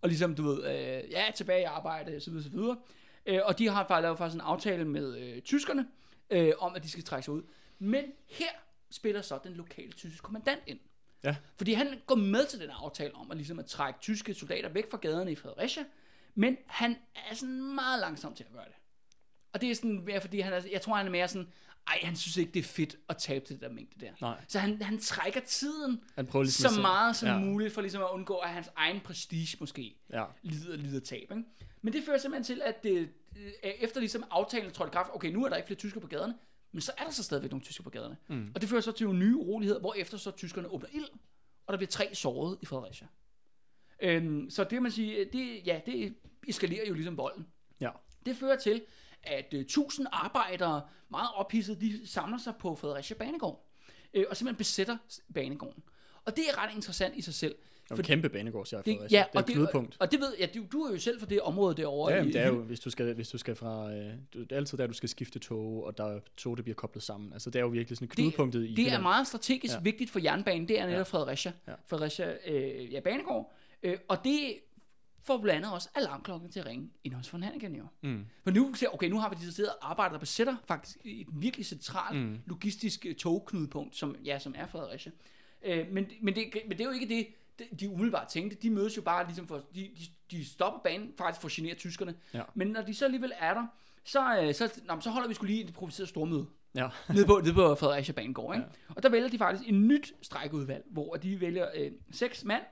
Og 0.00 0.08
ligesom, 0.08 0.34
du 0.34 0.42
ved, 0.42 0.64
øh, 0.64 1.10
ja, 1.10 1.24
tilbage 1.34 1.60
i 1.60 1.64
arbejde, 1.64 2.20
så 2.20 2.30
videre, 2.30 2.44
så 2.44 2.50
videre. 2.50 2.76
Øh, 3.26 3.40
og 3.44 3.58
de 3.58 3.68
har 3.68 3.86
faktisk 3.88 4.02
lavet 4.02 4.18
faktisk 4.18 4.34
en 4.34 4.40
aftale 4.40 4.84
med 4.84 5.18
øh, 5.18 5.42
tyskerne, 5.42 5.86
øh, 6.30 6.52
om 6.58 6.74
at 6.74 6.82
de 6.82 6.90
skal 6.90 7.04
trække 7.04 7.24
sig 7.24 7.34
ud. 7.34 7.42
Men 7.78 8.04
her 8.28 8.50
spiller 8.90 9.22
så 9.22 9.38
den 9.44 9.52
lokale 9.52 9.92
tyske 9.92 10.22
kommandant 10.22 10.62
ind. 10.66 10.78
Ja. 11.24 11.36
Fordi 11.56 11.72
han 11.72 12.00
går 12.06 12.14
med 12.14 12.46
til 12.46 12.60
den 12.60 12.70
aftale 12.70 13.14
om 13.14 13.30
at, 13.30 13.36
ligesom 13.36 13.58
at 13.58 13.66
trække 13.66 14.00
tyske 14.00 14.34
soldater 14.34 14.68
væk 14.68 14.90
fra 14.90 14.98
gaderne 14.98 15.32
i 15.32 15.34
Fredericia, 15.34 15.84
men 16.34 16.56
han 16.66 16.96
er 17.30 17.34
sådan 17.34 17.74
meget 17.74 18.00
langsom 18.00 18.34
til 18.34 18.44
at 18.44 18.52
gøre 18.52 18.64
det. 18.64 18.74
Og 19.52 19.60
det 19.60 19.70
er 19.70 19.74
sådan 19.74 20.04
mere, 20.04 20.20
fordi 20.20 20.40
han 20.40 20.52
er, 20.52 20.60
jeg 20.72 20.80
tror, 20.82 20.94
han 20.94 21.06
er 21.06 21.10
mere 21.10 21.28
sådan, 21.28 21.48
ej, 21.88 21.98
han 22.02 22.16
synes 22.16 22.36
ikke, 22.36 22.52
det 22.52 22.58
er 22.60 22.64
fedt 22.64 22.96
at 23.08 23.16
tabe 23.16 23.46
til 23.46 23.54
det 23.54 23.62
der 23.62 23.68
mængde 23.72 24.06
der. 24.06 24.12
Nej. 24.20 24.40
Så 24.48 24.58
han, 24.58 24.82
han 24.82 24.98
trækker 24.98 25.40
tiden 25.40 26.02
Han 26.14 26.26
prøver 26.26 26.42
ligesom 26.42 26.72
så 26.74 26.80
meget 26.80 27.16
som 27.16 27.28
ja. 27.28 27.38
muligt, 27.38 27.74
for 27.74 27.80
ligesom 27.80 28.02
at 28.02 28.08
undgå, 28.12 28.34
at 28.36 28.50
hans 28.50 28.68
egen 28.76 29.00
prestige 29.00 29.56
måske 29.60 29.96
Ja. 30.12 30.24
lider, 30.42 30.76
lider 30.76 31.00
tab. 31.00 31.20
Ikke? 31.30 31.44
Men 31.82 31.92
det 31.92 32.04
fører 32.04 32.18
simpelthen 32.18 32.56
til, 32.56 32.62
at 32.64 32.82
det, 32.82 33.08
øh, 33.36 33.52
efter 33.62 34.00
ligesom 34.00 34.24
aftalen 34.30 34.70
trådt 34.72 34.88
i 34.88 34.92
kraft, 34.92 35.10
okay, 35.14 35.30
nu 35.32 35.44
er 35.44 35.48
der 35.48 35.56
ikke 35.56 35.66
flere 35.66 35.78
tyskere 35.78 36.00
på 36.00 36.06
gaderne, 36.06 36.34
men 36.72 36.80
så 36.80 36.92
er 36.98 37.04
der 37.04 37.10
så 37.10 37.22
stadigvæk 37.22 37.50
nogle 37.50 37.64
tyskere 37.64 37.84
på 37.84 37.90
gaderne. 37.90 38.16
Mm. 38.28 38.52
Og 38.54 38.60
det 38.60 38.68
fører 38.68 38.80
så 38.80 38.92
til 38.92 39.04
nogle 39.06 39.18
nye 39.18 39.36
uroligheder, 39.36 39.80
hvor 39.80 39.94
efter 39.94 40.18
så 40.18 40.30
tyskerne 40.30 40.68
åbner 40.68 40.88
ild, 40.92 41.08
og 41.66 41.72
der 41.72 41.76
bliver 41.76 41.90
tre 41.90 42.14
såret 42.14 42.58
i 42.62 42.66
Fredericia. 42.66 43.06
Øhm, 44.02 44.50
så 44.50 44.64
det 44.64 44.82
man 44.82 44.92
sige, 44.92 45.24
det, 45.24 45.66
ja, 45.66 45.80
det 45.86 46.14
eskalerer 46.48 46.88
jo 46.88 46.94
ligesom 46.94 47.16
volden. 47.16 47.46
Ja. 47.80 47.90
Det 48.26 48.36
fører 48.36 48.56
til, 48.56 48.82
at 49.22 49.54
uh, 49.54 49.62
tusind 49.68 50.06
arbejdere, 50.12 50.88
meget 51.10 51.28
ophidset, 51.34 51.80
de 51.80 52.06
samler 52.06 52.38
sig 52.38 52.54
på 52.58 52.74
Fredericia 52.74 53.16
Banegård, 53.16 53.70
øh, 54.14 54.24
og 54.30 54.36
simpelthen 54.36 54.58
besætter 54.58 54.96
banegården. 55.34 55.82
Og 56.24 56.36
det 56.36 56.44
er 56.50 56.58
ret 56.58 56.74
interessant 56.74 57.16
i 57.16 57.22
sig 57.22 57.34
selv. 57.34 57.54
Det 57.96 57.98
er 57.98 58.02
en 58.02 58.06
kæmpe 58.06 58.28
banegård, 58.28 58.66
siger 58.66 58.82
Det, 58.82 58.94
Fredericia. 58.96 59.18
ja, 59.18 59.24
det 59.24 59.28
er 59.34 59.36
og 59.38 59.40
et 59.40 59.46
det, 59.46 59.54
knudepunkt. 59.54 59.96
og 60.00 60.12
det 60.12 60.20
ved 60.20 60.34
jeg, 60.40 60.54
du, 60.54 60.64
du 60.72 60.82
er 60.82 60.92
jo 60.92 60.98
selv 60.98 61.20
fra 61.20 61.26
det 61.26 61.40
område 61.40 61.74
derovre. 61.76 62.12
Ja, 62.12 62.20
i- 62.20 62.24
men 62.24 62.32
det 62.32 62.40
er 62.40 62.46
jo, 62.48 62.62
hvis 62.70 62.80
du 62.80 62.90
skal, 62.90 63.14
hvis 63.14 63.28
du 63.28 63.38
skal 63.38 63.54
fra, 63.56 63.92
øh, 63.92 64.12
det 64.32 64.52
er 64.52 64.56
altid 64.56 64.78
der, 64.78 64.86
du 64.86 64.92
skal 64.92 65.08
skifte 65.08 65.38
tog, 65.38 65.84
og 65.84 65.98
der 65.98 66.04
er 66.04 66.20
tog, 66.36 66.56
der 66.56 66.62
bliver 66.62 66.74
koblet 66.76 67.02
sammen. 67.02 67.32
Altså, 67.32 67.50
det 67.50 67.58
er 67.58 67.62
jo 67.62 67.68
virkelig 67.68 67.96
sådan 67.98 68.08
knudepunktet 68.08 68.64
i 68.64 68.74
Det 68.74 68.78
er 68.78 68.84
Jylland. 68.84 69.02
meget 69.02 69.26
strategisk 69.26 69.74
Ja. 69.74 69.80
vigtigt 69.80 70.10
for 70.10 70.18
jernbanen, 70.20 70.68
det 70.68 70.78
er 70.80 70.86
netop 70.86 70.98
Ja. 70.98 71.02
Fredericia. 71.02 71.52
Ja. 71.68 71.72
Fredericia 71.86 72.36
øh, 72.46 72.92
ja, 72.92 73.00
Banegård. 73.00 73.52
Øh, 73.82 73.98
og 74.08 74.18
det 74.24 74.54
får 75.22 75.38
blandt 75.38 75.56
andet 75.56 75.72
også 75.74 75.88
alarmklokken 75.94 76.50
til 76.50 76.60
at 76.60 76.66
ringe 76.66 76.90
ind 77.04 77.14
hos 77.14 77.32
von 77.32 77.42
Hannigan 77.42 77.74
jo. 77.74 77.84
Mm. 78.02 78.24
For 78.44 78.50
nu, 78.50 78.74
okay, 78.92 79.08
nu 79.08 79.18
har 79.18 79.28
vi 79.30 79.36
decideret 79.46 79.72
arbejder, 79.82 80.12
der 80.12 80.18
besætter 80.18 80.56
faktisk 80.68 80.96
et 81.04 81.26
virkelig 81.32 81.66
centralt 81.66 82.18
Mm. 82.20 82.38
logistisk 82.46 83.06
øh, 83.06 83.14
togknudepunkt, 83.14 83.96
som, 83.96 84.16
ja, 84.24 84.38
som 84.38 84.54
er 84.56 84.66
Fredericia. 84.66 85.12
Øh, 85.64 85.86
men, 85.92 86.06
men, 86.22 86.34
det, 86.34 86.44
men 86.68 86.70
det 86.78 86.80
er 86.80 86.84
jo 86.84 86.90
ikke 86.90 87.08
det, 87.08 87.26
det, 87.26 87.26
de 87.80 87.88
umiddelbart 87.90 88.28
tænkte. 88.28 88.56
De 88.62 88.70
mødes 88.70 88.96
jo 88.96 89.02
bare 89.02 89.26
ligesom 89.26 89.46
for, 89.46 89.56
de, 89.74 89.80
de, 89.98 90.04
de 90.30 90.44
stopper 90.44 90.80
banen 90.84 91.12
faktisk 91.18 91.40
for 91.40 91.48
at 91.48 91.52
genere 91.52 91.74
tyskerne. 91.74 92.14
Ja. 92.34 92.42
Men 92.54 92.66
når 92.68 92.82
de 92.82 92.94
så 92.94 93.04
alligevel 93.04 93.32
er 93.38 93.54
der, 93.54 93.66
så, 94.04 94.40
øh, 94.42 94.54
så, 94.54 94.80
nå, 94.84 95.00
så 95.00 95.10
holder 95.10 95.28
vi 95.28 95.34
skulle 95.34 95.52
lige 95.52 95.62
et 95.64 95.68
improviseret 95.68 96.08
stormøde 96.08 96.46
Ja. 96.74 96.88
nede 97.14 97.26
på, 97.26 97.40
nede 97.44 97.54
på 97.54 97.74
Fredericia 97.74 98.12
Banegård. 98.14 98.54
Ikke? 98.56 98.66
Ja. 98.88 98.94
Og 98.96 99.02
der 99.02 99.08
vælger 99.08 99.28
de 99.28 99.38
faktisk 99.38 99.68
et 99.68 99.74
nyt 99.74 100.14
strækkeudvalg, 100.22 100.84
hvor 100.90 101.14
de 101.14 101.40
vælger 101.40 101.66
øh, 101.76 101.92
seks 102.12 102.44
mand, 102.44 102.62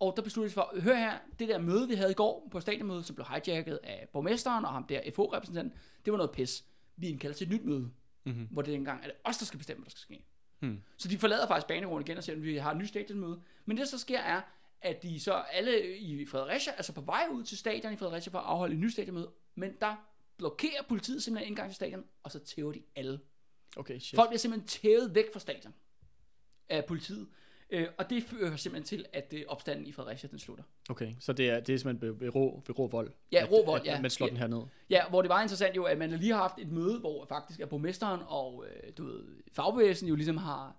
og 0.00 0.12
der 0.16 0.22
beslutter 0.22 0.48
de 0.48 0.54
for, 0.54 0.80
hør 0.80 0.94
her, 0.96 1.12
det 1.38 1.48
der 1.48 1.58
møde, 1.58 1.88
vi 1.88 1.94
havde 1.94 2.10
i 2.10 2.14
går 2.14 2.48
på 2.50 2.60
stadionmødet, 2.60 3.04
som 3.06 3.14
blev 3.16 3.26
hijacket 3.30 3.78
af 3.82 4.08
borgmesteren 4.12 4.64
og 4.64 4.72
ham 4.72 4.84
der 4.84 5.00
FH-repræsentanten, 5.14 5.72
det 6.04 6.12
var 6.12 6.16
noget 6.16 6.30
pis. 6.30 6.64
Vi 6.96 7.08
indkalder 7.08 7.36
til 7.36 7.44
et 7.46 7.52
nyt 7.52 7.64
møde, 7.64 7.90
Mhm. 8.24 8.48
hvor 8.50 8.62
det 8.62 8.74
engang 8.74 9.00
er 9.02 9.04
det 9.04 9.14
os, 9.24 9.38
der 9.38 9.44
skal 9.46 9.58
bestemme, 9.58 9.78
hvad 9.82 9.84
der 9.84 9.90
skal 9.90 10.00
ske. 10.00 10.24
Hmm. 10.60 10.82
Så 10.96 11.08
de 11.08 11.18
forlader 11.18 11.46
faktisk 11.46 11.66
banegården 11.66 12.06
igen 12.06 12.16
og 12.16 12.24
siger, 12.24 12.36
at 12.36 12.42
vi 12.42 12.56
har 12.56 12.70
et 12.70 12.76
nyt 12.76 12.88
stadionmøde. 12.88 13.42
Men 13.64 13.76
det, 13.76 13.84
der 13.84 13.90
så 13.90 13.98
sker, 13.98 14.18
er, 14.18 14.40
at 14.80 15.02
de 15.02 15.20
så 15.20 15.32
alle 15.32 15.96
i 15.96 16.26
Fredericia, 16.26 16.72
altså 16.72 16.92
på 16.92 17.00
vej 17.00 17.26
ud 17.30 17.44
til 17.44 17.58
stadion 17.58 17.92
i 17.92 17.96
Fredericia 17.96 18.32
for 18.32 18.38
at 18.38 18.44
afholde 18.44 18.74
et 18.74 18.80
nyt 18.80 18.92
stadionmøde, 18.92 19.30
men 19.54 19.76
der 19.80 19.96
blokerer 20.36 20.82
politiet 20.88 21.22
simpelthen 21.22 21.48
indgang 21.48 21.70
til 21.70 21.76
stadion, 21.76 22.04
og 22.22 22.30
så 22.30 22.38
tæver 22.38 22.72
de 22.72 22.82
alle. 22.96 23.20
Okay, 23.76 23.98
shit. 23.98 24.16
Folk 24.16 24.28
bliver 24.28 24.38
simpelthen 24.38 24.68
tævet 24.68 25.14
væk 25.14 25.32
fra 25.32 25.40
stadion 25.40 25.74
af 26.68 26.84
politiet. 26.84 27.28
Øh, 27.72 27.86
og 27.98 28.10
det 28.10 28.22
fører 28.22 28.56
simpelthen 28.56 28.98
til, 28.98 29.04
at 29.12 29.32
øh, 29.36 29.42
opstanden 29.48 29.86
i 29.86 29.92
Fredericia, 29.92 30.28
den 30.30 30.38
slutter. 30.38 30.64
Okay, 30.90 31.12
så 31.20 31.32
det 31.32 31.50
er, 31.50 31.60
det 31.60 31.74
er 31.74 31.78
simpelthen 31.78 32.20
ved, 32.20 32.34
rå, 32.34 32.62
ved 32.66 32.78
rå 32.78 32.86
vold? 32.86 33.10
Ja, 33.32 33.42
at- 33.42 33.50
rå 33.52 33.64
vold, 33.64 33.80
at, 33.80 33.86
ja. 33.86 34.00
Man 34.00 34.10
slår 34.10 34.26
Ja. 34.26 34.30
den 34.30 34.36
her 34.38 34.46
ned? 34.46 34.62
Ja, 34.90 35.08
hvor 35.08 35.22
det 35.22 35.28
var 35.28 35.42
interessant 35.42 35.76
jo, 35.76 35.84
at 35.84 35.98
man 35.98 36.10
lige 36.10 36.32
har 36.32 36.38
haft 36.40 36.54
et 36.58 36.72
møde, 36.72 36.98
hvor 36.98 37.26
faktisk 37.28 37.60
er 37.60 37.66
borgmesteren 37.66 38.20
og 38.26 38.64
øh, 38.68 38.92
du 38.98 39.04
ved, 39.04 39.22
fagbevægelsen 39.52 40.08
jo 40.08 40.14
ligesom 40.14 40.36
har, 40.36 40.76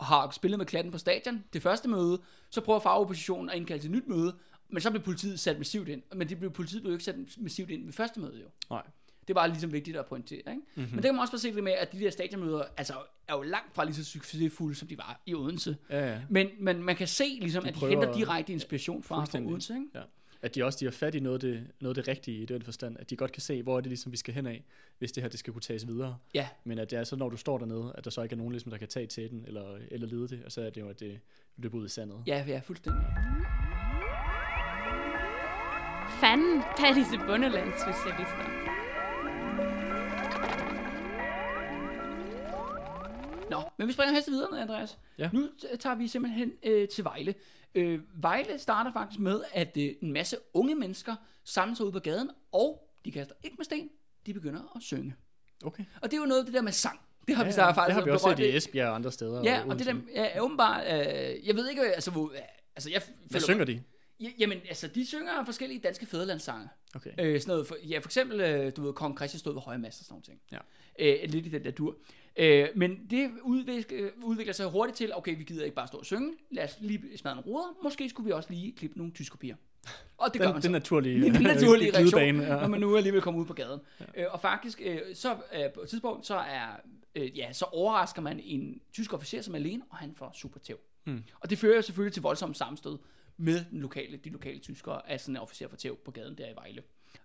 har 0.00 0.30
spillet 0.30 0.58
med 0.58 0.66
klatten 0.66 0.92
på 0.92 0.98
stadion. 0.98 1.44
Det 1.52 1.62
første 1.62 1.88
møde, 1.88 2.20
så 2.50 2.60
prøver 2.60 2.80
fagoppositionen 2.80 3.50
at 3.50 3.56
indkalde 3.56 3.82
til 3.82 3.88
et 3.90 3.96
nyt 3.96 4.08
møde, 4.08 4.34
men 4.68 4.80
så 4.80 4.90
blev 4.90 5.02
politiet 5.02 5.40
sat 5.40 5.58
massivt 5.58 5.88
ind. 5.88 6.02
Men 6.14 6.28
det 6.28 6.38
blev, 6.38 6.50
politiet 6.50 6.82
blev 6.82 6.90
jo 6.92 6.94
ikke 6.94 7.04
sat 7.04 7.16
massivt 7.38 7.70
ind 7.70 7.84
ved 7.84 7.92
første 7.92 8.20
møde 8.20 8.40
jo. 8.40 8.46
Nej. 8.70 8.82
Det 9.28 9.34
var 9.34 9.46
ligesom 9.46 9.72
vigtigt 9.72 9.96
at 9.96 10.06
pointere, 10.06 10.38
ikke? 10.38 10.52
Mm-hmm. 10.52 10.82
Men 10.90 10.96
det 10.96 11.04
kan 11.04 11.14
man 11.14 11.20
også 11.20 11.32
bare 11.32 11.38
se 11.38 11.54
det 11.54 11.64
med, 11.64 11.72
at 11.72 11.92
de 11.92 11.98
der 11.98 12.10
stadionmøder 12.10 12.62
altså, 12.76 12.94
er 13.28 13.34
jo 13.34 13.42
langt 13.42 13.74
fra 13.74 13.84
lige 13.84 13.94
så 13.94 14.04
succesfulde, 14.04 14.74
som 14.74 14.88
de 14.88 14.98
var 14.98 15.20
i 15.26 15.34
Odense. 15.34 15.76
Ja, 15.90 16.12
ja. 16.12 16.20
Men, 16.28 16.48
men 16.58 16.82
man 16.82 16.96
kan 16.96 17.06
se 17.06 17.38
ligesom, 17.40 17.62
De 17.62 17.68
at 17.68 17.74
de 17.74 17.88
henter 17.88 18.12
direkte 18.12 18.52
inspiration 18.52 19.02
fra, 19.02 19.24
fra. 19.24 19.38
Odense, 19.38 19.74
ikke? 19.74 19.86
ja. 19.94 20.00
At 20.42 20.54
de 20.54 20.64
også 20.64 20.78
de 20.80 20.84
har 20.84 20.92
fat 20.92 21.14
i 21.14 21.20
noget 21.20 21.34
af 21.34 21.40
det, 21.40 21.66
noget 21.80 21.96
det 21.96 22.08
rigtige 22.08 22.42
i 22.42 22.46
den 22.46 22.62
forstand, 22.62 22.96
at 23.00 23.10
de 23.10 23.16
godt 23.16 23.32
kan 23.32 23.42
se, 23.42 23.62
hvor 23.62 23.76
er 23.76 23.80
det 23.80 23.88
ligesom, 23.88 24.12
vi 24.12 24.16
skal 24.16 24.34
hen 24.34 24.46
af, 24.46 24.64
hvis 24.98 25.12
det 25.12 25.22
her 25.22 25.30
det 25.30 25.38
skal 25.38 25.52
kunne 25.52 25.62
tages 25.62 25.86
videre. 25.86 26.16
Ja, 26.34 26.48
Men 26.64 26.78
at 26.78 26.90
det 26.90 26.98
er 26.98 27.04
så, 27.04 27.16
når 27.16 27.28
du 27.28 27.36
står 27.36 27.58
dernede, 27.58 27.92
at 27.94 28.04
der 28.04 28.10
så 28.10 28.22
ikke 28.22 28.32
er 28.32 28.36
nogen, 28.36 28.52
ligesom, 28.52 28.70
der 28.70 28.78
kan 28.78 28.88
tage 28.88 29.06
til 29.06 29.30
den, 29.30 29.44
eller, 29.46 29.78
eller 29.90 30.06
lede 30.06 30.28
det, 30.28 30.44
og 30.44 30.52
så 30.52 30.62
er 30.62 30.70
det 30.70 30.80
jo, 30.80 30.88
at 30.88 31.00
det 31.00 31.20
løber 31.56 31.78
ud 31.78 31.86
i 31.86 31.88
sandet. 31.88 32.22
ja, 32.26 32.44
ja, 32.48 32.60
fuldstændig. 32.64 33.02
Fanden, 36.20 36.58
der 36.76 36.86
er 36.86 36.94
disse 36.94 37.18
bundelandssocialister. 37.26 38.57
Nå, 43.50 43.62
men 43.78 43.88
vi 43.88 43.92
springer 43.92 44.14
heste 44.14 44.30
videre, 44.30 44.60
Andreas. 44.60 44.98
Ja. 45.18 45.30
Nu 45.32 45.48
tager 45.80 45.94
vi 45.96 46.08
simpelthen 46.08 46.52
øh, 46.62 46.88
til 46.88 47.04
Vejle. 47.04 47.34
Øh, 47.74 48.00
Vejle 48.14 48.58
starter 48.58 48.92
faktisk 48.92 49.20
med, 49.20 49.40
at 49.52 49.76
øh, 49.76 49.90
en 50.02 50.12
masse 50.12 50.36
unge 50.54 50.74
mennesker 50.74 51.16
samler 51.44 51.74
sig 51.74 51.86
ud 51.86 51.92
på 51.92 51.98
gaden, 51.98 52.30
og 52.52 52.88
de 53.04 53.12
kaster 53.12 53.34
ikke 53.42 53.56
med 53.58 53.64
sten, 53.64 53.88
de 54.26 54.34
begynder 54.34 54.72
at 54.76 54.82
synge. 54.82 55.14
Okay. 55.64 55.84
Og 56.02 56.10
det 56.10 56.16
er 56.16 56.20
jo 56.20 56.26
noget 56.26 56.40
af 56.40 56.44
det 56.46 56.54
der 56.54 56.62
med 56.62 56.72
sang. 56.72 57.00
Det 57.28 57.36
har 57.36 57.42
Ja, 57.44 57.48
vi 57.48 57.52
så 57.52 57.60
faktisk 57.60 57.86
det 57.86 57.94
har 57.94 58.04
vi 58.04 58.10
også 58.10 58.34
set 58.36 58.44
i 58.44 58.56
Esbjerg 58.56 58.88
og 58.88 58.94
andre 58.94 59.12
steder. 59.12 59.42
Ja, 59.44 59.60
og 59.62 59.68
og 59.68 59.78
det 59.78 59.88
er 59.88 59.92
dem, 59.92 60.08
ja, 60.14 60.40
åbenbart, 60.40 60.82
øh, 60.86 61.46
jeg 61.46 61.54
ved 61.54 61.68
ikke, 61.68 61.82
altså, 61.94 62.10
hvor, 62.10 62.32
altså 62.76 62.90
jeg 62.90 63.02
Hvad 63.06 63.40
føler- 63.40 63.44
synger 63.44 63.64
de? 63.64 63.82
Ja, 64.20 64.28
Jamen, 64.38 64.58
altså, 64.68 64.88
de 64.88 65.06
synger 65.06 65.44
forskellige 65.44 65.80
danske 65.80 66.06
fædrelandssange. 66.06 66.68
Okay. 66.94 67.10
Øh, 67.20 67.40
sådan 67.40 67.52
noget, 67.52 67.66
for, 67.66 67.76
ja, 67.88 67.98
for 67.98 68.08
eksempel, 68.08 68.40
øh, 68.40 68.72
du 68.76 68.82
ved, 68.82 68.92
Kong 68.92 69.16
Christian 69.18 69.38
stod 69.38 69.52
ved 69.54 69.62
høje 69.62 69.78
master 69.78 70.00
og 70.02 70.04
sådan 70.04 70.12
nogle 70.14 70.24
ting. 70.24 70.40
Ja. 70.98 71.22
Øh, 71.24 71.30
lidt 71.30 71.46
i 71.46 71.48
den 71.48 71.64
der 71.64 71.70
dur. 71.70 71.96
Øh, 72.38 72.68
men 72.74 73.06
det 73.10 73.30
udvikler, 73.42 74.08
udvikler 74.22 74.52
sig 74.52 74.66
hurtigt 74.66 74.96
til, 74.96 75.14
okay, 75.14 75.38
vi 75.38 75.44
gider 75.44 75.64
ikke 75.64 75.74
bare 75.76 75.86
stå 75.86 75.98
og 75.98 76.06
synge, 76.06 76.32
lad 76.50 76.64
os 76.64 76.76
lige 76.80 77.18
smadre 77.18 77.36
en 77.36 77.40
ruder, 77.40 77.78
måske 77.82 78.08
skulle 78.08 78.26
vi 78.26 78.32
også 78.32 78.50
lige 78.50 78.72
klippe 78.72 78.98
nogle 78.98 79.12
tyskopier. 79.12 79.56
Og 80.18 80.32
det 80.32 80.40
gør 80.40 80.46
Den, 80.46 80.54
man 80.54 80.62
den 80.62 80.68
så. 80.68 80.70
naturlige, 80.70 81.20
Det 81.20 81.28
er 81.28 81.32
den 81.32 81.42
naturlige 81.54 81.94
reaktion, 81.94 82.40
ja. 82.40 82.60
når 82.60 82.66
man 82.68 82.80
nu 82.80 82.96
alligevel 82.96 83.22
kommer 83.22 83.40
ud 83.40 83.46
på 83.46 83.52
gaden. 83.52 83.80
Ja. 84.00 84.22
Øh, 84.22 84.26
og 84.30 84.40
faktisk, 84.40 84.80
øh, 84.84 85.00
så 85.14 85.30
øh, 85.32 85.72
på 85.74 85.80
et 85.80 85.88
tidspunkt, 85.88 86.26
så 86.26 86.34
er, 86.34 86.66
øh, 87.14 87.38
ja, 87.38 87.52
så 87.52 87.64
overrasker 87.64 88.22
man 88.22 88.40
en 88.40 88.80
tysk 88.92 89.14
officer, 89.14 89.42
som 89.42 89.54
er 89.54 89.58
alene, 89.58 89.82
og 89.90 89.96
han 89.96 90.14
får 90.14 90.32
super 90.34 90.60
tæv. 90.60 90.78
Hmm. 91.04 91.22
Og 91.40 91.50
det 91.50 91.58
fører 91.58 91.80
selvfølgelig 91.80 92.12
til 92.12 92.22
voldsomt 92.22 92.56
sammenstød 92.56 92.98
med 93.36 93.64
den 93.70 93.80
lokale, 93.80 94.16
de 94.16 94.30
lokale 94.30 94.58
tyskere, 94.58 95.10
af 95.10 95.20
sådan 95.20 95.36
en 95.36 95.40
officer 95.42 95.68
for 95.68 95.76
tæv 95.76 95.96
på 96.04 96.10
gaden 96.10 96.38
der 96.38 96.46
i 96.46 96.54
Vejle. 96.54 96.82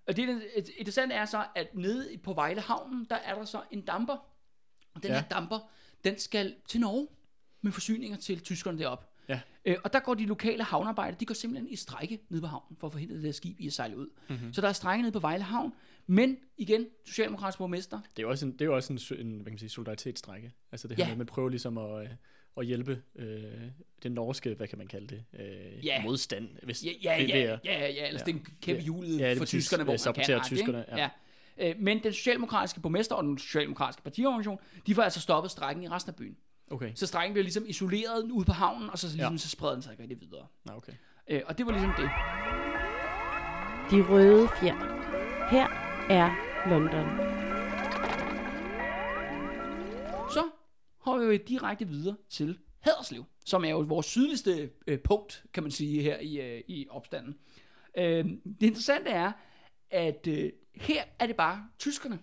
Og 0.07 0.18
det 0.18 0.28
det 0.28 0.70
interessante 0.78 1.16
er 1.16 1.26
så, 1.26 1.43
at 1.55 1.76
nede 1.76 2.18
på 2.24 2.34
Vejle 2.34 2.61
Havnen, 2.61 3.07
der 3.09 3.16
er 3.16 3.36
der 3.36 3.45
så 3.45 3.61
en 3.72 3.82
damper. 3.82 4.33
Og 4.94 5.04
den 5.04 5.10
Ja. 5.12 5.16
ja. 5.16 5.22
her 5.22 5.28
damper, 5.30 5.60
den 6.04 6.20
skal 6.20 6.56
til 6.68 6.80
Norge 6.82 7.08
med 7.62 7.72
forsyninger 7.72 8.18
til 8.18 8.39
tyskerne 8.39 8.80
deroppe. 8.80 9.06
Ja. 9.30 9.39
Øh, 9.66 9.76
og 9.84 9.94
der 9.94 10.00
går 10.00 10.14
de 10.14 10.26
lokale 10.26 10.64
havnearbejdere, 10.64 11.18
de 11.20 11.26
går 11.26 11.34
simpelthen 11.34 11.70
i 11.70 11.76
strække 11.76 12.20
nede 12.30 12.41
på 12.41 12.48
havnen, 12.48 12.78
for 12.80 12.88
at 12.88 12.91
forhindre 12.94 13.16
det 13.16 13.24
der 13.24 13.32
skib 13.32 13.60
i 13.60 13.68
at 13.68 13.74
sejle 13.74 13.98
ud. 13.98 14.08
Mhm. 14.30 14.38
Mm-hmm. 14.38 14.54
Så 14.54 14.62
der 14.62 14.68
er 14.70 14.74
strække 14.74 15.02
nede 15.02 15.12
på 15.12 15.20
Vejle 15.20 15.44
Havn, 15.44 15.74
men 16.08 16.38
igen, 16.58 16.86
socialdemokratisk 17.06 17.58
borgmester, 17.58 17.98
Det 17.98 18.20
er 18.20 18.24
jo 18.24 18.30
også 18.30 18.46
en, 18.46 18.52
det 18.52 18.62
er 18.62 18.66
jo 18.66 18.76
også 18.76 18.94
en, 18.94 19.00
en 19.28 19.34
hvad 19.36 19.44
kan 19.46 19.52
man 19.52 19.58
sige, 19.58 19.70
solidaritetsstrække. 19.70 20.52
Altså 20.72 20.88
det 20.88 20.98
her 20.98 21.04
Ja. 21.04 21.08
med, 21.08 21.12
at 21.12 21.18
man 21.18 21.28
prøver 21.28 21.50
ligesom 21.50 21.78
at, 21.78 22.04
øh, 22.04 22.10
at 22.58 22.66
hjælpe 22.66 23.02
øh, 23.16 23.44
den 24.04 24.12
norske, 24.12 24.54
hvad 24.54 24.68
kan 24.68 24.78
man 24.78 24.88
kalde 24.88 25.08
det, 25.08 25.24
øh, 25.39 25.86
Ja. 25.86 26.04
modstand. 26.04 26.50
Hvis, 26.64 26.84
Ja, 26.86 26.89
ja, 27.04 27.22
ja, 27.24 27.38
ja, 27.39 27.58
ja, 27.66 27.88
ja 27.88 28.08
ellers 28.08 28.22
Ja. 28.22 28.26
det 28.26 28.32
er 28.34 28.38
en 28.38 28.46
kæmpe 28.62 28.80
Ja. 28.80 28.84
hjulet 28.84 29.20
Ja, 29.20 29.32
er 29.32 29.38
for 29.38 29.46
tyskerne, 29.46 29.84
hvor 29.84 29.94
Ja, 29.94 30.14
man 30.16 30.26
kan. 30.26 30.41
tyskerne, 30.46 30.86
ja. 30.88 30.98
ja. 30.98 31.10
Øh, 31.58 31.76
Men 31.80 32.04
den 32.04 32.14
socialdemokratiske 32.14 32.80
borgmester 32.80 33.16
og 33.16 33.24
den 33.24 33.38
socialdemokratiske 33.38 34.01
partiorganisation, 34.04 34.60
de 34.88 34.95
får 34.95 35.01
altså 35.04 35.22
stoppet 35.22 35.51
strækken 35.51 35.84
i 35.84 35.88
resten 35.88 36.10
af 36.10 36.16
byen. 36.16 36.38
Okay, 36.72 36.91
Så 36.95 37.08
strækken 37.08 37.34
bliver 37.34 37.43
ligesom 37.43 37.64
isoleret 37.68 38.32
ude 38.32 38.45
på 38.45 38.51
havnen, 38.51 38.89
og 38.89 38.99
så, 38.99 39.08
ligesom, 39.08 39.34
Ja. 39.34 39.38
så 39.38 39.49
spreder 39.49 39.74
den 39.74 39.82
sig 39.82 39.91
ikke 39.91 40.04
rigtig 40.04 40.22
videre. 40.22 40.47
Nå, 40.66 40.74
okay. 40.74 40.93
Øh, 41.30 41.41
og 41.45 41.58
det 41.58 41.66
var 41.66 41.72
ligesom 41.72 41.93
det. 41.97 42.10
De 43.91 44.10
røde 44.14 44.47
fjer. 44.60 44.76
Her 45.51 45.68
er 46.10 46.30
London. 46.70 47.06
Så 50.34 50.43
har 51.04 51.18
vi 51.18 51.26
jo 51.26 51.39
direkte 51.47 51.88
videre 51.88 52.16
til 52.30 52.58
Haderslev, 52.80 53.26
som 53.45 53.66
er 53.66 53.70
jo 53.70 53.80
vores 53.80 54.06
sydligste 54.06 54.70
øh, 54.88 54.99
punkt, 54.99 55.43
kan 55.54 55.64
man 55.64 55.72
sige, 55.72 56.01
her 56.01 56.20
i, 56.20 56.41
øh, 56.41 56.62
i 56.68 56.88
opstanden. 56.89 57.36
Øh, 57.97 58.26
det 58.43 58.68
interessante 58.68 59.10
er, 59.10 59.32
at 59.89 60.28
øh, 60.28 60.51
her 60.76 61.04
er 61.20 61.28
det 61.28 61.36
bare 61.36 61.68
tyskerne, 61.80 62.20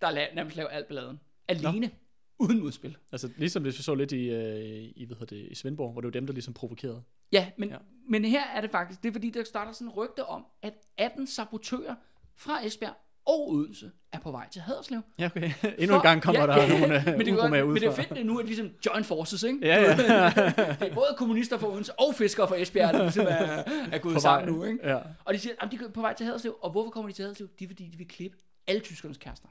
der 0.00 0.10
la- 0.10 0.34
nærmest 0.34 0.56
laver 0.56 0.68
alt 0.68 0.86
balladen. 0.88 1.20
Alene, 1.48 1.90
uden 2.38 2.60
modspil. 2.60 2.96
Altså 3.12 3.30
ligesom 3.36 3.62
hvis 3.62 3.78
vi 3.78 3.82
så 3.82 3.94
lidt 3.94 4.12
i, 4.12 4.30
øh, 4.30 4.92
i, 4.96 5.04
hvad 5.06 5.16
hedder 5.16 5.36
det, 5.36 5.48
i 5.50 5.54
Svendborg, 5.54 5.92
hvor 5.92 6.00
det 6.00 6.06
var 6.06 6.12
dem, 6.12 6.26
der 6.26 6.32
ligesom 6.32 6.54
provokerede. 6.54 7.02
Ja, 7.32 7.50
men, 7.58 7.68
ja. 7.68 7.78
men 8.08 8.24
her 8.24 8.44
er 8.44 8.60
det 8.60 8.70
faktisk, 8.70 9.02
det 9.02 9.08
er 9.08 9.12
fordi, 9.12 9.30
der 9.30 9.44
starter 9.44 9.72
sådan 9.72 9.86
en 9.86 9.92
rygte 9.92 10.24
om, 10.26 10.46
at 10.62 10.74
18 10.96 11.26
sabotører 11.26 11.94
fra 12.36 12.66
Esbjerg 12.66 12.94
og 13.26 13.50
Odense 13.50 13.90
er 14.12 14.18
på 14.20 14.30
vej 14.30 14.48
til 14.48 14.62
Haderslev. 14.62 15.00
Ja, 15.18 15.26
okay. 15.26 15.50
Endnu 15.78 15.96
en 15.96 16.02
gang 16.02 16.22
kommer 16.22 16.40
ja, 16.40 16.46
der 16.46 16.62
ja, 16.62 16.68
nogle 16.68 16.86
men 17.18 17.26
det, 17.26 17.28
er 17.28 17.44
uh, 17.44 17.50
med 17.50 17.64
men 17.64 17.74
det 17.74 17.82
er 17.82 17.88
udefra. 17.88 18.02
fedt, 18.02 18.18
at 18.18 18.26
nu 18.26 18.38
det 18.38 18.46
ligesom 18.46 18.70
joint 18.86 19.06
forces, 19.06 19.42
ikke? 19.42 19.58
Ja, 19.62 19.82
ja. 19.82 19.90
det 19.96 20.88
er 20.90 20.94
både 20.94 21.06
kommunister 21.16 21.58
fra 21.58 21.68
Odense 21.72 22.00
og 22.00 22.14
fiskere 22.14 22.48
fra 22.48 22.56
Esbjerg, 22.60 22.94
der 22.94 23.02
ligesom 23.02 23.26
er, 23.28 23.62
er 23.92 23.98
gået 23.98 24.14
På 24.14 24.20
sammen 24.20 24.46
vej. 24.48 24.56
nu, 24.56 24.64
ikke? 24.72 24.88
Ja. 24.90 24.98
Og 25.24 25.34
de 25.34 25.38
siger, 25.38 25.54
at 25.60 25.72
de 25.72 25.78
er 25.84 25.88
på 25.88 26.00
vej 26.00 26.14
til 26.14 26.26
Haderslev, 26.26 26.56
og 26.62 26.70
hvorfor 26.70 26.90
kommer 26.90 27.08
de 27.10 27.14
til 27.16 27.22
Haderslev? 27.22 27.48
Det 27.58 27.64
er 27.64 27.68
fordi, 27.68 27.88
de 27.88 27.98
vil 27.98 28.08
klippe 28.08 28.36
alle 28.66 28.80
tyskernes 28.82 29.16
kærester. 29.18 29.48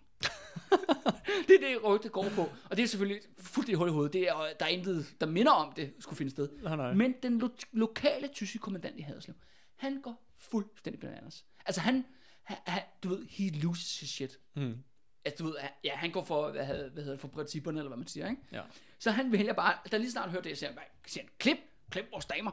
det 1.48 1.56
er 1.56 1.68
det, 1.70 1.84
rygtet 1.84 2.12
går 2.12 2.26
på. 2.36 2.42
Og 2.70 2.78
det 2.78 2.84
er 2.84 2.88
selvfølgelig 2.88 3.22
fuldstændig 3.40 3.78
hul 3.78 3.88
i 3.88 3.92
hovedet. 3.92 4.14
Det 4.14 4.22
er, 4.30 4.34
der 4.60 4.66
er 4.66 4.70
intet, 4.70 5.06
der 5.22 5.28
minder 5.28 5.52
om, 5.52 5.74
det 5.76 5.94
skulle 6.00 6.18
finde 6.18 6.32
sted. 6.32 6.50
Nej, 6.64 6.76
nej. 6.76 6.94
Men 6.94 7.14
den 7.24 7.40
lo- 7.40 7.50
lokale 7.72 8.28
tyske 8.28 8.60
kommandant 8.60 8.96
i 9.00 9.02
Haderslev, 9.02 9.36
han 9.76 10.02
går 10.02 10.24
fuldstændig 10.40 11.00
bananas. 11.00 11.46
Altså 11.66 11.82
han, 11.82 12.06
han, 12.46 12.58
han 12.68 12.82
du 13.04 13.10
ved, 13.10 13.26
he 13.30 13.50
loses 13.50 14.00
his 14.00 14.10
shit. 14.10 14.40
Hmm. 14.54 14.84
Altså 15.26 15.44
du 15.44 15.50
ved, 15.50 15.56
ja, 15.84 15.96
han 15.96 16.12
går 16.12 16.24
for, 16.24 16.52
hvad, 16.52 16.66
hedder- 16.66 16.90
hvad 16.90 17.04
hedder 17.04 17.16
det, 17.16 17.22
for 17.22 17.28
principperne, 17.28 17.80
eller 17.80 17.90
hvad 17.90 17.98
man 17.98 18.08
siger, 18.08 18.30
ikke? 18.30 18.42
Ja. 18.52 18.62
Så 19.00 19.12
han 19.12 19.32
vælger 19.32 19.54
bare, 19.54 19.78
da 19.92 19.98
lige 19.98 20.12
snart 20.12 20.30
hører 20.32 20.42
det, 20.42 20.58
siger 20.58 20.70
han, 20.72 20.80
siger 21.08 21.24
han, 21.24 21.32
klip, 21.40 21.58
klip 21.90 22.06
vores 22.12 22.26
damer, 22.26 22.52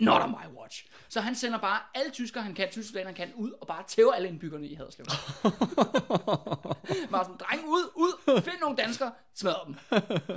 not 0.00 0.22
on 0.22 0.30
my 0.30 0.58
watch. 0.58 0.86
Så 1.08 1.20
han 1.20 1.34
sender 1.34 1.58
bare 1.58 1.78
alle 1.94 2.10
tyskere, 2.12 2.42
han 2.42 2.54
kan, 2.54 2.68
tyske 2.70 2.86
soldater, 2.88 3.06
han 3.06 3.14
kan, 3.14 3.28
ud 3.34 3.50
og 3.60 3.66
bare 3.66 3.82
tæver 3.88 4.12
alle 4.12 4.28
indbyggerne 4.28 4.66
i 4.66 4.74
Haderslev. 4.74 5.06
bare 7.12 7.24
sådan, 7.24 7.36
dreng 7.40 7.68
ud, 7.68 7.90
ud, 7.94 8.40
find 8.42 8.56
nogle 8.60 8.76
danskere, 8.76 9.10
smadr 9.34 9.64
dem. 9.66 9.74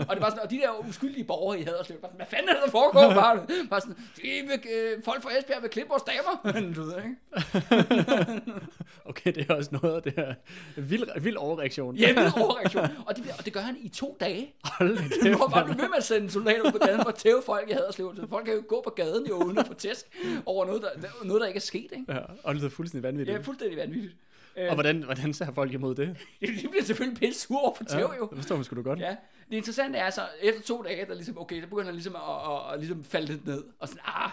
Og 0.10 0.16
det 0.16 0.22
var 0.22 0.30
sådan, 0.30 0.40
og 0.44 0.50
de 0.52 0.58
der 0.58 0.88
uskyldige 0.90 1.24
borgere 1.24 1.60
i 1.60 1.64
Haderslev, 1.64 1.98
bare 1.98 2.10
sådan, 2.12 2.18
hvad 2.18 2.26
fanden 2.30 2.50
er 2.50 2.54
det, 2.54 2.62
der 2.66 2.72
foregår? 2.72 3.14
Bare, 3.14 3.46
bare 3.70 3.82
sådan, 3.82 3.96
de 4.16 4.22
vil, 4.22 4.60
øh, 4.74 5.04
folk 5.04 5.24
fra 5.24 5.30
Esbjerg 5.40 5.62
vil 5.62 5.70
klippe 5.70 5.90
vores 5.90 6.04
damer. 6.04 6.54
du 6.76 6.84
ved, 6.84 6.98
ikke? 6.98 8.52
Okay, 9.06 9.34
det 9.36 9.50
er 9.50 9.54
også 9.56 9.70
noget 9.82 9.96
af 9.96 10.02
det 10.04 10.14
her 10.18 10.34
vild, 10.76 11.20
vild 11.22 11.38
overreaktion. 11.38 11.96
Ja, 11.96 12.08
vild 12.08 12.32
overreaktion. 12.42 12.84
Og 13.06 13.16
det, 13.16 13.26
og 13.38 13.46
det 13.46 13.54
gør 13.54 13.60
han 13.60 13.78
i 13.80 13.90
to 13.90 14.18
dage. 14.20 14.54
Hold 14.64 14.98
da 14.98 15.04
Du 15.04 15.10
kæft, 15.24 15.40
må 15.40 15.48
bare 15.48 15.56
mand. 15.56 15.66
blive 15.66 15.82
ved 15.82 15.90
med 15.90 15.98
at 15.98 16.04
sende 16.04 16.32
soldater 16.32 16.62
ud 16.62 16.72
på 16.72 16.78
gaden 16.78 17.02
for 17.02 17.10
at 17.10 17.16
tæve 17.16 17.42
folk 17.46 17.70
i 17.70 17.74
Haderslev. 17.74 18.16
Så 18.16 18.28
folk 18.30 18.46
kan 18.46 18.54
jo 18.54 18.64
gå 18.68 18.82
på 18.84 18.90
gaden 18.90 19.28
jo 19.28 19.53
uden 19.54 19.60
at 19.60 19.68
få 19.68 19.74
tæsk 19.74 20.06
over 20.46 20.66
noget, 20.66 20.82
der, 20.82 20.90
noget, 21.26 21.42
der 21.42 21.48
ikke 21.48 21.58
er 21.58 21.62
sket. 21.62 21.92
Ikke? 21.92 22.06
Ja, 22.08 22.20
og 22.44 22.54
det 22.54 22.62
lyder 22.62 22.70
fuldstændig 22.70 23.04
vanvittigt. 23.04 23.38
Er 23.38 23.42
fuldstændig 23.44 23.78
vanvittigt. 23.78 24.16
Øh, 24.58 24.68
Og 24.70 24.74
hvordan, 24.74 25.04
hvordan 25.04 25.34
ser 25.34 25.52
folk 25.54 25.74
imod 25.74 25.96
det? 25.96 26.18
de 26.62 26.68
bliver 26.70 26.84
selvfølgelig 26.84 27.20
pisse 27.20 27.42
sure 27.42 27.62
over 27.62 27.76
for 27.76 27.84
tæv 27.84 28.14
jo. 28.20 28.28
det 28.30 28.38
forstår 28.38 28.56
man 28.56 28.64
sgu 28.66 28.76
da 28.76 28.82
godt. 28.82 29.00
Ja, 29.00 29.16
det 29.50 29.56
interessante 29.58 30.00
er 30.00 30.10
så, 30.10 30.22
efter 30.42 30.62
to 30.62 30.82
dage, 30.82 31.06
der 31.06 31.14
ligesom, 31.16 31.38
okay, 31.40 31.62
der 31.62 31.68
begynder 31.68 31.86
han 31.86 31.94
ligesom 31.94 32.16
at, 32.16 32.22
at, 32.22 32.74
at, 32.74 32.80
ligesom 32.80 33.04
falde 33.04 33.28
lidt 33.28 33.46
ned. 33.48 33.64
Og 33.80 33.88
sådan, 33.88 34.02
ah, 34.06 34.32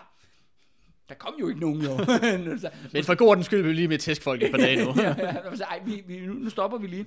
der 1.08 1.14
kom 1.14 1.34
jo 1.40 1.48
ikke 1.48 1.60
nogen 1.60 1.80
jo. 1.82 1.98
Så- 2.58 2.70
Men 2.92 3.04
for 3.04 3.14
god 3.14 3.28
ordens 3.28 3.46
skyld 3.46 3.62
vi 3.62 3.72
lige 3.72 3.88
med 3.88 3.98
tæsk 3.98 4.22
folk 4.22 4.42
et 4.42 4.50
par 4.50 4.58
dage 4.58 4.84
nu. 4.84 4.92
ja, 4.96 5.14
ja, 5.18 5.56
så, 5.56 5.64
ej, 5.64 5.80
vi, 5.84 6.02
vi, 6.06 6.20
nu, 6.26 6.32
nu 6.32 6.50
stopper 6.50 6.78
vi 6.78 6.86
lige. 6.86 7.06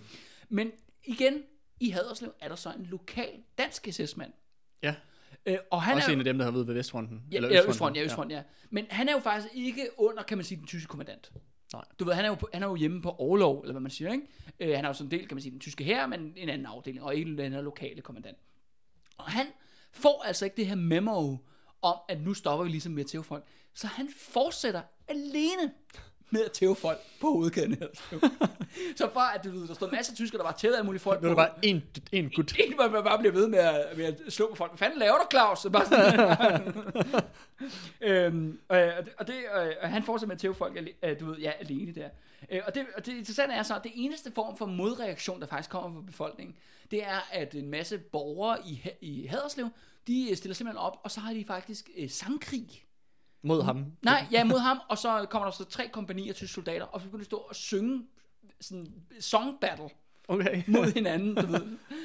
Men 0.50 0.72
igen, 1.06 1.34
i 1.80 1.90
Haderslev 1.90 2.34
er 2.42 2.48
der 2.48 2.56
så 2.56 2.70
en 2.80 2.86
lokal 2.92 3.30
dansk 3.58 3.88
SS-mand. 3.92 4.32
Ja. 4.84 4.96
Øh, 5.46 5.58
og 5.72 5.82
han 5.82 5.96
Også 5.96 6.10
er, 6.10 6.14
en 6.14 6.20
af 6.20 6.26
dem, 6.26 6.38
der 6.38 6.46
har 6.46 6.52
været 6.52 6.68
ved 6.68 6.74
Vestfronten. 6.74 7.24
Ja, 7.32 7.36
Eller 7.36 7.50
ja, 7.50 7.56
Østfronten. 7.56 7.72
Østfront, 7.72 7.98
ja, 7.98 8.04
Østfront, 8.04 8.32
ja. 8.32 8.44
Men 8.70 8.86
han 8.90 9.10
er 9.10 9.14
jo 9.14 9.20
faktisk 9.20 9.54
ikke 9.56 9.88
under, 9.98 10.24
kan 10.24 10.38
man 10.38 10.46
sige, 10.46 10.58
den 10.58 10.68
tyske 10.68 10.88
kommandant. 10.88 11.32
Nej. 11.74 11.86
Du 12.00 12.06
ved, 12.06 12.14
han 12.14 12.26
er 12.26 12.30
jo, 12.30 12.38
han 12.54 12.64
er 12.64 12.68
jo 12.68 12.76
hjemme 12.76 13.02
på 13.02 13.10
overlov, 13.10 13.60
eller 13.62 13.74
hvad 13.74 13.82
man 13.82 13.92
siger, 13.92 14.12
ikke? 14.12 14.28
Øh, 14.60 14.76
han 14.76 14.86
er 14.86 14.90
jo 14.90 14.94
sådan 14.94 15.08
en 15.08 15.12
del, 15.12 15.28
kan 15.28 15.36
man 15.36 15.42
sige, 15.42 15.52
den 15.52 15.60
tyske 15.60 15.84
her, 15.84 16.08
men 16.08 16.34
en 16.36 16.50
anden 16.50 16.68
afdeling, 16.68 17.04
og 17.04 17.18
en 17.18 17.28
eller 17.28 17.46
anden 17.46 17.64
lokale 17.64 18.02
kommandant. 18.02 18.38
Og 19.18 19.26
han 19.26 19.46
får 19.92 20.24
altså 20.24 20.46
ikke 20.46 20.58
det 20.58 20.68
her 20.68 20.76
memo 20.76 21.38
om, 21.82 21.98
at 22.10 22.22
nu 22.22 22.34
stopper 22.34 22.64
vi 22.64 22.70
ligesom 22.72 22.92
med 22.92 23.04
at 23.04 23.10
tæve 23.10 23.24
folk. 23.24 23.46
Så 23.74 23.88
han 23.88 24.10
fortsætter 24.18 24.82
alene 25.08 25.74
med 26.30 26.46
at 26.46 26.52
tæve 26.52 26.76
folk 26.76 27.00
på 27.22 27.28
hovedgaden 27.28 27.74
her. 27.80 27.88
så 28.98 29.10
for 29.14 29.36
at 29.36 29.44
du 29.44 29.52
ved, 29.52 29.68
der 29.68 29.74
stod 29.74 29.88
en 29.88 29.96
masse 29.96 30.16
tyskere, 30.16 30.38
der 30.38 30.44
var 30.44 30.52
tævet 30.52 30.74
af 30.74 30.86
mulige 30.86 31.02
folk 31.02 31.22
Nu 31.22 31.28
er 31.28 31.30
der 31.30 31.36
bare 31.36 31.50
en, 31.62 31.84
en 32.12 32.30
gut. 32.30 32.54
Må 32.78 32.88
man 32.88 33.04
bare 33.04 33.20
blive 33.20 33.34
ved 33.34 33.48
med 33.48 33.60
at, 33.60 33.98
med 33.98 34.06
at 34.06 34.20
slå 34.30 34.50
på 34.50 34.56
folk. 34.56 34.72
Hvad 34.72 34.78
fanden 34.78 35.00
laver 35.00 35.18
du, 35.18 35.26
Claus? 35.32 35.60
Så 35.60 35.70
bare 35.70 35.86
sådan, 35.86 36.74
øhm, 38.10 38.60
og, 38.70 38.78
og, 39.18 39.28
det, 39.28 39.36
og, 39.82 39.90
han 39.90 40.04
fortsætter 40.04 40.28
med 40.28 40.36
at 40.36 40.42
tæve 40.42 40.56
folk 40.56 40.78
øh, 41.04 41.20
du 41.20 41.26
ved, 41.26 41.38
ja, 41.38 41.52
alene 41.52 41.92
der. 41.96 42.10
Øh, 42.52 42.62
og, 42.68 42.76
det, 42.76 42.86
og 42.98 43.06
det 43.06 43.14
interessante 43.18 43.56
er 43.56 43.64
så, 43.64 43.76
at 43.76 43.84
det 43.84 43.92
eneste 43.96 44.32
form 44.32 44.58
for 44.58 44.66
modreaktion, 44.66 45.42
der 45.42 45.48
faktisk 45.48 45.70
kommer 45.70 46.00
fra 46.00 46.06
befolkningen, 46.06 46.56
det 46.92 47.04
er, 47.04 47.28
at 47.32 47.56
en 47.56 47.70
masse 47.70 47.98
borgere 47.98 48.58
i, 48.66 48.84
i 49.02 49.26
Haderslev, 49.26 49.70
de 50.08 50.28
øh, 50.32 50.38
stiller 50.38 50.56
simpelthen 50.56 50.78
op, 50.78 51.00
og 51.04 51.12
så 51.12 51.20
har 51.20 51.34
de 51.34 51.46
faktisk 51.46 51.90
øh, 51.98 52.10
sangkrig. 52.10 52.86
Mod 53.44 53.64
ham. 53.64 53.86
Nej, 54.02 54.26
ja, 54.32 54.44
mod 54.44 54.60
ham, 54.60 54.80
og 54.90 54.98
så 54.98 55.26
kommer 55.30 55.46
der 55.46 55.52
så 55.52 55.64
tre 55.64 55.88
kompanier 55.88 56.34
tyske 56.34 56.54
soldater, 56.54 56.86
og 56.86 57.02
så 57.02 57.06
begynder 57.06 57.18
de 57.20 57.24
at 57.24 57.26
stå 57.26 57.38
og 57.38 57.56
synge 57.56 58.04
sådan 58.62 58.88
song 59.20 59.60
battle 59.62 59.90
Okay. 60.28 60.64
mod 60.68 60.94
hinanden, 60.94 61.36
du 61.36 61.46
ved, 61.52 61.62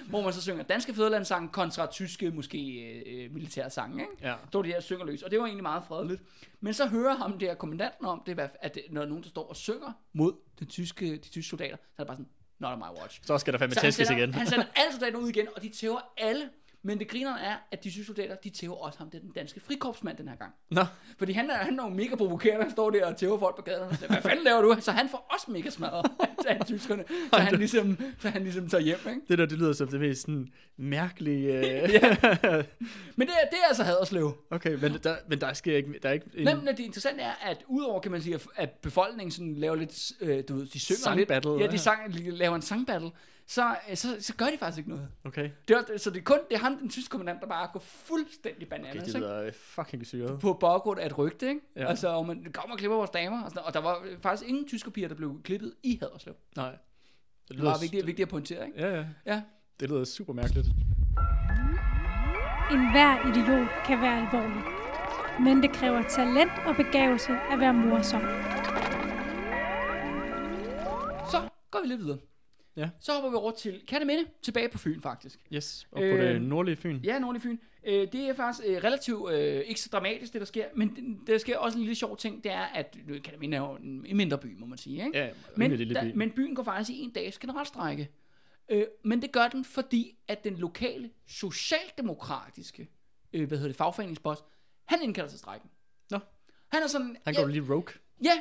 hvor 0.09 0.23
man 0.23 0.33
så 0.33 0.43
synger 0.43 0.63
danske 0.63 0.95
fædrelandssang 0.95 1.53
kontra 1.53 1.87
tyske, 1.87 2.31
måske 2.31 2.59
øh, 3.07 3.33
militære 3.33 3.71
sange, 3.71 4.01
ikke? 4.03 4.29
Ja. 4.29 4.35
Står 4.49 4.63
de 4.63 4.69
her 4.69 4.77
og 4.77 4.83
synger 4.83 5.05
løs, 5.05 5.23
og 5.23 5.31
det 5.31 5.39
var 5.39 5.45
egentlig 5.45 5.63
meget 5.63 5.83
fredeligt. 5.89 6.23
Men 6.61 6.75
så 6.75 6.87
hører 6.87 7.17
ham 7.17 7.39
der 7.39 7.55
kommandanten 7.55 8.07
om, 8.07 8.23
det, 8.27 8.39
er, 8.39 8.49
at 8.61 8.75
det, 8.75 8.83
når 8.91 9.05
nogen 9.05 9.23
der 9.23 9.29
står 9.29 9.49
og 9.49 9.57
synger 9.57 9.93
mod 10.13 10.33
den 10.59 10.67
tyske, 10.67 11.13
de 11.13 11.29
tyske 11.29 11.49
soldater, 11.49 11.77
så 11.77 11.83
er 11.97 12.03
det 12.03 12.07
bare 12.07 12.17
sådan, 12.17 12.29
not 12.59 12.73
on 12.73 12.79
my 12.79 13.01
watch. 13.01 13.21
Så 13.25 13.39
skal 13.39 13.53
der 13.53 13.59
fandme 13.59 13.75
Så 13.75 13.81
tæskes 13.81 14.11
igen. 14.11 14.35
han 14.35 14.47
sender 14.47 14.67
alle 14.77 14.93
soldater 14.93 15.19
ud 15.19 15.29
igen, 15.29 15.47
og 15.57 15.63
de 15.63 15.69
tæver 15.69 16.01
alle 16.17 16.51
Men 16.89 16.99
det 16.99 17.09
griner 17.09 17.37
er, 17.37 17.55
at 17.71 17.85
de 17.85 17.91
tyske 17.91 18.05
soldater, 18.05 18.35
de 18.45 18.51
tæver 18.51 18.75
også 18.75 18.99
ham, 18.99 19.11
den 19.11 19.21
danske 19.35 19.61
frikorpsmand 19.61 20.17
den 20.17 20.29
her 20.29 20.37
gang. 20.37 20.53
Nå, 20.71 20.85
Fordi 21.19 21.33
han 21.33 21.51
er, 21.51 21.55
han 21.55 21.79
er 21.79 21.85
jo 21.85 21.89
mega 21.89 22.17
provokerende, 22.17 22.63
han 22.63 22.71
står 22.71 22.91
der 22.91 23.07
og 23.07 23.17
tæver 23.17 23.39
folk 23.39 23.57
på 23.57 23.63
gaden. 23.63 23.83
Og 23.83 23.97
siger, 23.97 24.09
Hvad 24.09 24.23
fanden 24.23 24.45
laver 24.45 24.63
du? 24.63 24.77
Så 24.81 24.93
han 24.93 25.09
får 25.09 25.27
også 25.35 25.51
mega 25.51 25.71
smadret 25.71 26.07
af 26.49 26.67
tyskerne. 26.67 27.05
Så 27.33 27.39
han 27.39 27.59
ligesom, 27.59 27.99
så 28.19 28.29
han 28.29 28.43
ligesom 28.43 28.69
tager 28.69 28.83
hjem, 28.83 28.99
ikke? 29.09 29.21
det 29.29 29.39
der, 29.39 29.47
det 29.47 29.59
lyder 29.59 29.73
som 29.73 29.89
det 29.89 30.01
mest 30.01 30.21
sådan 30.21 30.49
mærkelige... 30.77 31.53
Øh... 31.53 31.89
Men 33.19 33.27
det 33.27 33.35
er, 33.43 33.49
det 33.51 33.59
er 33.65 33.69
altså 33.69 33.83
Haderslev. 33.83 34.33
okay, 34.51 34.75
men 34.75 34.99
der, 35.05 35.17
men 35.29 35.41
der 35.41 35.53
sker 35.53 35.77
ikke... 35.77 35.95
Der 36.03 36.09
er 36.09 36.13
ikke 36.13 36.27
en... 36.35 36.45
Nej, 36.45 36.55
men 36.55 36.67
det 36.67 36.79
interessante 36.81 37.23
er, 37.23 37.33
at 37.43 37.65
udover 37.67 38.01
kan 38.01 38.13
man 38.13 38.23
sige, 38.23 38.39
at- 38.57 38.71
befolkningen 38.71 39.31
sådan 39.31 39.55
laver 39.55 39.75
lidt, 39.77 40.13
øh, 40.21 40.45
du 40.49 40.55
ved, 40.55 40.67
de 40.67 40.81
synger 40.81 40.99
Sangbattle, 40.99 41.51
lidt. 41.51 41.61
Ja, 41.61 41.67
ja. 41.67 41.73
de 41.73 41.79
sang, 41.79 42.15
laver 42.15 42.57
en 42.57 42.63
sangbattle. 42.63 43.11
Så, 43.51 43.77
øh, 43.91 43.97
så, 43.97 44.17
så 44.21 44.35
gør 44.35 44.47
de 44.47 44.59
faktisk 44.59 44.79
ikke 44.79 44.91
noget. 44.91 45.09
Okay, 45.25 45.51
Det 45.69 45.77
er, 45.77 45.99
så 45.99 46.11
det 46.11 46.19
er 46.19 46.23
kun 46.25 46.39
det 46.51 46.55
er 46.55 46.61
ham, 46.61 46.79
den 46.79 46.89
tyske 46.89 47.11
kommandant, 47.11 47.41
der 47.41 47.47
bare 47.47 47.69
går 47.73 47.81
fuldstændig 47.81 48.69
bananas. 48.69 48.97
okay 48.97 49.07
det 49.07 49.15
lyder 49.21 49.43
øh, 49.43 49.53
fucking 49.53 50.07
syret. 50.07 50.41
på 50.41 50.53
baggrund 50.53 51.01
af 51.01 51.07
et 51.07 51.19
rygte, 51.19 51.49
ikke? 51.49 51.61
Ja. 51.77 51.87
Altså, 51.87 52.09
om 52.09 52.27
man 52.27 52.47
kommer 52.53 52.73
og 52.73 52.79
klipper 52.79 52.97
vores 52.97 53.11
damer, 53.11 53.43
og, 53.45 53.51
sådan, 53.51 53.63
og 53.67 53.75
der 53.75 53.81
var 53.81 54.03
øh, 54.05 54.19
faktisk 54.21 54.49
ingen 54.49 54.69
tyske 54.69 54.91
piger, 54.91 55.09
der 55.09 55.15
blev 55.15 55.43
klippet 55.43 55.75
i 55.83 55.99
Haderslev. 56.03 56.35
Nej. 56.57 56.77
Det 57.49 57.57
Det 57.57 57.65
var 57.65 57.79
vigtigt, 57.81 58.07
vigtigt 58.07 58.27
at 58.27 58.31
pointere, 58.31 58.67
ikke? 58.67 58.81
Ja, 58.81 58.97
ja. 58.97 59.05
Ja. 59.27 59.43
Det 59.81 59.89
lyder 59.91 60.05
super 60.05 60.33
mærkeligt. 60.33 60.67
En 62.73 62.91
hver 62.91 63.29
idiot 63.31 63.69
kan 63.87 64.01
være 64.01 64.27
alvorlig. 64.27 64.63
Men 65.41 65.63
det 65.63 65.73
kræver 65.73 66.03
talent 66.03 66.53
og 66.67 66.77
begavelse 66.77 67.33
at 67.53 67.61
være 67.61 67.75
morsom. 67.75 68.21
Så 71.31 71.49
går 71.71 71.81
vi 71.83 71.89
lidt 71.89 72.01
videre. 72.01 72.19
Ja. 72.79 72.89
Så 73.01 73.13
hopper 73.13 73.31
vi 73.31 73.37
over 73.37 73.51
til 73.53 73.81
Katteminde, 73.89 74.25
tilbage 74.43 74.69
på 74.69 74.79
Fyn 74.79 75.01
faktisk. 75.01 75.41
Yes, 75.55 75.87
og 75.91 75.99
på 75.99 76.05
Øh, 76.05 76.35
det 76.35 76.43
nordlige 76.43 76.77
Fyn. 76.77 77.01
Ja, 77.05 77.19
nordlig 77.19 77.43
Fyn. 77.43 77.59
Øh, 77.87 78.13
det 78.13 78.15
er 78.15 78.35
faktisk 78.35 78.69
øh, 78.69 78.77
relativt 78.85 79.31
øh, 79.33 79.61
ikke 79.67 79.81
så 79.81 79.89
dramatisk, 79.93 80.33
det 80.33 80.41
der 80.41 80.45
sker, 80.47 80.65
men 80.77 80.97
det- 80.97 81.27
der 81.27 81.39
sker 81.39 81.59
også 81.59 81.79
en 81.79 81.83
lille 81.85 81.95
sjov 81.95 82.17
ting, 82.17 82.45
det 82.45 82.53
er, 82.53 82.61
at 82.65 82.97
Katteminde 83.25 83.57
er 83.57 83.61
jo 83.61 83.73
en, 83.77 84.07
en 84.07 84.17
mindre 84.17 84.39
by, 84.39 84.57
må 84.59 84.67
man 84.67 84.79
sige, 84.79 85.07
ikke? 85.07 85.19
Ja, 85.19 85.29
Men, 85.57 85.71
lille 85.77 86.01
by. 86.03 86.13
men 86.15 86.31
byen 86.31 86.55
går 86.55 86.63
faktisk 86.63 86.91
i 86.91 87.01
en 87.03 87.11
dags 87.11 87.39
generalstrække. 87.39 88.09
Øh, 88.69 88.85
men 89.05 89.23
det 89.23 89.33
gør 89.33 89.49
den, 89.49 89.65
fordi 89.65 90.17
at 90.29 90.45
den 90.45 90.55
lokale 90.57 91.11
socialdemokratiske 91.27 92.89
øh, 93.33 93.49
hvad 93.49 93.59
hedder 93.59 93.69
det, 93.69 93.77
fagforeningsboss, 93.77 94.43
han 94.85 94.99
indkalder 95.03 95.31
til 95.31 95.39
strækken. 95.39 95.71
Nå. 96.11 96.19
Han 96.73 96.83
er 96.83 96.87
sådan... 96.87 97.17
Han 97.25 97.35
ja, 97.35 97.41
går 97.41 97.49
lige 97.49 97.63
rogue. 97.75 97.93
Ja, 98.25 98.33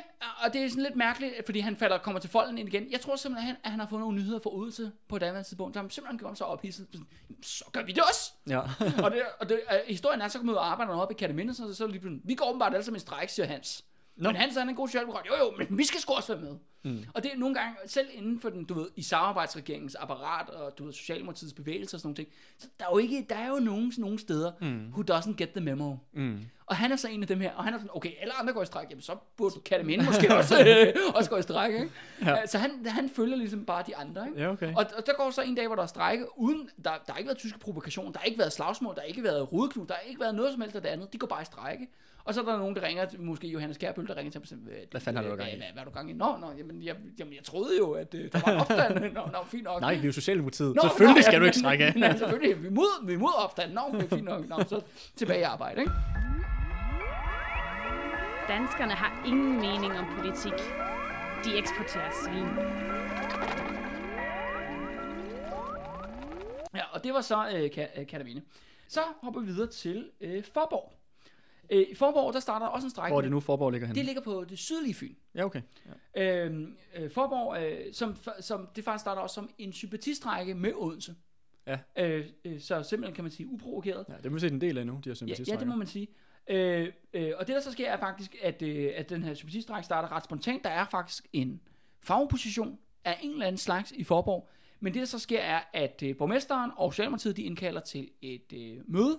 og 0.44 0.52
det 0.52 0.62
er 0.64 0.68
sådan 0.68 0.82
lidt 0.82 0.96
mærkeligt, 0.96 1.34
fordi 1.46 1.60
han 1.60 1.76
falder 1.76 1.98
kommer 1.98 2.20
til 2.20 2.30
folden 2.30 2.58
ind 2.58 2.68
igen. 2.68 2.90
Jeg 2.90 3.00
tror 3.00 3.16
simpelthen, 3.16 3.56
at 3.64 3.70
han 3.70 3.80
har 3.80 3.86
fået 3.86 4.00
nogle 4.00 4.16
nyheder 4.16 4.38
fra 4.38 4.54
Odense 4.54 4.92
på 5.08 5.16
et 5.16 5.22
andet 5.22 5.46
tidspunkt. 5.46 5.74
Så 5.74 5.80
han 5.80 5.90
simpelthen 5.90 6.18
gjort 6.18 6.38
sig 6.38 6.46
ophidset. 6.46 6.86
Sådan, 6.92 7.06
"Jamen, 7.30 7.42
Så 7.42 7.64
gør 7.72 7.82
vi 7.82 7.92
det 7.92 8.02
også! 8.08 8.32
Ja. 8.48 8.60
og 9.04 9.10
det, 9.10 9.22
og 9.40 9.48
det, 9.48 9.60
uh, 9.70 9.76
historien 9.88 10.20
er, 10.20 10.28
så 10.28 10.38
kommer 10.38 10.58
arbejderne 10.58 11.02
op 11.02 11.10
i 11.10 11.14
Kataminde, 11.14 11.54
så, 11.54 11.74
så 11.74 11.86
lige 11.86 12.00
pludselig, 12.00 12.22
vi 12.28 12.34
går 12.34 12.48
åbenbart 12.48 12.74
alle 12.74 12.84
sammen 12.84 12.96
i 12.96 13.00
stræk, 13.00 13.28
siger 13.28 13.46
Hans. 13.46 13.84
Nå. 14.18 14.28
Men 14.28 14.36
Hans 14.36 14.56
er 14.56 14.62
en 14.62 14.74
god 14.74 14.88
socialdemokrat. 14.88 15.26
Jo, 15.26 15.44
jo, 15.44 15.52
men 15.58 15.78
vi 15.78 15.84
skal 15.84 16.00
sgu 16.00 16.12
også 16.12 16.32
være 16.34 16.42
med. 16.42 16.56
Mm. 16.84 17.04
Og 17.14 17.22
det 17.22 17.32
er 17.32 17.36
nogle 17.36 17.54
gange, 17.54 17.76
selv 17.86 18.08
inden 18.12 18.40
for 18.40 18.48
den, 18.48 18.64
du 18.64 18.74
ved, 18.74 18.88
i 18.96 19.02
samarbejdsregeringens 19.02 19.94
apparat, 19.94 20.48
og 20.48 20.78
du 20.78 20.84
ved, 20.84 20.92
Socialdemokratiets 20.92 21.54
bevægelse 21.54 21.96
og 21.96 22.00
sådan 22.00 22.06
nogle 22.08 22.16
ting, 22.16 22.28
så 22.58 22.68
der 22.78 22.84
er 22.84 22.88
jo 22.92 22.98
ikke, 22.98 23.26
der 23.28 23.36
er 23.36 23.48
jo 23.48 23.54
nogen, 23.54 23.92
nogle 23.98 24.18
steder, 24.18 24.52
mm. 24.60 24.88
who 24.88 25.14
doesn't 25.14 25.34
get 25.36 25.48
the 25.50 25.60
memo. 25.60 25.96
Mm. 26.12 26.40
Og 26.66 26.76
han 26.76 26.92
er 26.92 26.96
så 26.96 27.08
en 27.08 27.22
af 27.22 27.28
dem 27.28 27.40
her, 27.40 27.52
og 27.52 27.64
han 27.64 27.74
er 27.74 27.78
sådan, 27.78 27.90
okay, 27.94 28.10
alle 28.20 28.34
andre 28.34 28.52
går 28.52 28.62
i 28.62 28.66
stræk, 28.66 28.86
jamen 28.90 29.02
så 29.02 29.16
burde 29.36 29.60
Kataminde 29.60 30.04
måske 30.04 30.34
også, 30.38 30.60
øh, 30.60 30.94
også 31.16 31.30
gå 31.30 31.36
i 31.36 31.42
stræk, 31.42 31.74
ikke? 31.74 31.90
Ja. 32.22 32.30
Ja. 32.30 32.46
Så 32.46 32.58
han, 32.58 32.86
han 32.86 33.10
følger 33.10 33.36
ligesom 33.36 33.64
bare 33.64 33.84
de 33.86 33.96
andre, 33.96 34.28
ikke? 34.28 34.40
Ja, 34.40 34.50
okay. 34.50 34.74
Og, 34.74 34.86
og 34.96 35.06
der 35.06 35.12
går 35.16 35.30
så 35.30 35.42
en 35.42 35.54
dag, 35.54 35.66
hvor 35.66 35.76
der 35.76 35.82
er 35.82 35.86
strække, 35.86 36.38
uden, 36.38 36.70
der, 36.84 36.90
der 37.06 37.12
har 37.12 37.18
ikke 37.18 37.28
været 37.28 37.38
tyske 37.38 37.58
provokationer, 37.58 38.12
der 38.12 38.18
har 38.18 38.26
ikke 38.26 38.38
været 38.38 38.52
slagsmål, 38.52 38.94
der 38.94 39.00
har 39.00 39.06
ikke 39.06 39.22
været 39.22 39.52
rodeknud, 39.52 39.86
der 39.86 39.94
har 39.94 40.02
ikke 40.08 40.20
været 40.20 40.34
noget 40.34 40.52
som 40.52 40.60
helst 40.60 40.76
af 40.76 40.82
det 40.82 40.88
andet. 40.88 41.12
De 41.12 41.18
går 41.18 41.26
bare 41.26 41.42
i 41.42 41.44
strække. 41.44 41.88
Og 42.28 42.34
så 42.34 42.40
er 42.40 42.44
der 42.44 42.58
nogen, 42.58 42.76
der 42.76 42.82
ringer, 42.82 43.06
måske 43.18 43.48
Johannes 43.48 43.78
Kærbøl, 43.78 44.06
der 44.06 44.16
ringer 44.16 44.30
til 44.32 44.40
ham 44.50 44.58
hvad, 44.58 44.74
Hvad 44.90 45.00
fanden 45.00 45.22
har 45.24 45.30
du 45.30 45.36
gang 45.36 45.52
i?" 45.52 45.56
Hvad, 45.56 45.66
hvad, 45.74 45.84
du 45.84 45.90
gang 45.90 46.10
i? 46.10 46.12
Nå, 46.12 46.36
nå, 46.40 46.46
jamen, 46.58 46.82
jeg, 46.82 46.96
jamen, 47.18 47.34
jeg 47.34 47.44
troede 47.44 47.78
jo, 47.78 47.92
at 47.92 48.14
øh, 48.14 48.32
der 48.32 48.40
var 48.46 48.60
opstand. 48.60 49.00
nå, 49.18 49.20
nå, 49.32 49.38
fint 49.46 49.62
nok. 49.64 49.80
Nej, 49.80 49.94
vi 49.94 50.00
er 50.00 50.04
jo 50.04 50.12
Socialdemokratiet. 50.12 50.74
Nå, 50.74 50.82
Selvfølgelig 50.82 51.16
nå, 51.16 51.22
skal 51.22 51.40
du 51.40 51.44
ikke 51.44 51.56
men- 51.56 51.62
strække 51.62 51.84
af. 51.84 51.94
Nej, 52.06 52.16
selvfølgelig. 52.16 52.62
Vi 52.62 52.66
er 52.66 52.70
mod, 52.70 53.06
vi 53.06 53.14
er 53.14 53.18
mod 53.18 53.44
opstand. 53.44 53.72
Nå, 53.72 53.80
det 53.92 54.02
er 54.04 54.08
fint 54.16 54.24
nok. 54.24 54.48
Nå, 54.48 54.56
så 54.68 54.80
tilbage 55.16 55.40
i 55.40 55.42
arbejde, 55.42 55.80
ikke? 55.80 55.92
Danskerne 58.48 58.92
har 58.92 59.22
ingen 59.26 59.52
mening 59.60 59.98
om 59.98 60.06
politik. 60.18 60.52
De 61.44 61.58
eksporterer 61.58 62.10
svin. 62.24 62.48
Ja, 66.74 66.82
og 66.92 67.04
det 67.04 67.12
var 67.14 67.20
så 67.20 67.36
øh, 67.54 67.70
Ka- 67.76 68.00
øh, 68.00 68.06
Katamine. 68.06 68.42
Så 68.88 69.00
hopper 69.22 69.40
vi 69.40 69.46
videre 69.46 69.66
til 69.70 70.10
øh, 70.20 70.44
Forborg. 70.54 70.97
Øh, 71.70 71.86
I 71.90 71.94
Forborg, 71.94 72.34
der 72.34 72.40
starter 72.40 72.66
også 72.66 72.86
en 72.86 72.90
strække. 72.90 73.12
Hvor 73.12 73.18
er 73.18 73.22
det 73.22 73.30
nu 73.30 73.40
Forborg 73.40 73.70
ligger 73.70 73.88
Det 73.88 73.96
henne? 73.96 74.06
ligger 74.06 74.22
på 74.22 74.44
det 74.44 74.58
sydlige 74.58 74.94
Fyn. 74.94 75.14
Ja, 75.34 75.44
okay. 75.44 75.62
Ja. 76.16 76.44
Øhm, 76.44 76.76
øh, 76.96 77.10
Forborg, 77.10 77.62
øh, 77.62 77.94
som, 77.94 78.16
som 78.40 78.68
det 78.76 78.84
faktisk 78.84 79.00
starter 79.02 79.22
også 79.22 79.34
som 79.34 79.50
en 79.58 79.72
sympatistrække 79.72 80.54
med 80.54 80.72
Odense. 80.76 81.14
Ja. 81.66 81.78
Øh, 81.98 82.26
øh, 82.44 82.60
så 82.60 82.82
simpelthen 82.82 83.14
kan 83.14 83.24
man 83.24 83.30
sige 83.30 83.46
uprovokeret. 83.48 84.04
ja, 84.08 84.14
det 84.22 84.32
må 84.32 84.38
se 84.38 84.46
en 84.46 84.60
del 84.60 84.78
af 84.78 84.86
nu, 84.86 84.92
de 84.92 84.98
her 85.04 85.10
Ja, 85.10 85.14
sympatistrækker. 85.14 85.52
ja, 85.54 85.58
det 85.60 85.68
må 85.68 85.76
man 85.76 85.86
sige. 85.86 86.08
Øh, 86.50 86.92
øh, 87.12 87.32
og 87.38 87.46
det 87.46 87.54
der 87.54 87.60
så 87.60 87.72
sker 87.72 87.90
er 87.90 87.96
faktisk, 87.98 88.36
at, 88.42 88.62
øh, 88.62 88.92
at 88.96 89.10
den 89.10 89.22
her 89.22 89.34
sympatistrække 89.34 89.84
starter 89.84 90.12
ret 90.12 90.24
spontant. 90.24 90.64
Der 90.64 90.70
er 90.70 90.84
faktisk 90.90 91.26
en 91.32 91.60
fagopposition 92.02 92.78
af 93.04 93.18
en 93.22 93.30
eller 93.32 93.46
anden 93.46 93.58
slags 93.58 93.92
i 93.92 94.04
Forborg. 94.04 94.48
Men 94.80 94.94
det 94.94 95.00
der 95.00 95.06
så 95.06 95.18
sker 95.18 95.40
er, 95.40 95.60
at 95.72 96.02
øh, 96.06 96.16
borgmesteren 96.16 96.70
og 96.76 96.92
Socialdemokratiet 96.92 97.36
de 97.36 97.42
indkalder 97.42 97.80
til 97.80 98.08
et 98.22 98.52
øh, 98.54 98.76
møde. 98.86 99.18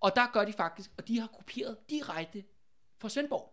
Og 0.00 0.12
der 0.16 0.26
gør 0.32 0.44
de 0.44 0.52
faktisk, 0.52 0.90
og 0.98 1.08
de 1.08 1.20
har 1.20 1.26
kopieret 1.26 1.76
direkte 1.90 2.44
fra 2.98 3.08
Svendborg. 3.08 3.52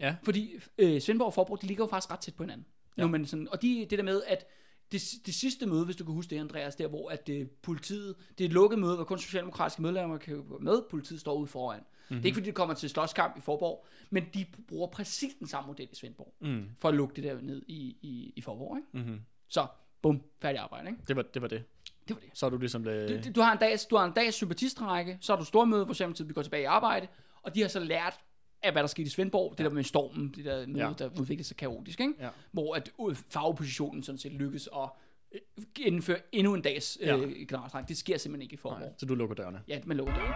Ja. 0.00 0.16
Fordi 0.22 0.54
øh, 0.78 1.00
Svendborg 1.00 1.26
og 1.26 1.34
Forborg, 1.34 1.62
de 1.62 1.66
ligger 1.66 1.84
jo 1.84 1.88
faktisk 1.88 2.10
ret 2.10 2.18
tæt 2.20 2.34
på 2.34 2.42
hinanden. 2.42 2.66
Ja. 2.96 3.02
Når 3.02 3.08
man 3.08 3.26
sådan, 3.26 3.48
og 3.48 3.62
de, 3.62 3.86
det 3.90 3.98
der 3.98 4.04
med, 4.04 4.22
at 4.26 4.46
det, 4.92 5.02
det 5.26 5.34
sidste 5.34 5.66
møde, 5.66 5.84
hvis 5.84 5.96
du 5.96 6.04
kan 6.04 6.14
huske 6.14 6.30
det, 6.30 6.40
Andreas, 6.40 6.76
der 6.76 6.86
hvor 6.88 7.10
at 7.10 7.28
øh, 7.28 7.46
politiet, 7.62 8.14
det 8.38 8.44
er 8.44 8.48
et 8.48 8.52
lukket 8.52 8.78
møde, 8.78 8.94
hvor 8.96 9.04
kun 9.04 9.18
socialdemokratiske 9.18 9.82
medlemmer 9.82 10.18
kan 10.18 10.44
gå 10.48 10.58
med, 10.58 10.82
politiet 10.90 11.20
står 11.20 11.34
ude 11.34 11.46
foran. 11.46 11.78
Mhm. 11.80 11.86
Mm-hmm. 12.08 12.16
Det 12.16 12.24
er 12.24 12.26
ikke 12.26 12.36
fordi, 12.36 12.46
det 12.46 12.54
kommer 12.54 12.74
til 12.74 12.90
slåskamp 12.90 13.36
i 13.36 13.40
Forborg, 13.40 13.86
men 14.10 14.24
de 14.34 14.46
bruger 14.68 14.86
præcis 14.88 15.34
den 15.38 15.46
samme 15.46 15.66
model 15.66 15.88
i 15.92 15.94
Svendborg, 15.94 16.34
Mm. 16.40 16.68
for 16.78 16.88
at 16.88 16.94
lukke 16.94 17.14
det 17.16 17.24
der 17.24 17.40
ned 17.40 17.62
i, 17.68 17.96
i, 18.02 18.32
i 18.36 18.40
Forborg. 18.40 18.76
Ikke? 18.76 18.88
Mm-hmm. 18.92 19.20
Så, 19.48 19.66
bum, 20.02 20.22
færdig 20.42 20.60
arbejde. 20.60 20.88
Ikke? 20.88 21.02
Det, 21.08 21.16
var, 21.16 21.22
det 21.22 21.42
var 21.42 21.48
det. 21.48 21.64
Det 22.08 22.16
var 22.16 22.20
det. 22.20 22.30
Så 22.34 22.46
er 22.46 22.50
du 22.50 22.58
ligesom... 22.58 22.86
Øh... 22.88 23.24
Du, 23.24 23.30
du, 23.34 23.40
har 23.40 23.52
en 23.52 23.58
dags, 23.58 23.86
du 23.86 23.96
har 23.96 24.04
en 24.04 24.12
dags 24.12 24.36
sympatistrække, 24.36 25.18
så 25.20 25.32
har 25.32 25.38
du 25.40 25.44
stormøde, 25.44 25.84
hvor 25.84 25.94
Socialdemokratiet 25.94 26.28
vi 26.28 26.32
går 26.34 26.42
tilbage 26.42 26.62
i 26.62 26.66
arbejde, 26.66 27.06
og 27.42 27.54
de 27.54 27.60
har 27.60 27.68
så 27.68 27.80
lært 27.80 28.20
af, 28.62 28.72
hvad 28.72 28.82
der 28.82 28.86
skete 28.86 29.06
i 29.06 29.10
Svendborg, 29.10 29.54
det 29.58 29.66
der 29.66 29.72
med 29.72 29.84
stormen, 29.84 30.32
det 30.36 30.44
der 30.44 30.66
møde, 30.66 30.78
Ja. 30.78 30.86
ja. 30.88 30.92
der 30.98 31.08
udviklede 31.20 31.44
sig 31.48 31.56
kaotisk, 31.56 32.00
ikke? 32.00 32.14
Ja. 32.20 32.28
hvor 32.52 32.74
at 32.74 32.90
øh, 33.08 33.16
fagoppositionen 33.30 34.02
sådan 34.02 34.18
set 34.18 34.32
lykkes 34.32 34.68
at 34.76 34.88
øh, 35.34 35.40
indføre 35.80 36.18
endnu 36.32 36.54
en 36.54 36.62
dags 36.62 36.98
Ja. 37.00 37.16
øh, 37.16 37.32
generalstræk. 37.48 37.88
Det 37.88 37.96
sker 37.96 38.16
simpelthen 38.18 38.42
ikke 38.42 38.54
i. 38.64 38.68
Nej, 38.68 38.88
så 38.98 39.06
du 39.06 39.14
lukker 39.14 39.34
dørene. 39.36 39.60
Ja, 39.68 39.80
man 39.84 39.96
lukker 39.96 40.14
døren. 40.14 40.32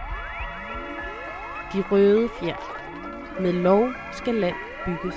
De 1.73 1.89
røde 1.91 2.29
fjer. 2.39 3.41
Med 3.41 3.53
lov 3.53 3.89
skal 4.13 4.35
land 4.35 4.55
bygges. 4.85 5.15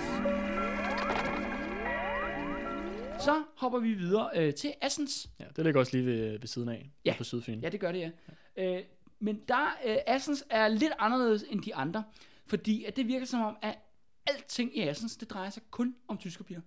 Så 3.25 3.45
hopper 3.57 3.79
vi 3.79 3.95
videre 3.95 4.31
øh, 4.37 4.55
til 4.55 4.75
Assens. 4.81 5.31
Ja, 5.41 5.45
det 5.57 5.65
ligger 5.65 5.81
også 5.81 5.97
lige 5.97 6.07
ved, 6.07 6.39
ved 6.39 6.47
siden 6.47 6.69
af. 6.69 6.91
Ja. 7.05 7.15
På 7.19 7.25
Sydfyn. 7.25 7.61
Ja, 7.61 7.69
det 7.69 7.81
gør 7.81 7.93
det, 7.93 7.99
ja. 7.99 8.11
ja. 8.57 8.79
Øh, 8.79 8.85
men 9.19 9.41
der, 9.49 9.67
øh, 9.87 9.97
Assens 10.07 10.45
er 10.51 10.69
lidt 10.69 10.93
anderledes 10.99 11.45
end 11.51 11.63
de 11.63 11.75
andre, 11.75 12.05
fordi 12.47 12.85
at 12.85 12.97
det 12.97 13.09
virker 13.09 13.27
som 13.27 13.41
om, 13.41 13.57
at 13.63 13.79
alting 14.27 14.77
i 14.77 14.81
Assens, 14.81 15.17
det 15.17 15.31
drejer 15.31 15.51
sig 15.51 15.63
kun 15.71 15.97
om 16.09 16.19
tyskerpiger. 16.19 16.61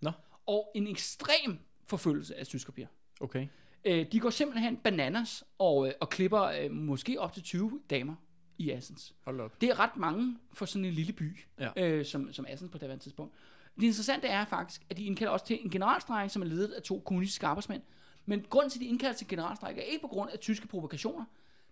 Nå. 0.00 0.10
Og 0.46 0.72
en 0.74 0.86
ekstrem 0.86 1.58
forfølgelse 1.86 2.36
af 2.36 2.46
tyskerpiger. 2.46 2.88
Okay. 3.20 3.46
Øh, 3.84 4.06
de 4.12 4.20
går 4.20 4.30
simpelthen 4.30 4.76
bananas 4.76 5.44
og, 5.58 5.86
øh, 5.88 5.92
og 6.00 6.08
klipper 6.10 6.42
øh, 6.42 6.70
måske 6.70 7.20
op 7.20 7.32
til 7.32 7.42
20 7.42 7.80
damer 7.90 8.14
i 8.58 8.70
Assens. 8.70 9.14
Hold 9.24 9.40
op. 9.40 9.60
Det 9.60 9.68
er 9.68 9.78
ret 9.78 9.96
mange 9.96 10.38
for 10.52 10.64
sådan 10.66 10.84
en 10.84 10.92
lille 10.92 11.12
by, 11.12 11.38
Ja. 11.60 11.70
øh, 11.76 12.04
som, 12.04 12.32
som 12.32 12.46
Assens 12.48 12.70
på 12.72 12.78
det 12.78 13.00
tidspunkt. 13.00 13.34
Det 13.76 13.82
interessante 13.86 14.28
er 14.28 14.44
faktisk, 14.44 14.82
at 14.90 14.96
de 14.96 15.04
indkalder 15.04 15.32
også 15.32 15.46
til 15.46 15.58
en 15.64 15.70
generalstræk, 15.70 16.30
som 16.30 16.42
er 16.42 16.46
ledet 16.46 16.72
af 16.72 16.82
to 16.82 16.98
kommunistiske 17.06 17.46
arbejdsmænd. 17.46 17.82
Men 18.26 18.44
grunden 18.50 18.70
til, 18.70 18.78
at 18.78 18.80
de 18.80 18.86
indkalder 18.86 19.16
til 19.16 19.24
en 19.24 19.28
generalstræk, 19.28 19.78
er 19.78 19.82
ikke 19.82 20.00
på 20.02 20.08
grund 20.08 20.30
af 20.30 20.38
tyske 20.38 20.68
provokationer. 20.68 21.24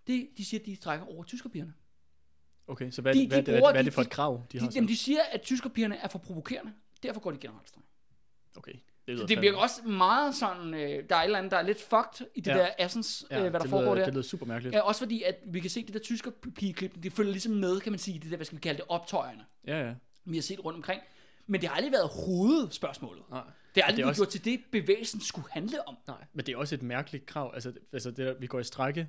Det, 0.07 0.27
de 0.37 0.45
siger, 0.45 0.59
at 0.61 0.65
de 0.65 0.75
strækker 0.75 1.05
over 1.05 1.23
tyskerpigerne. 1.23 1.73
Okay, 2.67 2.91
så 2.91 3.01
hvad, 3.01 3.13
De- 3.13 3.19
de, 3.19 3.27
hvad, 3.27 3.37
de 3.37 3.43
hvad, 3.51 3.59
bruger- 3.59 3.71
hvad 3.71 3.79
er 3.81 3.83
det 3.83 3.91
de- 3.91 3.95
for 3.95 4.01
et 4.01 4.09
krav, 4.09 4.45
de 4.51 4.59
har? 4.59 4.65
De, 4.67 4.71
så? 4.73 4.77
jamen, 4.77 4.87
de 4.87 4.97
siger, 4.97 5.19
at 5.31 5.41
tyskerpigerne 5.41 5.97
er 5.97 6.07
for 6.07 6.19
provokerende. 6.19 6.71
Derfor 7.03 7.21
går 7.21 7.31
de 7.31 7.37
i 7.37 7.39
generalstræk. 7.39 7.83
Okay. 8.57 8.71
Det, 8.73 8.81
lyder 9.15 9.25
Det 9.27 9.37
fandme- 9.37 9.41
virker 9.41 9.57
også 9.57 9.81
meget 9.87 10.35
sådan, 10.35 10.73
øh, 10.73 11.09
der 11.09 11.15
er 11.15 11.19
et 11.19 11.25
eller 11.25 11.37
andet, 11.37 11.51
der 11.51 11.57
er 11.57 11.61
lidt 11.61 11.81
fucked 11.81 12.27
i 12.35 12.41
det 12.41 12.51
Ja. 12.51 12.57
der 12.57 12.69
Assens, 12.77 13.25
ja, 13.31 13.43
øh, 13.43 13.49
hvad 13.49 13.59
der 13.59 13.67
foregår 13.67 13.85
lyder, 13.85 13.95
der. 13.95 14.05
Det 14.05 14.13
lyder 14.13 14.23
super 14.23 14.45
mærkeligt. 14.45 14.75
Ja, 14.75 14.81
også 14.81 14.99
fordi, 15.01 15.23
at 15.23 15.35
vi 15.45 15.59
kan 15.59 15.69
se 15.69 15.85
det 15.85 15.93
der 15.93 15.99
tysker 15.99 16.31
pigeklip, 16.55 17.03
det 17.03 17.13
følger 17.13 17.31
ligesom 17.31 17.53
med, 17.53 17.79
kan 17.79 17.91
man 17.91 17.99
sige, 17.99 18.19
det 18.19 18.29
der, 18.31 18.37
hvad 18.37 18.45
skal 18.45 18.55
vi 18.55 18.61
kalde 18.61 18.77
det, 18.77 18.85
optøjerne, 18.89 19.45
Ja, 19.67 19.87
ja. 19.87 19.93
vi 20.25 20.37
har 20.37 20.41
set 20.41 20.65
rundt 20.65 20.75
omkring. 20.75 21.01
Men 21.49 21.61
det 21.61 21.69
har 21.69 21.75
aldrig 21.75 21.91
været 21.91 22.09
hovedspørgsmålet. 22.25 23.23
Nej. 23.29 23.41
Det 23.75 23.83
har 23.83 23.87
aldrig 23.87 23.97
Det 23.97 24.03
er 24.03 24.09
også- 24.09 24.21
gjort 24.21 24.29
til 24.29 24.45
det, 24.45 24.59
bevægelsen 24.71 25.21
skulle 25.21 25.47
handle 25.51 25.87
om. 25.87 25.97
Nej, 26.07 26.17
men 26.33 26.45
det 26.45 26.53
er 26.53 26.57
også 26.57 26.75
et 26.75 26.83
mærkeligt 26.83 27.25
krav. 27.25 27.51
Altså, 27.53 27.73
altså 27.93 28.09
det 28.11 28.17
der, 28.17 28.33
vi 28.39 28.47
går 28.47 28.59
i 28.59 28.63
strække 28.63 29.07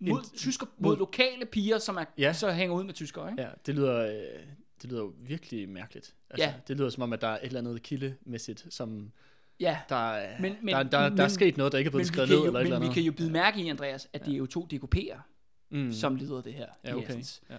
mod, 0.00 0.18
En- 0.20 0.38
tysker, 0.38 0.66
mod- 0.78 0.90
mod 0.90 0.98
lokale 0.98 1.46
piger, 1.46 1.78
som 1.78 1.96
er, 1.96 2.04
Ja. 2.18 2.32
så 2.32 2.52
hænger 2.52 2.76
ud 2.76 2.84
med 2.84 2.94
tyskere, 2.94 3.30
ikke? 3.30 3.42
Ja, 3.42 3.48
det 3.66 3.74
lyder, 3.74 3.98
øh, 4.06 4.40
det 4.82 4.90
lyder 4.90 5.00
jo 5.02 5.12
virkelig 5.18 5.68
mærkeligt. 5.68 6.14
Altså, 6.30 6.44
Ja. 6.46 6.54
Det 6.68 6.76
lyder 6.76 6.90
som 6.90 7.02
om, 7.02 7.12
at 7.12 7.20
der 7.20 7.28
er 7.28 7.36
et 7.38 7.44
eller 7.46 7.60
andet 7.60 7.82
kildemæssigt, 7.82 8.66
som 8.70 9.12
Ja. 9.60 9.78
der, 9.88 9.96
er- 10.12 10.40
Men- 10.40 10.56
men- 10.62 10.74
der, 10.74 10.82
der, 10.82 10.88
der 10.90 11.06
er 11.06 11.10
men- 11.10 11.30
sket 11.30 11.56
noget, 11.56 11.72
der 11.72 11.78
ikke 11.78 11.88
er 11.88 11.90
blevet 11.90 12.06
Men, 12.06 12.12
skrevet 12.14 12.28
ned 12.30 12.38
jo, 12.38 12.44
eller 12.46 12.60
et 12.60 12.64
eller 12.64 12.78
men 12.78 12.88
vi 12.88 12.94
kan 12.94 13.02
jo 13.02 13.12
bide 13.12 13.30
mærke 13.32 13.62
i, 13.62 13.68
Andreas, 13.68 14.08
at 14.12 14.24
det 14.26 14.34
er 14.34 14.38
jo 14.38 14.46
to 14.46 14.68
DKP'er, 14.72 15.18
mm. 15.72 15.92
som 15.92 16.16
leder 16.16 16.40
det 16.42 16.54
her. 16.54 16.66
Ja, 16.84 16.94
okay. 16.96 17.08
Assens. 17.08 17.42
Ja. 17.50 17.54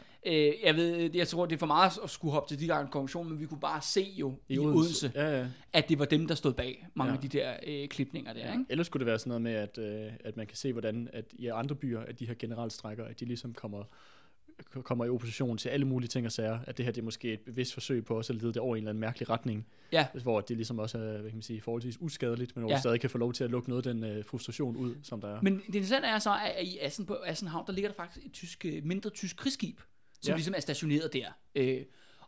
Øh, 0.47 0.53
jeg, 0.63 0.75
ved, 0.75 1.09
jeg 1.13 1.27
tror, 1.27 1.45
det 1.45 1.55
er 1.55 1.59
for 1.59 1.65
meget 1.65 1.91
at 2.03 2.09
skulle 2.09 2.31
hoppe 2.31 2.55
til 2.55 2.59
de 2.59 2.67
der 2.67 2.85
konklusioner, 2.85 3.29
men 3.29 3.39
vi 3.39 3.45
kunne 3.45 3.59
bare 3.59 3.81
se 3.81 4.01
jo 4.15 4.39
i, 4.49 4.53
i 4.53 4.57
Odense, 4.59 4.77
Odense, 4.77 5.11
Ja, 5.15 5.39
ja. 5.39 5.47
at 5.73 5.89
det 5.89 5.99
var 5.99 6.05
dem, 6.05 6.27
der 6.27 6.35
stod 6.35 6.53
bag 6.53 6.87
mange 6.93 7.11
Ja. 7.11 7.19
ja. 7.19 7.23
af 7.23 7.29
de 7.29 7.37
der 7.37 7.81
øh, 7.83 7.87
klipninger 7.87 8.33
der. 8.33 8.51
Ikke? 8.51 8.65
Ellers 8.69 8.87
skulle 8.87 9.01
det 9.01 9.07
være 9.07 9.19
sådan 9.19 9.29
noget 9.29 9.41
med, 9.41 9.53
at, 9.53 9.77
øh, 9.77 10.11
at 10.23 10.37
man 10.37 10.47
kan 10.47 10.57
se, 10.57 10.71
hvordan 10.71 11.09
at 11.13 11.25
i 11.31 11.47
andre 11.47 11.75
byer, 11.75 11.99
at 11.99 12.19
de 12.19 12.27
her 12.27 12.33
generalstrækker, 12.39 13.05
at 13.05 13.19
de 13.19 13.25
ligesom 13.25 13.53
kommer 13.53 13.83
kommer 14.83 15.05
i 15.05 15.09
opposition 15.09 15.57
til 15.57 15.69
alle 15.69 15.85
mulige 15.87 16.07
ting 16.09 16.25
og 16.25 16.31
sager, 16.31 16.59
at 16.67 16.77
det 16.77 16.85
her 16.85 16.91
det 16.91 17.01
er 17.01 17.05
måske 17.05 17.33
et 17.33 17.39
bevidst 17.39 17.73
forsøg 17.73 18.05
på 18.05 18.17
også 18.17 18.33
at 18.33 18.41
lede 18.41 18.53
det 18.53 18.57
over 18.61 18.75
i 18.75 18.77
en 18.77 18.83
eller 18.83 18.89
anden 18.89 18.99
mærkelig 19.01 19.29
retning, 19.29 19.67
Ja. 19.91 20.07
hvor 20.23 20.41
det 20.41 20.57
ligesom 20.57 20.79
også 20.79 20.97
er, 20.97 21.01
hvad 21.01 21.23
kan 21.31 21.33
man 21.33 21.41
sige, 21.41 21.61
forholdsvis 21.61 21.97
uskadeligt, 22.01 22.55
men 22.55 22.61
hvor 22.63 22.71
Ja. 22.71 22.79
stadig 22.79 23.01
kan 23.01 23.09
få 23.09 23.17
lov 23.17 23.33
til 23.33 23.43
at 23.43 23.51
lukke 23.51 23.69
noget 23.69 23.87
af 23.87 23.93
den 23.93 24.03
øh, 24.03 24.25
frustration 24.25 24.75
ud, 24.75 24.95
som 25.03 25.21
der 25.21 25.35
er. 25.35 25.41
Men 25.41 25.57
det 25.57 25.65
interessante 25.65 26.07
er 26.07 26.19
så, 26.19 26.33
at 26.57 26.63
i 26.67 26.77
Assen, 26.81 27.05
på 27.05 27.17
Assenhavn, 27.25 27.67
der 27.67 27.73
ligger 27.73 27.89
der 27.89 27.95
faktisk 27.95 28.25
et 28.25 28.31
tysk, 28.33 28.65
øh, 28.65 28.83
mindre 28.85 29.09
tysk 29.09 29.37
krigsskib, 29.37 29.79
som 30.21 30.31
Ja. 30.31 30.35
ligesom 30.35 30.53
er 30.57 30.59
stationeret 30.59 31.13
der. 31.13 31.27
Øh, 31.55 31.81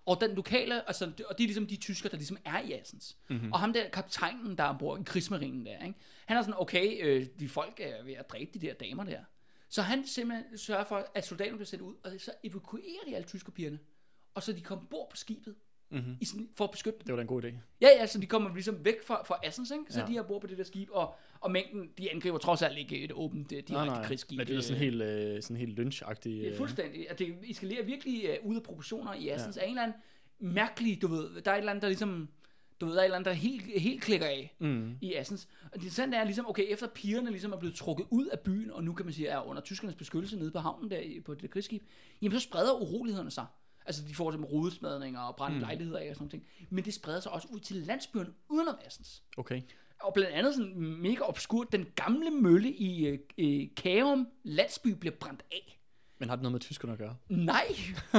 og 0.06 0.18
den 0.22 0.36
lokale, 0.36 0.88
altså, 0.88 1.06
og 1.06 1.38
det 1.38 1.44
er 1.44 1.48
ligesom 1.48 1.68
de 1.68 1.76
tyskere, 1.76 2.12
der 2.12 2.18
ligesom 2.18 2.38
er 2.46 2.60
i 2.62 2.72
Assens. 2.74 3.18
Mhm. 3.30 3.38
Mm-hmm. 3.38 3.52
Og 3.54 3.60
ham 3.60 3.74
der 3.74 3.90
kaptajnen, 3.90 4.58
der 4.58 4.64
er 4.64 4.68
ombord 4.68 5.00
i 5.00 5.04
krigsmarinen 5.04 5.66
der, 5.66 5.86
ikke? 5.86 6.00
han 6.26 6.38
er 6.38 6.42
sådan, 6.42 6.56
okay, 6.58 6.98
øh, 7.06 7.26
de 7.40 7.50
folk 7.50 7.80
er 7.80 8.04
ved 8.06 8.14
at 8.14 8.30
dræbe 8.30 8.52
de 8.54 8.60
der 8.60 8.74
damer 8.74 9.04
der. 9.04 9.20
Så 9.76 9.82
han 9.82 10.08
simpelthen 10.08 10.58
sørger 10.58 10.84
for, 10.84 11.08
at 11.16 11.26
soldaterne 11.26 11.58
bliver 11.58 11.66
sendt 11.66 11.84
ud, 11.84 11.94
og 12.04 12.12
så 12.18 12.32
evakuerer 12.44 13.04
de 13.08 13.16
alle 13.16 13.28
tyskerpigerne. 13.28 13.80
Og 14.34 14.44
så 14.44 14.54
de 14.54 14.62
kommer 14.62 14.86
bord 14.86 15.08
på 15.10 15.16
skibet, 15.18 15.56
Mm-hmm. 15.92 16.18
i 16.22 16.26
sådan, 16.26 16.50
for 16.58 16.64
at 16.66 16.72
beskytte 16.72 17.00
dem. 17.00 17.06
Det 17.06 17.12
var 17.12 17.16
da 17.16 17.22
en 17.22 17.28
god 17.28 17.44
idé. 17.44 17.48
Ja, 17.82 17.88
ja, 18.00 18.06
så 18.06 18.20
de 18.20 18.26
kommer 18.26 18.54
ligesom 18.54 18.86
væk 18.86 19.04
fra, 19.04 19.24
fra 19.24 19.40
Assens, 19.44 19.72
ikke? 19.72 19.84
Så 19.90 20.00
Ja. 20.00 20.06
ja. 20.06 20.12
de 20.12 20.18
er 20.18 20.24
bord 20.24 20.42
på 20.42 20.48
det 20.48 20.58
der 20.58 20.64
skib, 20.64 20.90
og, 20.92 21.16
og 21.40 21.52
mængden, 21.52 21.90
de 21.98 22.12
angriber 22.12 22.38
trods 22.38 22.62
alt 22.62 22.78
ikke 22.78 23.00
et 23.04 23.12
åbent 23.12 23.52
øh, 23.52 23.64
direkte 23.68 24.08
krigsskib. 24.08 24.38
Men 24.38 24.48
det 24.48 24.56
er 24.56 24.62
sådan 24.62 24.76
øh, 24.76 24.80
helt, 24.82 25.02
øh, 25.02 25.42
sådan 25.42 25.58
helt 25.58 25.74
lynchagtigt. 25.74 26.44
Ja, 26.44 26.50
Øh, 26.50 26.58
fuldstændig. 26.58 27.10
At 27.10 27.20
det 27.20 27.36
eskalerer 27.50 27.84
virkelig 27.84 28.38
uh, 28.44 28.50
ud 28.50 28.56
af 28.56 28.64
proportioner 28.64 29.14
i 29.14 29.30
Assens. 29.30 29.56
Ja. 29.58 29.62
Er 29.62 29.66
en 29.66 29.72
eller 29.72 29.84
anden 29.84 29.98
mærkelig, 30.40 31.02
du 31.02 31.08
ved, 31.08 31.42
der 31.42 31.52
er 31.52 31.56
et 31.56 31.60
eller 31.60 31.72
andet, 31.72 31.82
der 31.82 31.88
ligesom, 31.88 32.30
du 32.82 32.86
ved, 32.86 32.94
der 32.94 33.00
er 33.00 33.04
et 33.04 33.06
eller 33.06 33.16
andet, 33.18 33.26
der 33.26 33.34
helt, 33.34 33.82
helt 33.82 34.02
klikker 34.02 34.28
af 34.28 34.56
mm, 34.60 34.98
i 35.02 35.14
Assens. 35.14 35.48
Og 35.64 35.70
det 35.74 35.76
interessante 35.76 36.18
er 36.18 36.24
ligesom, 36.24 36.50
okay, 36.50 36.66
efter 36.70 36.88
pigerne 36.88 37.30
ligesom 37.30 37.52
er 37.54 37.58
blevet 37.58 37.76
trukket 37.76 38.06
ud 38.10 38.26
af 38.26 38.40
byen, 38.40 38.72
og 38.72 38.84
nu 38.84 38.94
kan 38.94 39.06
man 39.06 39.14
sige, 39.14 39.28
er 39.28 39.40
under 39.48 39.62
tyskernes 39.62 39.96
beskyttelse 39.96 40.38
nede 40.38 40.52
på 40.52 40.60
havnen 40.60 40.92
der 40.92 41.02
på 41.26 41.34
det 41.34 41.50
krigsskib, 41.50 41.84
jamen 42.22 42.40
så 42.40 42.44
spreder 42.44 42.74
urolighederne 42.74 43.32
sig. 43.32 43.46
Altså 43.86 44.04
de 44.08 44.16
får 44.16 44.32
simpelthen 44.32 44.60
rodesmadninger 44.60 45.20
og 45.20 45.36
brændte 45.36 45.56
Mm. 45.58 45.62
lejligheder 45.62 46.00
af 46.00 46.10
og 46.10 46.16
sådan 46.16 46.24
noget. 46.24 46.32
ting. 46.32 46.46
Men 46.70 46.86
det 46.86 46.94
spreder 46.94 47.20
sig 47.20 47.32
også 47.32 47.48
ud 47.52 47.60
til 47.60 47.76
landsbyen 47.76 48.36
udenom 48.50 48.76
Assens. 48.86 49.24
okay. 49.38 49.62
Og 50.02 50.14
blandt 50.14 50.34
andet 50.36 50.56
sådan 50.56 50.76
mega 50.82 51.22
obskurt, 51.22 51.72
den 51.72 51.86
gamle 51.96 52.32
mølle 52.32 52.72
i 52.74 53.06
øh, 53.08 53.20
øh, 53.38 53.68
Karum 53.78 54.28
landsby 54.44 54.88
bliver 54.88 55.16
brændt 55.16 55.46
af. 55.52 55.80
Men 56.18 56.30
har 56.30 56.36
det 56.36 56.44
noget 56.44 56.52
med 56.52 56.60
tyskerne 56.60 56.94
at 56.94 57.00
gøre? 57.00 57.16
Nej, 57.30 57.66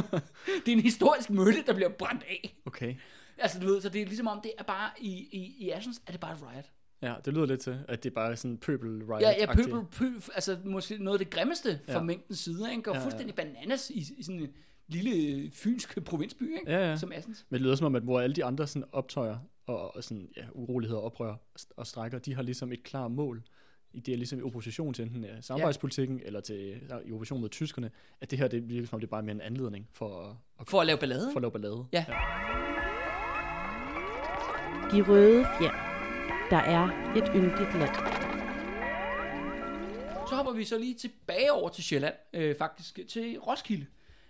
det 0.67 0.69
er 0.69 0.77
en 0.77 0.81
historisk 0.81 1.31
mølle, 1.31 1.63
der 1.67 1.75
bliver 1.75 1.89
brændt 1.89 2.23
af. 2.23 2.57
Okay. 2.67 2.95
Altså 3.39 3.61
du 3.61 3.67
ved, 3.67 3.81
så 3.81 3.89
det 3.89 4.03
er 4.03 4.07
ligesom 4.07 4.27
om, 4.27 4.41
det 4.43 4.53
er 4.59 4.63
bare 4.63 4.91
i, 5.01 5.11
i, 5.33 5.57
i 5.67 5.71
Assens, 5.71 6.03
er 6.07 6.13
det 6.13 6.21
bare 6.21 6.33
et 6.33 6.39
riot. 6.43 6.65
Ja, 7.03 7.15
det 7.25 7.33
lyder 7.35 7.47
lidt 7.47 7.61
til, 7.61 7.79
at 7.89 8.03
det 8.03 8.11
er 8.11 8.15
bare 8.15 8.37
sådan 8.37 8.59
pøbel 8.59 9.05
riot 9.05 9.23
Ja, 9.23 9.31
ja, 9.41 9.53
pøbel, 9.55 9.85
pøbel, 9.93 10.23
altså 10.35 10.59
måske 10.65 10.99
noget 11.05 11.19
af 11.21 11.27
det 11.27 11.35
grimmeste 11.35 11.81
fra 11.85 11.93
Ja. 11.93 11.99
ja. 11.99 12.05
mængdens 12.05 12.39
side, 12.39 12.71
ikke? 12.71 12.83
Går 12.83 12.93
Ja, 12.93 12.97
ja, 12.97 13.01
ja. 13.01 13.05
fuldstændig 13.07 13.35
bananas 13.35 13.91
i, 13.91 14.05
i 14.19 14.23
sådan 14.23 14.41
en 14.41 14.49
lille 14.89 15.51
fynsk 15.55 16.05
provinsby, 16.05 16.43
ikke? 16.59 16.71
Ja, 16.73 16.89
ja. 16.91 16.97
Som 16.97 17.13
Assens. 17.13 17.47
Men 17.49 17.55
det 17.59 17.63
lyder 17.63 17.75
som 17.75 17.87
om, 17.87 17.95
at 17.95 18.03
hvor 18.03 18.21
alle 18.21 18.37
de 18.37 18.45
andre 18.45 18.67
sådan 18.67 18.89
optøjer 18.93 19.39
og, 19.67 19.97
og 19.97 20.05
sådan, 20.05 20.29
ja, 20.37 20.43
uroligheder, 20.53 21.01
oprør 21.01 21.35
og 21.77 21.87
strækker, 21.87 22.19
de 22.19 22.35
har 22.35 22.43
ligesom 22.43 22.73
et 22.73 22.83
klart 22.83 23.11
mål. 23.11 23.43
I 23.93 24.01
det 24.01 24.13
er 24.13 24.17
ligesom 24.17 24.39
i 24.39 24.43
opposition 24.43 24.95
til 24.95 25.03
enten 25.05 25.25
ja, 25.25 25.41
samarbejdspolitikken 25.41 26.19
ja. 26.21 26.25
eller 26.27 26.41
til, 26.41 26.81
ja, 26.91 26.99
i 27.05 27.13
opposition 27.13 27.41
mod 27.41 27.49
tyskerne, 27.49 27.91
at 28.21 28.31
det 28.31 28.39
her 28.39 28.49
det 28.49 28.69
virker 28.69 28.87
som 28.87 28.97
om, 28.97 29.01
det 29.01 29.07
er 29.07 29.11
bare 29.11 29.23
mere 29.23 29.35
en 29.35 29.41
anledning 29.41 29.89
for 29.93 30.21
at, 30.23 30.37
at, 30.61 30.69
For 30.69 30.81
at 30.81 30.87
lave 30.87 30.99
ballade. 30.99 31.29
for 31.33 31.39
at 31.39 31.43
lave 31.43 31.53
ballade. 31.53 31.87
Ja. 31.93 32.05
De 34.93 35.03
røde 35.03 35.47
fjer. 35.59 35.73
Der 36.51 36.57
er 36.57 37.13
et 37.17 37.31
yndigt 37.35 37.79
land. 37.79 37.95
Så 40.29 40.35
hopper 40.35 40.53
vi 40.53 40.65
så 40.65 40.79
lige 40.79 40.95
tilbage 40.95 41.53
over 41.53 41.69
til 41.69 41.85
Sjælland, 41.85 42.15
øh, 42.33 42.57
faktisk 42.59 43.01
til 43.09 43.39
Roskilde. 43.39 43.87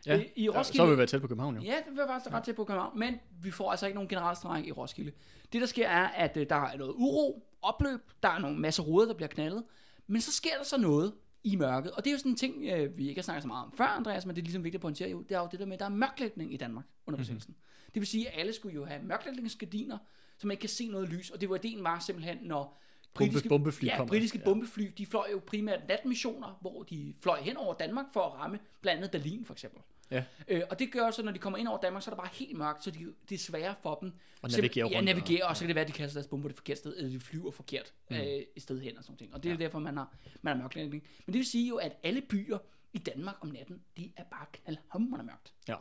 Ja, 0.07 0.17
Øh, 0.17 0.25
I 0.37 0.45
ja, 0.45 0.51
Roskilde, 0.59 0.77
så 0.77 0.85
har 0.85 0.91
vi 0.91 0.97
været 0.97 1.09
tæt 1.09 1.21
på 1.21 1.27
København 1.27 1.57
jo. 1.57 1.63
Ja, 1.63 1.75
det 1.91 1.97
var 1.97 2.07
faktisk 2.07 2.35
ret 2.35 2.45
til 2.45 2.55
på 2.55 2.65
København, 2.65 2.99
men 2.99 3.21
vi 3.43 3.51
får 3.51 3.71
altså 3.71 3.87
ikke 3.87 3.95
nogen 3.95 4.09
generalstræk 4.09 4.67
i 4.67 4.73
Roskilde. 4.73 5.13
Det 5.53 5.61
der 5.61 5.67
sker 5.67 5.89
er, 5.89 6.09
at 6.09 6.37
øh, 6.37 6.47
der 6.49 6.57
er 6.57 6.77
noget 6.77 6.95
uro, 6.97 7.47
opløb, 7.63 8.01
der 8.23 8.29
er 8.29 8.39
nogle 8.39 8.59
masse 8.59 8.83
ruder, 8.83 9.07
der 9.07 9.15
bliver 9.15 9.29
knaldet, 9.29 9.65
men 10.07 10.21
så 10.21 10.33
sker 10.33 10.57
der 10.59 10.65
så 10.65 10.79
noget 10.79 11.13
i 11.45 11.57
mørket, 11.57 11.93
og 11.93 12.05
det 12.05 12.11
er 12.11 12.13
jo 12.15 12.19
sådan 12.19 12.33
en 12.33 12.37
ting, 12.37 12.65
øh, 12.65 12.99
vi 12.99 13.09
ikke 13.09 13.19
har 13.19 13.23
snakket 13.23 13.43
så 13.43 13.49
meget 13.49 13.65
om 13.65 13.73
før, 13.73 13.85
Andreas, 13.85 14.27
men 14.27 14.37
det 14.37 14.43
er 14.43 14.45
ligesom 14.45 14.65
vigtigt 14.65 14.79
at 14.79 14.83
pointere 14.83 15.11
jo, 15.11 15.23
det 15.23 15.35
er 15.35 15.41
jo 15.41 15.49
det 15.51 15.61
der 15.61 15.67
med, 15.67 15.73
at 15.73 15.81
der 15.81 15.87
er 15.87 15.91
mørklægning 15.91 16.55
i 16.55 16.57
Danmark 16.57 16.85
under 17.07 17.19
besættelsen. 17.19 17.51
Mm-hmm. 17.51 17.91
Det 17.95 18.01
vil 18.01 18.07
sige, 18.07 18.29
at 18.29 18.41
alle 18.41 18.53
skulle 18.53 18.75
jo 18.75 18.85
have 18.85 19.03
mørklægningsgardiner, 19.03 19.99
så 20.39 20.47
man 20.47 20.53
ikke 20.55 20.61
kan 20.61 20.69
se 20.71 20.89
noget 20.89 21.09
lys, 21.09 21.31
og 21.31 21.41
det 21.41 21.51
var 21.51 21.57
ideen 21.57 21.85
var 21.85 21.99
simpelthen, 21.99 22.39
når 22.43 22.81
Bombe- 23.19 23.49
bombefly 23.49 23.85
ja, 23.87 23.97
kommer. 23.97 24.09
britiske 24.09 24.39
Ja. 24.39 24.45
bombefly, 24.45 24.83
de 24.99 25.07
fløj 25.07 25.29
jo 25.33 25.41
primært 25.47 25.81
natmissioner, 25.89 26.59
hvor 26.61 26.83
de 26.83 27.15
fløj 27.21 27.41
hen 27.41 27.57
over 27.57 27.75
Danmark 27.75 28.07
for 28.13 28.21
at 28.21 28.33
ramme 28.35 28.59
blandt 28.81 28.97
andet 28.99 29.11
Berlin 29.11 29.45
for 29.45 29.53
eksempel. 29.55 29.81
Ja. 30.11 30.25
Øh, 30.49 30.63
og 30.71 30.79
det 30.79 30.93
gør 30.93 31.11
så, 31.11 31.23
når 31.23 31.33
de 31.33 31.39
kommer 31.39 31.59
ind 31.59 31.69
over 31.69 31.79
Danmark, 31.81 32.03
så 32.03 32.11
er 32.11 32.15
der 32.15 32.23
bare 32.23 32.31
helt 32.33 32.59
mørkt, 32.59 32.85
så 32.85 32.91
de, 32.91 33.07
det 33.29 33.35
er 33.35 33.39
sværere 33.39 33.75
for 33.83 33.95
dem. 33.95 34.13
Og 34.43 34.51
navigere 34.51 34.89
Ja, 34.89 34.97
rundt 34.97 34.97
og- 35.09 35.15
navigere, 35.17 35.47
og 35.49 35.57
så 35.57 35.61
kan 35.61 35.69
det 35.69 35.75
være, 35.75 35.85
at 35.85 35.89
de 35.89 35.93
kaster 35.93 36.15
deres 36.21 36.27
bomber 36.27 36.49
det 36.49 36.57
forkerte 36.57 36.79
sted, 36.79 36.97
eller 36.97 37.11
de 37.11 37.21
flyver 37.21 37.51
forkert 37.51 37.93
mm. 38.11 38.17
øh, 38.17 38.23
et 38.23 38.63
sted 38.63 38.81
hen 38.81 38.99
og 38.99 39.05
sådan 39.05 39.17
ting. 39.17 39.35
Og 39.35 39.43
det 39.43 39.49
er 39.49 39.55
ja. 39.55 39.59
derfor, 39.65 39.79
man 39.79 39.97
har, 39.97 40.15
man 40.43 40.57
har 40.57 40.63
mørklægning. 40.63 41.03
Men 41.27 41.33
det 41.33 41.39
vil 41.39 41.47
sige 41.47 41.69
jo, 41.69 41.77
at 41.77 41.97
alle 42.03 42.21
byer 42.21 42.59
i 42.93 42.99
Danmark 42.99 43.37
om 43.41 43.49
natten, 43.49 43.81
de 43.97 44.13
er 44.17 44.25
bare 44.25 44.47
knaldhamrende 44.53 45.25
mørkt. 45.27 45.53
Ja. 45.69 45.77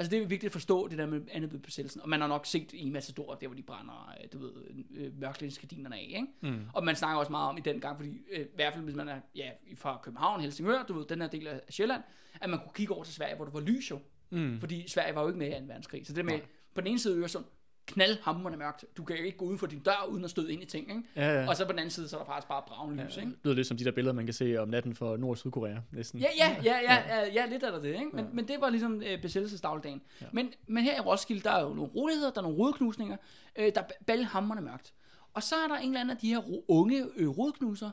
Altså 0.00 0.10
det 0.10 0.22
er 0.22 0.26
vigtigt 0.26 0.48
at 0.48 0.52
forstå 0.52 0.88
det 0.88 0.98
der 0.98 1.06
med 1.06 1.20
andet 1.32 1.62
besættelsen. 1.62 2.02
Og 2.02 2.08
man 2.08 2.20
har 2.20 2.28
nok 2.28 2.46
set 2.46 2.70
i 2.72 2.90
Matador, 2.90 3.34
der 3.34 3.46
hvor 3.46 3.56
de 3.56 3.62
brænder, 3.62 4.14
øh, 4.20 4.28
du 4.32 4.38
ved, 4.38 4.52
øh, 4.94 5.20
mørklægningsgardinerne 5.20 5.96
af, 5.96 6.06
ikke? 6.08 6.26
Mm. 6.40 6.66
Og 6.74 6.84
man 6.84 6.96
snakker 6.96 7.18
også 7.18 7.32
meget 7.32 7.48
om 7.48 7.58
i 7.58 7.60
den 7.60 7.80
gang, 7.80 7.96
fordi 7.96 8.22
øh, 8.32 8.40
i 8.40 8.48
hvert 8.54 8.72
fald 8.72 8.84
hvis 8.84 8.94
man 8.94 9.08
er 9.08 9.20
ja, 9.34 9.50
fra 9.76 10.00
København, 10.02 10.40
Helsingør, 10.40 10.82
du 10.82 10.92
ved, 10.92 11.06
den 11.06 11.20
her 11.20 11.28
del 11.28 11.46
af 11.46 11.60
Sjælland, 11.68 12.02
at 12.40 12.50
man 12.50 12.58
kunne 12.58 12.72
kigge 12.74 12.94
over 12.94 13.04
til 13.04 13.14
Sverige, 13.14 13.36
hvor 13.36 13.44
der 13.44 13.52
var 13.52 13.60
lys 13.60 13.90
jo. 13.90 13.98
Mm. 14.30 14.60
Fordi 14.60 14.88
Sverige 14.88 15.14
var 15.14 15.22
jo 15.22 15.26
ikke 15.26 15.38
med 15.38 15.48
i 15.48 15.60
2. 15.60 15.66
verdenskrig. 15.66 16.06
Så 16.06 16.12
det 16.12 16.24
med, 16.24 16.34
Nej. 16.34 16.46
på 16.74 16.80
den 16.80 16.86
ene 16.86 16.98
side 16.98 17.18
Øresund, 17.18 17.44
knaldhamrende 17.92 18.58
mørkt. 18.58 18.84
Du 18.96 19.04
kan 19.04 19.16
ikke 19.16 19.38
gå 19.38 19.44
uden 19.44 19.58
for 19.58 19.66
din 19.66 19.80
dør, 19.80 20.06
uden 20.08 20.24
at 20.24 20.30
støde 20.30 20.52
ind 20.52 20.62
i 20.62 20.66
ting, 20.66 20.90
ikke? 20.90 21.02
Ja, 21.16 21.40
ja. 21.40 21.48
Og 21.48 21.56
så 21.56 21.64
på 21.66 21.72
den 21.72 21.78
anden 21.78 21.90
side, 21.90 22.08
så 22.08 22.16
er 22.16 22.20
der 22.20 22.26
faktisk 22.26 22.48
bare 22.48 22.62
bravende 22.66 23.04
lys, 23.04 23.16
ikke? 23.16 23.30
Det 23.30 23.38
lyder 23.44 23.54
lidt 23.54 23.66
som 23.66 23.76
de 23.76 23.84
der 23.84 23.92
billeder, 23.92 24.14
man 24.14 24.24
kan 24.24 24.34
se 24.34 24.56
om 24.56 24.68
natten 24.68 24.94
for 24.94 25.16
Nord- 25.16 25.30
og 25.30 25.38
Sydkorea. 25.38 25.76
Næsten. 25.92 26.20
Ja, 26.20 26.28
ja, 26.38 26.56
ja, 26.64 26.78
ja, 26.78 27.16
ja, 27.16 27.32
ja, 27.32 27.46
lidt 27.46 27.62
er 27.62 27.70
der 27.70 27.80
det, 27.80 27.88
ikke? 27.88 28.10
Men, 28.12 28.24
ja. 28.24 28.30
men 28.32 28.48
det 28.48 28.56
var 28.60 28.70
ligesom 28.70 29.02
øh, 29.02 29.22
besættelsesdagligdagen. 29.22 30.02
Ja. 30.20 30.26
Men, 30.32 30.52
men 30.66 30.84
her 30.84 30.96
i 30.96 31.00
Roskilde, 31.00 31.42
der 31.42 31.50
er 31.50 31.62
jo 31.62 31.74
nogle 31.74 31.90
roligheder, 31.94 32.30
der 32.30 32.38
er 32.38 32.42
nogle 32.42 32.58
rodeknusninger, 32.58 33.16
øh, 33.56 33.72
der 33.74 33.80
er 33.80 33.86
balhamrende 34.06 34.62
mørkt. 34.62 34.94
Og 35.34 35.42
så 35.42 35.54
er 35.56 35.68
der 35.68 35.76
en 35.76 35.88
eller 35.88 36.00
anden 36.00 36.16
af 36.16 36.20
de 36.20 36.28
her 36.28 36.70
unge 36.70 37.06
øh, 37.16 37.28
rodeknuser, 37.28 37.90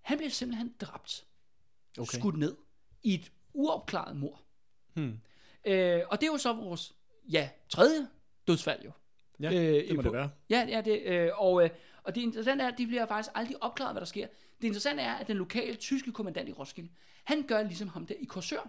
han 0.00 0.16
bliver 0.16 0.30
simpelthen 0.30 0.74
dræbt, 0.80 1.24
okay. 1.98 2.18
skudt 2.18 2.38
ned, 2.38 2.56
i 3.02 3.14
et 3.14 3.32
uopklaret 3.54 4.16
mor. 4.16 4.40
Hmm. 4.94 5.20
Øh, 5.64 6.00
og 6.10 6.20
det 6.20 6.26
er 6.26 6.32
jo 6.32 6.38
så 6.38 6.52
vores, 6.52 6.92
ja, 7.32 7.48
tredje 7.68 8.08
dødsfald 8.46 8.84
jo. 8.84 8.90
Ja, 9.40 9.52
Øh, 9.52 9.88
det 9.88 9.96
må 9.96 10.02
på- 10.02 10.08
det 10.08 10.12
være. 10.16 10.30
Ja, 10.50 10.66
ja 10.68 10.80
det, 10.80 11.02
øh, 11.04 11.28
og, 11.36 11.64
øh, 11.64 11.70
og 12.02 12.14
det 12.14 12.20
interessante 12.20 12.64
er, 12.64 12.68
at 12.68 12.78
de 12.78 12.86
bliver 12.86 13.06
faktisk 13.06 13.30
aldrig 13.34 13.56
opklaret, 13.62 13.92
hvad 13.94 14.00
der 14.00 14.06
sker. 14.06 14.26
Det 14.60 14.66
interessante 14.66 15.02
er, 15.02 15.14
at 15.14 15.28
den 15.28 15.36
lokale 15.36 15.74
tyske 15.74 16.12
kommandant 16.12 16.48
i 16.48 16.52
Roskilde, 16.52 16.88
han 17.24 17.42
gør 17.42 17.62
ligesom 17.62 17.88
ham 17.88 18.06
der 18.06 18.14
i 18.20 18.24
Korsør. 18.24 18.68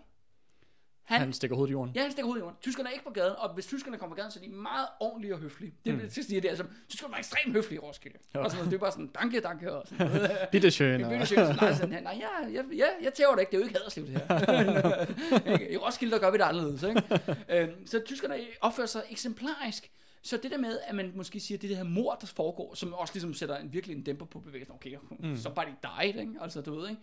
Han, 1.01 1.19
Han 1.19 1.33
stikker 1.33 1.55
hovedet 1.55 1.69
i 1.71 1.73
jorden. 1.73 1.91
Ja, 1.95 2.01
han 2.01 2.11
stikker 2.11 2.25
hovedet 2.25 2.41
i 2.41 2.43
jorden. 2.43 2.57
Tyskerne 2.61 2.89
er 2.89 2.93
ikke 2.93 3.05
på 3.05 3.11
gaden, 3.11 3.33
og 3.37 3.53
hvis 3.53 3.65
tyskerne 3.65 3.97
kommer 3.97 4.15
på 4.15 4.17
gaden, 4.19 4.31
så 4.31 4.39
er 4.39 4.43
de 4.43 4.49
meget 4.49 4.87
ordentlige 4.99 5.33
og 5.33 5.39
høflige. 5.39 5.73
Det 5.85 5.93
vil 5.93 6.03
mm. 6.03 6.09
sige, 6.09 6.41
det 6.41 6.51
er 6.51 6.55
som, 6.55 6.69
tyskerne 6.89 7.11
var 7.11 7.17
ekstremt 7.17 7.53
høflige 7.53 7.75
i 7.75 7.79
Roskilde. 7.79 8.17
Ja. 8.33 8.39
Og 8.39 8.51
sådan, 8.51 8.57
noget. 8.59 8.71
det 8.71 8.77
er 8.77 8.79
bare 8.79 8.91
sådan, 8.91 9.07
danke, 9.07 9.39
danke, 9.39 9.71
og 9.73 9.87
sådan 9.87 10.07
noget. 10.07 10.31
Bitte 10.51 10.67
schön. 10.67 10.83
Jeg 10.83 10.93
og- 11.03 11.09
begynder 11.09 11.25
sådan, 11.25 11.55
nej, 11.55 11.73
sådan, 11.73 11.93
her, 11.93 12.01
nej, 12.01 12.21
ja, 12.21 12.51
jeg, 12.53 12.65
ja, 12.75 12.85
jeg 13.03 13.13
tæver 13.13 13.31
det 13.31 13.39
ikke, 13.39 13.51
det 13.51 13.57
er 13.57 13.59
jo 13.61 13.65
ikke 13.67 13.77
hadersliv, 13.79 14.05
det 14.05 14.13
her. 14.13 15.05
Ikke? 15.53 15.71
I 15.71 15.77
Roskilde, 15.77 16.13
der 16.13 16.19
gør 16.19 16.31
vi 16.31 16.37
det 16.37 16.43
anderledes, 16.43 16.83
ikke? 16.83 17.03
øhm, 17.49 17.87
så 17.87 18.01
tyskerne 18.05 18.35
opfører 18.61 18.87
sig 18.87 19.03
eksemplarisk. 19.09 19.91
Så 20.21 20.37
det 20.43 20.51
der 20.51 20.57
med, 20.57 20.79
at 20.87 20.95
man 20.95 21.11
måske 21.15 21.39
siger, 21.39 21.57
at 21.57 21.61
det, 21.61 21.69
det 21.69 21.77
her 21.77 21.83
mor, 21.83 22.15
der 22.15 22.27
foregår, 22.27 22.73
som 22.75 22.93
også 22.93 23.13
ligesom 23.13 23.33
sætter 23.33 23.57
en, 23.57 23.73
virkelig 23.73 23.95
en 23.97 24.03
dæmper 24.03 24.25
på 24.25 24.39
bevægelsen, 24.39 24.75
okay, 24.75 24.97
mm. 25.19 25.37
så 25.37 25.49
bare 25.49 25.65
de 25.65 25.75
died, 26.03 26.19
ikke? 26.19 26.33
Altså, 26.41 26.61
du 26.61 26.75
ved, 26.75 26.89
ikke? 26.89 27.01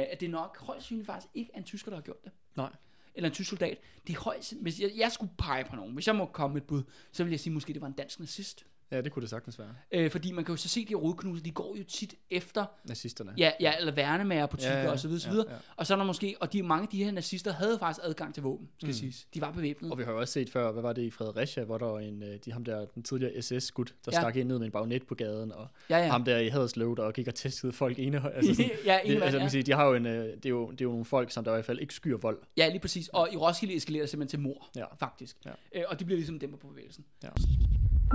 Øh, 0.00 0.06
at 0.10 0.20
det 0.20 0.26
er 0.26 0.30
nok 0.30 0.58
højst 0.60 0.86
synligt 0.86 1.06
faktisk 1.06 1.30
ikke 1.34 1.50
er 1.54 1.58
en 1.58 1.64
tysker, 1.64 1.90
der 1.90 1.96
har 1.96 2.02
gjort 2.02 2.24
det 2.24 2.32
Nej. 2.56 2.70
eller 3.14 3.28
en 3.28 3.34
tysk 3.34 3.50
soldat. 3.50 3.78
Det 4.06 4.16
er 4.16 4.20
højst, 4.20 4.54
hvis 4.60 4.80
jeg, 4.80 4.90
jeg 4.96 5.12
skulle 5.12 5.32
pege 5.38 5.64
på 5.64 5.76
nogen, 5.76 5.94
hvis 5.94 6.06
jeg 6.06 6.16
må 6.16 6.26
komme 6.26 6.54
med 6.54 6.62
et 6.62 6.66
bud, 6.66 6.82
så 7.12 7.24
vil 7.24 7.30
jeg 7.30 7.40
sige, 7.40 7.52
måske 7.52 7.72
det 7.72 7.80
var 7.80 7.86
en 7.86 7.92
dansk 7.92 8.20
nazist. 8.20 8.66
Ja, 8.90 9.00
det 9.00 9.12
kunne 9.12 9.20
det 9.20 9.30
sagtens 9.30 9.58
være. 9.58 9.68
Øh, 9.92 10.10
fordi 10.10 10.32
man 10.32 10.44
kan 10.44 10.52
jo 10.52 10.56
så 10.56 10.68
se, 10.68 10.84
de 10.84 10.94
rodknuser, 10.94 11.42
de 11.42 11.50
går 11.50 11.76
jo 11.78 11.84
tit 11.84 12.14
efter, 12.30 12.64
Nazisterne. 12.84 13.34
ja, 13.38 13.50
ja 13.60 13.72
eller 13.78 13.92
værnemager 13.92 14.46
butikker 14.46 14.76
Ja, 14.76 14.82
ja, 14.84 14.90
og 14.90 14.98
så 14.98 15.08
videre, 15.08 15.20
så 15.20 15.28
ja, 15.28 15.32
videre. 15.32 15.46
ja. 15.50 15.56
Og 15.76 15.86
så 15.86 15.94
er 15.94 15.98
der 15.98 16.04
måske, 16.04 16.34
og 16.40 16.52
de, 16.52 16.62
mange 16.62 16.82
af 16.82 16.88
de 16.88 17.04
her 17.04 17.10
nazister 17.12 17.52
havde 17.52 17.78
faktisk 17.78 18.06
adgang 18.06 18.34
til 18.34 18.42
våben, 18.42 18.68
skal 18.78 18.86
mm. 18.86 18.92
siges. 18.92 19.26
De 19.34 19.40
var 19.40 19.50
bevæbnet. 19.52 19.92
Og 19.92 19.98
vi 19.98 20.04
har 20.04 20.12
jo 20.12 20.18
også 20.20 20.32
set 20.32 20.50
før, 20.50 20.72
hvad 20.72 20.82
var 20.82 20.92
det 20.92 21.02
i 21.02 21.10
Fredericia, 21.10 21.64
hvor 21.64 21.78
der 21.78 21.86
var 21.86 21.98
en, 21.98 22.22
øh, 22.22 22.38
de, 22.44 22.52
ham 22.52 22.64
der, 22.64 22.84
den 22.94 23.02
tidligere 23.02 23.42
SS-gut, 23.42 23.94
der 24.04 24.10
Ja. 24.12 24.16
ja. 24.16 24.20
stak 24.22 24.36
ind 24.36 24.48
ned 24.48 24.58
med 24.58 24.66
en 24.66 24.72
bagnet 24.72 25.06
på 25.06 25.14
gaden, 25.14 25.52
og 25.52 25.66
Ja, 25.90 25.96
ja. 25.96 26.04
ja. 26.04 26.10
ham 26.10 26.24
der 26.24 26.38
i 26.38 26.48
Haderslev, 26.48 26.96
der 26.96 27.10
gik 27.10 27.28
og 27.28 27.34
testede 27.34 27.72
folk 27.72 27.98
ene. 27.98 28.22
Altså 28.34 28.54
sådan, 28.54 28.70
ja, 28.84 28.98
det, 29.06 29.16
en 29.16 29.22
altså, 29.22 29.24
man 29.24 29.32
ja. 29.34 29.38
kan 29.40 29.50
sige, 29.50 29.62
de 29.62 29.72
har 29.72 29.84
jo 29.86 29.94
en, 29.94 30.06
øh, 30.06 30.24
det, 30.36 30.46
er 30.46 30.48
jo, 30.50 30.70
det 30.70 30.80
er 30.80 30.84
jo 30.84 30.90
nogle 30.90 31.04
folk, 31.04 31.30
som 31.30 31.44
der 31.44 31.50
i 31.50 31.54
hvert 31.54 31.64
fald 31.64 31.78
ikke 31.80 31.94
skyer 31.94 32.16
vold. 32.16 32.38
ja, 32.56 32.68
lige 32.68 32.80
præcis. 32.80 33.08
Og 33.08 33.28
i 33.32 33.36
Roskilde 33.36 33.74
eskalerer 33.76 34.02
det 34.02 34.10
simpelthen 34.10 34.40
til 34.42 34.48
mor, 34.48 34.68
Ja. 34.76 34.84
faktisk. 35.00 35.36
Ja. 35.46 35.50
Øh, 35.74 35.82
og 35.88 36.00
de 36.00 36.04
bliver 36.04 36.16
ligesom 36.16 36.38
dæmper 36.38 36.58
på 36.58 36.66
bevægelsen. 36.68 37.04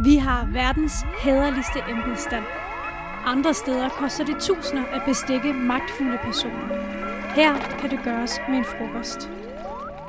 Vi 0.06 0.16
har 0.16 0.46
verdens 0.68 0.94
hæderligste 1.24 1.80
embedsstand. 1.94 2.46
Andre 3.34 3.54
steder 3.54 3.90
koster 3.90 4.26
det 4.26 4.38
tusinder 4.42 4.86
at 4.86 5.02
bestikke 5.08 5.54
magtfulde 5.54 6.18
personer. 6.28 6.68
Her 7.36 7.80
kan 7.80 7.90
det 7.92 8.00
gøres 8.04 8.34
med 8.50 8.58
en 8.58 8.66
frokost. 8.66 9.20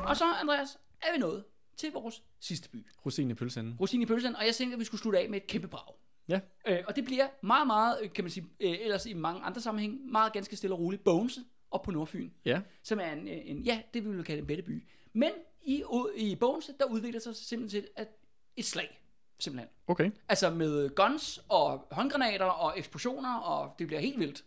Og 0.08 0.16
så, 0.16 0.24
Andreas, 0.42 0.78
er 1.02 1.12
vi 1.14 1.18
nået 1.18 1.44
til 1.76 1.92
vores 1.92 2.22
sidste 2.40 2.68
by. 2.68 2.86
Rosin 3.06 3.30
i 3.30 3.34
pølseenden. 3.34 3.76
Rosin 3.80 4.02
i 4.02 4.06
pølsen, 4.06 4.36
og 4.36 4.46
jeg 4.46 4.54
tænkte, 4.54 4.74
at 4.74 4.80
vi 4.80 4.84
skulle 4.84 5.00
slutte 5.00 5.18
af 5.18 5.28
med 5.28 5.36
et 5.40 5.46
kæmpe 5.46 5.68
brag. 5.68 5.94
Ja. 6.28 6.40
Øh, 6.66 6.78
og 6.88 6.96
det 6.96 7.04
bliver 7.04 7.28
meget, 7.42 7.66
meget, 7.66 7.98
øh, 8.02 8.12
kan 8.12 8.24
man 8.24 8.30
sige, 8.30 8.46
øh, 8.60 8.76
ellers 8.80 9.06
i 9.06 9.14
mange 9.14 9.42
andre 9.42 9.60
sammenhæng, 9.60 10.10
meget 10.12 10.32
ganske 10.32 10.56
stille 10.56 10.74
og 10.74 10.80
roligt, 10.80 11.04
Bogense 11.04 11.40
op 11.70 11.82
på 11.82 11.90
Nordfyn, 11.90 12.30
Ja. 12.44 12.60
som 12.82 13.00
er 13.00 13.12
en, 13.12 13.28
øh, 13.28 13.38
en 13.44 13.58
ja, 13.62 13.80
det 13.94 14.04
vi 14.04 14.10
vil 14.10 14.24
kalde 14.24 14.40
en 14.40 14.46
bedteby. 14.46 14.84
Men 15.12 15.30
i, 15.62 15.82
i 16.16 16.34
Bogense, 16.36 16.72
der 16.80 16.84
udvikler 16.84 17.20
sig 17.20 17.36
simpelthen 17.36 17.82
til 17.82 17.88
at 17.96 18.08
et 18.56 18.64
slag, 18.64 19.00
simpelthen. 19.38 19.68
Okay. 19.86 20.10
Altså 20.28 20.50
med 20.50 20.94
guns 20.94 21.40
og 21.48 21.86
håndgranater 21.90 22.44
og 22.46 22.78
eksplosioner, 22.78 23.36
og 23.36 23.74
det 23.78 23.86
bliver 23.86 24.00
helt 24.00 24.18
vildt. 24.20 24.44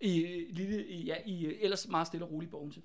I, 0.00 0.26
lille, 0.50 0.86
i, 0.86 1.04
ja, 1.04 1.14
i 1.26 1.44
øh, 1.46 1.54
ellers 1.60 1.88
meget 1.88 2.06
stille 2.06 2.26
og 2.26 2.32
roligt 2.32 2.50
Bogense. 2.50 2.80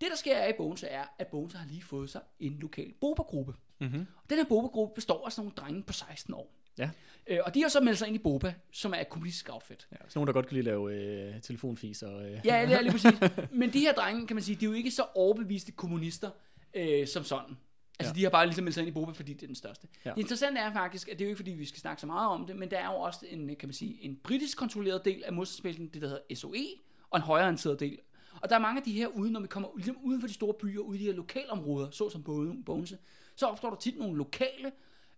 Det, 0.00 0.08
der 0.10 0.16
sker 0.16 0.36
er 0.36 0.48
i 0.48 0.52
Bogense, 0.56 0.86
er, 0.86 1.04
at 1.18 1.26
Bogense 1.26 1.56
har 1.58 1.66
lige 1.66 1.82
fået 1.82 2.10
sig 2.10 2.20
en 2.40 2.56
lokal 2.60 2.92
bobergruppe. 3.00 3.54
Mm-hmm. 3.78 4.06
Den 4.30 4.38
her 4.38 4.44
Boba-gruppe 4.44 4.94
består 4.94 5.26
af 5.26 5.32
sådan 5.32 5.44
nogle 5.44 5.54
drenge 5.56 5.82
på 5.82 5.92
16 5.92 6.34
år. 6.34 6.52
Ja. 6.78 6.90
Øh, 7.26 7.38
og 7.44 7.54
de 7.54 7.62
har 7.62 7.68
så 7.68 7.80
meldt 7.80 7.98
sig 7.98 8.06
ind 8.08 8.16
i 8.16 8.18
Boba, 8.18 8.54
som 8.70 8.94
er 8.94 9.00
et 9.00 9.08
kommunistisk 9.08 9.48
outfit. 9.52 9.88
ja. 9.92 9.96
Sådan 9.96 10.10
nogle, 10.14 10.26
der 10.26 10.32
godt 10.32 10.46
kan 10.46 10.54
lide 10.54 10.60
at 10.60 10.64
lave 10.64 10.94
øh, 10.94 11.40
telefonfis 11.42 12.02
og... 12.02 12.26
Øh, 12.30 12.40
Ja, 12.44 12.66
det 12.66 12.74
er 12.76 12.80
lige 12.80 12.92
præcis. 12.92 13.12
Men 13.60 13.72
de 13.72 13.80
her 13.80 13.92
drenge, 13.92 14.26
kan 14.26 14.36
man 14.36 14.42
sige, 14.42 14.56
de 14.56 14.64
er 14.64 14.68
jo 14.68 14.74
ikke 14.74 14.90
så 14.90 15.04
overbeviste 15.14 15.72
kommunister 15.72 16.30
øh, 16.74 17.06
som 17.06 17.24
sådan. 17.24 17.56
Altså, 17.98 18.12
Ja. 18.14 18.18
de 18.18 18.22
har 18.22 18.30
bare 18.30 18.46
ligesom 18.46 18.64
meldt 18.64 18.74
sig 18.74 18.80
ind 18.80 18.88
i 18.88 18.92
Boba, 18.92 19.12
fordi 19.12 19.32
det 19.32 19.42
er 19.42 19.46
den 19.46 19.56
største. 19.56 19.88
Ja. 20.04 20.10
Det 20.10 20.18
interessante 20.18 20.60
er 20.60 20.72
faktisk, 20.72 21.08
at 21.08 21.18
det 21.18 21.24
er 21.24 21.26
jo 21.26 21.30
ikke, 21.30 21.36
fordi 21.38 21.50
vi 21.50 21.64
skal 21.64 21.80
snakke 21.80 22.00
så 22.00 22.06
meget 22.06 22.28
om 22.28 22.46
det, 22.46 22.56
men 22.56 22.70
der 22.70 22.78
er 22.78 22.86
jo 22.86 22.96
også 22.98 23.26
en, 23.28 23.56
kan 23.56 23.68
man 23.68 23.72
sige, 23.74 24.02
en 24.02 24.16
britisk 24.16 24.58
kontrolleret 24.58 25.04
del 25.04 25.24
af 25.24 25.32
modstandsbevægelsen, 25.32 25.88
det 25.88 26.02
der 26.02 26.08
hedder 26.08 26.34
SOE, 26.34 26.66
og 27.10 27.16
en 27.18 27.22
højreorienteret 27.22 27.80
del. 27.80 27.98
Og 28.42 28.48
der 28.48 28.54
er 28.54 28.60
mange 28.60 28.78
af 28.80 28.84
de 28.84 28.92
her 28.92 29.06
ude, 29.08 29.30
når 29.32 29.40
vi 29.40 29.46
kommer 29.46 29.68
ligesom 29.76 29.96
uden 30.02 30.20
for 30.20 30.28
de 30.28 30.34
store 30.34 30.54
byer, 30.54 30.80
ude 30.80 30.98
i 30.98 31.00
de 31.00 31.06
her 31.06 31.12
lokalområder, 31.12 31.90
såsom 31.90 32.22
Bogen- 32.22 32.64
Bogense, 32.64 32.98
så 33.36 33.46
opstår 33.46 33.70
der 33.70 33.76
tit 33.76 33.98
nogle 33.98 34.16
lokale 34.18 34.72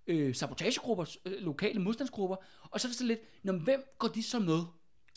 øh, 0.06 0.34
sabotagegrupper, 0.34 1.16
øh, 1.24 1.32
lokale 1.40 1.80
modstandsgrupper, 1.80 2.36
og 2.70 2.80
så 2.80 2.88
er 2.88 2.90
det 2.90 2.96
så 2.98 3.04
lidt, 3.04 3.20
når, 3.42 3.52
hvem 3.52 3.84
går 3.98 4.08
de 4.08 4.22
så 4.22 4.38
med? 4.38 4.60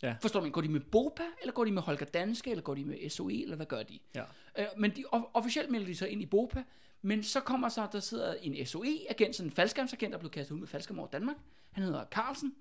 Ja. 0.03 0.15
Forstår 0.21 0.41
man, 0.41 0.51
går 0.51 0.61
de 0.61 0.67
med 0.69 0.79
Bopa, 0.79 1.23
eller 1.41 1.53
går 1.53 1.65
de 1.65 1.71
med 1.71 1.81
Holger 1.81 2.05
Danske, 2.05 2.51
eller 2.51 2.63
går 2.63 2.75
de 2.75 2.85
med 2.85 3.09
SOE, 3.09 3.41
eller 3.41 3.55
hvad 3.55 3.65
gør 3.65 3.83
de? 3.83 3.99
Ja. 4.15 4.23
Øh, 4.59 4.65
men 4.77 4.91
de, 4.95 5.03
of- 5.15 5.29
officielt 5.33 5.69
melder 5.69 5.87
de 5.87 5.95
sig 5.95 6.09
ind 6.09 6.21
i 6.21 6.25
Bopa, 6.25 6.63
men 7.01 7.23
så 7.23 7.39
kommer 7.39 7.69
så, 7.69 7.87
der 7.91 7.99
sidder 7.99 8.33
en 8.33 8.65
SOE-agent, 8.65 9.35
sådan 9.35 9.47
en 9.49 9.55
faldskærmsagent, 9.55 10.11
der 10.11 10.17
er 10.17 10.19
blevet 10.19 10.33
kastet 10.33 10.55
ud 10.55 10.59
med 10.59 10.67
faldskærm 10.67 10.99
over 10.99 11.07
Danmark. 11.07 11.35
Han 11.71 11.83
hedder 11.83 12.05
Carlsen 12.11 12.53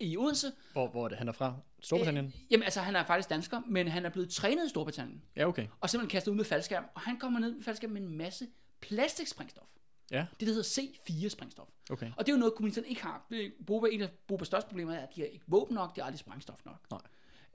i 0.00 0.16
Odense. 0.16 0.52
Hvor, 0.72 0.88
hvor 0.88 1.04
er 1.04 1.08
det, 1.08 1.18
han 1.18 1.28
er 1.28 1.32
fra? 1.32 1.56
Storbritannien? 1.80 2.26
Øh, 2.26 2.32
jamen 2.50 2.62
altså, 2.64 2.80
han 2.80 2.96
er 2.96 3.04
faktisk 3.04 3.30
dansker, 3.30 3.60
men 3.66 3.88
han 3.88 4.04
er 4.04 4.10
blevet 4.10 4.30
trænet 4.30 4.66
i 4.66 4.68
Storbritannien. 4.68 5.22
Ja, 5.36 5.46
okay. 5.46 5.66
Og 5.80 5.90
simpelthen 5.90 6.10
kastet 6.10 6.30
ud 6.32 6.36
med 6.36 6.44
faldskærm. 6.44 6.84
Og 6.94 7.00
han 7.00 7.18
kommer 7.18 7.40
ned 7.40 7.52
med 7.54 7.62
faldskærm 7.62 7.90
med 7.90 8.00
en 8.02 8.16
masse 8.16 8.46
plastiksprængstof. 8.80 9.66
Ja, 10.10 10.26
Det, 10.40 10.46
der 10.48 10.54
hedder 10.54 10.62
C4-sprængstof. 10.82 11.68
okay. 11.90 12.10
Og 12.16 12.26
det 12.26 12.32
er 12.32 12.36
jo 12.36 12.38
noget, 12.40 12.54
kommunisterne 12.54 12.88
ikke 12.88 13.02
har. 13.02 13.26
Det 13.30 13.52
Boba, 13.66 13.88
en 13.92 14.00
af 14.00 14.10
Bobas 14.26 14.46
største 14.46 14.68
problemer 14.68 14.94
er, 14.94 15.00
at 15.06 15.08
de 15.16 15.20
har 15.20 15.28
ikke 15.28 15.44
våben 15.46 15.74
nok, 15.74 15.96
de 15.96 16.00
har 16.00 16.06
aldrig 16.06 16.18
sprængstof 16.18 16.64
nok. 16.64 16.90
Nej. 16.90 17.00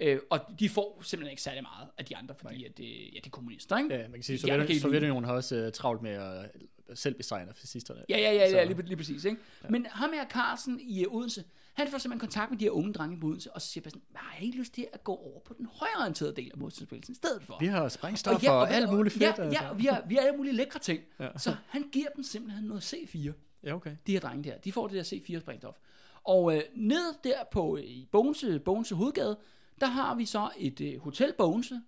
Øh, 0.02 0.20
og 0.30 0.40
de 0.60 0.70
får 0.70 1.02
simpelthen 1.04 1.32
ikke 1.32 1.42
særlig 1.42 1.64
meget 1.64 1.88
af 1.98 2.06
de 2.06 2.18
andre, 2.18 2.36
fordi 2.36 2.66
at 2.66 2.78
det, 2.78 2.86
ja, 2.86 3.20
det 3.20 3.26
er 3.26 3.30
kommunister, 3.30 3.78
ikke? 3.78 3.96
Ja, 3.96 4.02
man 4.02 4.12
kan 4.12 4.24
sige, 4.24 4.38
kan 4.38 4.60
Sovjet, 4.60 4.82
Sovjetunionen 4.82 5.24
har 5.24 5.34
også 5.34 5.66
uh, 5.66 5.72
travlt 5.72 6.02
med 6.02 6.12
at 6.12 6.52
uh, 6.90 6.96
selv 6.96 7.16
besejre 7.16 7.54
fascisterne. 7.56 8.02
Ja, 8.10 8.18
ja, 8.18 8.32
ja, 8.34 8.50
ja 8.50 8.64
lige, 8.64 8.82
lige 8.82 8.98
præcis. 8.98 9.26
Ikke? 9.26 9.42
Ja. 9.64 9.70
Men 9.70 9.86
ham 9.90 10.10
her, 10.14 10.26
Carlsen 10.26 10.80
i 10.80 11.06
uh, 11.06 11.16
Odense, 11.16 11.44
han 11.74 11.88
får 11.88 11.98
simpelthen 11.98 12.20
kontakt 12.20 12.52
med 12.52 12.60
de 12.60 12.66
her 12.66 12.72
unge 12.72 12.94
drenge 12.94 13.20
på 13.20 13.28
Odense, 13.28 13.52
og 13.52 13.62
så 13.62 13.68
siger 13.68 13.82
bare 13.82 13.92
sådan, 13.92 14.02
har 14.16 14.36
jeg 14.36 14.46
ikke 14.46 14.58
lyst 14.58 14.74
til 14.74 14.88
at 14.94 15.04
gå 15.04 15.16
over 15.16 15.40
på 15.40 15.54
den 15.58 15.68
højreorienterede 15.72 16.36
del 16.36 16.52
af 16.54 16.58
modstandsbevægelsen 16.58 17.12
i 17.12 17.16
stedet 17.16 17.44
for? 17.44 17.58
Vi 17.60 17.66
har 17.66 17.90
sprængstoffer 17.90 18.52
og, 18.52 18.58
og 18.58 18.72
alt 18.72 18.90
muligt 18.92 19.14
fedt. 19.14 19.24
Ja, 19.24 19.44
altså. 19.44 19.64
ja 19.64 19.74
vi, 19.74 19.86
har, 19.86 20.04
vi 20.08 20.16
har 20.16 20.22
alle 20.22 20.38
mulige 20.38 20.54
lækre 20.54 20.80
ting. 20.80 21.02
Ja. 21.20 21.30
Så 21.38 21.56
han 21.68 21.90
giver 21.92 22.08
dem 22.16 22.24
simpelthen 22.24 22.64
noget 22.64 22.94
C4, 22.94 23.32
ja, 23.64 23.76
okay. 23.76 23.96
de 24.08 24.12
her 24.12 24.20
drenge 24.20 24.50
der. 24.50 24.58
De 24.58 24.72
får 24.72 24.88
det 24.88 24.96
der 24.96 25.18
C4 25.18 25.40
sprængstof. 25.40 25.76
Og 26.24 26.56
øh, 26.56 26.62
ned 26.76 27.14
der 27.24 27.44
på 27.52 27.78
øh, 27.78 27.84
i 27.84 28.08
Bogense, 28.12 28.60
Bogense 28.60 28.96
Hovedgade, 28.96 29.38
der 29.82 29.88
har 29.88 30.16
vi 30.16 30.26
så 30.26 30.50
et 30.58 30.82
øh, 30.82 31.00
hotel 31.00 31.34
Bogense, 31.38 31.82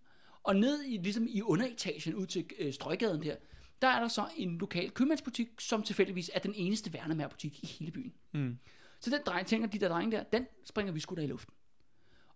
og 0.43 0.55
ned 0.55 0.83
i, 0.83 0.97
ligesom 0.97 1.27
i 1.29 1.41
underetagen 1.41 2.15
ud 2.15 2.25
til 2.25 2.45
øh, 2.59 2.73
Strøgaden 2.73 3.23
der, 3.23 3.35
der 3.81 3.87
er 3.87 3.99
der 3.99 4.07
så 4.07 4.25
en 4.37 4.57
lokal 4.57 4.91
købmandsbutik, 4.91 5.47
som 5.59 5.83
tilfældigvis 5.83 6.31
er 6.33 6.39
den 6.39 6.53
eneste 6.55 6.93
værnemærbutik 6.93 7.63
i 7.63 7.67
hele 7.67 7.91
byen. 7.91 8.13
Mm. 8.31 8.57
Så 8.99 9.09
den 9.09 9.19
dreng, 9.25 9.47
tænker 9.47 9.67
de 9.67 9.79
der 9.79 9.87
drenge 9.87 10.17
der, 10.17 10.23
den 10.23 10.47
springer 10.65 10.93
vi 10.93 10.99
sgu 10.99 11.15
da 11.15 11.21
i 11.21 11.27
luften. 11.27 11.53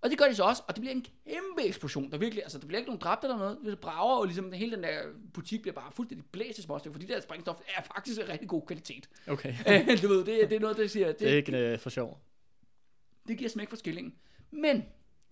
Og 0.02 0.10
det 0.10 0.18
gør 0.18 0.26
de 0.26 0.36
så 0.36 0.44
også, 0.44 0.64
og 0.68 0.76
det 0.76 0.82
bliver 0.82 0.96
en 0.96 1.06
kæmpe 1.28 1.64
eksplosion. 1.68 2.12
Der 2.12 2.18
virkelig, 2.18 2.44
altså 2.44 2.60
der 2.60 2.68
bliver 2.68 2.80
ikke 2.80 2.90
nogen 2.90 3.02
dræbt 3.02 3.24
eller 3.24 3.38
noget. 3.38 3.58
Det 3.66 3.80
brager, 3.80 4.16
og 4.20 4.26
ligesom 4.26 4.52
hele 4.52 4.76
den 4.76 4.84
der 4.84 5.02
butik 5.34 5.62
bliver 5.62 5.74
bare 5.76 5.92
fuldstændig 5.92 6.26
blæst 6.32 6.60
i 6.60 6.62
småstykker, 6.62 6.94
fordi 6.94 7.06
det 7.06 7.16
der 7.16 7.22
sprængstof 7.22 7.56
er 7.78 7.82
faktisk 7.82 8.22
en 8.22 8.30
rigtig 8.30 8.50
god 8.50 8.62
kvalitet. 8.68 9.10
Okay. 9.28 9.54
Øh, 9.70 10.02
du 10.02 10.08
ved, 10.08 10.18
det, 10.26 10.50
det 10.50 10.56
er 10.56 10.60
noget, 10.60 10.78
der 10.78 10.88
siger, 10.88 11.08
det, 11.08 11.20
Det 11.20 11.30
er 11.32 11.36
ikke 11.36 11.74
uh, 11.74 11.80
for 11.80 11.90
sjov. 11.90 12.20
det 13.28 13.38
giver 13.38 13.50
smæk 13.50 13.70
for 13.70 13.76
skillingen. 13.76 14.14
Men 14.52 14.84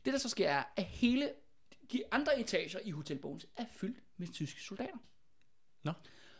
det, 0.06 0.14
der 0.14 0.20
så 0.20 0.30
sker, 0.30 0.50
er, 0.50 0.64
at 0.76 0.84
hele 0.84 1.32
de 1.92 2.04
andre 2.12 2.40
etager 2.40 2.80
i 2.80 2.92
Hotel 2.92 3.18
Bones 3.18 3.46
er 3.58 3.66
fyldt 3.72 4.04
med 4.18 4.28
tyske 4.28 4.62
soldater. 4.62 4.98
Nå. 5.84 5.92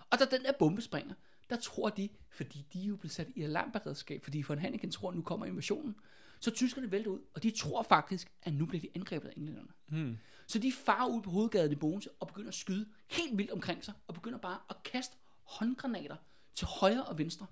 Og 0.10 0.20
da 0.20 0.26
den 0.26 0.44
der 0.44 0.52
bombe 0.52 0.82
springer, 0.82 1.14
der 1.50 1.56
tror 1.56 1.90
de, 1.90 2.10
fordi 2.30 2.66
de 2.74 2.84
er 2.84 2.88
jo 2.88 2.96
blevet 2.96 3.12
sat 3.12 3.28
i 3.36 3.42
alarmberedskab, 3.42 4.24
fordi 4.24 4.44
von 4.48 4.60
Hanneken 4.60 4.92
tror, 4.92 5.10
at 5.10 5.16
nu 5.16 5.22
kommer 5.22 5.46
invasionen, 5.46 5.96
så 6.40 6.52
tyskerne 6.52 6.92
vælter 6.92 7.12
ud, 7.12 7.20
og 7.34 7.44
de 7.44 7.52
tror 7.52 7.84
faktisk, 7.84 8.32
at 8.42 8.54
nu 8.54 8.66
bliver 8.66 8.82
de 8.82 8.90
angrebet 8.96 9.30
af 9.30 9.34
englænderne. 9.38 9.70
Hmm. 9.88 10.18
Så 10.48 10.60
de 10.60 10.72
farer 10.72 11.08
ud 11.08 11.22
på 11.22 11.30
hovedgaden 11.30 11.72
i 11.72 11.76
Bogense 11.76 12.10
og 12.12 12.28
begynder 12.28 12.48
at 12.48 12.56
skyde 12.56 12.90
helt 13.10 13.38
vildt 13.38 13.52
omkring 13.52 13.84
sig, 13.84 13.94
og 14.08 14.14
begynder 14.14 14.38
bare 14.40 14.60
at 14.70 14.76
kaste 14.84 15.16
håndgranater 15.44 16.16
til 16.56 16.68
højre 16.68 17.04
og 17.04 17.18
venstre. 17.18 17.48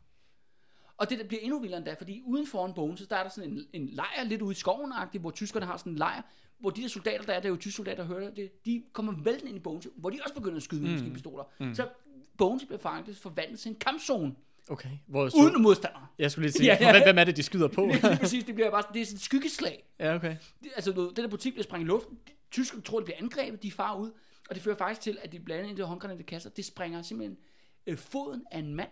Og 1.02 1.10
det 1.10 1.20
der 1.20 1.26
bliver 1.26 1.41
endnu 1.41 1.60
vildere 1.60 1.78
endda, 1.78 1.93
fordi 1.93 2.22
uden 2.26 2.47
foran 2.47 2.74
Bogense, 2.74 3.06
der 3.06 3.16
er 3.16 3.24
der 3.24 3.30
sådan 3.30 3.52
en, 3.52 3.66
en 3.74 3.89
lejr 3.89 4.24
lidt 4.24 4.41
ude 4.41 4.52
i 4.52 4.56
skoven 4.56 4.93
hvor 5.20 5.32
tyskerne 5.32 5.66
har 5.66 5.78
sådan 5.78 5.91
en 5.91 5.97
lejr, 5.97 6.22
hvor 6.60 6.70
de 6.70 6.82
der 6.82 6.88
soldater, 6.88 7.24
der 7.24 7.34
er, 7.34 7.39
der 7.39 7.47
er 7.47 7.49
jo 7.49 7.58
tyske 7.58 7.76
soldater, 7.76 8.04
der 8.04 8.08
hører 8.08 8.30
det, 8.30 8.66
de 8.66 8.84
kommer 8.93 9.14
vælten 9.24 9.47
ind 9.47 9.58
i 9.58 9.60
Bogense, 9.60 9.89
hvor 9.95 10.10
de 10.10 10.20
også 10.24 10.36
begynder 10.36 10.58
at 10.58 10.64
skyde 10.64 10.82
med 10.82 10.89
mm. 10.89 10.93
maskinpistoler. 10.93 11.43
Mm. 11.60 11.76
Så 11.76 11.88
Bogense 12.38 12.66
bliver 12.66 12.80
faktisk 12.80 13.22
forvandlet 13.22 13.60
til 13.60 13.70
en 13.70 13.76
kampzone, 13.76 14.36
Okay. 14.70 14.89
Hvor 15.08 15.30
så, 15.30 15.38
uden 15.38 15.62
modstandere. 15.62 16.08
Jeg 16.20 16.32
skulle 16.32 16.45
lige 16.45 16.54
sige, 16.54 16.66
Ja, 16.82 16.93
ja, 16.95 17.04
hvem 17.04 17.18
er 17.18 17.24
det, 17.24 17.38
de 17.38 17.43
skyder 17.43 17.68
på? 17.68 17.86
Lige 17.86 18.18
præcis, 18.20 18.43
det 18.43 18.56
bliver 18.56 18.72
bare 18.72 18.84
det 18.93 19.02
er 19.02 19.06
sådan 19.06 19.16
et 19.16 19.22
skyggeslag. 19.22 19.84
ja, 19.99 20.16
okay. 20.16 20.36
Det, 20.64 20.72
altså, 20.76 20.91
den 20.91 21.16
der 21.16 21.28
butik 21.28 21.54
bliver 21.54 21.64
sprængt 21.64 21.86
i 21.86 21.88
luften. 21.88 22.20
Tyskerne 22.52 22.82
tror, 22.84 22.99
det 22.99 23.06
bliver 23.06 23.18
angrebet. 23.18 23.64
De 23.64 23.72
farer 23.72 23.97
ud. 23.97 24.12
Og 24.49 24.56
det 24.56 24.64
fører 24.64 24.76
faktisk 24.76 25.02
til, 25.02 25.18
at 25.24 25.32
de 25.32 25.39
blandt 25.39 25.64
andet 25.64 25.74
i 25.74 25.78
det 25.78 25.88
håndgranate 25.88 26.24
kasser, 26.24 26.49
det 26.49 26.66
springer 26.66 27.02
simpelthen 27.02 27.38
øh, 27.88 27.97
foden 27.97 28.43
af 28.52 28.60
en 28.60 28.76
mand. 28.76 28.89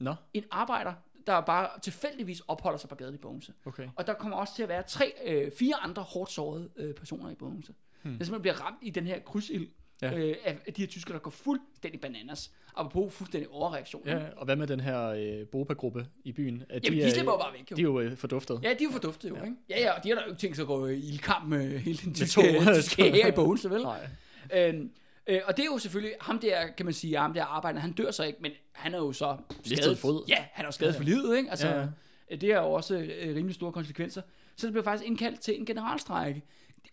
Nå, 0.00 0.14
En 0.34 0.44
arbejder, 0.50 0.92
der 1.26 1.40
bare 1.40 1.68
tilfældigvis 1.82 2.40
opholder 2.40 2.78
sig 2.78 2.88
på 2.88 2.94
gaden 2.94 3.14
i 3.14 3.18
Bogense. 3.18 3.52
okay. 3.66 3.88
Og 3.96 4.06
der 4.06 4.14
kommer 4.14 4.36
også 4.36 4.54
til 4.56 4.62
at 4.62 4.68
være 4.68 4.82
tre, 4.82 5.12
øh, 5.26 5.52
fire 5.58 5.74
andre 5.82 6.02
hårdt 6.02 6.30
sårede 6.30 6.70
øh, 6.76 6.94
personer 6.94 7.30
i 7.30 7.34
Bogense. 7.34 7.74
Hmm. 8.02 8.12
Der 8.18 8.24
simpelthen 8.24 8.42
bliver 8.42 8.60
ramt 8.60 8.78
i 8.82 8.90
den 8.90 9.06
her 9.06 9.18
krydsild 9.20 9.68
Ja. 10.02 10.14
øh, 10.18 10.36
af, 10.44 10.58
de 10.76 10.82
her 10.82 10.86
tyskere, 10.88 11.14
der 11.14 11.20
går 11.20 11.30
fuldstændig 11.30 12.00
bananas. 12.00 12.50
Apropos 12.76 13.14
fuldstændig 13.14 13.50
overreaktion. 13.50 14.02
Ja, 14.06 14.22
og 14.36 14.44
hvad 14.44 14.56
med 14.56 14.66
den 14.66 14.80
her 14.80 15.06
øh, 15.08 15.46
Boba-gruppe 15.46 16.06
i 16.24 16.32
byen? 16.32 16.62
Er 16.70 16.80
Jamen, 16.84 16.98
de 17.00 17.04
er- 17.06 17.10
slipper 17.10 17.32
jo 17.32 17.38
bare 17.38 17.52
væk, 17.52 17.70
jo. 17.70 17.76
De 17.76 17.80
er 17.80 17.84
jo 17.84 18.00
øh, 18.00 18.16
forduftet. 18.16 18.60
Ja, 18.62 18.68
de 18.68 18.74
er 18.74 18.84
jo 18.84 18.90
forduftet 18.90 19.30
jo, 19.30 19.36
ja. 19.36 19.42
ikke? 19.42 19.56
Ja, 19.70 19.80
ja, 19.80 19.92
og 19.92 20.04
de 20.04 20.08
har 20.08 20.16
da 20.16 20.22
jo 20.22 20.28
ikke 20.30 20.40
tænkt 20.40 20.56
sig 20.56 20.62
at 20.62 20.66
gå 20.66 20.86
i 20.86 20.98
ildkamp 20.98 21.48
med 21.48 21.78
hele 21.78 21.98
den 22.04 22.14
tyske 22.14 22.42
her 22.42 23.26
i 23.26 23.32
Bogense, 23.32 23.70
vel? 23.70 23.82
Nej. 23.82 24.08
Øhm, 24.54 24.90
øh, 25.26 25.40
og 25.44 25.56
det 25.56 25.62
er 25.62 25.66
jo 25.66 25.78
selvfølgelig, 25.78 26.12
ham 26.20 26.38
der, 26.38 26.66
kan 26.76 26.86
man 26.86 26.92
sige, 26.92 27.16
ham 27.18 27.32
der 27.34 27.44
arbejder, 27.44 27.80
han 27.80 27.92
dør 27.92 28.10
så 28.10 28.24
ikke, 28.24 28.38
men 28.42 28.52
han 28.72 28.94
er 28.94 28.98
jo 28.98 29.12
så 29.12 29.36
skadet. 29.64 29.98
fod. 29.98 30.24
Ja, 30.28 30.44
han 30.52 30.64
er 30.64 30.68
jo 30.68 30.72
skadet 30.72 30.94
for 30.94 31.02
livet, 31.02 31.36
ikke? 31.36 31.50
Altså, 31.50 31.68
Ja, 31.68 31.80
ja. 31.80 31.86
øh, 32.30 32.40
det 32.40 32.54
har 32.54 32.60
jo 32.62 32.72
også 32.72 32.96
øh, 32.98 33.36
rimelig 33.36 33.54
store 33.54 33.72
konsekvenser. 33.72 34.22
Så 34.56 34.66
det 34.66 34.72
bliver 34.72 34.84
faktisk 34.84 35.08
indkaldt 35.08 35.40
til 35.40 35.58
en 35.58 35.66
generalstrække, 35.66 36.42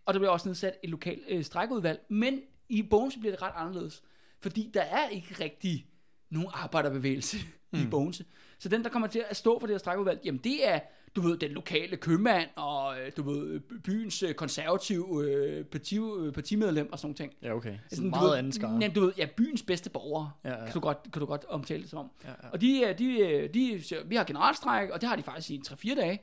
og 0.06 0.14
der 0.14 0.20
bliver 0.20 0.32
også 0.32 0.50
nedsat 0.50 0.78
et 0.84 0.90
lokalt 0.90 1.22
øh, 1.30 1.44
strækkeudvalg, 1.44 2.00
men 2.10 2.40
i 2.70 2.82
Bogense 2.84 3.20
bliver 3.20 3.34
det 3.36 3.42
ret 3.42 3.54
anderledes, 3.56 4.04
fordi 4.40 4.72
der 4.74 4.82
er 4.82 5.08
ikke 5.10 5.36
rigtig 5.40 5.86
nogen 6.30 6.50
arbejderbevægelse 6.54 7.38
mm. 7.72 7.80
i 7.80 7.86
Bogense. 7.92 8.26
Så 8.62 8.70
den, 8.70 8.84
der 8.84 8.90
kommer 8.90 9.08
til 9.08 9.24
at 9.30 9.36
stå 9.36 9.60
for 9.60 9.68
det 9.68 9.74
her 9.74 9.78
strækudvalg, 9.78 10.20
jamen 10.26 10.42
det 10.44 10.70
er, 10.70 10.80
du 11.16 11.22
ved, 11.22 11.38
den 11.38 11.52
lokale 11.52 11.98
købmand, 11.98 12.50
og 12.56 13.00
øh, 13.00 13.12
du 13.18 13.24
ved, 13.24 13.60
byens 13.60 14.24
øh, 14.24 14.34
konservative 14.34 15.26
øh, 15.26 15.66
parti, 15.66 15.98
øh, 15.98 16.34
partimedlem 16.34 16.92
og 16.92 17.00
sådan 17.00 17.08
nogle 17.08 17.16
ting. 17.16 17.34
Ja, 17.42 17.56
okay. 17.56 17.70
Sådan, 17.70 17.96
Sådan 17.96 18.10
meget 18.10 18.30
ved, 18.30 18.38
anden 18.38 18.52
skare. 18.52 18.72
Jamen, 18.72 18.94
du 18.94 19.02
ved, 19.02 19.14
ja, 19.18 19.28
byens 19.38 19.64
bedste 19.64 19.90
borgere, 19.90 20.32
Ja, 20.44 20.50
ja. 20.50 20.66
Kan, 20.66 20.74
du 20.74 20.80
godt, 20.80 20.98
kan 21.14 21.20
du 21.20 21.26
godt 21.26 21.46
omtale 21.46 21.82
det 21.82 21.90
som. 21.90 22.12
Ja, 22.24 22.30
ja. 22.30 22.50
Og 22.54 22.62
de, 22.62 22.82
øh, 22.82 23.00
de, 23.00 23.48
de, 23.54 23.84
siger, 23.84 24.04
vi 24.04 24.16
har 24.16 24.24
generalstræk, 24.24 24.90
og 24.90 25.02
det 25.02 25.10
har 25.10 25.16
de 25.16 25.24
faktisk 25.24 25.50
i 25.50 25.62
3-4 25.68 25.96
dage, 25.96 26.22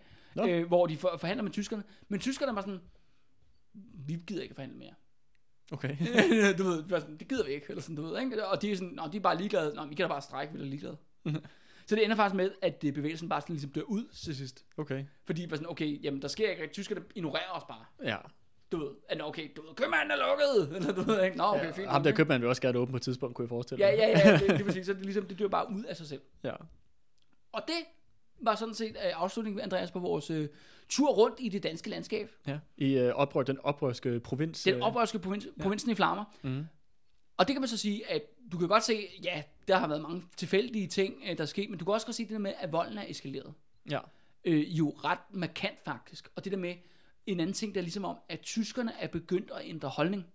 øh, 0.49 0.67
hvor 0.67 0.87
de 0.87 0.97
for, 0.97 1.17
forhandler 1.21 1.43
med 1.43 1.53
tyskerne. 1.53 1.83
Men 2.09 2.21
tyskerne 2.21 2.57
var 2.57 2.61
sådan, 2.61 2.81
vi 4.07 4.19
gider 4.27 4.43
ikke 4.43 4.55
forhandle 4.55 4.79
mere. 4.79 4.95
Okay. 5.73 5.97
du 6.59 6.65
ved, 6.65 6.83
det, 7.19 7.29
gider 7.29 7.45
vi 7.45 7.53
ikke, 7.53 7.67
eller 7.69 7.83
sådan, 7.83 7.97
du 7.97 8.03
ved, 8.03 8.21
ikke? 8.21 8.47
Og 8.47 8.63
de 8.63 8.73
er 8.73 8.77
sådan, 8.77 8.93
Nå, 8.93 9.03
de 9.13 9.17
er 9.17 9.21
bare 9.21 9.37
ligeglade. 9.37 9.75
Nå, 9.75 9.87
vi 9.87 9.95
kan 9.95 10.05
da 10.05 10.09
bare 10.09 10.23
strække, 10.23 10.55
vi 10.55 10.61
er 10.61 10.65
ligeglade. 10.65 10.97
så 11.89 11.95
det 11.97 12.05
ender 12.05 12.17
faktisk 12.17 12.35
med, 12.35 12.51
at 12.63 12.85
øh, 12.87 12.93
bevægelsen 12.93 13.29
bare 13.29 13.41
sådan 13.41 13.53
ligesom 13.55 13.71
dør 13.71 13.83
ud 13.83 14.05
til 14.13 14.37
sidst. 14.37 14.65
Okay. 14.77 15.05
Fordi 15.25 15.47
var 15.51 15.57
sådan, 15.57 15.71
okay, 15.71 16.05
jamen 16.05 16.23
der 16.23 16.29
sker 16.29 16.51
ikke 16.51 16.63
rigtig, 16.63 16.75
tyskerne 16.75 17.03
ignorerer 17.15 17.51
os 17.53 17.63
bare. 17.69 17.85
Ja. 18.05 18.17
Du 18.73 18.79
ved, 18.79 18.91
at 19.09 19.23
okay, 19.23 19.51
du 19.57 19.63
ved, 19.63 19.75
købmanden 19.75 20.11
er 20.11 20.17
lukket, 20.17 20.69
eller 20.77 20.93
du 20.95 21.03
ved 21.03 21.25
ikke, 21.25 21.37
nå 21.37 21.45
okay, 21.45 21.65
ja 21.65 21.71
fint. 21.71 21.89
ham 21.89 22.03
der 22.03 22.13
købmand 22.13 22.41
vil 22.41 22.49
også 22.49 22.63
gerne 22.63 22.79
åbne 22.79 22.91
på 22.93 22.97
et 22.97 23.03
tidspunkt, 23.03 23.35
kunne 23.37 23.43
jeg 23.43 23.49
forestille 23.49 23.87
Ja, 23.87 23.91
mig. 23.93 23.99
ja, 23.99 24.29
ja, 24.29 24.39
det, 24.39 24.49
det 24.59 24.65
vil 24.67 24.73
sige, 24.73 24.85
så 24.85 24.93
det, 24.93 25.05
ligesom, 25.05 25.27
det 25.27 25.39
dør 25.39 25.49
bare 25.49 25.71
ud 25.71 25.85
af 25.85 25.97
sig 25.97 26.07
selv. 26.07 26.21
ja. 26.45 26.55
Og 27.53 27.63
det 27.67 27.75
var 28.41 28.55
sådan 28.55 28.75
set 28.75 28.91
uh, 28.97 29.23
afslutningen, 29.23 29.61
Andreas, 29.61 29.91
på 29.91 29.99
vores 29.99 30.31
uh, 30.31 30.45
tur 30.89 31.09
rundt 31.13 31.37
i 31.41 31.49
det 31.49 31.63
danske 31.63 31.91
landskab. 31.91 32.31
ja. 32.47 32.59
I 32.77 32.99
øh, 32.99 33.15
oprør, 33.15 33.43
den 33.43 33.59
oprørske 33.63 34.21
provins. 34.21 34.63
Den 34.63 34.75
øh, 34.75 34.81
oprørske 34.81 35.19
provins, 35.19 35.49
provinsen 35.63 35.91
i 35.91 35.95
flammer. 35.95 36.25
Mhm. 36.43 36.65
Og 37.39 37.49
det 37.49 37.55
kan 37.55 37.61
man 37.61 37.69
så 37.69 37.77
sige, 37.77 38.11
at 38.11 38.23
du 38.53 38.59
kan 38.59 38.69
godt 38.69 38.85
se, 38.85 39.09
ja, 39.23 39.43
der 39.69 39.77
har 39.77 39.89
været 39.89 40.03
mange 40.03 40.23
tilfældige 40.37 40.87
ting, 40.87 41.15
øh, 41.29 41.37
der 41.37 41.43
er 41.43 41.47
sket, 41.47 41.71
men 41.71 41.79
du 41.79 41.85
kan 41.85 41.95
også 41.95 42.07
godt 42.07 42.17
se 42.17 42.23
det 42.23 42.31
der 42.33 42.39
med, 42.39 42.53
at 42.61 42.73
volden 42.73 42.99
er 42.99 43.05
eskaleret. 43.09 43.55
Ja. 43.91 44.01
Øh, 44.45 44.79
jo 44.79 44.91
ret 45.05 45.19
markant 45.31 45.81
faktisk. 45.85 46.29
Og 46.37 46.45
det 46.45 46.53
der 46.53 46.59
med, 46.59 46.75
en 47.27 47.41
anden 47.41 47.55
ting, 47.55 47.75
der 47.75 47.81
er 47.81 47.83
ligesom 47.83 48.05
om, 48.05 48.17
at 48.29 48.41
tyskerne 48.41 48.93
er 49.01 49.09
begyndt 49.09 49.51
at 49.51 49.61
ændre 49.65 49.89
holdning. 49.89 50.27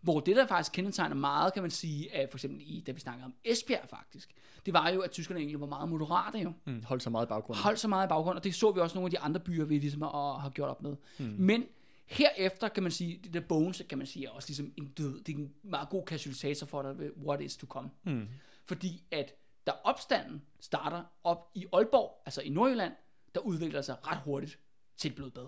Hvor 0.00 0.20
det, 0.20 0.36
der 0.36 0.46
faktisk 0.46 0.72
kendetegner 0.72 1.14
meget, 1.14 1.52
kan 1.52 1.62
man 1.62 1.70
sige, 1.70 2.14
at 2.14 2.30
for 2.30 2.38
eksempel 2.38 2.60
i, 2.64 2.80
da 2.86 2.92
vi 2.92 3.00
snakkede 3.00 3.24
om 3.24 3.34
Esbjerg 3.44 3.88
faktisk, 3.88 4.30
det 4.66 4.74
var 4.74 4.88
jo, 4.88 5.00
at 5.00 5.10
tyskerne 5.10 5.40
egentlig 5.40 5.60
var 5.60 5.66
meget 5.66 5.88
moderate 5.88 6.38
jo. 6.38 6.52
Mm, 6.64 6.84
hold 6.84 7.00
så 7.00 7.10
meget 7.10 7.26
i 7.26 7.28
baggrunden. 7.28 7.62
Holdt 7.62 7.78
så 7.78 7.88
meget 7.88 8.06
i 8.06 8.08
baggrund, 8.08 8.38
og 8.38 8.44
det 8.44 8.54
så 8.54 8.72
vi 8.72 8.80
også 8.80 8.94
nogle 8.94 9.06
af 9.06 9.10
de 9.10 9.18
andre 9.18 9.40
byer, 9.40 9.64
vi 9.64 9.78
ligesom 9.78 10.02
har, 10.02 10.38
har 10.38 10.50
gjort 10.50 10.68
op 10.68 10.82
med. 10.82 10.96
Mm. 11.18 11.34
Men 11.38 11.64
herefter 12.04 12.68
kan 12.68 12.82
man 12.82 12.92
sige, 12.92 13.20
det 13.24 13.34
der 13.34 13.40
Bones, 13.40 13.82
kan 13.88 13.98
man 13.98 14.06
sige, 14.06 14.26
er 14.26 14.30
også 14.30 14.48
ligesom 14.48 14.72
en 14.76 14.88
død, 14.88 15.22
det 15.22 15.34
er 15.34 15.38
en 15.38 15.54
meget 15.62 15.88
god 15.88 16.04
katalysator 16.04 16.66
for 16.66 16.82
dig 16.82 17.16
what 17.16 17.40
is 17.40 17.56
to 17.56 17.66
come. 17.66 17.90
Mm. 18.04 18.28
Fordi 18.64 19.04
at 19.10 19.34
da 19.66 19.72
opstanden 19.84 20.42
starter 20.60 21.04
op 21.24 21.50
i 21.54 21.66
Aalborg, 21.72 22.22
altså 22.26 22.40
i 22.40 22.48
Nordjylland, 22.48 22.92
der 23.34 23.40
udvikler 23.40 23.82
sig 23.82 24.06
ret 24.06 24.18
hurtigt 24.18 24.58
til 24.96 25.08
et 25.08 25.14
blodbad. 25.14 25.46